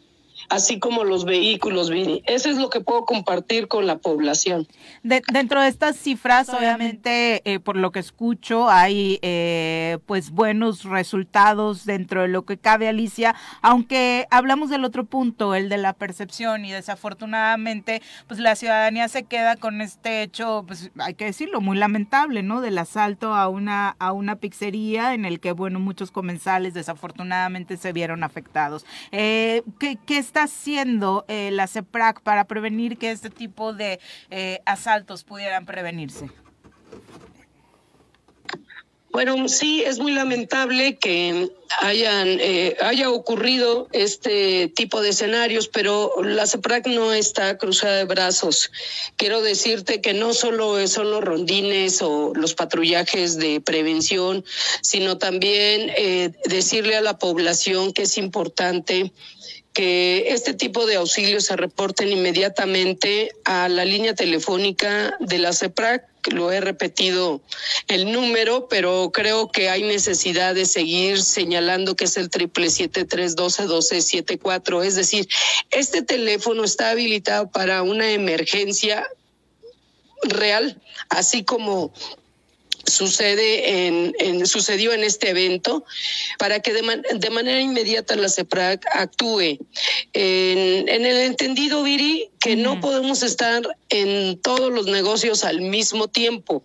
así 0.51 0.81
como 0.81 1.05
los 1.05 1.25
vehículos, 1.25 1.89
Vini. 1.91 2.23
Eso 2.27 2.51
es 2.51 2.57
lo 2.57 2.69
que 2.69 2.81
puedo 2.81 3.05
compartir 3.05 3.69
con 3.69 3.87
la 3.87 3.99
población. 3.99 4.67
De, 5.03 5.23
dentro 5.33 5.63
de 5.63 5.69
estas 5.69 5.97
cifras, 5.97 6.49
obviamente, 6.51 7.41
eh, 7.45 7.61
por 7.61 7.77
lo 7.77 7.93
que 7.93 8.01
escucho, 8.01 8.69
hay 8.69 9.19
eh, 9.23 9.99
pues 10.07 10.31
buenos 10.31 10.85
resultados 10.85 11.87
dentro 11.87 12.23
de 12.23 12.29
lo 12.29 12.45
que 12.45 12.59
cabe, 12.59 12.89
Alicia, 12.89 13.35
aunque 13.63 14.27
hablamos 14.31 14.71
del 14.71 14.85
otro 14.85 15.05
punto, 15.05 15.55
el 15.55 15.69
de 15.69 15.79
la 15.79 15.93
percepción, 15.93 16.65
y 16.65 16.73
desafortunadamente, 16.73 18.03
pues 18.27 18.41
la 18.41 18.57
ciudadanía 18.57 19.09
se 19.09 19.23
queda 19.23 19.55
con 19.57 19.81
este 19.81 20.23
hecho, 20.23 20.65
pues 20.67 20.91
hay 20.99 21.15
que 21.15 21.27
decirlo, 21.27 21.61
muy 21.61 21.79
lamentable, 21.79 22.43
¿no? 22.43 22.61
Del 22.61 22.77
asalto 22.79 23.35
a 23.35 23.49
una, 23.49 23.95
a 24.01 24.13
una 24.13 24.37
pizzería 24.37 25.15
en 25.15 25.25
el 25.25 25.39
que, 25.39 25.53
bueno, 25.53 25.79
muchos 25.79 26.11
comensales 26.11 26.75
desafortunadamente 26.75 27.77
se 27.77 27.93
vieron 27.93 28.25
afectados. 28.25 28.85
Eh, 29.13 29.63
¿qué, 29.79 29.97
¿Qué 30.05 30.19
está 30.19 30.40
haciendo 30.43 31.25
eh, 31.29 31.51
la 31.53 31.67
CEPRAC 31.67 32.21
para 32.23 32.45
prevenir 32.45 32.99
que 32.99 33.11
este 33.11 33.31
tipo 33.31 33.73
de 33.73 34.01
eh, 34.31 34.61
asaltos 34.67 35.25
pudieran 35.25 35.67
prevenirse? 35.67 36.31
Bueno, 39.13 39.49
sí, 39.49 39.83
es 39.85 39.99
muy 39.99 40.13
lamentable 40.13 40.97
que 40.97 41.51
hayan 41.81 42.29
eh, 42.41 42.77
haya 42.81 43.11
ocurrido 43.11 43.89
este 43.91 44.69
tipo 44.69 45.03
de 45.03 45.09
escenarios, 45.09 45.67
pero 45.67 46.13
la 46.23 46.47
CEPRAC 46.47 46.87
no 46.87 47.13
está 47.13 47.59
cruzada 47.59 47.97
de 47.97 48.05
brazos. 48.05 48.71
Quiero 49.17 49.43
decirte 49.43 50.01
que 50.01 50.15
no 50.15 50.33
solo 50.33 50.87
son 50.87 51.11
los 51.11 51.25
rondines 51.25 52.03
o 52.03 52.33
los 52.37 52.55
patrullajes 52.55 53.37
de 53.37 53.61
prevención, 53.61 54.45
sino 54.81 55.19
también 55.19 55.91
eh, 55.97 56.31
decirle 56.45 56.95
a 56.95 57.01
la 57.01 57.19
población 57.19 57.93
que 57.93 58.03
es 58.03 58.17
importante 58.17 59.13
que 59.73 60.27
este 60.29 60.53
tipo 60.53 60.87
de 60.87 60.97
auxilios 60.97 61.45
se 61.45 61.57
reporten 61.57 62.11
inmediatamente 62.11 63.33
a 63.45 63.69
la 63.69 63.85
línea 63.85 64.15
telefónica 64.15 65.17
de 65.21 65.39
la 65.39 65.53
CEPRAC. 65.53 66.09
Lo 66.31 66.53
he 66.53 66.61
repetido 66.61 67.41
el 67.89 68.13
número, 68.13 68.69
pero 68.69 69.11
creo 69.11 69.51
que 69.51 69.71
hay 69.71 69.83
necesidad 69.85 70.55
de 70.55 70.67
seguir 70.67 71.23
señalando 71.23 71.97
que 71.97 72.05
es 72.05 72.17
el 72.19 72.29
triple 72.29 72.69
siete 72.69 73.07
tres 73.07 73.37
doce 73.37 73.65
doce 73.65 74.03
siete 74.03 74.39
cuatro. 74.39 74.83
Es 74.83 74.97
decir, 74.97 75.27
este 75.71 76.03
teléfono 76.03 76.65
está 76.65 76.91
habilitado 76.91 77.51
para 77.51 77.83
una 77.83 78.11
emergencia 78.11 79.07
real, 80.23 80.83
así 81.09 81.43
como 81.43 81.95
sucede 82.87 83.87
en, 83.87 84.15
en, 84.19 84.47
sucedió 84.47 84.93
en 84.93 85.05
este 85.05 85.31
evento 85.31 85.85
para 86.39 86.61
que 86.61 86.73
de, 86.73 86.83
man, 86.83 87.03
de 87.13 87.31
manera 87.31 87.61
inmediata 87.61 88.17
la 88.17 88.29
CEPRAC 88.29 88.85
actúe 88.93 89.59
en, 90.13 90.89
en 90.89 91.07
el 91.07 91.19
entendido 91.19 91.83
Viri 91.83 92.31
que 92.39 92.57
mm. 92.57 92.63
no 92.63 92.81
podemos 92.81 93.23
estar 93.23 93.63
en 93.89 94.39
todos 94.41 94.73
los 94.73 94.87
negocios 94.87 95.45
al 95.45 95.61
mismo 95.61 96.09
tiempo 96.09 96.63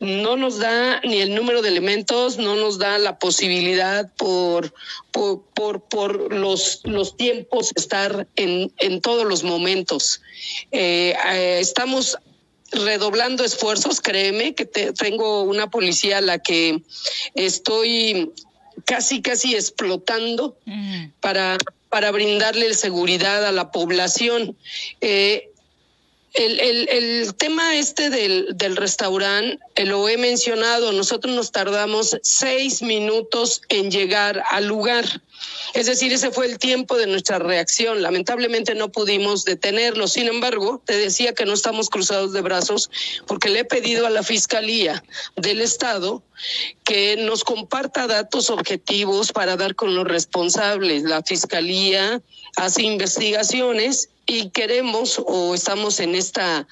no 0.00 0.36
nos 0.36 0.58
da 0.58 1.00
ni 1.00 1.20
el 1.20 1.34
número 1.34 1.62
de 1.62 1.68
elementos, 1.68 2.36
no 2.38 2.56
nos 2.56 2.78
da 2.78 2.98
la 2.98 3.18
posibilidad 3.18 4.10
por, 4.16 4.74
por, 5.10 5.42
por, 5.54 5.82
por 5.82 6.32
los, 6.32 6.80
los 6.84 7.16
tiempos 7.16 7.72
estar 7.76 8.26
en, 8.36 8.72
en 8.78 9.00
todos 9.00 9.24
los 9.24 9.42
momentos. 9.42 10.20
Eh, 10.72 11.14
eh, 11.32 11.58
estamos 11.60 12.18
redoblando 12.72 13.44
esfuerzos, 13.44 14.00
créeme 14.00 14.54
que 14.54 14.64
te, 14.64 14.92
tengo 14.92 15.42
una 15.42 15.70
policía 15.70 16.18
a 16.18 16.20
la 16.20 16.38
que 16.38 16.82
estoy 17.34 18.32
casi, 18.84 19.22
casi 19.22 19.54
explotando 19.54 20.56
mm. 20.64 21.06
para, 21.20 21.58
para 21.88 22.10
brindarle 22.10 22.74
seguridad 22.74 23.44
a 23.46 23.52
la 23.52 23.70
población. 23.70 24.56
Eh, 25.00 25.50
el, 26.34 26.60
el, 26.60 26.88
el, 26.90 27.34
tema 27.34 27.76
este 27.76 28.10
del, 28.10 28.48
del 28.56 28.76
restaurante, 28.76 29.58
eh, 29.74 29.86
lo 29.86 30.06
he 30.08 30.18
mencionado, 30.18 30.92
nosotros 30.92 31.34
nos 31.34 31.50
tardamos 31.50 32.18
seis 32.22 32.82
minutos 32.82 33.62
en 33.70 33.90
llegar 33.90 34.42
al 34.50 34.66
lugar. 34.66 35.22
Es 35.74 35.86
decir, 35.86 36.12
ese 36.12 36.30
fue 36.30 36.46
el 36.46 36.58
tiempo 36.58 36.96
de 36.96 37.06
nuestra 37.06 37.38
reacción. 37.38 38.02
Lamentablemente 38.02 38.74
no 38.74 38.90
pudimos 38.90 39.44
detenerlo. 39.44 40.08
Sin 40.08 40.26
embargo, 40.26 40.82
te 40.84 40.96
decía 40.96 41.34
que 41.34 41.44
no 41.44 41.52
estamos 41.52 41.90
cruzados 41.90 42.32
de 42.32 42.40
brazos 42.40 42.90
porque 43.26 43.50
le 43.50 43.60
he 43.60 43.64
pedido 43.64 44.06
a 44.06 44.10
la 44.10 44.22
Fiscalía 44.22 45.04
del 45.36 45.60
Estado 45.60 46.22
que 46.84 47.16
nos 47.16 47.44
comparta 47.44 48.06
datos 48.06 48.50
objetivos 48.50 49.32
para 49.32 49.56
dar 49.56 49.74
con 49.74 49.94
los 49.94 50.06
responsables. 50.06 51.02
La 51.02 51.22
Fiscalía 51.22 52.22
hace 52.56 52.82
investigaciones 52.82 54.08
y 54.26 54.50
queremos 54.50 55.22
o 55.24 55.54
estamos 55.54 56.00
en 56.00 56.16
esta 56.16 56.66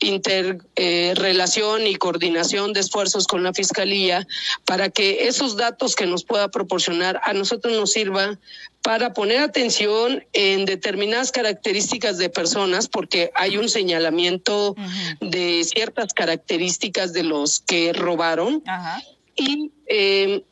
interrelación 0.00 1.82
eh, 1.82 1.90
y 1.90 1.94
coordinación 1.94 2.74
de 2.74 2.80
esfuerzos 2.80 3.26
con 3.26 3.42
la 3.42 3.54
Fiscalía 3.54 4.26
para 4.66 4.90
que 4.90 5.26
esos 5.26 5.56
datos 5.56 5.96
que 5.96 6.06
nos 6.06 6.24
pueda 6.24 6.50
proporcionar 6.50 7.20
a 7.24 7.32
nosotros 7.32 7.72
nos 7.74 7.92
sirva 7.92 8.38
para 8.82 9.14
poner 9.14 9.38
atención 9.38 10.24
en 10.34 10.66
determinadas 10.66 11.32
características 11.32 12.18
de 12.18 12.28
personas, 12.28 12.88
porque 12.88 13.30
hay 13.34 13.56
un 13.56 13.68
señalamiento 13.68 14.70
uh 14.70 14.74
-huh. 14.74 15.30
de 15.30 15.64
ciertas 15.64 16.12
características 16.12 17.12
de 17.12 17.22
los 17.22 17.60
que 17.60 17.92
robaron 17.92 18.56
uh 18.56 18.62
-huh. 18.64 19.02
y, 19.36 19.70
eh, 19.86 20.42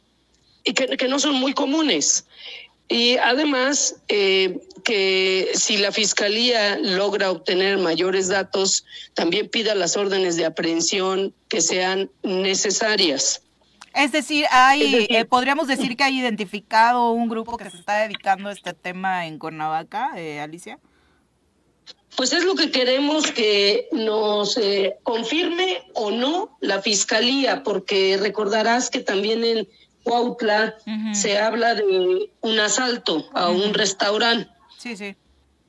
y 0.64 0.72
que, 0.72 0.96
que 0.96 1.08
no 1.08 1.18
son 1.18 1.34
muy 1.34 1.52
comunes. 1.52 2.24
Y 2.88 3.16
además, 3.16 3.96
eh, 4.08 4.60
que 4.84 5.50
si 5.54 5.78
la 5.78 5.90
fiscalía 5.90 6.78
logra 6.78 7.32
obtener 7.32 7.78
mayores 7.78 8.28
datos, 8.28 8.84
también 9.14 9.48
pida 9.48 9.74
las 9.74 9.96
órdenes 9.96 10.36
de 10.36 10.46
aprehensión 10.46 11.34
que 11.48 11.60
sean 11.60 12.08
necesarias. 12.22 13.42
Es 13.96 14.12
decir, 14.12 14.44
hay, 14.50 15.06
eh, 15.08 15.24
podríamos 15.24 15.66
decir 15.66 15.96
que 15.96 16.04
hay 16.04 16.20
identificado 16.20 17.10
un 17.10 17.28
grupo 17.28 17.56
que 17.56 17.70
se 17.70 17.78
está 17.78 17.96
dedicando 17.96 18.50
a 18.50 18.52
este 18.52 18.74
tema 18.74 19.26
en 19.26 19.38
Cuernavaca, 19.38 20.12
eh, 20.16 20.38
Alicia. 20.38 20.78
Pues 22.14 22.32
es 22.32 22.44
lo 22.44 22.54
que 22.54 22.70
queremos 22.70 23.30
que 23.30 23.88
nos 23.92 24.56
eh, 24.58 24.96
confirme 25.02 25.82
o 25.94 26.10
no 26.10 26.58
la 26.60 26.80
fiscalía, 26.80 27.62
porque 27.62 28.18
recordarás 28.20 28.90
que 28.90 29.00
también 29.00 29.42
en 29.44 29.68
Cuautla 30.06 30.76
se 31.12 31.36
habla 31.36 31.74
de 31.74 32.30
un 32.40 32.60
asalto 32.60 33.28
a 33.34 33.48
un 33.50 33.74
restaurante. 33.74 34.48
Sí, 34.78 34.96
sí. 34.96 35.16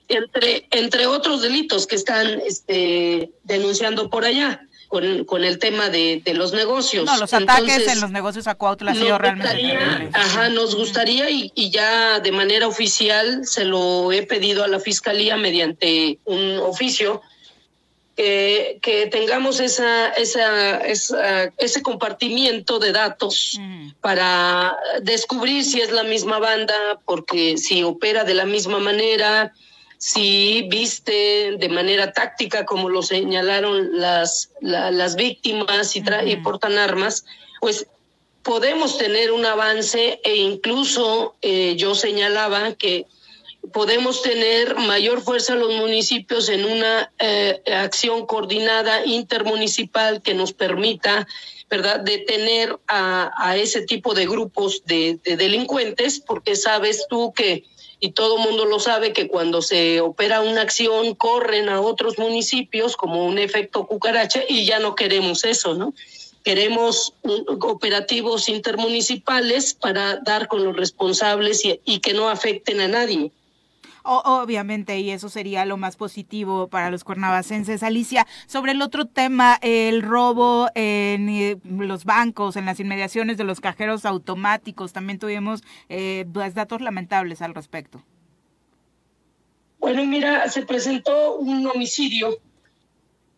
entre, 0.09 0.68
entre 0.69 1.07
otros 1.07 1.41
delitos 1.41 1.88
que 1.88 1.95
están 1.95 2.39
este, 2.45 3.31
denunciando 3.43 4.11
por 4.11 4.26
allá 4.26 4.61
con, 4.89 5.26
con 5.26 5.43
el 5.43 5.57
tema 5.57 5.89
de, 5.89 6.22
de 6.23 6.35
los 6.35 6.53
negocios. 6.53 7.05
No, 7.05 7.18
los 7.18 7.34
ataques 7.34 7.64
Entonces, 7.64 7.93
en 7.93 8.01
los 8.01 8.11
negocios 8.11 8.45
a 8.45 8.53
Cuautla 8.53 8.91
ha 8.91 8.95
sido 8.95 9.18
realmente 9.18 9.49
gustaría-. 9.49 10.09
Ajá, 10.14 10.49
nos 10.49 10.76
gustaría 10.76 11.31
y, 11.31 11.51
y 11.55 11.72
ya 11.72 12.19
de 12.19 12.31
manera 12.31 12.68
oficial 12.68 13.41
se 13.43 13.65
lo 13.65 14.11
he 14.11 14.22
pedido 14.22 14.64
a 14.64 14.68
la 14.68 14.80
fiscalía 14.80 15.35
mediante 15.35 16.19
un 16.26 16.59
oficio 16.59 17.23
que, 18.18 18.80
que 18.81 19.06
tengamos 19.07 19.60
esa, 19.60 20.10
esa, 20.10 20.77
esa- 20.80 21.53
ese 21.57 21.81
compartimiento 21.84 22.80
de 22.80 22.91
datos 22.91 23.57
para 24.02 24.76
descubrir 25.03 25.64
si 25.64 25.80
es 25.81 25.91
la 25.91 26.03
misma 26.03 26.39
banda, 26.39 26.99
porque 27.06 27.57
si 27.57 27.84
opera 27.84 28.23
de 28.23 28.34
la 28.34 28.45
misma 28.45 28.80
manera, 28.80 29.53
si 29.99 30.68
viste 30.69 31.57
de 31.60 31.69
manera 31.69 32.11
táctica, 32.11 32.65
como 32.65 32.89
lo 32.89 33.03
señalaron 33.03 33.99
las, 33.99 34.49
la- 34.61 34.89
las 34.91 35.15
víctimas 35.15 35.95
y, 35.95 36.02
tra- 36.02 36.27
y 36.27 36.35
portan 36.38 36.77
armas, 36.80 37.23
pues 37.61 37.85
podemos 38.41 38.98
tener 38.98 39.31
un 39.31 39.45
avance 39.45 40.19
e 40.23 40.35
incluso 40.38 41.35
eh, 41.44 41.76
yo 41.77 41.94
señalaba 41.94 42.73
que 42.73 43.06
podemos 43.73 44.22
tener 44.22 44.76
mayor 44.76 45.22
fuerza 45.22 45.56
los 45.56 45.73
municipios 45.76 46.49
en 46.49 46.65
una 46.65 47.11
eh, 47.19 47.61
acción 47.73 48.26
coordinada 48.26 49.06
intermunicipal 49.06 50.22
que 50.22 50.34
nos 50.34 50.53
permita, 50.53 51.27
¿verdad?, 51.69 51.99
detener 51.99 52.77
a, 52.88 53.31
a 53.38 53.57
ese 53.57 53.81
tipo 53.81 54.14
de 54.14 54.26
grupos 54.26 54.84
de, 54.85 55.19
de 55.23 55.38
delincuentes, 55.38 56.19
porque 56.19 56.56
sabes 56.56 57.06
tú 57.10 57.34
que, 57.34 57.64
y 57.99 58.11
todo 58.11 58.38
mundo 58.38 58.65
lo 58.65 58.80
sabe, 58.80 59.11
que 59.14 59.27
cuando 59.27 59.61
se 59.61 60.02
opera 60.02 60.41
una 60.41 60.61
acción 60.61 61.15
corren 61.15 61.68
a 61.69 61.81
otros 61.81 62.18
municipios 62.19 62.95
como 62.95 63.26
un 63.26 63.38
efecto 63.39 63.88
cucaracha 63.88 64.41
y 64.48 64.65
ya 64.65 64.80
no 64.80 64.95
queremos 64.95 65.44
eso, 65.45 65.73
¿no? 65.73 65.94
Queremos 66.44 67.14
un- 67.23 67.45
operativos 67.64 68.48
intermunicipales 68.49 69.73
para 69.73 70.18
dar 70.18 70.48
con 70.48 70.64
los 70.64 70.76
responsables 70.77 71.65
y- 71.65 71.81
y 71.85 71.99
que 71.99 72.14
no 72.14 72.30
afecten 72.30 72.80
a 72.81 72.88
nadie. 72.88 73.31
O- 74.09 74.23
obviamente, 74.41 74.97
y 74.99 75.11
eso 75.11 75.27
sería 75.27 75.65
lo 75.65 75.75
más 75.75 75.97
positivo 75.97 76.69
para 76.69 76.89
los 76.89 77.03
cuernavacenses. 77.03 77.84
Alicia, 77.84 78.25
sobre 78.47 78.71
el 78.71 78.81
otro 78.81 79.05
tema, 79.05 79.59
el 79.61 80.01
robo 80.01 80.69
en 80.75 81.27
eh, 81.27 81.57
los 81.65 82.05
bancos, 82.05 82.55
en 82.55 82.65
las 82.65 82.79
inmediaciones 82.79 83.35
de 83.38 83.43
los 83.43 83.59
cajeros 83.59 84.05
automáticos, 84.05 84.93
también 84.93 85.19
tuvimos 85.19 85.61
eh, 85.89 86.25
pues, 86.34 86.53
datos 86.55 86.79
lamentables 86.79 87.41
al 87.41 87.53
respecto. 87.53 88.01
Bueno, 89.79 90.05
mira, 90.05 90.49
se 90.49 90.65
presentó 90.65 91.35
un 91.35 91.67
homicidio, 91.67 92.39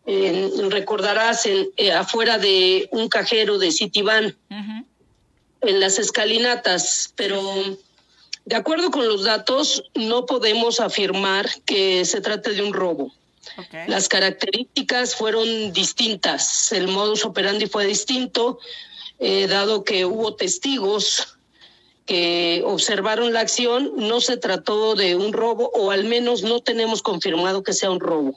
en- 0.06 0.70
recordarás, 0.70 1.46
en, 1.46 1.66
eh, 1.76 1.92
afuera 1.92 2.38
de 2.38 2.88
un 2.92 3.08
cajero 3.08 3.58
de 3.58 3.72
Citiban, 3.72 4.36
Ujú. 4.50 4.86
en 5.62 5.80
las 5.80 5.98
escalinatas, 5.98 7.12
pero 7.16 7.40
de 8.44 8.56
acuerdo 8.56 8.90
con 8.90 9.06
los 9.06 9.24
datos, 9.24 9.84
no 9.94 10.26
podemos 10.26 10.80
afirmar 10.80 11.48
que 11.64 12.04
se 12.04 12.20
trate 12.20 12.52
de 12.52 12.62
un 12.62 12.72
robo. 12.72 13.12
Las 13.86 14.08
características 14.08 15.14
fueron 15.14 15.72
distintas, 15.72 16.72
el 16.72 16.88
modus 16.88 17.24
operandi 17.24 17.66
fue 17.66 17.86
distinto, 17.86 18.58
eh, 19.18 19.46
dado 19.46 19.84
que 19.84 20.04
hubo 20.04 20.34
testigos 20.34 21.36
que 22.06 22.62
observaron 22.64 23.32
la 23.32 23.40
acción, 23.40 23.92
no 23.96 24.20
se 24.20 24.36
trató 24.36 24.96
de 24.96 25.14
un 25.14 25.32
robo 25.32 25.70
o 25.74 25.90
al 25.92 26.04
menos 26.04 26.42
no 26.42 26.60
tenemos 26.60 27.02
confirmado 27.02 27.62
que 27.62 27.72
sea 27.72 27.90
un 27.90 28.00
robo. 28.00 28.34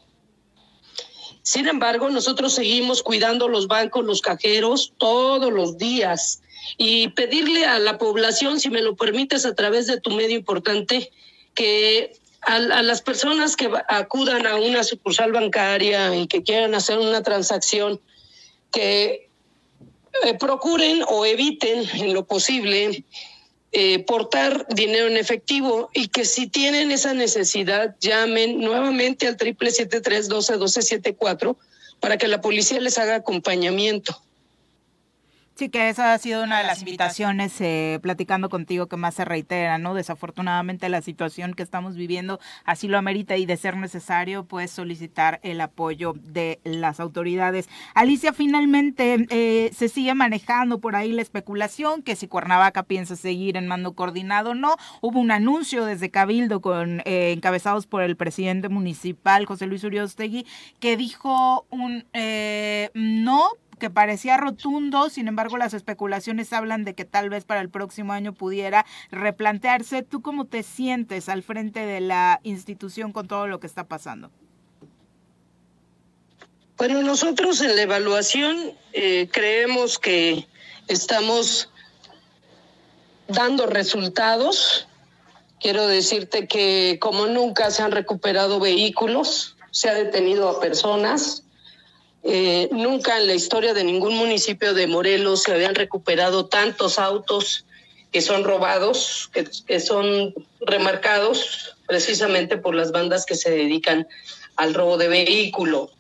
Sin 1.42 1.68
embargo, 1.68 2.10
nosotros 2.10 2.54
seguimos 2.54 3.02
cuidando 3.02 3.48
los 3.48 3.68
bancos, 3.68 4.06
los 4.06 4.22
cajeros 4.22 4.94
todos 4.98 5.52
los 5.52 5.78
días 5.78 6.43
y 6.78 7.10
pedirle 7.10 7.66
a 7.66 7.80
la 7.80 7.98
población, 7.98 8.60
si 8.60 8.70
me 8.70 8.82
lo 8.82 8.96
permites 8.96 9.46
a 9.46 9.56
través 9.56 9.88
de 9.88 10.00
tu 10.00 10.12
medio 10.12 10.38
importante, 10.38 11.12
que 11.54 12.14
a, 12.42 12.60
las 12.60 13.02
personas 13.02 13.56
que 13.56 13.70
acudan 13.88 14.48
a 14.48 14.56
una 14.56 14.84
sucursal 14.84 15.32
bancaria 15.32 16.16
y 16.16 16.28
que 16.28 16.44
quieran 16.44 16.76
hacer 16.76 17.00
una 17.00 17.24
transacción, 17.24 18.02
que 18.72 19.30
eh, 20.24 20.34
procuren 20.40 21.04
o 21.08 21.26
eviten 21.26 21.88
en 21.94 22.14
lo 22.14 22.26
posible 22.26 23.04
eh, 23.72 24.00
portar 24.04 24.68
dinero 24.70 25.08
en 25.08 25.18
efectivo 25.18 25.90
y 25.94 26.08
que 26.08 26.26
si 26.26 26.48
tienen 26.48 26.92
esa 26.92 27.14
necesidad 27.14 27.96
llamen 28.00 28.60
nuevamente 28.60 29.28
al 29.28 29.38
triple 29.38 29.72
siete 29.72 30.00
tres 30.00 30.30
doce 30.30 30.58
doce 30.58 30.84
siete 30.84 31.16
cuatro 31.16 31.58
para 32.00 32.18
que 32.18 32.28
la 32.28 32.42
policía 32.42 32.80
les 32.80 32.98
haga 32.98 33.16
acompañamiento. 33.16 34.22
Sí, 35.56 35.70
que 35.70 35.88
esa 35.90 36.14
ha 36.14 36.18
sido 36.18 36.44
una 36.44 36.58
de 36.58 36.64
las 36.64 36.80
invitaciones, 36.80 37.62
eh, 37.62 38.00
platicando 38.02 38.50
contigo, 38.50 38.88
que 38.88 38.98
más 38.98 39.14
se 39.14 39.24
reitera, 39.24 39.78
¿no? 39.78 39.94
Desafortunadamente 39.94 40.90
la 40.90 41.04
situación 41.04 41.54
que 41.54 41.62
estamos 41.62 41.96
viviendo 41.96 42.40
así 42.66 42.88
lo 42.88 42.98
amerita 42.98 43.38
y 43.38 43.46
de 43.46 43.56
ser 43.56 43.78
necesario, 43.78 44.46
pues 44.46 44.72
solicitar 44.72 45.40
el 45.44 45.62
apoyo 45.62 46.16
de 46.16 46.60
las 46.64 47.00
autoridades. 47.00 47.70
Alicia, 47.94 48.34
finalmente 48.34 49.28
eh, 49.30 49.70
se 49.76 49.90
sigue 49.90 50.16
manejando 50.16 50.80
por 50.80 50.96
ahí 50.96 51.12
la 51.12 51.22
especulación 51.22 52.02
que 52.02 52.16
si 52.16 52.28
Cuernavaca 52.28 52.82
piensa 52.82 53.16
seguir 53.16 53.56
en 53.56 53.68
mando 53.68 53.94
coordinado 53.94 54.52
o 54.52 54.56
no. 54.56 54.76
Hubo 55.02 55.20
un 55.20 55.30
anuncio 55.30 55.86
desde 55.86 56.10
Cabildo 56.10 56.62
con 56.62 57.02
eh, 57.06 57.32
encabezados 57.32 57.86
por 57.86 58.02
el 58.02 58.18
presidente 58.18 58.70
municipal, 58.70 59.46
José 59.46 59.68
Luis 59.68 59.84
Uriostegui, 59.84 60.48
que 60.80 60.98
dijo 60.98 61.68
un 61.70 62.06
eh, 62.14 62.90
no 62.96 63.52
que 63.80 63.90
parecía 63.90 64.38
rotundo, 64.38 65.10
sin 65.10 65.28
embargo 65.28 65.58
las 65.58 65.74
especulaciones 65.74 66.54
hablan 66.54 66.84
de 66.84 66.96
que 66.96 67.06
tal 67.06 67.30
vez 67.30 67.46
para 67.46 67.62
el 67.62 67.70
próximo 67.70 68.14
año 68.14 68.34
pudiera 68.34 68.86
replantearse. 69.12 70.04
¿Tú 70.04 70.22
cómo 70.22 70.46
te 70.46 70.64
sientes 70.64 71.30
al 71.30 71.44
frente 71.44 71.86
de 71.86 72.02
la 72.02 72.40
institución 72.44 73.12
con 73.12 73.28
todo 73.28 73.48
lo 73.48 73.60
que 73.60 73.68
está 73.68 73.86
pasando? 73.86 74.32
Bueno, 76.78 77.02
nosotros 77.02 77.62
en 77.62 77.76
la 77.76 77.84
evaluación 77.84 78.74
eh, 78.94 79.30
creemos 79.32 80.00
que 80.00 80.48
estamos 80.88 81.70
dando 83.28 83.68
resultados. 83.68 84.88
Quiero 85.60 85.88
decirte 85.88 86.48
que 86.48 86.98
como 87.00 87.28
nunca 87.28 87.72
se 87.72 87.84
han 87.84 87.92
recuperado 87.92 88.60
vehículos, 88.60 89.56
se 89.72 89.90
ha 89.90 89.94
detenido 89.94 90.50
a 90.50 90.60
personas. 90.60 91.44
Eh, 92.24 92.70
nunca 92.72 93.18
en 93.18 93.28
la 93.28 93.34
historia 93.34 93.74
de 93.74 93.84
ningún 93.84 94.16
municipio 94.16 94.74
de 94.74 94.88
Morelos 94.88 95.44
se 95.44 95.54
habían 95.54 95.76
recuperado 95.76 96.46
tantos 96.46 96.98
autos 96.98 97.66
que 98.12 98.22
son 98.22 98.44
robados, 98.44 99.30
que, 99.34 99.46
que 99.68 99.80
son 99.80 100.34
remarcados 100.62 101.76
precisamente 101.88 102.58
por 102.58 102.76
las 102.76 102.92
bandas 102.92 103.26
que 103.26 103.36
se 103.36 103.50
dedican 103.50 104.08
al 104.56 104.74
robo 104.74 104.98
de 104.98 105.08
vehículo 105.10 105.92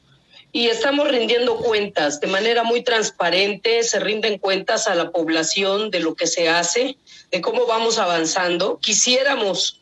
y 0.55 0.67
estamos 0.67 1.09
rindiendo 1.09 1.57
cuentas 1.57 2.19
de 2.19 2.27
manera 2.27 2.63
muy 2.63 2.83
transparente, 2.83 3.81
se 3.81 3.99
rinden 3.99 4.37
cuentas 4.37 4.87
a 4.87 4.93
la 4.93 5.09
población 5.09 5.89
de 5.89 5.99
lo 5.99 6.13
que 6.13 6.27
se 6.27 6.47
hace, 6.47 6.95
de 7.31 7.41
cómo 7.41 7.65
vamos 7.65 7.97
avanzando. 7.97 8.77
Quisiéramos 8.79 9.81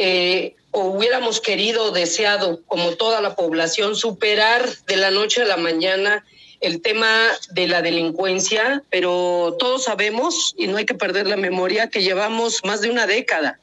eh, 0.00 0.54
o 0.70 0.82
hubiéramos 0.82 1.40
querido, 1.40 1.90
deseado, 1.90 2.60
como 2.66 2.92
toda 2.92 3.20
la 3.20 3.34
población, 3.34 3.96
superar 3.96 4.64
de 4.86 4.96
la 4.96 5.10
noche 5.10 5.42
a 5.42 5.44
la 5.44 5.56
mañana 5.56 6.24
el 6.60 6.82
tema 6.82 7.26
de 7.50 7.66
la 7.66 7.82
delincuencia, 7.82 8.84
pero 8.90 9.56
todos 9.58 9.84
sabemos, 9.84 10.54
y 10.56 10.68
no 10.68 10.76
hay 10.76 10.86
que 10.86 10.94
perder 10.94 11.26
la 11.26 11.36
memoria, 11.36 11.90
que 11.90 12.02
llevamos 12.02 12.60
más 12.64 12.80
de 12.80 12.90
una 12.90 13.08
década 13.08 13.58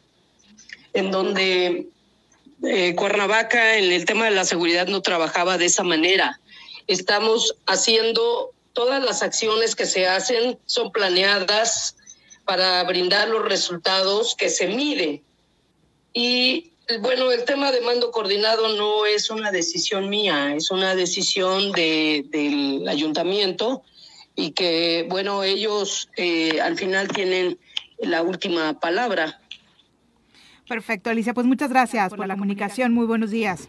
en 0.94 1.10
donde 1.10 1.88
eh, 2.64 2.95
Cuernavaca 2.95 3.78
en 3.78 3.94
el 3.94 4.03
tema 4.03 4.26
de 4.26 4.32
la 4.32 4.44
seguridad 4.44 4.88
no 4.88 5.02
trabajaba 5.02 5.57
de 5.57 5.66
esa 5.66 5.84
manera. 5.84 6.41
Estamos 6.88 7.56
haciendo 7.66 8.52
todas 8.74 9.02
las 9.02 9.22
acciones 9.22 9.74
que 9.74 9.86
se 9.86 10.06
hacen, 10.06 10.57
son 10.66 10.91
planeadas 10.91 11.95
para 12.44 12.84
brindar 12.84 13.30
los 13.30 13.45
resultados 13.45 14.36
que 14.36 14.49
se 14.49 14.68
miden. 14.68 15.24
Y 16.17 16.71
bueno, 17.01 17.29
el 17.31 17.43
tema 17.43 17.73
de 17.73 17.81
mando 17.81 18.09
coordinado 18.09 18.69
no 18.77 19.05
es 19.05 19.29
una 19.29 19.51
decisión 19.51 20.09
mía, 20.09 20.55
es 20.55 20.71
una 20.71 20.95
decisión 20.95 21.73
de, 21.73 22.25
del 22.29 22.87
ayuntamiento 22.87 23.83
y 24.33 24.51
que, 24.51 25.05
bueno, 25.09 25.43
ellos 25.43 26.09
eh, 26.15 26.61
al 26.61 26.77
final 26.77 27.09
tienen 27.09 27.59
la 27.99 28.21
última 28.21 28.79
palabra. 28.79 29.41
Perfecto, 30.69 31.09
Alicia. 31.09 31.33
Pues 31.33 31.45
muchas 31.45 31.69
gracias 31.69 32.09
por, 32.09 32.25
la 32.25 32.35
comunicación. 32.35 32.93
Muy 32.93 33.05
buenos 33.05 33.29
días. 33.29 33.67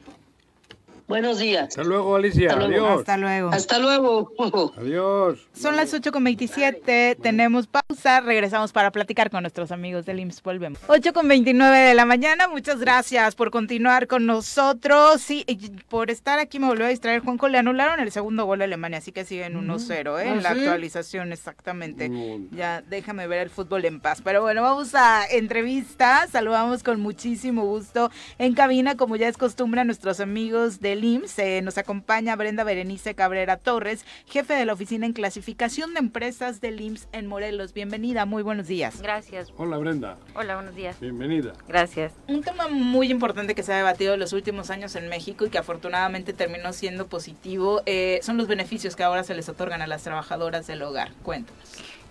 Buenos 1.08 1.38
días. 1.38 1.68
Hasta 1.68 1.84
luego, 1.84 2.16
Alicia. 2.16 2.50
Hasta 2.50 2.66
luego. 2.66 2.86
Adiós. 2.86 3.00
Hasta 3.00 3.16
luego. 3.16 3.50
Hasta 3.52 3.78
luego. 3.78 4.32
Adiós. 4.76 5.48
Son 5.52 5.76
las 5.76 5.94
8.27, 5.94 7.16
tenemos 7.20 7.66
pausa, 7.66 8.20
regresamos 8.20 8.72
para 8.72 8.90
platicar 8.90 9.30
con 9.30 9.42
nuestros 9.42 9.70
amigos 9.70 10.04
del 10.04 10.20
IMSS, 10.20 10.42
volvemos. 10.42 10.80
8.29 10.88 11.88
de 11.88 11.94
la 11.94 12.04
mañana, 12.04 12.48
muchas 12.48 12.80
gracias 12.80 13.34
por 13.36 13.50
continuar 13.50 14.06
con 14.06 14.26
nosotros, 14.26 15.30
y 15.30 15.44
y 15.46 15.70
por 15.88 16.10
estar 16.10 16.38
aquí 16.38 16.58
me 16.58 16.66
volvió 16.66 16.86
a 16.86 16.88
distraer, 16.88 17.20
Juanco, 17.20 17.48
le 17.48 17.58
anularon 17.58 18.00
el 18.00 18.10
segundo 18.10 18.44
gol 18.44 18.60
a 18.60 18.64
Alemania, 18.64 18.98
así 18.98 19.12
que 19.12 19.24
siguen 19.24 19.54
1-0, 19.54 20.20
¿eh? 20.20 20.24
¿Ah, 20.28 20.32
en 20.32 20.42
la 20.42 20.54
sí? 20.54 20.60
actualización 20.60 21.32
exactamente. 21.32 22.10
Ya, 22.50 22.82
déjame 22.82 23.26
ver 23.26 23.42
el 23.42 23.50
fútbol 23.50 23.84
en 23.84 24.00
paz. 24.00 24.20
Pero 24.22 24.42
bueno, 24.42 24.62
vamos 24.62 24.94
a 24.94 25.24
entrevista, 25.26 26.26
saludamos 26.26 26.82
con 26.82 27.00
muchísimo 27.00 27.64
gusto 27.64 28.10
en 28.38 28.54
cabina, 28.54 28.96
como 28.96 29.16
ya 29.16 29.28
es 29.28 29.36
costumbre, 29.36 29.80
a 29.80 29.84
nuestros 29.84 30.20
amigos 30.20 30.80
del 30.80 30.95
IMSS, 31.04 31.38
Eh, 31.38 31.62
nos 31.62 31.78
acompaña 31.78 32.34
Brenda 32.36 32.64
Berenice 32.64 33.14
Cabrera 33.14 33.56
Torres, 33.56 34.04
jefe 34.26 34.54
de 34.54 34.64
la 34.64 34.72
oficina 34.72 35.06
en 35.06 35.12
clasificación 35.12 35.94
de 35.94 36.00
empresas 36.00 36.60
del 36.60 36.80
IMSS 36.80 37.08
en 37.12 37.26
Morelos. 37.26 37.72
Bienvenida, 37.72 38.24
muy 38.26 38.42
buenos 38.42 38.66
días. 38.66 39.00
Gracias. 39.02 39.52
Hola, 39.56 39.78
Brenda. 39.78 40.16
Hola, 40.34 40.54
buenos 40.56 40.74
días. 40.74 40.98
Bienvenida. 41.00 41.52
Gracias. 41.68 42.12
Un 42.28 42.42
tema 42.42 42.68
muy 42.68 43.10
importante 43.10 43.54
que 43.54 43.62
se 43.62 43.72
ha 43.72 43.76
debatido 43.76 44.14
en 44.14 44.20
los 44.20 44.32
últimos 44.32 44.70
años 44.70 44.94
en 44.96 45.08
México 45.08 45.46
y 45.46 45.50
que 45.50 45.58
afortunadamente 45.58 46.32
terminó 46.32 46.72
siendo 46.72 47.06
positivo 47.06 47.82
eh, 47.86 48.20
son 48.22 48.36
los 48.36 48.46
beneficios 48.48 48.96
que 48.96 49.02
ahora 49.02 49.24
se 49.24 49.34
les 49.34 49.48
otorgan 49.48 49.82
a 49.82 49.86
las 49.86 50.02
trabajadoras 50.02 50.66
del 50.66 50.82
hogar. 50.82 51.12
Cuéntanos. 51.22 51.62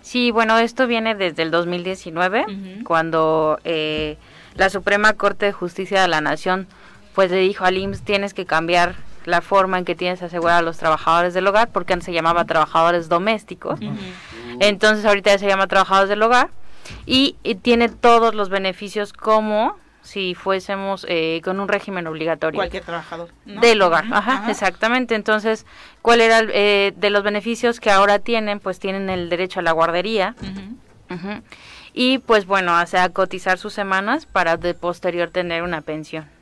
Sí, 0.01 0.29
bueno, 0.29 0.59
esto 0.59 0.85
viene 0.85 1.15
desde 1.15 1.41
el 1.41 1.49
2019, 1.49 2.41
Ujú. 2.47 2.83
cuando 2.83 3.59
eh, 3.63 4.17
la 4.55 4.69
Suprema 4.69 5.13
Corte 5.13 5.47
de 5.47 5.51
Justicia 5.51 6.01
de 6.03 6.07
la 6.07 6.21
Nación 6.21 6.67
pues 7.15 7.31
le 7.31 7.37
dijo 7.37 7.65
al 7.65 7.77
IMSS 7.77 8.01
tienes 8.01 8.33
que 8.33 8.45
cambiar 8.45 8.95
la 9.25 9.41
forma 9.41 9.79
en 9.79 9.85
que 9.85 9.95
tienes 9.95 10.19
que 10.19 10.25
asegurar 10.25 10.57
a 10.57 10.61
los 10.61 10.77
trabajadores 10.77 11.33
del 11.33 11.47
hogar, 11.47 11.69
porque 11.71 11.93
antes 11.93 12.05
se 12.05 12.13
llamaba 12.13 12.45
trabajadores 12.45 13.09
domésticos. 13.09 13.79
Entonces 14.59 15.05
ahorita 15.05 15.31
ya 15.31 15.39
se 15.39 15.47
llama 15.47 15.67
trabajadores 15.67 16.09
del 16.09 16.21
hogar 16.21 16.49
y, 17.05 17.35
y 17.43 17.55
tiene 17.55 17.89
todos 17.89 18.35
los 18.35 18.49
beneficios 18.49 19.13
como 19.13 19.77
si 20.05 20.35
fuésemos 20.35 21.05
eh, 21.09 21.41
con 21.43 21.59
un 21.59 21.67
régimen 21.67 22.05
obligatorio. 22.05 22.59
Cualquier 22.59 22.83
trabajador. 22.83 23.29
¿no? 23.45 23.59
Del 23.59 23.81
hogar, 23.81 24.05
ajá, 24.11 24.49
exactamente. 24.51 25.15
Entonces, 25.15 25.65
¿cuál 26.03 26.21
era 26.21 26.39
el, 26.39 26.51
eh, 26.53 26.93
de 26.95 27.09
los 27.09 27.23
beneficios 27.23 27.79
que 27.79 27.89
ahora 27.89 28.19
tienen? 28.19 28.59
Pues 28.59 28.79
tienen 28.79 29.09
el 29.09 29.29
derecho 29.29 29.61
a 29.61 29.63
la 29.63 29.71
guardería. 29.71 30.35
Y 31.93 32.19
pues 32.19 32.45
bueno, 32.45 32.79
o 32.79 32.85
sea, 32.85 33.09
cotizar 33.09 33.57
sus 33.57 33.73
semanas 33.73 34.25
para 34.25 34.57
de 34.57 34.73
posterior 34.73 35.29
tener 35.29 35.63
una 35.63 35.81
pensión. 35.81 36.34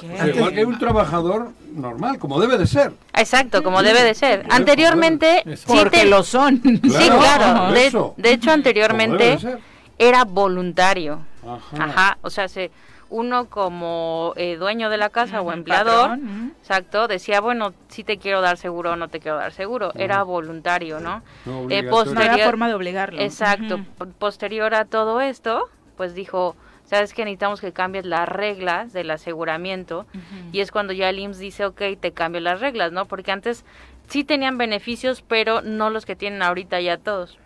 Sea, 0.00 0.28
igual 0.28 0.54
que 0.54 0.64
un 0.64 0.78
trabajador 0.78 1.50
normal, 1.74 2.18
como 2.18 2.40
debe 2.40 2.56
de 2.56 2.66
ser. 2.66 2.92
Exacto, 3.14 3.62
como 3.62 3.82
debe 3.82 4.02
de 4.02 4.14
ser. 4.14 4.46
Anteriormente, 4.50 5.42
eso. 5.44 5.72
sí 5.72 5.78
Porque 5.78 5.98
te- 6.00 6.06
lo 6.06 6.22
son. 6.22 6.60
sí, 6.62 6.80
Claro. 6.80 8.14
De, 8.16 8.30
hecho, 8.32 8.50
anteriormente 8.50 9.24
de 9.24 9.38
ser. 9.38 9.58
era 9.98 10.24
voluntario. 10.24 11.20
Ajá. 11.46 11.84
Ajá, 11.84 12.18
o 12.22 12.30
sea, 12.30 12.48
se, 12.48 12.70
uno 13.10 13.46
como 13.50 14.32
eh, 14.36 14.56
dueño 14.56 14.90
de 14.90 14.96
la 14.96 15.10
casa 15.10 15.40
o 15.42 15.52
empleador, 15.52 16.08
patrón, 16.10 16.24
ujú. 16.48 16.52
exacto, 16.60 17.06
decía, 17.06 17.40
bueno, 17.40 17.72
si 17.88 18.02
te 18.02 18.16
quiero 18.18 18.40
dar 18.40 18.56
seguro 18.56 18.92
o 18.92 18.96
no 18.96 19.08
te 19.08 19.20
quiero 19.20 19.36
dar 19.36 19.52
seguro. 19.52 19.92
Era 19.94 20.22
voluntario, 20.24 20.98
¿no? 21.00 21.22
No 21.44 21.60
Eh, 21.70 21.80
obligatorio. 21.82 22.14
No 22.14 22.20
había 22.32 22.44
forma 22.46 22.66
de 22.68 22.74
obligarlo. 22.74 23.20
Exacto. 23.20 23.80
Posterior 24.18 24.74
a 24.74 24.86
todo 24.86 25.20
esto, 25.20 25.68
pues 25.96 26.14
dijo, 26.14 26.56
sabes 26.86 27.12
que 27.12 27.24
necesitamos 27.24 27.60
que 27.60 27.72
cambies 27.72 28.06
las 28.06 28.28
reglas 28.28 28.92
del 28.92 29.10
aseguramiento 29.10 30.06
y 30.52 30.60
es 30.60 30.70
cuando 30.70 30.92
ya 30.92 31.10
el 31.10 31.18
IMSS 31.18 31.38
dice, 31.38 31.64
ok, 31.66 31.82
te 32.00 32.12
cambio 32.12 32.40
las 32.40 32.60
reglas, 32.60 32.92
¿no? 32.92 33.06
Porque 33.06 33.32
antes 33.32 33.64
sí 34.08 34.24
tenían 34.24 34.58
beneficios, 34.58 35.22
pero 35.26 35.62
no 35.62 35.90
los 35.90 36.06
que 36.06 36.16
tienen 36.16 36.42
ahorita 36.42 36.80
ya 36.80 36.96
todos. 36.98 37.38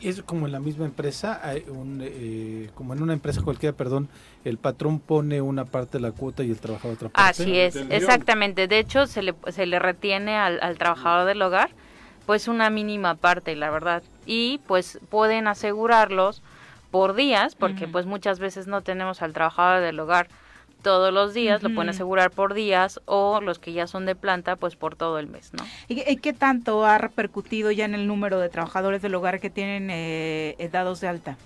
Es 0.00 0.22
como 0.22 0.46
en 0.46 0.52
la 0.52 0.60
misma 0.60 0.86
empresa, 0.86 1.40
hay 1.42 1.64
un, 1.68 2.00
eh, 2.02 2.70
como 2.74 2.94
en 2.94 3.02
una 3.02 3.12
empresa 3.12 3.42
cualquiera, 3.42 3.76
perdón, 3.76 4.08
el 4.44 4.56
patrón 4.56 4.98
pone 4.98 5.42
una 5.42 5.66
parte 5.66 5.98
de 5.98 6.02
la 6.02 6.12
cuota 6.12 6.42
y 6.42 6.50
el 6.50 6.58
trabajador 6.58 6.96
otra 6.96 7.08
parte. 7.10 7.42
Así 7.42 7.58
es, 7.58 7.76
exactamente. 7.76 8.66
De 8.66 8.78
hecho, 8.78 9.06
se 9.06 9.20
le, 9.20 9.34
se 9.48 9.66
le 9.66 9.78
retiene 9.78 10.36
al, 10.36 10.58
al 10.62 10.78
trabajador 10.78 11.26
del 11.26 11.42
hogar 11.42 11.70
pues 12.30 12.46
una 12.46 12.70
mínima 12.70 13.16
parte, 13.16 13.56
la 13.56 13.70
verdad. 13.70 14.04
Y 14.24 14.60
pues 14.68 15.00
pueden 15.08 15.48
asegurarlos 15.48 16.42
por 16.90 17.14
días, 17.14 17.54
porque 17.54 17.86
pues 17.88 18.06
muchas 18.06 18.38
veces 18.38 18.66
no 18.66 18.82
tenemos 18.82 19.22
al 19.22 19.32
trabajador 19.32 19.80
del 19.80 19.98
hogar 20.00 20.28
todos 20.82 21.12
los 21.12 21.34
días, 21.34 21.62
lo 21.62 21.74
pueden 21.74 21.90
asegurar 21.90 22.30
por 22.30 22.54
días 22.54 23.00
o 23.04 23.40
los 23.40 23.58
que 23.58 23.72
ya 23.72 23.86
son 23.86 24.06
de 24.06 24.14
planta 24.14 24.56
pues 24.56 24.76
por 24.76 24.96
todo 24.96 25.18
el 25.18 25.26
mes, 25.26 25.52
¿no? 25.52 25.64
¿Y, 25.88 26.10
y 26.10 26.16
qué 26.16 26.32
tanto 26.32 26.86
ha 26.86 26.98
repercutido 26.98 27.70
ya 27.70 27.84
en 27.84 27.94
el 27.94 28.06
número 28.06 28.38
de 28.40 28.48
trabajadores 28.48 29.02
del 29.02 29.14
hogar 29.14 29.40
que 29.40 29.50
tienen 29.50 29.88
eh, 29.90 30.68
dados 30.72 31.00
de 31.00 31.08
alta? 31.08 31.36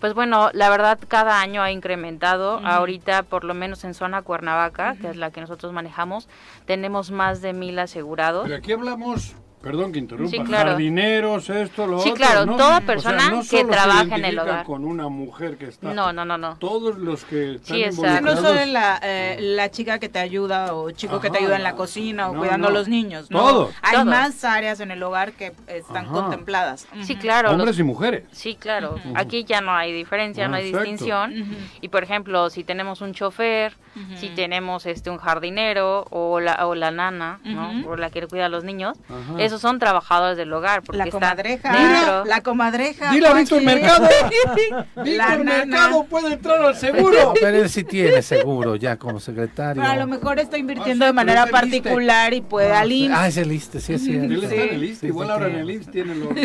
Pues 0.00 0.14
bueno, 0.14 0.50
la 0.52 0.70
verdad 0.70 0.98
cada 1.08 1.40
año 1.40 1.62
ha 1.62 1.72
incrementado. 1.72 2.60
Ahorita, 2.64 3.24
por 3.24 3.42
lo 3.42 3.54
menos 3.54 3.82
en 3.84 3.94
zona 3.94 4.22
Cuernavaca, 4.22 4.94
que 4.94 5.08
es 5.08 5.16
la 5.16 5.30
que 5.32 5.40
nosotros 5.40 5.72
manejamos, 5.72 6.28
tenemos 6.66 7.10
más 7.10 7.42
de 7.42 7.52
mil 7.52 7.78
asegurados. 7.78 8.44
Pero 8.44 8.56
aquí 8.56 8.72
hablamos, 8.72 9.34
perdón 9.62 9.92
que 9.92 9.98
interrumpa, 9.98 10.30
Sí, 10.30 10.42
claro. 10.44 10.70
jardineros, 10.70 11.50
esto, 11.50 11.86
lo 11.86 11.98
Sí, 12.00 12.10
otro. 12.10 12.24
claro, 12.24 12.46
¿no? 12.46 12.56
toda 12.56 12.76
O 12.76 12.78
sea, 12.78 12.86
persona 12.86 13.30
no 13.30 13.40
que 13.40 13.46
solo 13.46 13.62
se 13.62 13.64
trabaja 13.64 14.02
en 14.02 14.12
el 14.12 14.18
identifica 14.20 14.42
hogar. 14.42 14.64
con 14.64 14.84
una 14.84 15.08
mujer 15.08 15.56
que 15.58 15.66
está. 15.66 15.92
No, 15.92 16.12
no, 16.12 16.24
no, 16.24 16.38
no. 16.38 16.56
Todos 16.56 16.96
los 16.98 17.24
que 17.24 17.54
están 17.56 17.76
Sí, 17.76 17.82
sea, 17.92 18.20
no 18.20 18.32
involucrados. 18.32 18.40
solo 18.58 18.72
la, 18.72 19.00
eh, 19.02 19.36
la 19.40 19.70
chica 19.70 19.98
que 19.98 20.08
te 20.08 20.18
ayuda 20.18 20.74
o 20.74 20.90
chico 20.90 21.20
que 21.20 21.30
te 21.30 21.36
Ajá, 21.38 21.44
ayuda 21.44 21.56
en 21.56 21.62
la 21.64 21.74
cocina 21.74 22.28
o 22.30 22.32
No, 22.34 22.40
cuidando 22.40 22.68
no. 22.68 22.74
a 22.74 22.78
los 22.78 22.88
niños, 22.88 23.30
¿no? 23.30 23.38
Todo. 23.40 23.70
Hay 23.82 23.94
Todo. 23.96 24.04
más 24.06 24.44
áreas 24.44 24.80
en 24.80 24.90
el 24.90 25.02
hogar 25.02 25.32
que 25.32 25.52
están 25.66 26.04
Ajá. 26.06 26.12
contempladas. 26.14 26.86
Sí, 27.02 27.16
claro. 27.16 27.50
Hombres 27.50 27.68
los- 27.70 27.78
y 27.80 27.82
mujeres. 27.82 28.24
Sí, 28.32 28.54
claro. 28.54 28.96
Aquí 29.14 29.44
ya 29.44 29.60
no 29.60 29.72
hay 29.72 29.92
diferencia, 29.92 30.48
no 30.48 30.56
hay 30.56 30.68
exacto. 30.68 30.88
distinción. 30.88 31.42
Ujú. 31.42 31.54
Y 31.80 31.88
por 31.88 32.02
ejemplo, 32.04 32.50
si 32.50 32.64
tenemos 32.64 33.00
un 33.00 33.12
chofer, 33.12 33.74
si 34.14 34.28
tenemos 34.28 34.86
este 34.86 35.10
un 35.10 35.18
jardinero 35.18 36.06
o 36.10 36.38
la, 36.38 36.66
o 36.68 36.74
la 36.76 36.92
nana, 36.92 37.40
¿no? 37.44 37.88
O 37.88 37.96
la 37.96 38.10
que 38.10 38.26
cuida 38.28 38.46
a 38.46 38.48
los 38.48 38.62
niños, 38.62 38.96
Ajá. 39.08 39.40
Esos 39.48 39.60
son 39.60 39.78
trabajadores 39.78 40.36
del 40.36 40.52
hogar. 40.52 40.82
Porque 40.82 40.98
La 40.98 41.04
están 41.04 41.20
comadreja, 41.20 41.72
dentro. 41.72 42.24
la 42.24 42.40
comadreja. 42.42 43.10
Dile 43.10 43.26
a 43.28 43.32
Víctor. 43.34 43.62
Mercado. 43.62 44.08
La 44.96 45.02
Víctor. 45.02 45.44
Mercado 45.44 46.04
puede 46.04 46.32
entrar 46.34 46.62
al 46.62 46.76
seguro. 46.76 47.34
pero 47.40 47.56
él 47.62 47.68
sí 47.70 47.84
tiene 47.84 48.22
seguro 48.22 48.76
ya 48.76 48.96
como 48.96 49.20
secretario. 49.20 49.82
Pero 49.82 49.92
a 49.92 49.96
lo 49.96 50.06
mejor 50.06 50.38
está 50.38 50.56
invirtiendo 50.58 51.04
Ah, 51.04 51.08
de 51.08 51.12
manera 51.12 51.46
particular 51.46 52.32
y 52.34 52.40
puede 52.40 52.72
Ah, 52.72 52.80
al. 52.80 52.92
IMSS. 52.92 53.14
Ah, 53.18 53.28
es 53.28 53.36
el 53.36 53.52
ISSSTE, 53.52 53.80
sí 53.80 53.92
es 53.94 54.04
cierto. 54.04 54.24
Él 54.34 54.44
está 54.44 54.54
en 54.54 54.68
el 54.74 54.84
igual 54.84 55.26
sí, 55.28 55.32
ahora 55.32 55.46
en 55.48 55.54
el 55.56 55.70
IMSS 55.70 55.90
tiene 55.90 56.14
los... 56.14 56.28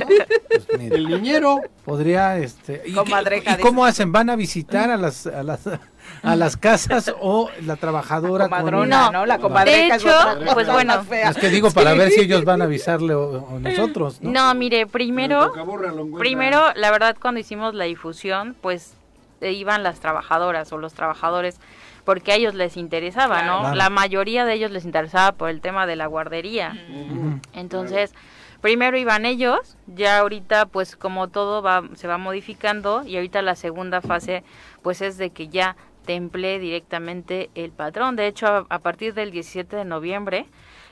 Pues 0.67 0.67
El 0.91 1.07
niñero. 1.09 1.61
podría 1.83 2.37
este 2.37 2.83
y, 2.85 2.91
y 2.91 3.57
cómo 3.61 3.85
hacen 3.85 4.11
van 4.11 4.29
a 4.29 4.35
visitar 4.35 4.89
a 4.91 4.97
las 4.97 5.25
a 5.25 5.41
las 5.43 5.61
a 6.21 6.35
las 6.35 6.57
casas 6.57 7.13
o 7.19 7.49
la 7.65 7.75
trabajadora 7.75 8.45
Comadrona, 8.45 9.05
No. 9.05 9.11
¿no? 9.11 9.25
La 9.25 9.37
De 9.37 9.41
comadreja 9.41 9.95
es 9.95 10.03
hecho, 10.03 10.15
otra- 10.15 10.53
pues 10.53 10.67
bueno. 10.71 11.03
es 11.11 11.37
que 11.37 11.49
digo 11.49 11.71
para 11.71 11.93
ver 11.93 12.09
si 12.11 12.21
ellos 12.21 12.45
van 12.45 12.61
a 12.61 12.65
avisarle 12.65 13.13
o, 13.13 13.43
o 13.43 13.59
nosotros 13.59 14.21
¿no? 14.21 14.31
No, 14.31 14.55
mire, 14.55 14.87
primero, 14.87 15.51
primero, 16.17 16.73
la 16.75 16.91
verdad, 16.91 17.15
cuando 17.21 17.39
hicimos 17.39 17.73
la 17.73 17.85
difusión, 17.85 18.55
pues 18.61 18.93
eh, 19.41 19.51
iban 19.51 19.83
las 19.83 19.99
trabajadoras 19.99 20.71
o 20.71 20.77
los 20.77 20.93
trabajadores 20.93 21.59
porque 22.05 22.33
a 22.33 22.35
ellos 22.35 22.53
les 22.53 22.75
interesaba, 22.75 23.43
¿no? 23.43 23.59
Claro. 23.61 23.75
La 23.75 23.89
mayoría 23.89 24.43
de 24.45 24.53
ellos 24.55 24.71
les 24.71 24.83
interesaba 24.85 25.31
por 25.33 25.49
el 25.49 25.61
tema 25.61 25.85
de 25.87 25.95
la 25.95 26.05
guardería. 26.07 26.75
Entonces, 27.53 28.13
primero 28.61 28.97
iban 28.97 29.25
ellos, 29.25 29.77
ya 29.87 30.19
ahorita 30.19 30.65
pues 30.65 30.95
como 30.95 31.27
todo 31.29 31.61
va 31.61 31.83
se 31.95 32.07
va 32.07 32.17
modificando 32.17 33.03
y 33.05 33.15
ahorita 33.15 33.41
la 33.41 33.55
segunda 33.55 34.01
fase 34.01 34.43
pues 34.81 35.01
es 35.01 35.17
de 35.17 35.29
que 35.29 35.47
ya 35.47 35.75
te 36.05 36.15
emplee 36.15 36.59
directamente 36.59 37.49
el 37.55 37.71
patrón. 37.71 38.15
De 38.15 38.27
hecho, 38.27 38.47
a, 38.47 38.65
a 38.69 38.79
partir 38.79 39.13
del 39.13 39.31
17 39.31 39.75
de 39.75 39.85
noviembre 39.85 40.45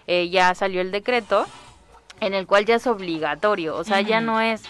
eh, 0.07 0.29
ya 0.29 0.53
salió 0.55 0.81
el 0.81 0.91
decreto 0.91 1.45
en 2.19 2.33
el 2.33 2.45
cual 2.47 2.65
ya 2.65 2.75
es 2.75 2.87
obligatorio, 2.87 3.75
o 3.75 3.83
sea, 3.83 4.01
ya 4.01 4.21
no 4.21 4.41
es 4.41 4.63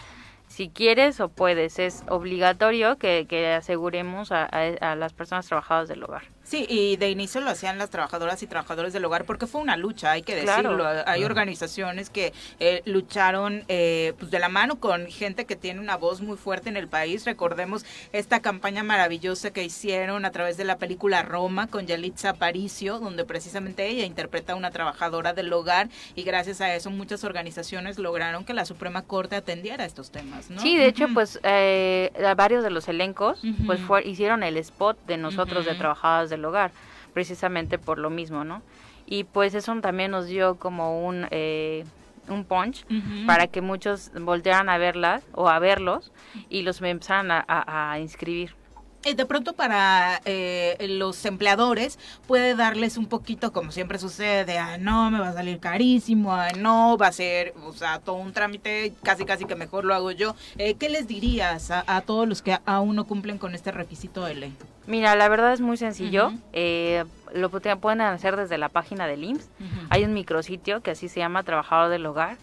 si 0.47 0.67
quieres 0.69 1.19
o 1.21 1.29
puedes, 1.29 1.79
es 1.79 2.03
obligatorio 2.09 2.97
que, 2.97 3.25
que 3.27 3.53
aseguremos 3.53 4.31
a, 4.33 4.43
a- 4.45 4.91
a 4.91 4.95
las 4.95 5.13
personas 5.13 5.47
trabajadoras 5.47 5.87
del 5.87 6.03
hogar. 6.03 6.23
Sí, 6.51 6.65
y 6.67 6.97
de 6.97 7.09
inicio 7.09 7.39
lo 7.39 7.49
hacían 7.49 7.77
las 7.77 7.89
trabajadoras 7.89 8.43
y 8.43 8.47
trabajadores 8.47 8.91
del 8.91 9.05
hogar 9.05 9.23
porque 9.23 9.47
fue 9.47 9.61
una 9.61 9.77
lucha, 9.77 10.11
hay 10.11 10.21
que 10.21 10.35
decirlo. 10.35 10.75
Claro. 10.75 11.03
Hay 11.05 11.23
organizaciones 11.23 12.09
que 12.09 12.33
eh, 12.59 12.81
lucharon 12.83 13.63
eh, 13.69 14.11
pues 14.19 14.31
de 14.31 14.39
la 14.39 14.49
mano 14.49 14.77
con 14.77 15.07
gente 15.07 15.45
que 15.45 15.55
tiene 15.55 15.79
una 15.79 15.95
voz 15.95 16.19
muy 16.19 16.35
fuerte 16.35 16.67
en 16.67 16.75
el 16.75 16.89
país. 16.89 17.23
Recordemos 17.25 17.85
esta 18.11 18.41
campaña 18.41 18.83
maravillosa 18.83 19.51
que 19.51 19.63
hicieron 19.63 20.25
a 20.25 20.31
través 20.31 20.57
de 20.57 20.65
la 20.65 20.77
película 20.77 21.21
Roma 21.23 21.67
con 21.67 21.87
Yalitza 21.87 22.31
Aparicio, 22.31 22.99
donde 22.99 23.23
precisamente 23.23 23.87
ella 23.87 24.03
interpreta 24.03 24.51
a 24.51 24.55
una 24.57 24.71
trabajadora 24.71 25.31
del 25.31 25.53
hogar 25.53 25.87
y 26.15 26.23
gracias 26.23 26.59
a 26.59 26.75
eso 26.75 26.89
muchas 26.91 27.23
organizaciones 27.23 27.97
lograron 27.97 28.43
que 28.43 28.53
la 28.53 28.65
Suprema 28.65 29.03
Corte 29.03 29.37
atendiera 29.37 29.85
estos 29.85 30.11
temas, 30.11 30.49
¿no? 30.49 30.59
Sí, 30.61 30.75
de 30.75 30.87
hecho, 30.87 31.07
pues 31.13 31.39
eh, 31.43 32.11
varios 32.35 32.61
de 32.65 32.71
los 32.71 32.89
elencos 32.89 33.39
pues 33.65 33.79
fue- 33.79 34.05
hicieron 34.05 34.43
el 34.43 34.57
spot 34.57 34.97
de 35.07 35.15
nosotros 35.15 35.63
de 35.63 35.71
Ujú. 35.71 35.79
trabajadoras 35.79 36.40
del 36.41 36.45
hogar, 36.45 36.71
precisamente 37.13 37.77
por 37.77 37.97
lo 37.97 38.09
mismo, 38.09 38.43
¿no? 38.43 38.61
Y 39.05 39.23
pues 39.25 39.53
eso 39.53 39.75
también 39.81 40.11
nos 40.11 40.27
dio 40.27 40.55
como 40.55 41.05
un 41.07 41.27
eh, 41.31 41.85
un 42.29 42.45
punch 42.45 42.85
para 43.25 43.47
que 43.47 43.61
muchos 43.61 44.11
voltearan 44.13 44.69
a 44.69 44.77
verlas 44.77 45.23
o 45.33 45.49
a 45.49 45.59
verlos 45.59 46.11
y 46.49 46.61
los 46.61 46.81
empezaran 46.81 47.31
a, 47.31 47.43
a- 47.47 47.91
a 47.93 47.99
inscribir. 47.99 48.55
Eh, 49.03 49.15
de 49.15 49.25
pronto 49.25 49.53
para 49.53 50.21
eh, 50.25 50.75
los 50.87 51.25
empleadores 51.25 51.97
puede 52.27 52.55
darles 52.55 52.97
un 52.97 53.07
poquito, 53.07 53.51
como 53.51 53.71
siempre 53.71 53.97
sucede, 53.97 54.59
ah, 54.59 54.77
no, 54.77 55.09
me 55.09 55.19
va 55.19 55.29
a 55.29 55.33
salir 55.33 55.59
carísimo, 55.59 56.33
ah, 56.35 56.49
no, 56.57 56.97
va 56.97 57.07
a 57.07 57.11
ser, 57.11 57.53
o 57.65 57.73
sea, 57.73 57.97
todo 57.99 58.17
un 58.17 58.31
trámite, 58.31 58.93
casi 59.01 59.25
casi 59.25 59.45
que 59.45 59.55
mejor 59.55 59.85
lo 59.85 59.95
hago 59.95 60.11
yo. 60.11 60.35
Eh, 60.59 60.75
¿Qué 60.75 60.87
les 60.89 61.07
dirías 61.07 61.71
a, 61.71 61.83
a 61.87 62.01
todos 62.01 62.27
los 62.27 62.43
que 62.43 62.59
aún 62.65 62.95
no 62.95 63.05
cumplen 63.07 63.39
con 63.39 63.55
este 63.55 63.71
requisito 63.71 64.23
de 64.23 64.35
ley? 64.35 64.55
Mira, 64.85 65.15
la 65.15 65.29
verdad 65.29 65.53
es 65.53 65.61
muy 65.61 65.77
sencillo. 65.77 66.33
Eh, 66.53 67.03
lo 67.33 67.49
pu- 67.49 67.79
pueden 67.79 68.01
hacer 68.01 68.35
desde 68.35 68.57
la 68.59 68.69
página 68.69 69.07
del 69.07 69.23
IMSS. 69.23 69.49
Hay 69.89 70.03
un 70.03 70.13
micrositio 70.13 70.81
que 70.81 70.91
así 70.91 71.07
se 71.09 71.19
llama 71.19 71.41
Trabajador 71.43 71.89
del 71.89 72.05
Hogar. 72.05 72.37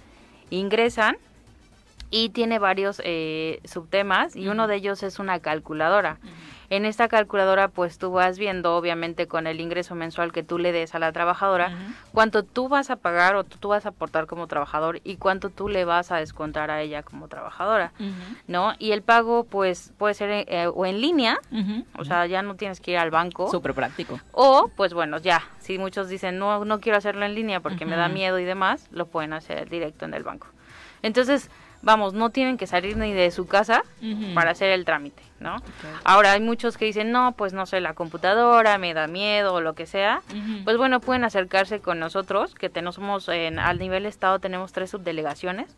Ingresan 0.50 1.16
y 2.10 2.30
tiene 2.30 2.58
varios 2.58 3.00
eh, 3.04 3.60
subtemas 3.64 4.36
y 4.36 4.48
uno 4.48 4.66
de 4.66 4.76
ellos 4.76 5.02
es 5.02 5.18
una 5.18 5.40
calculadora. 5.40 6.18
En 6.70 6.84
esta 6.84 7.08
calculadora 7.08 7.68
pues 7.68 7.96
tú 7.96 8.10
vas 8.10 8.38
viendo 8.38 8.76
obviamente 8.76 9.26
con 9.26 9.46
el 9.46 9.58
ingreso 9.60 9.94
mensual 9.94 10.32
que 10.32 10.42
tú 10.42 10.58
le 10.58 10.70
des 10.70 10.94
a 10.94 10.98
la 10.98 11.12
trabajadora 11.12 11.72
cuánto 12.12 12.42
tú 12.42 12.68
vas 12.68 12.90
a 12.90 12.96
pagar 12.96 13.36
o 13.36 13.44
tú, 13.44 13.68
vas 13.68 13.86
a 13.86 13.90
aportar 13.90 14.26
como 14.26 14.46
trabajador 14.48 15.00
y 15.02 15.16
cuánto 15.16 15.48
tú 15.48 15.68
le 15.68 15.86
vas 15.86 16.12
a 16.12 16.16
descontar 16.16 16.70
a 16.70 16.82
ella 16.82 17.02
como 17.02 17.28
trabajadora, 17.28 17.92
¿no? 18.46 18.74
Y 18.78 18.92
el 18.92 19.02
pago 19.02 19.44
pues 19.44 19.92
puede 19.96 20.14
ser 20.14 20.46
eh, 20.48 20.66
o 20.66 20.84
en 20.84 21.00
línea, 21.00 21.38
o 21.96 22.04
sea, 22.04 22.26
ya 22.26 22.42
no 22.42 22.54
tienes 22.56 22.80
que 22.80 22.90
ir 22.92 22.98
al 22.98 23.10
banco. 23.10 23.50
Súper 23.50 23.72
práctico. 23.72 24.20
O, 24.32 24.70
pues 24.76 24.92
bueno, 24.92 25.18
ya, 25.18 25.42
si 25.60 25.78
muchos 25.78 26.08
dicen, 26.08 26.38
no, 26.38 26.64
no 26.64 26.80
quiero 26.80 26.98
hacerlo 26.98 27.24
en 27.24 27.34
línea 27.34 27.60
porque 27.60 27.86
me 27.86 27.96
da 27.96 28.08
miedo 28.08 28.38
y 28.38 28.44
demás, 28.44 28.88
lo 28.90 29.06
pueden 29.06 29.32
hacer 29.32 29.70
directo 29.70 30.04
en 30.04 30.14
el 30.14 30.22
banco. 30.22 30.48
Entonces, 31.02 31.50
vamos, 31.82 32.12
no 32.14 32.30
tienen 32.30 32.56
que 32.58 32.66
salir 32.66 32.96
ni 32.96 33.12
de 33.12 33.30
su 33.30 33.46
casa 33.46 33.82
para 34.34 34.50
hacer 34.50 34.70
el 34.70 34.84
trámite, 34.84 35.22
¿no? 35.40 35.56
Ahora, 36.04 36.32
hay 36.32 36.40
muchos 36.40 36.76
que 36.76 36.84
dicen, 36.86 37.12
no, 37.12 37.32
pues 37.32 37.52
no 37.52 37.66
sé, 37.66 37.80
la 37.80 37.94
computadora, 37.94 38.78
me 38.78 38.94
da 38.94 39.06
miedo 39.06 39.54
o 39.54 39.60
lo 39.60 39.74
que 39.74 39.86
sea. 39.86 40.20
Pues 40.64 40.76
bueno, 40.76 41.00
pueden 41.00 41.24
acercarse 41.24 41.80
con 41.80 41.98
nosotros, 41.98 42.54
que 42.54 42.68
tenemos, 42.68 43.28
en, 43.28 43.58
al 43.58 43.78
nivel 43.78 44.06
estado 44.06 44.38
tenemos 44.38 44.72
tres 44.72 44.90
subdelegaciones. 44.90 45.74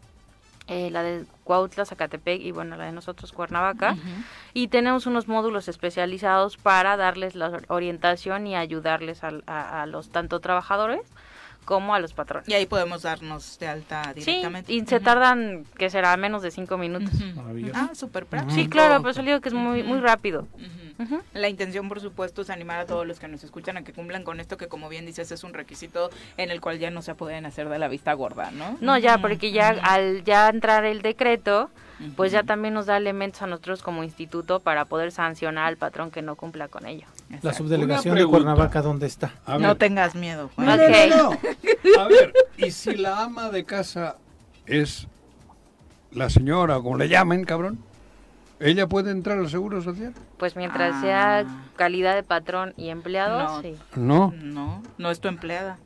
eh, 0.73 0.89
la 0.93 1.03
de 1.03 1.25
Cuautla, 1.43 1.85
Zacatepec 1.85 2.41
y 2.43 2.53
bueno, 2.53 2.77
la 2.77 2.85
de 2.85 2.93
nosotros 2.93 3.33
Cuernavaca. 3.33 3.97
Y 4.55 4.69
tenemos 4.69 5.07
unos 5.07 5.27
módulos 5.27 5.67
especializados 5.67 6.57
para 6.59 6.97
darles 6.97 7.35
la 7.35 7.61
orientación 7.67 8.47
y 8.47 8.55
ayudarles 8.55 9.25
al- 9.25 9.43
a, 9.49 9.83
a 9.83 9.87
los 9.87 10.11
tanto 10.11 10.39
trabajadores 10.39 11.01
como 11.65 11.95
a 11.95 12.01
los 12.01 12.13
patrones. 12.15 12.49
Y 12.49 12.55
ahí 12.55 12.67
podemos 12.67 13.03
darnos 13.03 13.59
de 13.59 13.69
alta 13.69 14.13
Sí, 14.17 14.21
directamente. 14.25 14.73
y 14.73 14.85
se 14.87 14.99
tardan, 15.01 15.65
que 15.79 15.89
será 15.91 16.17
menos 16.17 16.43
de 16.43 16.51
cinco 16.51 16.77
minutos. 16.79 17.11
Maravilloso. 17.37 17.75
Ah, 17.81 17.91
súper 17.95 18.27
práctico. 18.27 18.55
Sí, 18.55 18.69
claro, 18.69 18.99
pero 18.99 19.11
eso 19.11 19.23
digo 19.23 19.41
que 19.41 19.49
es 19.51 19.55
muy, 19.55 19.83
muy 19.83 20.01
rápido. 20.01 20.49
La 21.33 21.49
intención, 21.49 21.89
por 21.89 22.01
supuesto, 22.01 22.43
es 22.43 22.51
animar 22.51 22.79
a 22.81 22.85
todos 22.87 23.07
los 23.07 23.19
que 23.19 23.27
nos 23.29 23.43
escuchan 23.43 23.77
a 23.79 23.83
que 23.85 23.93
cumplan 23.95 24.23
con 24.23 24.39
esto 24.39 24.57
que, 24.59 24.69
como 24.69 24.89
bien 24.91 25.07
dices, 25.07 25.33
es 25.33 25.45
un 25.45 25.55
requisito 25.55 26.11
en 26.37 26.51
el 26.51 26.61
cual 26.61 26.79
ya 26.79 26.91
no 26.91 27.01
se 27.01 27.15
pueden 27.15 27.47
hacer 27.47 27.69
de 27.71 27.79
la 27.79 27.89
vista 27.89 28.13
gorda, 28.13 28.51
¿no? 28.51 28.77
No, 28.83 28.99
ya, 28.99 29.17
porque 29.19 29.51
ya 29.51 29.69
al 29.83 30.25
ya 30.25 30.49
entrar 30.49 30.85
el 30.85 31.01
decreto, 31.01 31.71
pues 32.17 32.33
ya 32.33 32.43
también 32.43 32.75
nos 32.75 32.87
da 32.87 32.97
elementos 32.97 33.43
a 33.43 33.47
nosotros 33.47 33.83
como 33.83 34.03
instituto 34.05 34.61
para 34.61 34.85
poder 34.87 35.13
sancionar 35.13 35.67
al 35.67 35.77
patrón 35.77 36.11
que 36.11 36.23
no 36.23 36.37
cumpla 36.37 36.69
con 36.69 36.87
ello. 36.87 37.07
La 37.43 37.53
subdelegación 37.53 38.17
de. 38.17 38.27
Cuernavaca, 38.27 38.83
¿dónde 38.83 39.07
está? 39.07 39.35
A 39.47 39.59
No 39.59 39.69
ver, 39.69 39.77
tengas 39.79 40.15
miedo, 40.15 40.51
Juan. 40.55 40.67
no, 40.67 40.77
no, 40.77 40.83
Ok. 40.85 40.91
no, 41.11 41.17
no. 41.97 42.01
A 42.03 42.09
ver, 42.09 42.33
¿y 42.57 42.71
si 42.71 42.97
la 42.97 43.23
ama 43.25 43.51
de 43.51 43.65
casa 43.65 44.17
es 44.67 45.09
la 46.13 46.31
señora, 46.31 46.79
o 46.79 46.83
como 46.83 46.97
le 46.97 47.09
llamen, 47.09 47.45
cabrón? 47.45 47.79
¿Ella 48.59 48.87
puede 48.87 49.11
entrar 49.11 49.39
al 49.39 49.49
seguro 49.49 49.81
social? 49.81 50.13
Pues 50.37 50.55
mientras 50.55 50.95
Ah. 50.97 51.01
sea 51.01 51.45
calidad 51.77 52.15
de 52.15 52.23
patrón 52.23 52.75
y 52.77 52.91
empleado, 52.91 53.39
No. 53.43 53.63
sí. 53.63 53.75
No. 53.97 54.35
No, 54.37 54.83
no 54.99 55.11
es 55.11 55.21
tu 55.21 55.29
empleada. 55.29 55.79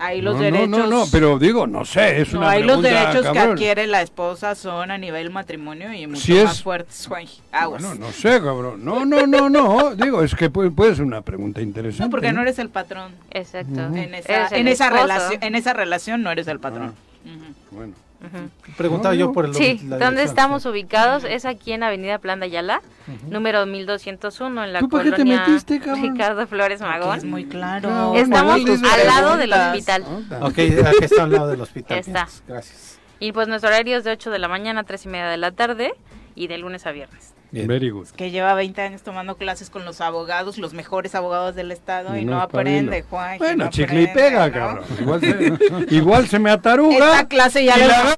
Ahí 0.00 0.22
los 0.22 0.36
no, 0.36 0.40
derechos. 0.42 0.68
no, 0.68 0.78
no, 0.78 0.86
no, 0.86 1.04
pero 1.12 1.38
digo, 1.38 1.66
no 1.66 1.84
sé, 1.84 2.22
es 2.22 2.32
no, 2.32 2.40
una 2.40 2.50
ahí 2.50 2.62
los 2.62 2.80
derechos 2.82 3.26
que 3.30 3.38
adquiere 3.38 3.86
la 3.86 4.00
esposa 4.00 4.54
son 4.54 4.90
a 4.90 4.96
nivel 4.98 5.30
matrimonio 5.30 5.92
y 5.92 6.06
mucho 6.06 6.20
Si 6.22 6.36
es- 6.38 6.44
más 6.44 6.62
fuertes. 6.62 7.08
Bueno, 7.68 7.94
no 7.94 8.10
sé, 8.12 8.40
cabrón. 8.40 8.84
No, 8.84 9.04
no, 9.04 9.26
no, 9.26 9.50
no. 9.50 9.94
Digo, 9.94 10.22
es 10.22 10.34
que 10.34 10.48
puede, 10.50 10.70
puede 10.70 10.94
ser 10.94 11.04
una 11.04 11.20
pregunta 11.20 11.60
interesante. 11.60 12.04
No, 12.04 12.10
porque 12.10 12.32
no 12.32 12.40
eres 12.42 12.58
el 12.58 12.70
patrón. 12.70 13.12
Exacto. 13.30 13.80
En 13.94 14.14
esa, 14.14 14.48
en 14.48 14.68
esa 14.68 14.88
relación, 14.88 15.42
en 15.42 15.54
esa 15.54 15.72
relación 15.74 16.22
no 16.22 16.30
eres 16.30 16.48
el 16.48 16.60
patrón. 16.60 16.94
Ujú. 17.24 17.54
Bueno. 17.76 17.92
Ujú. 18.22 18.50
Preguntaba 18.76 19.14
yo 19.14 19.32
por 19.32 19.46
el 19.46 19.54
Sí, 19.54 19.80
¿dónde 19.82 20.22
estamos 20.22 20.62
sí. 20.62 20.68
ubicados? 20.68 21.24
Es 21.24 21.46
aquí 21.46 21.72
en 21.72 21.82
Avenida 21.82 22.18
Plan 22.18 22.38
de 22.40 22.46
Ayala, 22.46 22.82
número 23.28 23.64
1201, 23.64 24.64
en 24.64 24.72
la 24.74 24.80
¿Tú 24.80 24.88
para 24.88 25.04
qué 25.04 25.10
te 25.10 25.16
colonia 25.16 25.46
metiste, 25.46 25.80
cabrón? 25.80 26.02
Ricardo 26.12 26.46
Flores 26.46 26.80
Magón. 26.80 27.16
Es 27.18 27.24
muy 27.24 27.46
claro. 27.46 27.88
No, 27.88 28.14
Estamos 28.14 28.60
al 28.60 29.06
lado 29.06 29.36
del 29.36 29.52
hospital. 29.52 30.04
Ok, 30.42 30.58
aquí 30.86 31.04
está 31.04 31.22
al 31.22 31.32
lado 31.32 31.48
del 31.48 31.60
hospital. 31.62 31.98
Está. 31.98 32.28
Gracias. 32.46 32.98
Y 33.20 33.32
pues 33.32 33.48
nuestro 33.48 33.68
horario 33.68 33.96
es 33.98 34.04
de 34.04 34.12
8 34.12 34.30
de 34.30 34.38
la 34.38 34.48
mañana 34.48 34.80
a 34.80 34.84
3 34.84 35.04
y 35.04 35.08
media 35.08 35.26
de 35.26 35.36
la 35.36 35.52
tarde 35.52 35.92
y 36.34 36.46
de 36.46 36.58
lunes 36.58 36.86
a 36.86 36.92
viernes. 36.92 37.34
Bien. 37.52 37.66
Very 37.66 37.90
good. 37.90 38.06
que 38.10 38.30
lleva 38.30 38.54
20 38.54 38.80
años 38.80 39.02
tomando 39.02 39.36
clases 39.36 39.70
con 39.70 39.84
los 39.84 40.00
abogados, 40.00 40.56
los 40.58 40.72
mejores 40.72 41.14
abogados 41.16 41.54
del 41.56 41.72
estado 41.72 42.16
y, 42.16 42.20
Y 42.20 42.24
no, 42.24 42.32
no 42.36 42.40
aprende. 42.42 43.02
Juan. 43.02 43.38
Bueno, 43.38 43.64
no 43.64 43.70
chicle 43.70 44.02
y 44.02 44.06
pega, 44.06 44.46
¿no? 44.46 44.52
cabrón. 44.52 44.84
Igual 45.00 45.20
se, 45.20 45.52
igual 45.96 46.28
se 46.28 46.38
me 46.38 46.50
ataruga. 46.50 46.96
Esta 47.12 47.28
clase 47.28 47.64
ya 47.64 47.76
la- 47.76 48.16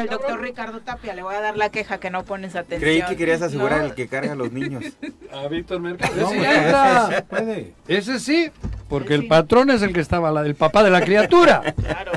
el 0.00 0.08
doctor 0.08 0.40
Ricardo 0.40 0.80
Tapia 0.80 1.14
le 1.14 1.22
voy 1.22 1.34
a 1.34 1.40
dar 1.40 1.56
la 1.56 1.68
queja 1.68 1.98
que 2.00 2.10
no 2.10 2.24
pones 2.24 2.56
atención. 2.56 2.80
Creí 2.80 3.02
que 3.02 3.16
querías 3.16 3.42
asegurar 3.42 3.80
No. 3.80 3.84
el 3.86 3.94
que 3.94 4.08
carga 4.08 4.32
a 4.32 4.34
los 4.34 4.50
niños. 4.50 4.82
A 5.32 5.46
Víctor 5.48 5.80
Mercado. 5.80 6.14
No, 6.16 6.28
Ese 6.30 6.36
pues, 6.38 6.42
ya 6.42 6.66
está. 6.66 7.08
ese 7.08 7.16
sí 7.16 7.22
puede. 7.28 7.74
Ese 7.88 8.18
sí, 8.20 8.50
porque 8.88 9.08
Sí. 9.08 9.14
el 9.14 9.28
patrón 9.28 9.70
es 9.70 9.82
el 9.82 9.92
que 9.92 10.00
estaba, 10.00 10.30
la 10.32 10.42
del 10.42 10.54
papá 10.54 10.82
de 10.82 10.90
la 10.90 11.02
criatura. 11.02 11.62
Claro, 11.76 12.11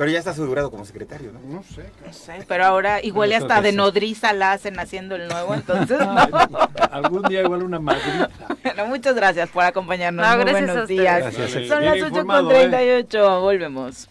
Pero 0.00 0.12
ya 0.12 0.18
está 0.18 0.30
asegurado 0.30 0.70
como 0.70 0.86
secretario, 0.86 1.30
¿no? 1.30 1.40
No 1.56 1.62
sé. 1.62 1.84
no 2.06 2.10
sé, 2.10 2.42
pero 2.48 2.64
ahora 2.64 3.02
igual 3.04 3.34
hasta 3.34 3.60
de 3.60 3.72
nodriza 3.72 4.32
la 4.32 4.52
hacen 4.52 4.78
haciendo 4.80 5.14
el 5.14 5.28
nuevo, 5.28 5.52
entonces 5.52 5.98
no. 5.98 6.16
Algún 6.90 7.22
día 7.24 7.42
igual 7.42 7.64
una 7.64 7.78
madrita. 7.80 8.30
Bueno, 8.64 8.86
muchas 8.86 9.14
gracias 9.14 9.50
por 9.50 9.62
acompañarnos. 9.62 10.26
No, 10.26 10.36
Muy 10.36 10.44
gracias 10.46 10.62
a 10.62 10.72
buenos 10.72 10.82
ustedes. 10.84 11.00
días. 11.00 11.36
Gracias. 11.36 11.68
Son 11.68 11.80
Bien 11.80 11.84
las 11.92 11.96
8 11.96 12.06
informado, 12.06 12.44
con 12.46 12.56
¿eh? 12.56 12.68
38, 12.70 13.40
volvemos. 13.42 14.08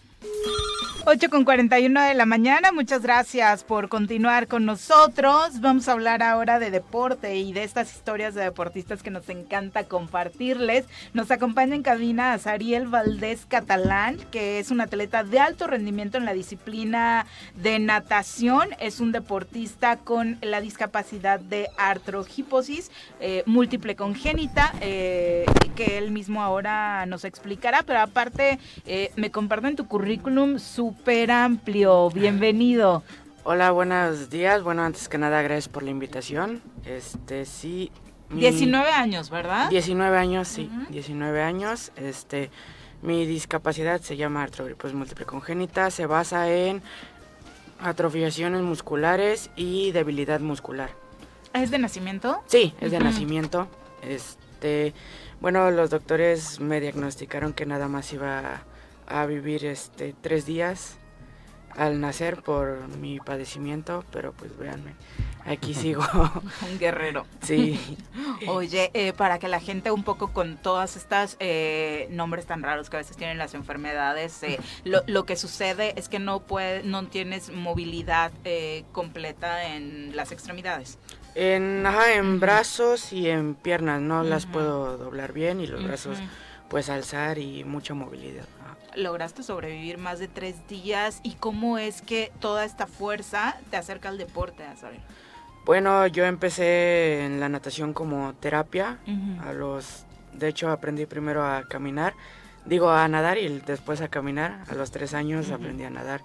8 1.06 1.30
con 1.30 1.44
41 1.44 2.02
de 2.02 2.14
la 2.14 2.26
mañana, 2.26 2.72
muchas 2.72 3.00
gracias 3.00 3.64
por 3.64 3.88
continuar 3.88 4.48
con 4.48 4.66
nosotros. 4.66 5.60
Vamos 5.60 5.88
a 5.88 5.92
hablar 5.92 6.22
ahora 6.22 6.58
de 6.58 6.70
deporte 6.70 7.36
y 7.36 7.54
de 7.54 7.64
estas 7.64 7.90
historias 7.94 8.34
de 8.34 8.42
deportistas 8.42 9.02
que 9.02 9.10
nos 9.10 9.28
encanta 9.30 9.84
compartirles. 9.84 10.84
Nos 11.14 11.30
acompaña 11.30 11.74
en 11.74 11.82
cabina 11.82 12.36
Sariel 12.38 12.86
Valdés 12.86 13.46
Catalán, 13.46 14.18
que 14.30 14.58
es 14.58 14.70
un 14.70 14.82
atleta 14.82 15.24
de 15.24 15.40
alto 15.40 15.66
rendimiento 15.66 16.18
en 16.18 16.26
la 16.26 16.34
disciplina 16.34 17.24
de 17.54 17.78
natación. 17.78 18.68
Es 18.78 19.00
un 19.00 19.10
deportista 19.10 19.96
con 19.96 20.36
la 20.42 20.60
discapacidad 20.60 21.40
de 21.40 21.68
artrogiposis 21.78 22.90
eh, 23.20 23.42
múltiple 23.46 23.96
congénita, 23.96 24.74
eh, 24.82 25.46
que 25.76 25.96
él 25.96 26.10
mismo 26.10 26.42
ahora 26.42 27.06
nos 27.06 27.24
explicará, 27.24 27.84
pero 27.84 28.00
aparte 28.00 28.58
eh, 28.84 29.12
me 29.16 29.30
comparten 29.30 29.76
tu 29.76 29.86
currículum 29.86 30.58
súper 30.90 31.30
amplio. 31.30 32.10
Bienvenido. 32.10 33.04
Hola, 33.44 33.70
buenos 33.70 34.28
días. 34.28 34.64
Bueno, 34.64 34.82
antes 34.82 35.08
que 35.08 35.18
nada, 35.18 35.40
gracias 35.40 35.68
por 35.68 35.84
la 35.84 35.90
invitación. 35.90 36.60
Este, 36.84 37.44
sí. 37.44 37.92
mi- 38.28 38.40
19 38.40 38.90
años, 38.90 39.30
¿verdad? 39.30 39.70
19 39.70 40.16
años, 40.18 40.48
sí. 40.48 40.68
Ujú. 40.68 40.92
19 40.92 41.42
años. 41.42 41.92
Este, 41.94 42.50
mi 43.02 43.24
discapacidad 43.24 44.00
se 44.00 44.16
llama 44.16 44.42
artrogripos 44.42 44.92
múltiple 44.92 45.26
congénita. 45.26 45.92
Se 45.92 46.06
basa 46.06 46.50
en 46.50 46.82
atrofiaciones 47.80 48.60
musculares 48.62 49.50
y 49.54 49.92
debilidad 49.92 50.40
muscular. 50.40 50.90
¿Es 51.52 51.70
de 51.70 51.78
nacimiento? 51.78 52.42
Sí, 52.46 52.74
es 52.80 52.90
de 52.90 52.98
nacimiento. 52.98 53.68
Este, 54.02 54.92
bueno, 55.40 55.70
los 55.70 55.90
doctores 55.90 56.58
me 56.58 56.80
diagnosticaron 56.80 57.52
que 57.52 57.64
nada 57.64 57.86
más 57.86 58.12
iba 58.12 58.62
a 59.10 59.26
vivir 59.26 59.64
este 59.66 60.14
tres 60.20 60.46
días 60.46 60.96
al 61.76 62.00
nacer 62.00 62.42
por 62.42 62.88
mi 62.98 63.20
padecimiento, 63.20 64.04
pero 64.10 64.32
pues 64.32 64.56
véanme, 64.58 64.94
aquí 65.44 65.74
sigo. 65.74 66.02
Un 66.70 66.78
guerrero. 66.78 67.26
Sí. 67.42 67.98
Oye, 68.48 68.90
eh, 68.94 69.12
para 69.12 69.38
que 69.38 69.48
la 69.48 69.60
gente 69.60 69.90
un 69.90 70.02
poco 70.02 70.32
con 70.32 70.56
todas 70.56 70.96
estas 70.96 71.36
eh, 71.40 72.08
nombres 72.10 72.46
tan 72.46 72.62
raros 72.62 72.90
que 72.90 72.96
a 72.96 73.00
veces 73.00 73.16
tienen 73.16 73.38
las 73.38 73.54
enfermedades, 73.54 74.42
eh, 74.42 74.58
lo, 74.84 75.02
lo 75.06 75.24
que 75.26 75.36
sucede 75.36 75.94
es 75.96 76.08
que 76.08 76.18
no 76.18 76.40
puede, 76.40 76.82
no 76.82 77.06
tienes 77.06 77.52
movilidad 77.52 78.32
eh, 78.44 78.84
completa 78.92 79.74
en 79.74 80.16
las 80.16 80.32
extremidades. 80.32 80.98
En, 81.36 81.86
ajá, 81.86 82.14
en 82.14 82.40
brazos 82.40 83.12
y 83.12 83.28
en 83.30 83.54
piernas 83.54 84.00
no 84.00 84.24
las 84.24 84.46
puedo 84.46 84.98
doblar 84.98 85.32
bien 85.32 85.60
y 85.60 85.66
los 85.68 85.84
brazos 85.84 86.18
pues 86.68 86.88
alzar 86.88 87.38
y 87.38 87.62
mucha 87.64 87.94
movilidad. 87.94 88.46
Lograste 88.96 89.42
sobrevivir 89.42 89.98
más 89.98 90.18
de 90.18 90.28
tres 90.28 90.66
días 90.68 91.20
y 91.22 91.34
cómo 91.34 91.78
es 91.78 92.02
que 92.02 92.32
toda 92.40 92.64
esta 92.64 92.86
fuerza 92.86 93.56
te 93.70 93.76
acerca 93.76 94.08
al 94.08 94.18
deporte, 94.18 94.64
Azarel. 94.64 95.00
Bueno, 95.64 96.06
yo 96.06 96.24
empecé 96.24 97.24
en 97.24 97.38
la 97.38 97.48
natación 97.48 97.92
como 97.92 98.34
terapia. 98.34 98.98
A 99.44 99.52
los, 99.52 100.04
de 100.32 100.48
hecho, 100.48 100.70
aprendí 100.70 101.06
primero 101.06 101.44
a 101.44 101.64
caminar, 101.68 102.14
digo 102.64 102.90
a 102.90 103.06
nadar 103.08 103.38
y 103.38 103.60
después 103.60 104.00
a 104.00 104.08
caminar. 104.08 104.64
A 104.68 104.74
los 104.74 104.90
tres 104.90 105.14
años 105.14 105.50
aprendí 105.50 105.84
a 105.84 105.90
nadar 105.90 106.22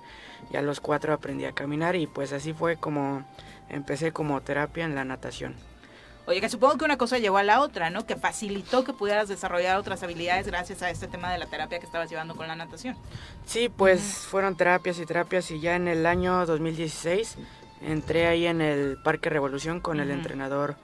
y 0.52 0.58
a 0.58 0.62
los 0.62 0.80
cuatro 0.80 1.14
aprendí 1.14 1.46
a 1.46 1.52
caminar 1.52 1.96
y 1.96 2.08
pues 2.08 2.34
así 2.34 2.54
fue 2.54 2.78
como 2.78 3.26
empecé 3.70 4.12
como 4.12 4.42
terapia 4.42 4.86
en 4.86 4.96
la 4.96 5.06
natación. 5.06 5.56
Oye, 6.28 6.42
que 6.42 6.50
supongo 6.50 6.78
que 6.78 6.86
una 6.86 6.98
cosa 6.98 7.20
llevó 7.20 7.38
a 7.38 7.44
la 7.44 7.62
otra, 7.62 7.92
¿no? 7.92 8.06
Que 8.08 8.16
facilitó 8.16 8.84
que 8.84 8.94
pudieras 8.94 9.28
desarrollar 9.28 9.78
otras 9.78 10.02
habilidades 10.02 10.48
gracias 10.48 10.82
a 10.82 10.90
este 10.90 11.08
tema 11.08 11.32
de 11.32 11.38
la 11.38 11.46
terapia 11.46 11.80
que 11.80 11.86
estabas 11.86 12.10
llevando 12.10 12.36
con 12.36 12.48
la 12.48 12.56
natación. 12.56 12.96
Sí, 13.46 13.70
pues 13.70 14.02
fueron 14.02 14.56
terapias 14.56 14.98
y 15.00 15.06
terapias 15.06 15.52
y 15.52 15.60
ya 15.60 15.76
en 15.76 15.88
el 15.88 16.06
año 16.06 16.46
2016 16.48 17.38
entré 17.82 18.26
ahí 18.26 18.48
en 18.48 18.62
el 18.62 18.98
Parque 19.04 19.30
Revolución 19.30 19.80
con 19.80 20.00
el 20.00 20.10
entrenador 20.10 20.78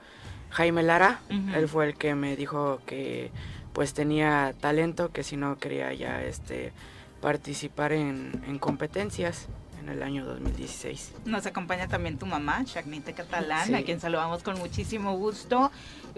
Jaime 0.52 0.84
Lara. 0.84 1.22
Él 1.30 1.68
fue 1.68 1.88
el 1.88 1.96
que 1.96 2.14
me 2.14 2.36
dijo 2.36 2.80
que 2.86 3.32
pues 3.74 3.94
tenía 3.94 4.54
talento, 4.60 5.12
que 5.12 5.24
si 5.24 5.38
no 5.38 5.58
quería 5.58 5.92
ya 5.94 6.22
este 6.22 6.72
participar 7.20 7.94
en, 7.94 8.44
en 8.48 8.60
competencias 8.60 9.48
en 9.82 9.90
el 9.90 10.04
año 10.04 10.26
2016. 10.26 11.14
Nos 11.26 11.46
acompaña 11.46 11.88
también 11.88 12.18
tu 12.18 12.26
mamá, 12.26 12.64
Shagnite 12.66 13.14
Catalán, 13.14 13.68
Sí. 13.68 13.74
a 13.76 13.84
quien 13.84 14.00
saludamos 14.00 14.44
con 14.44 14.58
muchísimo 14.60 15.16
gusto. 15.18 15.72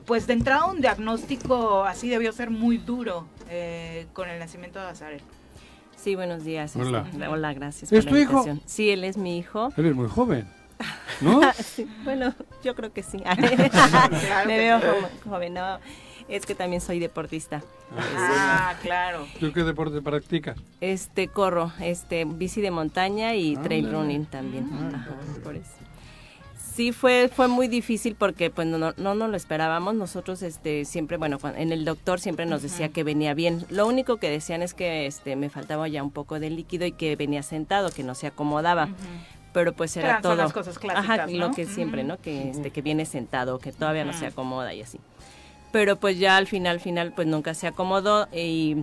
Pues 0.05 0.27
de 0.27 0.33
entrada 0.33 0.65
un 0.65 0.81
diagnóstico 0.81 1.83
así 1.85 2.09
debió 2.09 2.31
ser 2.33 2.49
muy 2.49 2.77
duro 2.77 3.25
eh, 3.49 4.07
con 4.13 4.29
el 4.29 4.39
nacimiento 4.39 4.79
de 4.79 4.85
Azarel. 4.87 5.21
Sí, 5.95 6.15
buenos 6.15 6.43
días. 6.43 6.75
Hola. 6.75 7.05
este, 7.09 7.27
hola, 7.27 7.53
gracias 7.53 7.91
¿Es 7.91 8.03
por 8.03 8.09
tu 8.09 8.15
la 8.15 8.21
hijo? 8.21 8.45
Sí, 8.65 8.89
él 8.89 9.03
es 9.05 9.15
mi 9.17 9.37
hijo. 9.37 9.69
Eres 9.77 9.95
muy 9.95 10.09
joven, 10.09 10.45
¿no? 11.21 11.39
Sí, 11.53 11.87
bueno, 12.03 12.33
yo 12.63 12.75
creo 12.75 12.91
que 12.91 13.03
sí. 13.03 13.19
Claro 13.23 14.47
Me 14.47 14.57
veo 14.57 14.81
joven, 15.23 15.53
no. 15.53 15.79
Es 16.27 16.45
que 16.45 16.55
también 16.55 16.81
soy 16.81 16.99
deportista. 16.99 17.61
Ah, 17.97 18.75
claro. 18.81 19.27
¿Tú 19.39 19.51
qué 19.53 19.63
deporte 19.63 20.01
practicas? 20.01 20.57
Este 20.81 21.27
corro, 21.27 21.71
este 21.79 22.25
bici 22.25 22.61
de 22.61 22.71
montaña 22.71 23.35
y 23.35 23.55
trail 23.57 23.85
Ándale. 23.85 24.03
running 24.03 24.25
también. 24.25 24.65
Mm. 24.69 24.95
Ajá, 24.95 25.15
por 25.43 25.55
eso. 25.55 25.69
Sí 26.73 26.91
fue 26.91 27.29
fue 27.33 27.47
muy 27.47 27.67
difícil 27.67 28.15
porque 28.15 28.49
pues 28.49 28.65
no 28.67 28.79
no 28.79 28.93
no 28.97 29.13
nos 29.13 29.29
lo 29.29 29.37
esperábamos. 29.37 29.93
Nosotros 29.93 30.41
este 30.41 30.85
siempre 30.85 31.17
bueno, 31.17 31.37
en 31.55 31.71
el 31.71 31.85
doctor 31.85 32.19
siempre 32.19 32.47
nos 32.47 32.63
decía 32.63 32.89
que 32.89 33.03
venía 33.03 33.35
bien. 33.35 33.63
Lo 33.69 33.85
único 33.85 34.17
que 34.17 34.31
decían 34.31 34.63
es 34.63 34.73
que 34.73 35.05
este 35.05 35.35
me 35.35 35.51
faltaba 35.51 35.87
ya 35.87 36.01
un 36.01 36.09
poco 36.09 36.39
de 36.39 36.49
líquido 36.49 36.87
y 36.87 36.93
que 36.93 37.15
venía 37.15 37.43
sentado, 37.43 37.91
que 37.91 38.01
no 38.01 38.15
se 38.15 38.25
acomodaba. 38.25 38.89
Pero 39.53 39.73
pues 39.73 39.95
era 39.97 40.07
Eran- 40.07 40.23
son 40.23 40.31
todo. 40.31 40.35
las 40.45 40.51
cosas 40.53 40.79
clásicas, 40.79 41.05
Ajá, 41.19 41.27
¿no? 41.27 41.37
lo 41.49 41.51
que 41.51 41.67
siempre. 41.67 42.03
¿no? 42.03 42.17
Que 42.19 42.49
este 42.49 42.71
que 42.71 42.81
viene 42.81 43.05
sentado, 43.05 43.59
que 43.59 43.71
todavía 43.71 44.03
no 44.03 44.13
se 44.13 44.25
acomoda 44.25 44.73
y 44.73 44.81
así. 44.81 44.99
Pero 45.73 45.97
pues 45.97 46.17
ya 46.19 46.37
al 46.37 46.47
final, 46.47 46.79
final, 46.79 47.11
pues 47.13 47.27
nunca 47.27 47.53
se 47.53 47.67
acomodó 47.67 48.27
y 48.31 48.77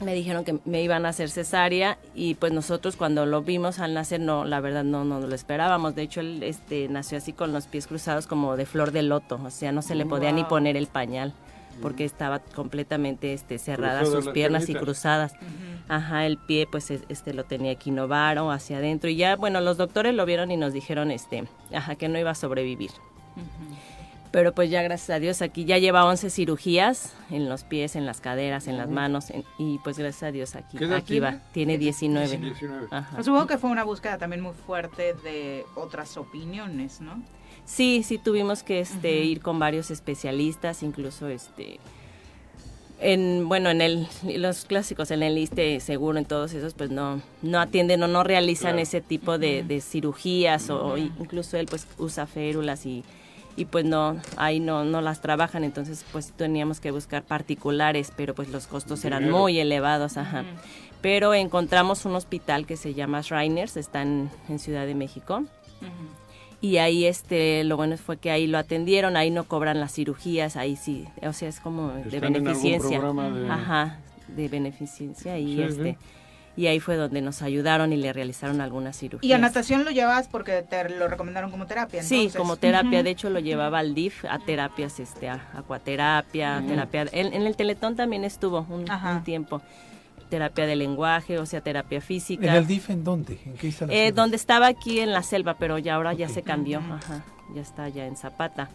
me 0.00 0.14
dijeron 0.14 0.44
que 0.44 0.58
me 0.64 0.80
iban 0.82 1.06
a 1.06 1.08
hacer 1.08 1.28
cesárea 1.30 1.98
y 2.14 2.34
pues 2.34 2.52
nosotros 2.52 2.94
cuando 2.96 3.26
lo 3.26 3.42
vimos 3.42 3.80
al 3.80 3.94
nacer, 3.94 4.20
no, 4.20 4.44
la 4.44 4.60
verdad 4.60 4.84
no, 4.84 5.04
no 5.04 5.18
lo 5.20 5.34
esperábamos. 5.34 5.94
De 5.96 6.02
hecho, 6.02 6.20
él 6.20 6.42
este, 6.44 6.86
nació 6.88 7.18
así 7.18 7.32
con 7.32 7.52
los 7.52 7.66
pies 7.66 7.86
cruzados 7.88 8.26
como 8.28 8.56
de 8.56 8.64
flor 8.66 8.92
de 8.92 9.02
loto, 9.02 9.40
o 9.44 9.50
sea, 9.50 9.72
no 9.72 9.82
se 9.82 9.96
le 9.96 10.04
podía 10.06 10.30
ni 10.30 10.44
poner 10.44 10.76
el 10.76 10.86
pañal 10.86 11.32
porque 11.82 12.04
estaba 12.04 12.40
completamente 12.40 13.32
este, 13.32 13.58
cerradas 13.58 14.02
sus 14.16 14.24
piernas 14.34 14.62
y 14.68 14.72
cruzadas. 14.84 15.32
Ajá, 15.88 16.26
el 16.26 16.36
pie 16.36 16.66
pues 16.70 16.90
es- 16.90 17.02
este 17.08 17.32
lo 17.32 17.44
tenía 17.44 17.70
equinovaro 17.72 18.50
hacia 18.50 18.76
adentro 18.78 19.08
y 19.08 19.16
ya, 19.16 19.34
bueno, 19.36 19.60
los 19.62 19.76
doctores 19.78 20.14
lo 20.14 20.26
vieron 20.26 20.50
y 20.50 20.56
nos 20.58 20.72
dijeron 20.72 21.10
este, 21.10 21.44
ajá, 21.72 21.94
que 21.94 22.08
no 22.08 22.18
iba 22.18 22.30
a 22.32 22.34
sobrevivir. 22.34 22.90
Pero 24.30 24.52
pues 24.52 24.68
ya 24.70 24.82
gracias 24.82 25.10
a 25.10 25.18
Dios 25.20 25.40
aquí 25.40 25.64
ya 25.64 25.78
lleva 25.78 26.04
11 26.04 26.28
cirugías 26.30 27.14
en 27.30 27.48
los 27.48 27.64
pies, 27.64 27.96
en 27.96 28.04
las 28.04 28.20
caderas, 28.20 28.66
en 28.68 28.76
las 28.76 28.88
manos 28.90 29.30
en- 29.30 29.44
y 29.58 29.78
pues 29.78 29.98
gracias 29.98 30.22
a 30.24 30.32
Dios 30.32 30.54
aquí 30.54 30.76
¿Qué 30.76 30.84
edad 30.84 30.98
aquí 30.98 31.18
va. 31.18 31.30
tiene? 31.30 31.42
Tiene 31.52 31.78
19. 31.78 32.36
19. 32.36 32.88
Ajá. 32.90 33.10
Pues 33.14 33.24
supongo 33.26 33.46
que 33.46 33.56
fue 33.58 33.70
una 33.70 33.84
búsqueda 33.84 34.18
también 34.18 34.42
muy 34.42 34.52
fuerte 34.66 35.14
de 35.24 35.64
otras 35.74 36.16
opiniones, 36.18 37.00
¿no? 37.00 37.22
Sí, 37.64 38.02
sí 38.04 38.18
tuvimos 38.18 38.62
que 38.62 38.80
este 38.80 39.20
ir 39.24 39.40
con 39.40 39.58
varios 39.58 39.90
especialistas, 39.90 40.82
incluso 40.82 41.28
este 41.28 41.78
en 43.00 43.48
bueno, 43.48 43.70
en 43.70 43.80
el 43.80 44.08
los 44.36 44.64
clásicos 44.64 45.10
en 45.12 45.22
el 45.22 45.38
ISTE 45.38 45.78
seguro 45.78 46.18
en 46.18 46.24
todos 46.24 46.52
esos 46.52 46.74
pues 46.74 46.90
no 46.90 47.22
no 47.42 47.60
atienden 47.60 48.02
o 48.02 48.08
no 48.08 48.24
realizan 48.24 48.72
Claro. 48.72 48.78
ese 48.82 49.00
tipo 49.00 49.38
de, 49.38 49.80
cirugías 49.80 50.68
o, 50.68 50.96
incluso 50.98 51.56
él 51.56 51.66
pues 51.66 51.86
usa 51.98 52.26
férulas 52.26 52.84
y 52.86 53.04
y 53.58 53.64
pues 53.64 53.84
no 53.84 54.16
ahí 54.36 54.60
no 54.60 54.84
no 54.84 55.00
las 55.00 55.20
trabajan 55.20 55.64
entonces 55.64 56.04
pues 56.12 56.32
teníamos 56.32 56.78
que 56.80 56.90
buscar 56.92 57.22
particulares 57.24 58.12
pero 58.16 58.34
pues 58.34 58.48
los 58.50 58.66
costos 58.66 59.04
eran 59.04 59.24
Dinero. 59.24 59.38
muy 59.38 59.58
elevados 59.58 60.16
ajá. 60.16 60.44
Pero 61.00 61.32
encontramos 61.34 62.04
un 62.06 62.14
hospital 62.16 62.66
que 62.66 62.76
se 62.76 62.92
llama 62.94 63.20
Shriners 63.22 63.76
está 63.76 64.02
en, 64.02 64.30
en 64.48 64.58
Ciudad 64.58 64.84
de 64.84 64.94
México. 64.96 65.44
Y 66.60 66.78
ahí 66.78 67.04
este 67.04 67.62
lo 67.62 67.76
bueno 67.76 67.96
fue 67.96 68.16
que 68.16 68.32
ahí 68.32 68.48
lo 68.48 68.58
atendieron 68.58 69.16
ahí 69.16 69.30
no 69.30 69.44
cobran 69.44 69.78
las 69.78 69.92
cirugías 69.94 70.56
ahí 70.56 70.74
sí 70.74 71.06
o 71.22 71.32
sea 71.32 71.48
es 71.48 71.60
como 71.60 71.90
de 71.92 72.00
¿Están 72.02 72.14
en 72.16 72.24
algún 72.24 72.44
beneficencia. 72.62 72.98
programa 72.98 73.30
de- 73.30 73.48
ajá 73.48 73.98
de 74.26 74.48
beneficencia 74.48 75.38
y 75.38 75.54
Sí, 75.54 75.62
este 75.62 75.92
sí. 75.92 75.96
Y 76.58 76.66
ahí 76.66 76.80
fue 76.80 76.96
donde 76.96 77.22
nos 77.22 77.40
ayudaron 77.42 77.92
y 77.92 77.96
le 77.96 78.12
realizaron 78.12 78.60
algunas 78.60 78.98
cirugías 78.98 79.30
Y 79.30 79.32
a 79.32 79.38
natación 79.38 79.84
lo 79.84 79.92
llevas 79.92 80.26
porque 80.26 80.62
te 80.62 80.88
lo 80.88 81.06
recomendaron 81.06 81.52
como 81.52 81.66
terapia. 81.66 82.02
Sí, 82.02 82.16
entonces. 82.16 82.36
como 82.36 82.56
terapia. 82.56 83.04
De 83.04 83.10
hecho, 83.10 83.30
lo 83.30 83.38
llevaba 83.38 83.78
al 83.78 83.94
DIF 83.94 84.24
a 84.24 84.40
terapias, 84.40 84.98
este, 84.98 85.28
a 85.28 85.40
acuaterapia, 85.54 86.60
terapia. 86.66 87.06
En, 87.12 87.32
en 87.32 87.46
el 87.46 87.54
Teletón 87.54 87.94
también 87.94 88.24
estuvo 88.24 88.66
un, 88.68 88.86
tiempo. 89.22 89.62
Terapia 90.30 90.66
de 90.66 90.74
lenguaje, 90.74 91.38
o 91.38 91.46
sea, 91.46 91.60
terapia 91.60 92.00
física. 92.00 92.48
¿En 92.48 92.54
el 92.56 92.66
DIF 92.66 92.90
en 92.90 93.04
dónde? 93.04 93.38
¿En 93.46 93.54
qué 93.54 93.68
instalación? 93.68 94.06
Eh, 94.06 94.10
donde 94.10 94.34
estaba 94.34 94.66
aquí 94.66 94.98
en 94.98 95.12
la 95.12 95.22
selva, 95.22 95.54
pero 95.60 95.78
ya 95.78 95.94
ahora 95.94 96.12
ya 96.12 96.28
se 96.28 96.42
cambió. 96.42 96.80
Ajá, 96.80 97.24
ya 97.54 97.62
está 97.62 97.88
ya 97.88 98.04
en 98.04 98.16
Zapata. 98.16 98.68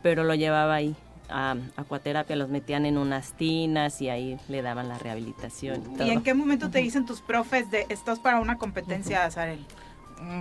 Pero 0.00 0.22
lo 0.22 0.36
llevaba 0.36 0.76
ahí 0.76 0.94
a 1.28 1.56
acuaterapia, 1.76 2.36
los 2.36 2.48
metían 2.48 2.86
en 2.86 2.98
unas 2.98 3.36
tinas 3.36 4.00
y 4.00 4.08
ahí 4.08 4.38
le 4.48 4.62
daban 4.62 4.88
la 4.88 4.98
rehabilitación. 4.98 5.82
Y, 5.90 5.94
¿Y 5.94 5.96
todo. 5.98 6.08
en 6.08 6.22
qué 6.22 6.34
momento 6.34 6.70
te 6.70 6.78
dicen 6.78 7.06
tus 7.06 7.20
profes 7.20 7.70
de 7.70 7.86
estás 7.88 8.18
para 8.18 8.40
una 8.40 8.58
competencia, 8.58 9.24
Azarel? 9.24 9.58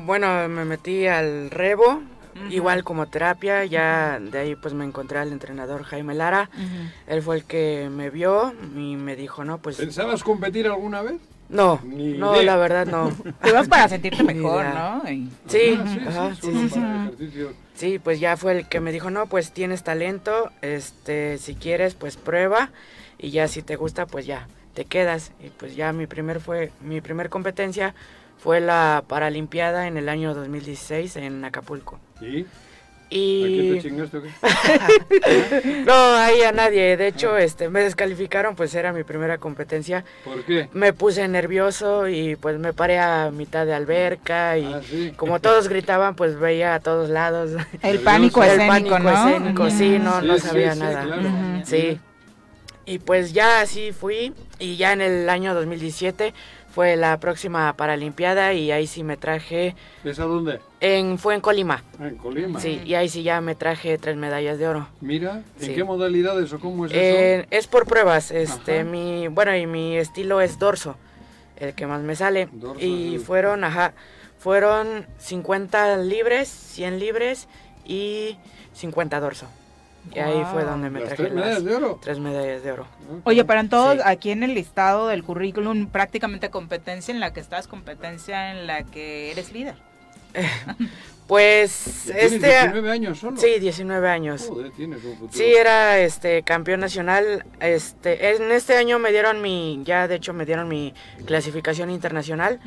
Bueno, 0.05 0.47
me 0.47 0.65
metí 0.65 1.05
al 1.07 1.51
Rebo, 1.51 2.01
igual 2.49 2.83
como 2.83 3.07
terapia, 3.07 3.65
ya 3.65 4.19
de 4.19 4.39
ahí 4.39 4.55
pues 4.55 4.73
me 4.73 4.85
encontré 4.85 5.19
al 5.19 5.31
entrenador 5.31 5.83
Jaime 5.83 6.13
Lara. 6.13 6.49
Él 7.07 7.21
fue 7.21 7.37
el 7.37 7.43
que 7.43 7.89
me 7.91 8.09
vio 8.09 8.53
y 8.75 8.95
me 8.95 9.15
dijo, 9.15 9.43
no, 9.43 9.57
pues... 9.57 9.77
¿Pensabas 9.77 10.23
competir 10.23 10.67
alguna 10.67 11.01
vez? 11.01 11.19
No, 11.47 11.79
Ni 11.83 12.13
no, 12.13 12.33
idea. 12.33 12.43
la 12.43 12.55
verdad 12.57 12.85
no. 12.87 13.09
Tú 13.41 13.49
ibas 13.49 13.67
para 13.67 13.87
sentirte 13.87 14.23
mejor. 14.23 14.65
¿no? 14.65 15.03
Y- 15.09 15.29
Sí, 15.47 15.77
Ah, 15.79 15.85
sí, 15.93 15.99
ajá, 16.07 16.35
sí, 16.35 16.69
sí. 16.69 17.47
Sí, 17.75 17.99
pues 17.99 18.19
ya 18.19 18.37
fue 18.37 18.53
el 18.53 18.67
que 18.69 18.79
me 18.79 18.91
dijo, 18.91 19.09
no, 19.11 19.27
pues 19.27 19.51
tienes 19.51 19.83
talento, 19.83 20.51
este, 20.61 21.37
si 21.37 21.55
quieres, 21.55 21.93
pues 21.93 22.15
prueba 22.17 22.69
y 23.17 23.31
ya 23.31 23.47
si 23.47 23.61
te 23.61 23.75
gusta, 23.75 24.05
pues 24.05 24.25
ya, 24.25 24.47
te 24.73 24.85
quedas. 24.85 25.31
Y 25.43 25.49
pues 25.49 25.75
ya 25.75 25.91
mi 25.93 26.07
primer 26.07 26.39
fue, 26.39 26.71
mi 26.81 27.01
primer 27.01 27.29
competencia 27.29 27.93
fue 28.37 28.59
la 28.61 29.03
Paralimpiada 29.07 29.87
en 29.87 29.97
el 29.97 30.07
año 30.09 30.33
2016 30.33 31.15
en 31.17 31.43
Acapulco. 31.45 31.99
¿Y? 32.21 32.45
Y... 33.09 33.79
No, 35.85 36.15
ahí 36.17 36.41
a 36.41 36.51
nadie. 36.51 36.97
De 36.97 37.07
hecho, 37.07 37.37
este, 37.37 37.69
me 37.69 37.81
descalificaron, 37.81 38.55
pues 38.55 38.73
era 38.75 38.91
mi 38.93 39.03
primera 39.03 39.37
competencia. 39.37 40.03
¿Por 40.23 40.43
qué? 40.43 40.69
Me 40.73 40.93
puse 40.93 41.27
nervioso 41.27 42.07
y 42.07 42.35
pues 42.35 42.57
me 42.59 42.73
paré 42.73 42.99
a 42.99 43.31
mitad 43.31 43.65
de 43.65 43.73
alberca 43.73 44.57
y 44.57 44.65
Ah, 44.73 44.81
sí. 44.83 45.13
como 45.15 45.39
todos 45.41 45.67
gritaban, 45.69 46.15
pues 46.15 46.37
veía 46.39 46.75
a 46.75 46.79
todos 46.79 47.09
lados. 47.09 47.51
El 47.81 47.99
pánico 47.99 48.43
El 48.43 48.51
escénico, 48.51 48.95
pánico 48.95 48.99
¿no? 48.99 49.27
escénico, 49.29 49.69
sí, 49.69 49.99
no, 49.99 50.21
Sí, 50.21 50.27
no 50.27 50.37
sabía 50.39 50.73
sí, 50.73 50.79
nada. 50.79 51.03
claro. 51.03 51.21
Sí. 51.63 51.99
Y 52.87 52.99
pues 52.99 53.33
ya 53.33 53.61
así 53.61 53.91
fui 53.93 54.31
y 54.59 54.77
ya 54.77 54.93
en 54.93 55.01
el 55.01 55.27
año 55.29 55.55
2017 55.55 56.33
fue 56.75 56.97
la 56.97 57.17
próxima 57.21 57.71
Paralimpiada 57.77 58.51
y 58.51 58.69
ahí 58.69 58.85
sí 58.85 59.01
me 59.01 59.15
traje, 59.15 59.75
¿Es 60.03 60.19
a 60.19 60.25
dónde? 60.25 60.59
en, 60.81 61.17
fue 61.17 61.33
en 61.33 61.39
Colima. 61.39 61.81
Ah, 61.97 62.09
en 62.09 62.17
Colima. 62.17 62.59
Sí, 62.59 62.81
y 62.85 62.95
ahí 62.95 63.07
sí 63.07 63.23
ya 63.23 63.39
me 63.39 63.55
traje 63.55 63.97
tres 63.97 64.17
medallas 64.17 64.59
de 64.59 64.67
oro. 64.67 64.89
Mira, 64.99 65.41
¿en 65.61 65.65
Sí. 65.67 65.73
qué 65.73 65.85
modalidades 65.85 66.51
o 66.51 66.59
cómo 66.59 66.85
es 66.85 66.91
Eh, 66.93 67.47
es 67.49 67.67
por 67.67 67.85
pruebas, 67.85 68.29
este, 68.29 68.81
Ajá. 68.81 68.89
mi, 68.89 69.29
bueno, 69.29 69.55
y 69.55 69.65
mi 69.67 69.95
estilo 69.95 70.41
es 70.41 70.59
dorso, 70.59 70.97
el 71.55 71.73
que 71.75 71.87
más 71.87 72.01
me 72.01 72.17
sale. 72.17 72.49
Dorso 72.51 72.83
y 72.83 73.19
fueron, 73.19 73.63
ajá, 73.63 73.93
fueron 74.37 75.07
50 75.17 75.95
libres, 75.95 76.49
100 76.49 76.99
libres 76.99 77.47
y 77.85 78.37
50 78.73 79.21
dorso. 79.21 79.47
Y 80.13 80.19
ahí 80.19 80.43
fue 80.51 80.63
donde 80.63 80.89
me 80.89 80.99
¿Las 80.99 81.09
traje 81.09 81.23
tres 81.23 81.33
medallas 81.33 81.63
de 81.63 81.75
oro? 81.75 81.99
tres 82.01 82.19
medallas 82.19 82.63
de 82.63 82.71
oro. 82.71 82.87
Oye, 83.23 83.43
pero 83.45 83.59
en 83.59 83.69
todo, 83.69 83.93
Sí. 83.95 83.99
aquí 84.05 84.31
en 84.31 84.43
el 84.43 84.53
listado 84.53 85.07
del 85.07 85.23
currículum, 85.23 85.87
prácticamente 85.87 86.49
competencia 86.49 87.13
en 87.13 87.19
la 87.19 87.33
que 87.33 87.39
estás, 87.39 87.67
competencia 87.67 88.51
en 88.51 88.67
la 88.67 88.83
que 88.83 89.31
eres 89.31 89.51
líder. 89.51 89.75
Pues 91.27 92.07
este 92.09 92.37
19 92.37 92.91
años 92.91 93.17
solo. 93.17 93.37
Sí, 93.37 93.57
19 93.59 94.07
años. 94.09 94.45
Joder, 94.47 94.69
tienes 94.71 95.03
un 95.03 95.13
futuro. 95.17 95.31
Sí, 95.33 95.43
era 95.55 95.97
este 95.97 96.43
campeón 96.43 96.81
nacional. 96.81 97.43
Este, 97.59 98.35
en 98.35 98.51
este 98.51 98.77
año 98.77 98.99
me 98.99 99.11
dieron 99.11 99.41
mi, 99.41 99.81
ya 99.83 100.07
de 100.07 100.15
hecho 100.15 100.33
me 100.33 100.45
dieron 100.45 100.67
mi 100.67 100.93
clasificación 101.25 101.89
internacional. 101.89 102.59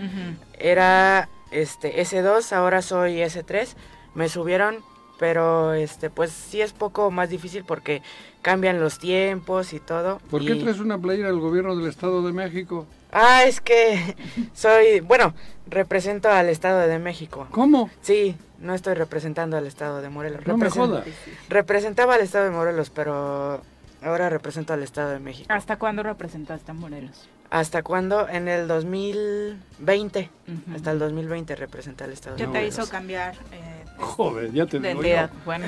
Era 0.58 1.28
este 1.52 2.02
S2, 2.02 2.52
ahora 2.52 2.82
soy 2.82 3.18
S3. 3.20 3.76
Me 4.14 4.28
subieron, 4.28 4.78
pero 5.18 5.72
este 5.74 6.10
pues 6.10 6.30
sí 6.30 6.60
es 6.60 6.72
poco 6.72 7.10
más 7.10 7.30
difícil 7.30 7.64
porque 7.64 8.02
cambian 8.42 8.80
los 8.80 8.98
tiempos 8.98 9.72
y 9.72 9.80
todo. 9.80 10.18
¿Por 10.30 10.44
qué 10.44 10.54
traes 10.54 10.78
una 10.80 10.98
playera 10.98 11.28
del 11.28 11.40
gobierno 11.40 11.76
del 11.76 11.88
Estado 11.88 12.24
de 12.24 12.32
México? 12.32 12.86
Ah, 13.12 13.44
es 13.44 13.60
que 13.60 14.16
soy, 14.54 15.00
bueno, 15.00 15.34
represento 15.68 16.30
al 16.30 16.48
Estado 16.48 16.86
de 16.86 16.98
México. 16.98 17.46
¿Cómo? 17.50 17.90
Sí, 18.00 18.36
no 18.58 18.74
estoy 18.74 18.94
representando 18.94 19.56
al 19.56 19.66
Estado 19.66 20.00
de 20.00 20.08
Morelos. 20.08 20.46
No 20.46 20.56
me 20.56 20.70
jodas. 20.70 21.04
Representaba 21.48 22.14
al 22.14 22.20
Estado 22.20 22.44
de 22.44 22.50
Morelos, 22.50 22.90
pero 22.90 23.60
ahora 24.02 24.28
represento 24.28 24.72
al 24.72 24.82
Estado 24.82 25.10
de 25.10 25.20
México. 25.20 25.52
¿Hasta 25.52 25.76
cuándo 25.78 26.02
representaste 26.02 26.70
a 26.70 26.74
Morelos? 26.74 27.28
¿Hasta 27.50 27.82
cuándo? 27.82 28.28
En 28.28 28.46
el 28.46 28.68
2020. 28.68 30.30
Hasta 30.74 30.90
el 30.90 30.98
2020 30.98 31.56
representé 31.56 32.04
al 32.04 32.12
Estado 32.12 32.36
¿Qué 32.36 32.42
de 32.42 32.48
te 32.48 32.58
Morelos. 32.58 32.78
hizo 32.78 32.90
cambiar 32.90 33.34
eh, 33.52 33.77
Joder, 33.98 34.52
ya 34.52 34.66
te 34.66 34.78
digo 34.80 35.02
yo. 35.02 35.28
Bueno, 35.44 35.66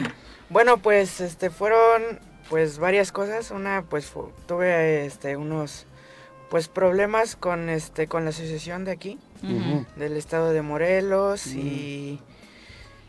Bueno, 0.48 0.76
pues 0.78 1.20
este 1.20 1.50
fueron 1.50 2.18
pues 2.48 2.78
varias 2.78 3.12
cosas. 3.12 3.50
Una 3.50 3.82
pues 3.88 4.12
tuve 4.46 5.06
este 5.06 5.36
unos 5.36 5.86
pues 6.50 6.68
problemas 6.68 7.36
con 7.36 7.68
este 7.68 8.08
con 8.08 8.24
la 8.24 8.30
asociación 8.30 8.84
de 8.84 8.90
aquí 8.92 9.18
del 9.96 10.16
estado 10.16 10.52
de 10.52 10.62
Morelos 10.62 11.46
y 11.46 12.20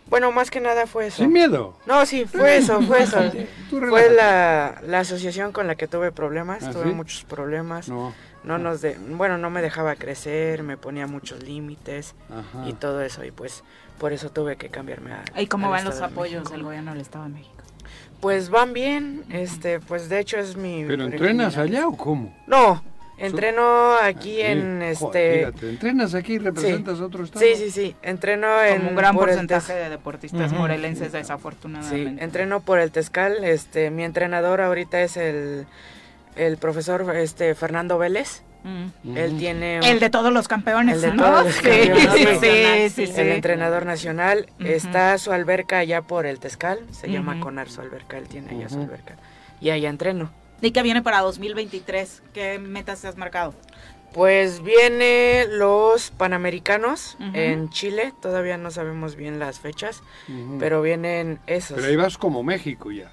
bueno, 0.07 0.31
más 0.34 0.52
que 0.52 0.60
nada 0.60 0.88
fue 0.88 1.07
eso. 1.07 1.23
Sin 1.23 1.31
miedo. 1.31 1.73
No, 1.85 2.06
sí, 2.06 2.26
fue 2.26 2.57
eso, 2.57 2.81
fue 2.81 3.03
eso. 3.03 3.18
Fue 3.69 4.10
la, 4.11 4.81
la 4.85 4.99
asociación 4.99 5.53
con 5.53 5.68
la 5.68 5.76
que 5.76 5.88
tuve 5.88 6.11
problemas, 6.11 6.64
¿Ah, 6.64 6.72
tuve 6.72 6.84
sí? 6.84 6.89
muchos 6.89 7.23
problemas. 7.23 7.88
No. 7.88 8.14
No 8.43 8.57
nos 8.57 8.81
de, 8.81 8.98
bueno, 8.98 9.38
no 9.38 9.49
me 9.49 9.61
dejaba 9.61 9.95
crecer, 9.95 10.64
me 10.64 10.76
ponía 10.76 11.07
muchos 11.07 11.43
límites 11.43 12.15
Ajá. 12.30 12.68
y 12.68 12.73
todo 12.73 13.02
eso 13.02 13.23
y 13.23 13.31
pues 13.31 13.64
por 14.01 14.13
eso 14.13 14.31
tuve 14.31 14.55
que 14.55 14.69
cambiarme 14.69 15.13
a 15.13 15.23
¿y 15.39 15.45
cómo 15.45 15.69
van 15.69 15.85
los 15.85 16.01
apoyos 16.01 16.49
del 16.51 16.63
gobierno 16.63 16.91
del 16.91 17.01
Estado 17.01 17.25
de 17.25 17.29
México? 17.29 17.53
Pues 18.19 18.49
van 18.49 18.73
bien, 18.73 19.23
este, 19.29 19.79
pues 19.79 20.09
de 20.09 20.19
hecho 20.19 20.37
es 20.37 20.57
mi 20.57 20.83
¿Pero 20.85 21.03
entrenas 21.05 21.55
allá 21.57 21.87
o 21.87 21.95
cómo? 21.95 22.35
No, 22.47 22.83
entreno 23.19 23.93
aquí 24.01 24.37
Sí. 24.37 24.41
en 24.41 24.79
Joder, 24.79 24.91
este 24.91 25.37
fíjate, 25.45 25.69
entrenas 25.69 26.15
aquí 26.15 26.33
y 26.33 26.37
representas 26.39 26.99
a 26.99 27.05
otro 27.05 27.23
estado. 27.25 27.45
Sí, 27.45 27.53
sí, 27.55 27.69
sí, 27.69 27.95
entreno 28.01 28.47
en 28.63 28.87
un 28.87 28.95
gran 28.95 29.15
porcentaje 29.15 29.73
de 29.73 29.89
deportistas 29.89 30.51
morelenses, 30.51 31.11
Sí, 31.11 31.17
desafortunadamente. 31.19 32.23
entreno 32.23 32.61
por 32.61 32.79
el 32.79 32.91
Tezcal, 32.91 33.43
este, 33.43 33.91
mi 33.91 34.03
entrenador 34.03 34.61
ahorita 34.61 34.99
es 35.01 35.15
el, 35.15 35.67
el 36.35 36.57
profesor 36.57 37.15
este 37.15 37.53
Fernando 37.53 37.99
Vélez. 37.99 38.41
Mm. 38.63 39.17
Él 39.17 39.38
tiene 39.38 39.79
El 39.79 39.99
de 39.99 40.09
todos 40.09 40.31
los 40.31 40.47
campeones, 40.47 40.95
el 40.95 41.01
de 41.01 41.13
¿no? 41.13 41.23
todos 41.23 41.45
los 41.45 41.55
Sí, 41.55 41.61
campeones, 41.61 42.11
sí, 42.13 42.19
sí, 42.19 42.89
sí, 43.07 43.13
sí, 43.13 43.21
el 43.21 43.29
entrenador 43.29 43.85
nacional. 43.85 44.47
Ujú. 44.59 44.67
Está 44.67 45.17
su 45.17 45.31
alberca 45.31 45.79
allá 45.79 46.01
por 46.01 46.25
el 46.25 46.39
Tezcal, 46.39 46.79
se 46.91 47.09
llama. 47.09 47.39
Conar 47.39 47.69
su 47.69 47.81
alberca, 47.81 48.17
él 48.17 48.27
tiene 48.27 48.51
allá 48.51 48.69
su 48.69 48.79
alberca. 48.79 49.15
Y 49.59 49.69
allá 49.71 49.89
entreno. 49.89 50.31
¿Y 50.61 50.71
qué 50.71 50.83
viene 50.83 51.01
para 51.01 51.21
2023? 51.21 52.21
¿Qué 52.33 52.59
metas 52.59 53.01
te 53.01 53.07
has 53.07 53.17
marcado? 53.17 53.53
Pues 54.13 54.61
viene 54.61 55.45
los 55.49 56.11
Panamericanos 56.11 57.15
en 57.33 57.69
Chile, 57.69 58.13
todavía 58.21 58.57
no 58.57 58.69
sabemos 58.69 59.15
bien 59.15 59.39
las 59.39 59.59
fechas, 59.59 60.03
pero 60.59 60.81
vienen 60.81 61.39
esos. 61.47 61.77
Pero 61.77 61.88
ahí 61.88 61.95
vas 61.95 62.17
como 62.17 62.43
México 62.43 62.91
ya. 62.91 63.09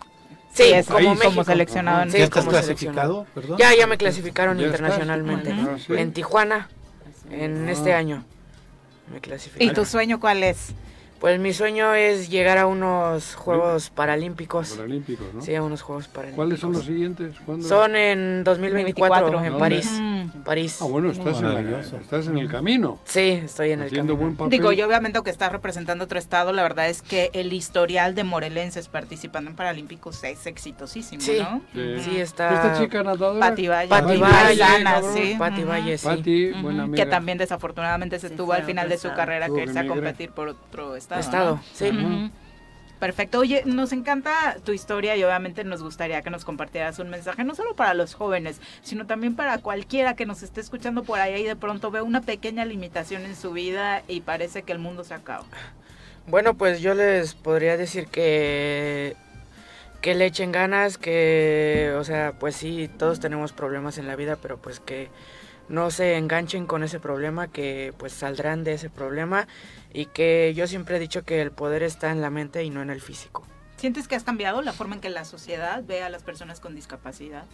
Sí, 0.53 0.65
Sí, 0.65 0.73
es 0.73 0.87
como 0.87 1.45
seleccionado 1.45 2.03
en 2.03 2.11
Sí, 2.11 2.19
¿Ya 2.19 2.25
estás 2.25 2.45
como 2.45 2.51
clasificado? 2.51 3.27
Perdón. 3.35 3.59
Ya, 3.59 3.75
ya 3.77 3.87
me 3.87 3.97
clasificaron 3.97 4.59
Ya 4.59 4.67
internacionalmente. 4.67 5.53
Ah, 5.53 5.77
sí. 5.85 5.93
En 5.97 6.13
Tijuana, 6.13 6.69
en 7.31 7.69
Ah. 7.69 7.73
este 7.73 7.93
año. 7.95 8.25
Me 9.13 9.19
¿Y 9.19 9.21
clasificaron. 9.21 9.75
tu 9.75 9.85
sueño 9.85 10.19
cuál 10.21 10.43
es? 10.43 10.73
Pues 11.21 11.41
mi 11.41 11.53
sueño 11.53 11.95
es 11.95 12.31
llegar 12.31 12.59
a 12.59 12.67
unos 12.67 13.35
Juegos 13.35 13.91
Paralímpicos. 13.91 14.71
Paralímpicos, 14.75 15.27
¿no? 15.35 15.41
Sí, 15.43 15.53
a 15.53 15.63
unos 15.65 15.83
Juegos 15.83 16.07
Paralímpicos. 16.07 16.37
¿Cuáles 16.37 16.61
son 16.61 16.73
los 16.73 16.85
siguientes? 16.85 17.35
¿Cuándo? 17.45 17.67
Son 17.67 17.97
en 17.97 18.45
2024 18.45 19.27
en 19.27 19.33
¿Dónde? 19.35 19.59
París. 19.59 19.91
Mm. 20.01 20.19
En 20.21 20.31
París. 20.45 20.79
Ah, 20.81 20.85
bueno, 20.85 21.11
estás, 21.11 21.39
en, 21.39 21.45
Maravilloso. 21.47 21.97
estás 21.97 22.27
en 22.29 22.39
el 22.39 22.49
camino. 22.49 23.01
Sí, 23.05 23.41
estoy 23.45 23.73
en 23.73 23.81
el 23.81 23.87
Haciendo 23.89 24.13
camino. 24.15 24.17
buen 24.29 24.37
papel. 24.37 24.51
Digo, 24.51 24.71
yo 24.71 24.87
obviamente 24.87 25.21
que 25.25 25.31
estás 25.31 25.51
representando 25.51 26.05
otro 26.05 26.21
estado, 26.21 26.53
la 26.53 26.63
verdad 26.63 26.89
es 26.89 27.03
que 27.03 27.31
el 27.33 27.53
historial 27.53 28.15
de 28.15 28.23
morelenses 28.23 28.87
participando 28.87 29.51
en 29.51 29.57
Paralímpicos 29.57 30.23
es 30.23 30.47
exitosísimo, 30.47 31.21
Sí, 31.21 31.39
¿no? 31.41 31.63
Sí. 31.75 31.97
sí 32.11 32.21
está. 32.21 32.55
Esta 32.55 32.81
chica 32.81 33.03
nadadora. 33.03 33.41
Pati 33.41 33.67
Valle. 33.67 33.89
Pati 33.89 34.17
Valle, 34.19 34.65
sí. 35.15 35.35
Pati. 35.37 35.65
Valle, 35.65 35.99
sí. 35.99 36.07
Pati, 36.07 36.51
buena 36.63 36.85
amiga. 36.85 37.05
Que 37.05 37.11
también 37.11 37.39
desafortunadamente 37.39 38.21
se 38.21 38.29
Sí, 38.29 38.35
tuvo 38.37 38.49
fue 38.49 38.57
al 38.59 38.63
final 38.65 38.89
de 38.89 38.99
su 38.99 39.13
carrera 39.15 39.49
que 39.49 39.63
irse 39.65 39.79
a 39.81 39.87
competir 39.89 40.31
por 40.31 40.49
otro 40.49 40.95
estado. 40.95 41.08
Estado, 41.11 41.57
¿no? 41.57 41.63
sí. 41.73 42.31
Perfecto. 42.99 43.39
Oye, 43.39 43.63
nos 43.65 43.93
encanta 43.93 44.57
tu 44.65 44.73
historia 44.73 45.15
y 45.17 45.23
obviamente 45.23 45.63
nos 45.63 45.83
gustaría 45.83 46.21
que 46.23 46.31
nos 46.31 46.45
compartieras 46.45 46.99
un 46.99 47.11
mensaje, 47.11 47.45
no 47.45 47.55
solo 47.55 47.77
para 47.77 47.95
los 47.95 48.15
jóvenes, 48.15 48.61
sino 48.83 49.07
también 49.07 49.37
para 49.37 49.59
cualquiera 49.59 50.17
que 50.17 50.27
nos 50.27 50.43
esté 50.43 50.61
escuchando 50.61 51.05
por 51.05 51.21
ahí 51.21 51.43
y 51.43 51.45
de 51.45 51.55
pronto 51.55 51.93
ve 51.93 52.03
una 52.03 52.23
pequeña 52.23 52.65
limitación 52.65 53.25
en 53.25 53.37
su 53.37 53.53
vida 53.53 54.03
y 54.09 54.23
parece 54.23 54.63
que 54.63 54.73
el 54.73 54.81
mundo 54.81 55.05
se 55.05 55.15
acaba. 55.15 55.45
Bueno, 56.27 56.55
pues 56.55 56.81
yo 56.81 56.95
les 56.95 57.35
podría 57.35 57.77
decir 57.77 58.09
que 58.09 59.17
que 60.01 60.15
le 60.15 60.27
echen 60.27 60.53
ganas, 60.53 60.97
que, 60.97 61.93
o 61.99 62.05
sea, 62.05 62.33
pues 62.39 62.55
sí, 62.55 62.89
todos 62.99 63.19
tenemos 63.19 63.53
problemas 63.53 63.99
en 63.99 64.07
la 64.07 64.15
vida, 64.15 64.37
pero 64.41 64.57
pues 64.57 64.79
que 64.79 65.09
no 65.69 65.91
se 65.91 66.17
enganchen 66.17 66.67
con 66.67 66.83
ese 66.83 67.01
problema, 67.01 67.49
que 67.49 67.93
pues 67.99 68.13
saldrán 68.13 68.65
de 68.65 68.75
ese 68.75 68.91
problema 68.91 69.47
y 69.93 70.07
que 70.07 70.53
yo 70.55 70.67
siempre 70.67 70.97
he 70.97 71.01
dicho 71.01 71.25
que 71.25 71.41
el 71.41 71.51
poder 71.51 71.83
está 71.83 72.11
en 72.11 72.21
la 72.21 72.31
mente 72.31 72.65
y 72.65 72.71
no 72.71 72.83
en 72.83 72.91
el 72.91 73.01
físico. 73.01 73.45
¿Sientes 73.77 74.09
que 74.09 74.17
has 74.17 74.25
cambiado 74.25 74.61
la 74.63 74.73
forma 74.73 74.97
en 74.97 75.01
que 75.01 75.11
la 75.11 75.25
sociedad 75.25 75.85
ve 75.87 76.03
a 76.03 76.11
las 76.11 76.23
personas 76.23 76.59
con 76.61 76.75
discapacidad? 76.75 77.45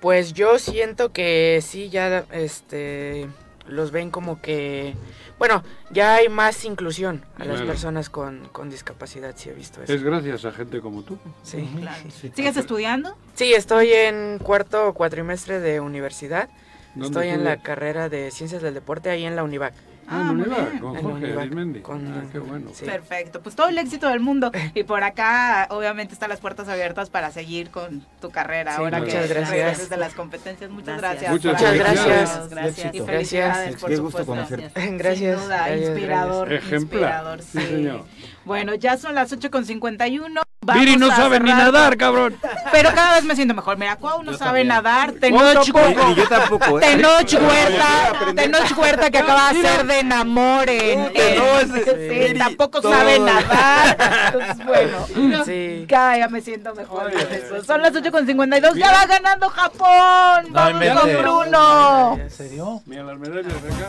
Pues 0.00 0.32
yo 0.32 0.58
siento 0.58 1.12
que 1.12 1.60
sí, 1.62 1.88
ya 1.90 2.24
este 2.32 3.28
los 3.68 3.92
ven 3.92 4.10
como 4.10 4.40
que, 4.40 4.94
bueno, 5.38 5.62
ya 5.90 6.14
hay 6.16 6.28
más 6.28 6.64
inclusión 6.64 7.24
a 7.38 7.44
las 7.44 7.62
personas 7.62 8.10
con, 8.10 8.48
con 8.48 8.70
discapacidad, 8.70 9.34
sí 9.36 9.48
he 9.48 9.52
visto 9.52 9.82
eso. 9.82 9.92
Es 9.92 10.02
gracias 10.02 10.44
a 10.44 10.52
gente 10.52 10.80
como 10.80 11.02
tú. 11.02 11.18
Sí. 11.42 11.68
Claro. 11.78 12.02
Sí. 12.10 12.32
¿Sigues 12.34 12.56
estudiando? 12.56 13.16
Sí, 13.34 13.54
estoy 13.54 13.92
en 13.92 14.38
cuarto 14.38 14.88
o 14.88 14.94
cuatrimestre 14.94 15.60
de 15.60 15.80
universidad. 15.80 16.48
¿Dónde 16.94 17.06
Estoy 17.06 17.28
en 17.28 17.44
la 17.44 17.56
carrera 17.58 18.08
de 18.08 18.30
Ciencias 18.30 18.62
del 18.62 18.74
Deporte 18.74 19.10
ahí 19.10 19.24
en 19.24 19.36
la 19.36 19.44
Univac. 19.44 19.72
Ah, 20.12 20.22
en 20.22 20.26
muy 20.38 20.46
Univac, 20.46 20.70
bien. 20.70 20.78
con 20.80 20.96
Jorge 20.96 21.32
Arismendi. 21.38 21.80
con- 21.82 22.04
Ah, 22.12 22.24
qué 22.32 22.40
bueno. 22.40 22.70
Sí. 22.74 22.84
Perfecto, 22.84 23.40
pues 23.42 23.54
todo 23.54 23.68
el 23.68 23.78
éxito 23.78 24.08
del 24.08 24.18
mundo. 24.18 24.50
Y 24.74 24.82
por 24.82 25.04
acá, 25.04 25.68
obviamente, 25.70 26.14
están 26.14 26.30
las 26.30 26.40
puertas 26.40 26.68
abiertas 26.68 27.10
para 27.10 27.30
seguir 27.30 27.70
con 27.70 28.04
tu 28.20 28.30
carrera. 28.30 28.72
Sí, 28.74 28.80
ahora 28.82 28.98
muchas 28.98 29.28
que 29.28 29.34
gracias. 29.34 29.88
de 29.88 29.96
las 29.96 30.14
competencias. 30.14 30.68
Muchas 30.68 30.98
Gracias. 30.98 31.30
gracias. 31.30 31.32
Muchas 31.54 31.62
gracias. 31.62 31.96
acompañarnos. 31.96 32.50
Gracias. 32.50 32.94
Y 32.94 33.00
felicidades, 33.02 33.76
por 33.76 33.90
Qué 33.90 33.96
gusto 33.98 34.18
supuesto. 34.18 34.32
conocerte. 34.32 34.96
Gracias. 34.96 35.38
Sin 35.38 35.46
duda, 35.46 35.56
Gracias, 35.68 35.88
inspirador. 35.90 36.48
gracias. 36.48 36.72
Ejemplar. 36.72 37.02
Inspirador, 37.02 37.42
Sí, 37.42 37.58
sí. 37.60 37.66
señor. 37.68 38.04
Bueno, 38.44 38.74
ya 38.74 38.96
son 38.96 39.14
las 39.14 39.30
8.51. 39.32 40.42
Viri 40.74 40.96
no 40.96 41.08
sabe 41.08 41.40
ni 41.40 41.50
nadar, 41.50 41.96
cabrón. 41.96 42.36
Pero 42.70 42.90
cada 42.94 43.14
vez 43.14 43.24
me 43.24 43.34
siento 43.34 43.54
mejor. 43.54 43.78
Mira, 43.78 43.96
Cuau 43.96 44.22
no 44.22 44.32
Yo 44.32 44.38
sabe 44.38 44.60
también. 44.60 44.68
nadar. 44.68 45.12
Tenoch. 45.12 45.66
Ni 46.08 46.14
yo 46.14 46.28
tampoco, 46.28 46.78
¿eh? 46.78 46.82
Tenoch 46.82 47.32
Huerta. 47.32 48.32
Tenoch 48.36 48.78
Huerta 48.78 49.10
que 49.10 49.18
acaba 49.18 49.52
de 49.52 49.66
hacer 49.66 49.86
de 49.86 49.98
enamor 50.00 50.68
en, 50.68 51.04
Puta, 51.06 51.20
no, 51.36 51.74
sí, 51.76 52.34
tampoco 52.38 52.80
todo. 52.82 52.92
sabe 52.92 53.18
nadar. 53.20 53.96
Entonces, 54.34 54.66
bueno, 54.66 55.44
Sí. 55.46 55.86
cada 55.88 56.12
día 56.14 56.28
me 56.28 56.40
siento 56.42 56.74
mejor. 56.74 57.10
con 57.10 57.20
eso. 57.32 57.64
Son 57.64 57.80
las 57.80 57.92
8.52, 57.94 58.74
ya 58.74 58.92
va 58.92 59.06
ganando 59.06 59.48
Japón. 59.48 60.46
Vamos 60.52 61.00
con. 61.00 61.12
Bruno. 61.22 62.16
¿En 62.20 62.30
serio? 62.30 62.82
Mira 62.86 63.02
las 63.04 63.18
medallas 63.18 63.62
de 63.62 63.68
acá. 63.68 63.88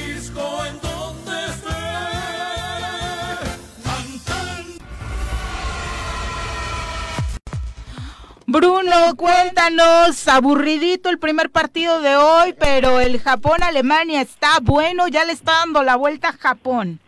Bruno, 8.47 9.15
cuéntanos, 9.17 10.27
aburridito 10.27 11.09
el 11.09 11.19
primer 11.19 11.49
partido 11.51 12.01
de 12.01 12.15
hoy, 12.15 12.53
pero 12.59 12.99
el 12.99 13.19
Japón-Alemania 13.19 14.21
está 14.21 14.59
bueno, 14.61 15.07
ya 15.07 15.25
le 15.25 15.33
está 15.33 15.51
dando 15.59 15.83
la 15.83 15.95
vuelta 15.95 16.29
a 16.29 16.33
Japón. 16.33 16.99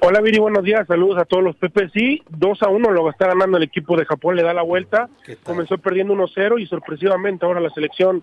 Hola 0.00 0.20
Viri, 0.20 0.38
buenos 0.38 0.64
días, 0.64 0.86
saludos 0.86 1.18
a 1.18 1.24
todos 1.24 1.42
los 1.42 1.56
Pepe. 1.56 1.88
Sí, 1.94 2.22
2 2.28 2.62
a 2.62 2.68
1 2.68 2.90
lo 2.90 3.08
está 3.10 3.28
ganando 3.28 3.56
el 3.56 3.62
equipo 3.62 3.96
de 3.96 4.04
Japón, 4.04 4.36
le 4.36 4.42
da 4.42 4.52
la 4.52 4.62
vuelta, 4.62 5.08
comenzó 5.44 5.78
perdiendo 5.78 6.14
1-0 6.14 6.60
y 6.60 6.66
sorpresivamente 6.66 7.46
ahora 7.46 7.60
la 7.60 7.70
selección 7.70 8.22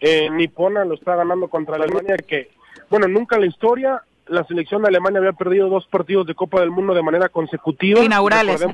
eh, 0.00 0.28
nipona 0.30 0.84
lo 0.84 0.94
está 0.94 1.16
ganando 1.16 1.48
contra 1.48 1.78
la 1.78 1.84
Alemania 1.84 2.16
que, 2.16 2.50
bueno, 2.90 3.08
nunca 3.08 3.36
en 3.36 3.42
la 3.42 3.46
historia 3.46 4.02
la 4.28 4.44
selección 4.44 4.82
de 4.82 4.88
Alemania 4.88 5.20
había 5.20 5.32
perdido 5.32 5.68
dos 5.68 5.86
partidos 5.86 6.26
de 6.26 6.34
Copa 6.34 6.60
del 6.60 6.70
Mundo 6.70 6.94
de 6.94 7.02
manera 7.02 7.28
consecutiva. 7.28 8.02
Inaugurales. 8.02 8.64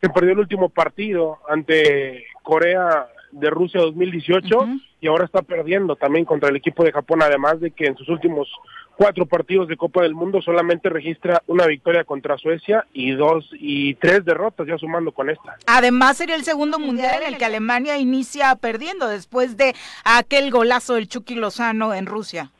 Que 0.00 0.08
perdió 0.08 0.32
el 0.32 0.38
último 0.38 0.68
partido 0.68 1.38
ante 1.48 2.24
Corea 2.42 3.06
de 3.32 3.50
Rusia 3.50 3.80
2018 3.80 4.56
Ujú. 4.56 4.80
y 5.00 5.06
ahora 5.06 5.24
está 5.24 5.42
perdiendo 5.42 5.96
también 5.96 6.24
contra 6.24 6.48
el 6.48 6.56
equipo 6.56 6.84
de 6.84 6.92
Japón, 6.92 7.22
además 7.22 7.60
de 7.60 7.70
que 7.70 7.86
en 7.86 7.96
sus 7.96 8.08
últimos 8.08 8.48
cuatro 8.96 9.24
partidos 9.24 9.68
de 9.68 9.76
Copa 9.76 10.02
del 10.02 10.14
Mundo 10.14 10.42
solamente 10.42 10.90
registra 10.90 11.42
una 11.46 11.66
victoria 11.66 12.04
contra 12.04 12.36
Suecia 12.36 12.86
y 12.92 13.12
dos 13.12 13.48
y 13.52 13.94
tres 13.94 14.24
derrotas 14.24 14.66
ya 14.66 14.76
sumando 14.76 15.12
con 15.12 15.30
esta. 15.30 15.56
Además 15.66 16.18
sería 16.18 16.34
el 16.34 16.44
segundo 16.44 16.78
mundial 16.78 17.22
en 17.22 17.32
el 17.32 17.38
que 17.38 17.46
Alemania 17.46 17.96
inicia 17.96 18.54
perdiendo 18.56 19.08
después 19.08 19.56
de 19.56 19.74
aquel 20.04 20.50
golazo 20.50 20.96
del 20.96 21.08
Chucky 21.08 21.34
Lozano 21.34 21.94
en 21.94 22.06
Rusia. 22.06 22.50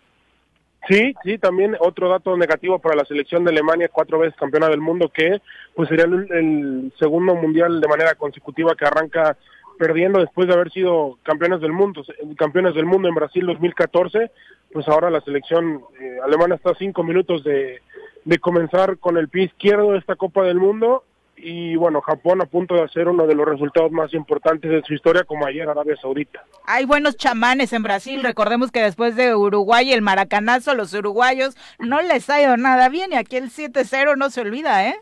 Sí, 0.89 1.15
sí, 1.23 1.39
también 1.39 1.77
otro 1.79 2.09
dato 2.09 2.37
negativo 2.37 2.79
para 2.79 2.97
la 2.97 3.05
selección 3.05 3.45
de 3.45 3.51
Alemania, 3.51 3.91
cuatro 3.93 4.19
veces 4.19 4.39
campeona 4.39 4.69
del 4.69 4.81
mundo, 4.81 5.11
que 5.13 5.41
pues 5.75 5.89
sería 5.89 6.07
el, 6.07 6.27
el 6.33 6.93
segundo 6.99 7.35
mundial 7.35 7.81
de 7.81 7.89
manera 7.89 8.15
consecutiva 8.15 8.75
que 8.75 8.87
arranca 8.87 9.37
perdiendo 9.79 10.21
después 10.21 10.47
de 10.47 10.55
haber 10.55 10.71
sido 10.71 11.19
campeones 11.23 11.61
del 11.61 11.73
mundo, 11.73 12.05
campeones 12.37 12.75
del 12.75 12.85
mundo 12.85 13.09
en 13.09 13.15
Brasil 13.15 13.47
2014, 13.47 14.31
pues 14.73 14.87
ahora 14.89 15.11
la 15.11 15.23
selección 15.23 15.83
eh, 16.01 16.19
alemana 16.23 16.55
está 16.55 16.71
a 16.71 16.79
cinco 16.79 17.03
minutos 17.03 17.45
de, 17.45 17.81
de 18.25 18.39
comenzar 18.39 18.99
con 18.99 19.17
el 19.17 19.29
pie 19.29 19.45
izquierdo 19.45 19.93
de 19.93 19.99
esta 19.99 20.17
Copa 20.17 20.43
del 20.45 20.59
Mundo 20.59 21.05
y 21.43 21.77
bueno, 21.77 22.01
Japón 22.01 22.41
a 22.43 22.47
punto 22.47 22.75
de 22.75 22.83
hacer 22.83 23.09
uno 23.09 23.27
de 23.27 23.35
los 23.35 23.47
resultados 23.47 23.91
más 23.91 24.13
importantes 24.15 24.71
de 24.71 24.83
su 24.83 24.95
historia 24.95 25.25
como 25.25 25.47
ayer 25.47 25.69
Arabia 25.69 25.97
Saudita. 26.01 26.45
Hay 26.65 26.85
buenos 26.85 27.17
chamanes 27.17 27.73
en 27.73 27.83
Brasil, 27.83 28.23
recordemos 28.23 28.71
que 28.71 28.83
después 28.83 29.17
de 29.17 29.35
Uruguay 29.35 29.89
y 29.89 29.93
el 29.93 30.03
maracanazo, 30.03 30.75
los 30.75 30.95
uruguayos 30.95 31.57
no 31.79 32.01
les 32.03 32.29
ha 32.31 32.41
ido 32.41 32.57
nada 32.57 32.89
bien 32.89 33.13
y 33.13 33.17
aquí 33.17 33.37
el 33.37 33.51
7-0 33.51 34.17
no 34.17 34.31
se 34.31 34.41
olvida, 34.41 34.89
¿eh? 34.89 34.97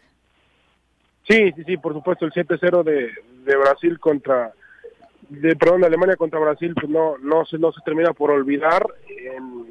Sí, 1.29 1.53
sí, 1.55 1.65
sí, 1.65 1.77
por 1.77 1.93
supuesto, 1.93 2.25
el 2.25 2.33
7-0 2.33 2.83
de, 2.83 3.11
de 3.45 3.57
Brasil 3.57 3.99
contra, 4.01 4.53
de, 5.29 5.57
perdón, 5.57 5.83
de 5.83 5.89
Alemania 5.89 6.17
contra 6.17 6.41
Brasil, 6.41 6.75
pues 6.75 6.89
no, 6.89 7.19
no, 7.19 7.45
se, 7.45 7.59
no 7.59 7.73
se 7.73 7.81
termina 7.85 8.13
por 8.13 8.31
olvidar 8.31 8.87
en, 9.09 9.67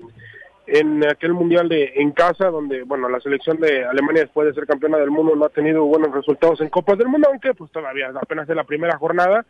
en 0.68 1.08
aquel 1.08 1.34
mundial 1.34 1.70
de 1.70 1.94
en 1.96 2.12
casa, 2.12 2.48
donde, 2.48 2.84
bueno, 2.84 3.08
la 3.08 3.22
selección 3.22 3.58
de 3.58 3.86
Alemania 3.86 4.24
después 4.24 4.48
de 4.48 4.54
ser 4.54 4.68
campeona 4.68 4.98
del 4.98 5.10
mundo 5.10 5.36
no 5.36 5.46
ha 5.46 5.50
tenido 5.50 5.86
buenos 5.86 6.14
resultados 6.14 6.60
en 6.60 6.70
Copas 6.70 6.98
del 6.98 7.08
Mundo, 7.08 7.30
aunque 7.32 7.54
pues 7.54 7.72
todavía 7.72 8.12
apenas 8.22 8.50
es 8.50 8.56
la 8.56 8.66
primera 8.66 8.98
jornada 8.98 9.46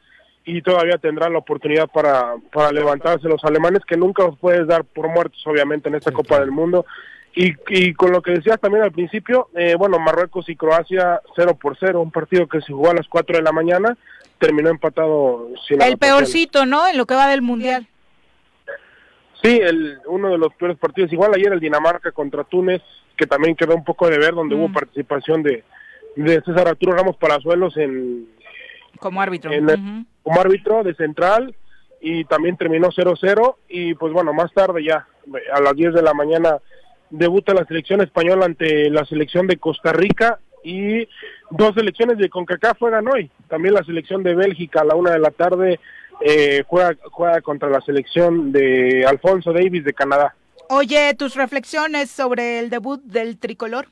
y 0.46 0.62
todavía 0.62 0.98
tendrán 0.98 1.34
la 1.34 1.40
oportunidad 1.40 1.88
para, 1.88 2.36
para 2.54 2.72
levantarse 2.72 3.28
los 3.28 3.44
alemanes, 3.44 3.84
que 3.86 3.98
nunca 3.98 4.24
los 4.24 4.38
puedes 4.38 4.68
dar 4.68 4.86
por 4.86 5.10
muertos, 5.10 5.42
obviamente, 5.46 5.90
en 5.90 5.96
esta 5.96 6.12
Copa 6.12 6.40
del 6.40 6.52
Mundo. 6.52 6.86
Y, 7.36 7.54
y 7.68 7.94
con 7.94 8.12
lo 8.12 8.22
que 8.22 8.32
decías 8.32 8.60
también 8.60 8.84
al 8.84 8.92
principio, 8.92 9.50
eh, 9.56 9.76
bueno, 9.78 10.00
Marruecos 10.00 10.48
y 10.50 10.56
Croacia 10.56 11.22
0 11.36 11.58
por 11.62 11.78
0, 11.78 12.00
un 12.00 12.12
partido 12.12 12.48
que 12.48 12.62
se 12.62 12.72
jugó 12.72 12.92
a 12.92 12.96
las 12.96 13.08
4 13.08 13.38
de 13.38 13.44
la 13.44 13.52
mañana, 13.52 13.98
terminó 14.40 14.70
empatado 14.70 15.50
sin 15.68 15.82
El 15.82 15.98
peorcito, 15.98 16.66
¿no? 16.66 16.88
En 16.88 16.98
lo 16.98 17.06
que 17.06 17.16
va 17.16 17.28
del 17.28 17.42
mundial. 17.42 17.88
Sí, 19.44 19.60
el, 19.62 20.00
uno 20.08 20.30
de 20.32 20.38
los 20.38 20.54
peores 20.56 20.78
partidos. 20.78 21.12
Igual 21.14 21.32
ayer 21.36 21.52
el 21.54 21.60
Dinamarca 21.60 22.12
contra 22.12 22.44
Túnez, 22.44 22.82
que 23.16 23.26
también 23.28 23.56
quedó 23.56 23.76
un 23.76 23.84
poco 23.84 24.10
de 24.10 24.18
ver, 24.18 24.34
donde 24.34 24.56
Mm. 24.56 24.60
hubo 24.60 24.74
participación 24.74 25.44
de, 25.44 25.64
de 26.16 26.42
César 26.42 26.68
Arturo 26.68 26.94
Ramos 26.94 27.18
Palazuelos 27.18 27.78
en, 27.78 28.28
Como 29.00 29.22
árbitro. 29.22 29.52
en 29.52 30.06
como 30.24 30.42
árbitro 30.42 30.84
de 30.84 30.94
central 30.96 31.56
y 32.02 32.26
también 32.26 32.58
terminó 32.58 32.90
0-0 32.92 33.56
y 33.70 33.94
pues 33.96 34.12
bueno, 34.14 34.34
más 34.34 34.52
tarde 34.54 34.84
ya 34.84 35.08
a 35.54 35.62
las 35.62 35.74
10 35.76 35.94
de 35.94 36.02
la 36.02 36.14
mañana 36.14 36.58
debuta 37.10 37.54
la 37.54 37.66
selección 37.66 38.02
española 38.02 38.46
ante 38.46 38.90
la 38.90 39.06
selección 39.06 39.48
de 39.48 39.58
Costa 39.58 39.94
Rica 39.94 40.40
y 40.64 41.08
dos 41.52 41.74
selecciones 41.76 42.18
de 42.18 42.30
CONCACAF 42.30 42.78
juegan 42.80 43.08
hoy. 43.08 43.32
También 43.48 43.74
la 43.76 43.84
selección 43.84 44.22
de 44.24 44.36
Bélgica 44.36 44.82
a 44.82 44.86
la 44.86 44.96
una 44.96 45.12
de 45.12 45.20
la 45.20 45.32
tarde 45.32 45.80
eh, 46.22 46.64
juega, 46.68 46.96
juega 47.12 47.42
contra 47.42 47.70
la 47.70 47.82
selección 47.82 48.52
de 48.52 49.06
Alfonso 49.06 49.54
Davis 49.54 49.84
de 49.84 49.94
Canadá. 49.94 50.36
Oye, 50.70 51.14
tus 51.16 51.36
reflexiones 51.36 52.10
sobre 52.12 52.60
el 52.60 52.70
debut 52.70 53.02
del 53.04 53.38
tricolor. 53.38 53.88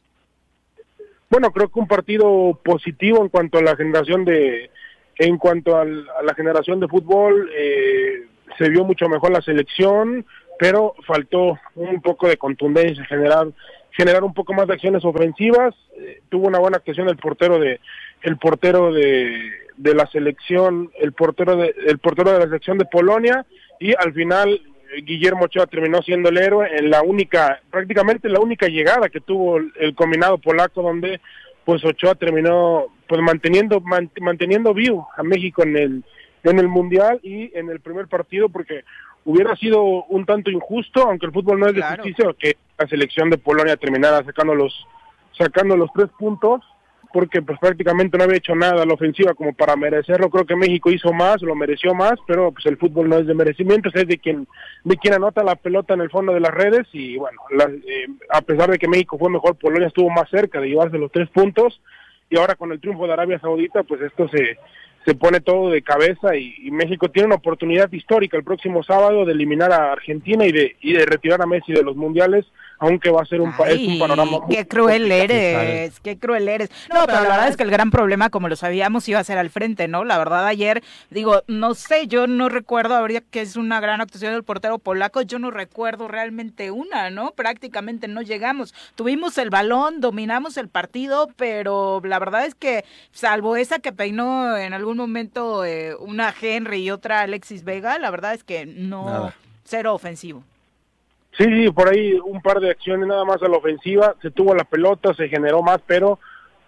Bueno, 1.30 1.52
creo 1.52 1.70
que 1.70 1.80
un 1.80 1.88
partido 1.88 2.60
positivo 2.64 3.22
en 3.22 3.30
cuanto 3.30 3.58
a 3.58 3.64
la 3.64 3.76
generación 3.76 4.26
de, 4.26 4.70
en 5.18 5.38
cuanto 5.38 5.78
al- 5.78 6.08
a 6.20 6.24
la 6.24 6.34
generación 6.36 6.80
de 6.80 6.88
fútbol, 6.88 7.50
eh, 7.56 8.28
se 8.58 8.70
vio 8.70 8.84
mucho 8.84 9.08
mejor 9.10 9.32
la 9.32 9.42
selección, 9.42 10.26
pero 10.60 10.96
faltó 11.06 11.58
un 11.76 12.02
poco 12.02 12.28
de 12.28 12.38
contundencia, 12.38 13.04
generar, 13.06 13.48
generar 13.92 14.24
un 14.24 14.34
poco 14.34 14.54
más 14.54 14.68
de 14.68 14.74
acciones 14.74 15.04
ofensivas. 15.04 15.74
Eh, 15.98 16.22
tuvo 16.30 16.48
una 16.48 16.60
buena 16.60 16.78
actuación 16.78 17.10
el 17.10 17.18
portero 17.18 17.58
de, 17.60 17.80
el 18.22 18.38
portero 18.38 18.94
de, 18.94 19.52
de 19.78 19.94
la 19.94 20.06
selección, 20.08 20.92
el 21.00 21.14
portero 21.14 21.56
de, 21.58 21.74
el 21.88 22.00
portero 22.00 22.32
de 22.32 22.40
la 22.40 22.46
selección 22.46 22.78
de 22.78 22.86
Polonia, 22.86 23.46
y 23.80 23.94
al 23.94 24.14
final 24.14 24.50
eh, 24.50 25.02
Guillermo 25.04 25.46
Ochoa 25.46 25.68
terminó 25.68 26.02
siendo 26.02 26.30
el 26.30 26.38
héroe 26.38 26.70
en 26.78 26.90
la 26.90 27.02
única, 27.02 27.60
prácticamente 27.70 28.30
la 28.30 28.40
única 28.40 28.68
llegada 28.68 29.10
que 29.10 29.20
tuvo 29.22 29.58
el, 29.58 29.72
el 29.80 29.96
combinado 29.96 30.38
polaco 30.38 30.82
donde 30.82 31.20
pues 31.66 31.84
Ochoa 31.84 32.16
terminó 32.16 32.86
pues 33.08 33.22
manteniendo 33.22 33.82
man- 33.82 34.10
manteniendo 34.22 34.74
vivo 34.74 35.08
a 35.18 35.24
México 35.24 35.64
en 35.64 35.76
el 35.78 36.04
en 36.44 36.60
el 36.60 36.68
mundial 36.68 37.20
y 37.24 37.52
en 37.58 37.70
el 37.70 37.80
primer 37.80 38.08
partido 38.08 38.50
porque 38.50 38.84
hubiera 39.26 39.56
sido 39.56 39.84
un 40.06 40.26
tanto 40.26 40.52
injusto 40.52 41.02
aunque 41.02 41.26
el 41.26 41.32
fútbol 41.32 41.60
no 41.60 41.66
es 41.68 41.74
de 41.74 41.80
Claro. 41.82 42.04
justicia 42.04 42.32
que 42.38 42.56
la 42.78 42.88
selección 42.88 43.32
de 43.32 43.40
Polonia 43.40 43.76
terminara 43.78 44.24
sacando 44.24 44.54
los 44.54 44.86
sacando 45.38 45.76
los 45.76 45.90
tres 45.94 46.10
puntos 46.20 46.62
porque 47.16 47.42
pues 47.42 47.58
prácticamente 47.60 48.18
no 48.18 48.26
había 48.26 48.36
hecho 48.36 48.54
nada 48.56 48.84
a 48.84 48.86
la 48.86 48.94
ofensiva 48.94 49.34
como 49.36 49.54
para 49.54 49.78
merecerlo. 49.78 50.30
Creo 50.30 50.46
que 50.46 50.58
México 50.58 50.92
hizo 50.92 51.14
más, 51.14 51.42
lo 51.42 51.56
mereció 51.56 51.94
más, 51.96 52.16
pero 52.28 52.52
pues 52.52 52.66
el 52.66 52.76
fútbol 52.76 53.08
no 53.08 53.18
es 53.20 53.26
de 53.26 53.34
merecimientos, 53.34 53.96
es 53.96 54.06
de 54.06 54.18
quien 54.18 54.46
de 54.84 54.98
quien 54.98 55.14
anota 55.14 55.42
la 55.42 55.56
pelota 55.56 55.94
en 55.94 56.02
el 56.02 56.10
fondo 56.10 56.34
de 56.34 56.42
las 56.42 56.54
redes 56.54 56.86
y 56.92 57.16
bueno, 57.16 57.40
la- 57.52 57.72
eh, 57.72 58.08
a 58.30 58.42
pesar 58.42 58.70
de 58.70 58.78
que 58.78 58.90
México 58.90 59.18
fue 59.18 59.30
mejor, 59.30 59.56
Polonia 59.56 59.88
estuvo 59.88 60.10
más 60.10 60.30
cerca 60.30 60.60
de 60.60 60.68
llevarse 60.68 60.98
los 60.98 61.10
tres 61.10 61.30
puntos 61.30 61.80
y 62.30 62.38
ahora 62.38 62.56
con 62.56 62.74
el 62.74 62.82
triunfo 62.82 63.08
de 63.08 63.14
Arabia 63.14 63.40
Saudita, 63.40 63.84
pues 63.84 64.02
esto 64.02 64.28
se 64.28 64.58
se 65.06 65.15
pone 65.15 65.40
todo 65.40 65.69
de 65.69 65.82
cabeza 65.82 66.36
y, 66.36 66.56
y 66.60 66.72
México 66.72 67.10
tiene 67.10 67.27
una 67.27 67.36
oportunidad 67.36 67.91
histórica 67.91 68.38
el 68.38 68.44
próximo 68.44 68.84
sábado 68.84 69.23
de 69.26 69.34
eliminar 69.34 69.72
a 69.72 69.91
Argentina 69.91 70.45
y 70.45 70.52
de, 70.52 70.76
y 70.82 70.94
de 70.94 71.06
retirar 71.06 71.41
a 71.41 71.45
Messi 71.45 71.73
de 71.73 71.84
los 71.84 71.95
mundiales, 71.95 72.45
aunque 72.80 73.10
va 73.10 73.22
a 73.22 73.26
ser 73.26 73.40
un, 73.40 73.56
pa- 73.56 73.69
es 73.69 73.80
un 73.88 73.94
Ay, 73.94 73.99
panorama 73.99 74.40
muy 74.40 74.56
qué 74.56 74.68
cruel 74.68 75.10
eres, 75.11 75.99
qué 76.02 76.18
cruel 76.18 76.49
eres. 76.49 76.69
No, 76.94 77.06
pero 77.06 77.22
la 77.22 77.30
verdad 77.30 77.48
es 77.48 77.56
que 77.56 77.64
el 77.64 77.72
gran 77.72 77.90
problema, 77.91 78.30
como 78.30 78.49
lo 78.49 78.56
sabíamos, 78.56 79.07
iba 79.07 79.19
a 79.19 79.23
ser 79.23 79.38
al 79.38 79.49
frente, 79.49 79.88
¿no? 79.88 80.03
La 80.03 80.18
verdad, 80.18 80.45
ayer, 80.45 80.84
digo, 81.10 81.44
no 81.48 81.73
sé, 81.73 82.07
yo 82.07 82.27
no 82.27 82.49
recuerdo, 82.49 82.95
habría 82.95 83.22
que 83.22 83.41
es 83.41 83.56
una 83.56 83.80
gran 83.80 84.02
actuación 84.02 84.34
del 84.34 84.44
portero 84.44 84.77
polaco, 84.80 85.22
yo 85.22 85.40
no 85.40 85.52
recuerdo 85.52 86.07
realmente 86.07 86.72
una, 86.72 87.10
¿no? 87.11 87.32
Prácticamente 87.32 88.07
no 88.10 88.22
llegamos. 88.22 88.73
Tuvimos 88.95 89.38
el 89.38 89.49
balón, 89.52 90.02
dominamos 90.02 90.57
el 90.57 90.68
partido, 90.68 91.30
pero 91.38 92.02
la 92.03 92.19
verdad 92.19 92.45
es 92.45 92.56
que, 92.56 92.84
salvo 93.11 93.56
esa 93.56 93.80
que 93.80 93.94
peinó 93.94 94.57
en 94.57 94.73
algún 94.73 94.95
momento 94.96 95.66
eh, 95.66 95.96
una 95.96 96.34
Henry 96.40 96.84
y 96.84 96.92
otra 96.92 97.22
Alexis 97.22 97.64
Vega, 97.64 97.98
la 98.00 98.12
verdad 98.12 98.34
es 98.34 98.44
que 98.44 98.66
no, 98.66 99.06
Nada. 99.06 99.36
cero 99.64 99.94
ofensivo. 99.94 100.44
Sí, 101.38 101.44
sí, 101.44 101.70
por 101.72 101.90
ahí 101.90 102.14
un 102.14 102.42
par 102.42 102.60
de 102.60 102.72
acciones 102.72 103.08
nada 103.08 103.26
más 103.26 103.42
a 103.44 103.50
la 103.50 103.58
ofensiva, 103.58 104.16
se 104.22 104.32
tuvo 104.32 104.56
la 104.56 104.64
pelota, 104.64 105.14
se 105.14 105.28
generó 105.28 105.62
más, 105.62 105.80
pero 105.86 106.20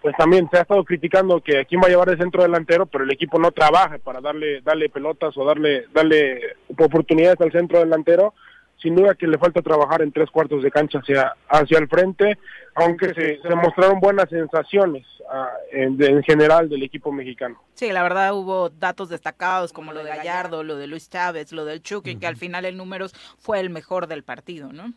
pues 0.02 0.14
también 0.16 0.48
se 0.50 0.58
ha 0.58 0.62
estado 0.62 0.84
criticando 0.84 1.40
que 1.40 1.60
a 1.60 1.64
quién 1.64 1.80
va 1.80 1.86
a 1.86 1.90
llevar 1.90 2.08
el 2.10 2.18
centro 2.18 2.42
delantero, 2.42 2.86
pero 2.86 3.04
el 3.04 3.10
equipo 3.10 3.38
no 3.38 3.50
trabaja 3.50 3.98
para 3.98 4.20
darle 4.20 4.60
darle 4.60 4.88
pelotas 4.88 5.36
o 5.36 5.44
darle 5.44 5.86
darle 5.92 6.56
oportunidades 6.78 7.40
al 7.40 7.50
centro 7.50 7.80
delantero. 7.80 8.34
Sin 8.80 8.94
duda 8.94 9.14
que 9.14 9.26
le 9.26 9.38
falta 9.38 9.60
trabajar 9.60 10.02
en 10.02 10.12
tres 10.12 10.30
cuartos 10.30 10.62
de 10.62 10.70
cancha 10.70 11.00
hacia 11.00 11.34
hacia 11.48 11.78
el 11.78 11.88
frente, 11.88 12.38
aunque 12.74 13.12
se, 13.12 13.40
se 13.40 13.54
mostraron 13.54 13.98
buenas 13.98 14.28
sensaciones 14.30 15.04
ah, 15.30 15.50
en, 15.72 16.00
en 16.02 16.22
general 16.22 16.68
del 16.68 16.82
equipo 16.84 17.10
mexicano. 17.10 17.60
Sí, 17.74 17.90
la 17.90 18.02
verdad 18.02 18.34
hubo 18.34 18.70
datos 18.70 19.08
destacados 19.08 19.72
como 19.72 19.92
lo 19.92 20.04
de 20.04 20.10
Gallardo, 20.10 20.62
lo 20.62 20.76
de 20.76 20.86
Luis 20.86 21.08
Chávez, 21.10 21.52
lo 21.52 21.64
del 21.64 21.82
Chucky, 21.82 22.16
que 22.16 22.26
al 22.26 22.36
final 22.36 22.64
en 22.64 22.76
números 22.76 23.14
fue 23.38 23.60
el 23.60 23.70
mejor 23.70 24.06
del 24.06 24.22
partido, 24.22 24.72
¿no? 24.72 24.92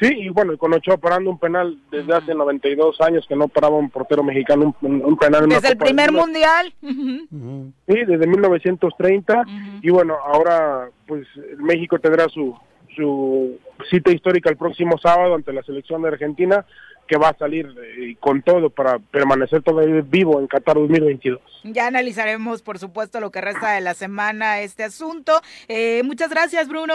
Sí, 0.00 0.08
y 0.12 0.28
bueno, 0.28 0.52
y 0.52 0.58
con 0.58 0.74
Ochoa 0.74 0.96
parando 0.98 1.30
un 1.30 1.38
penal 1.38 1.78
desde 1.90 2.14
hace 2.14 2.34
92 2.34 3.00
años 3.00 3.24
que 3.28 3.36
no 3.36 3.48
paraba 3.48 3.76
un 3.76 3.90
portero 3.90 4.22
mexicano 4.22 4.74
un, 4.82 5.04
un 5.04 5.16
penal 5.16 5.48
Desde 5.48 5.68
el 5.68 5.78
primer 5.78 6.12
mundial. 6.12 6.72
Sí, 6.80 8.04
desde 8.06 8.26
1930 8.26 9.44
y 9.82 9.90
bueno, 9.90 10.16
ahora 10.24 10.88
pues 11.06 11.26
México 11.58 11.98
tendrá 11.98 12.28
su 12.28 12.54
su 12.94 13.58
cita 13.90 14.10
histórica 14.10 14.50
el 14.50 14.56
próximo 14.56 14.98
sábado 14.98 15.34
ante 15.34 15.52
la 15.52 15.62
selección 15.62 16.02
de 16.02 16.08
Argentina 16.08 16.64
que 17.06 17.16
va 17.16 17.28
a 17.28 17.38
salir 17.38 17.72
eh, 17.98 18.16
con 18.18 18.42
todo 18.42 18.70
para 18.70 18.98
permanecer 18.98 19.62
todavía 19.62 20.02
vivo 20.04 20.40
en 20.40 20.48
Qatar 20.48 20.74
2022. 20.74 21.40
Ya 21.64 21.86
analizaremos, 21.86 22.62
por 22.62 22.78
supuesto, 22.78 23.20
lo 23.20 23.30
que 23.30 23.40
resta 23.40 23.72
de 23.72 23.80
la 23.80 23.94
semana 23.94 24.60
este 24.60 24.82
asunto. 24.82 25.40
Eh, 25.68 26.02
muchas 26.04 26.30
gracias, 26.30 26.68
Bruno. 26.68 26.94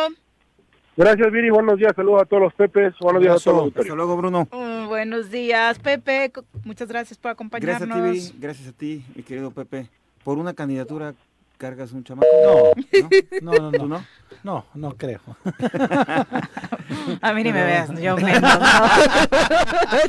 Gracias 1.02 1.32
Viri, 1.32 1.50
buenos 1.50 1.80
días, 1.80 1.94
saludos 1.96 2.22
a 2.22 2.26
todos 2.26 2.44
los 2.44 2.54
Pepes, 2.54 2.94
buenos 3.02 3.24
días 3.24 3.36
a 3.42 3.44
todos. 3.44 3.74
Hasta 3.76 3.96
luego, 3.96 4.16
Bruno. 4.18 4.48
Mm, 4.52 4.88
buenos 4.88 5.32
días, 5.32 5.80
Pepe. 5.80 6.32
Muchas 6.64 6.88
gracias 6.90 7.18
por 7.18 7.36
Gracias 7.36 7.82
a 7.82 7.86
ti, 7.86 7.92
acompañarnos. 7.92 8.12
Viri, 8.12 8.32
gracias 8.40 8.68
a 8.68 8.72
ti, 8.72 9.04
mi 9.16 9.24
querido 9.24 9.50
Pepe. 9.50 9.88
Por 10.24 10.38
una 10.38 10.54
candidatura 10.54 11.16
cargas 11.58 11.92
un 11.92 12.04
chamaco. 12.04 12.28
No, 13.42 13.52
no, 13.52 13.72
no, 13.72 13.72
¿Tú 13.80 13.88
no. 13.88 13.98
no? 13.98 14.06
No, 14.44 14.66
no 14.76 14.96
creo. 14.96 15.22
A 17.22 17.34
mí 17.34 17.44
ni 17.44 17.52
me 17.52 17.60
No. 17.62 17.66
veas, 17.66 17.90
yo 18.00 18.16
menos. 18.24 18.42
¿no? 18.42 18.60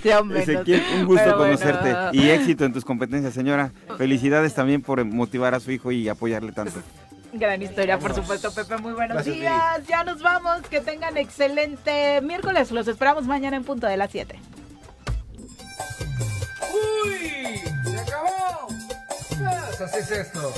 Yo 0.05 0.25
menos. 0.25 0.47
Ezequiel, 0.47 0.83
un 0.99 1.07
gusto 1.07 1.23
Pero 1.25 1.39
bueno. 1.39 1.57
conocerte 1.59 1.97
y 2.19 2.29
éxito 2.29 2.67
en 2.67 2.73
tus 2.75 2.85
competencias, 2.85 3.33
señora. 3.33 3.73
Felicidades 3.97 4.55
también 4.55 4.83
por 4.83 5.03
motivar 5.07 5.55
a 5.55 5.61
su 5.61 5.71
hijo 5.73 5.91
y 5.91 6.07
apoyarle 6.11 6.53
tanto. 6.53 6.81
Gran 7.33 7.63
historia, 7.63 7.99
por 7.99 8.15
supuesto, 8.15 8.53
Pepe. 8.53 8.77
Muy 8.77 8.93
buenos 8.93 9.15
Gracias, 9.15 9.37
días. 9.37 9.87
Ya 9.89 10.05
nos 10.05 10.21
vamos. 10.21 10.61
Que 10.69 10.81
tengan 10.81 11.17
excelente 11.17 12.21
miércoles. 12.21 12.71
Los 12.71 12.87
esperamos 12.89 13.25
mañana 13.25 13.57
en 13.57 13.65
punto 13.65 13.87
de 13.87 13.97
las 13.97 14.11
7. 14.11 14.39
¡Uy! 17.05 17.63
¡Se 17.85 17.99
acabó! 17.99 18.69
Pues 19.29 19.81
así 19.81 19.99
es 19.99 20.11
esto. 20.11 20.53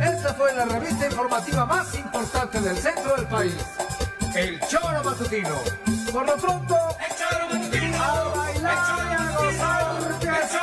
Esta 0.00 0.34
fue 0.34 0.54
la 0.54 0.64
revista 0.64 1.06
informativa 1.06 1.66
más 1.66 1.94
importante 1.96 2.60
del 2.60 2.76
centro 2.76 3.16
del 3.16 3.26
país. 3.26 3.56
El 4.36 4.60
Choro 4.60 5.02
Matutino. 5.04 5.60
Por 6.12 6.26
lo 6.26 6.36
pronto, 6.36 6.76
el 7.00 7.16
Choro 7.16 7.48
Matutino. 7.52 8.02
A 8.02 8.24
bailar 8.36 8.74
y 9.10 9.14
a 9.14 9.36
gozar, 9.36 10.18
que 10.20 10.26
se 10.48 10.58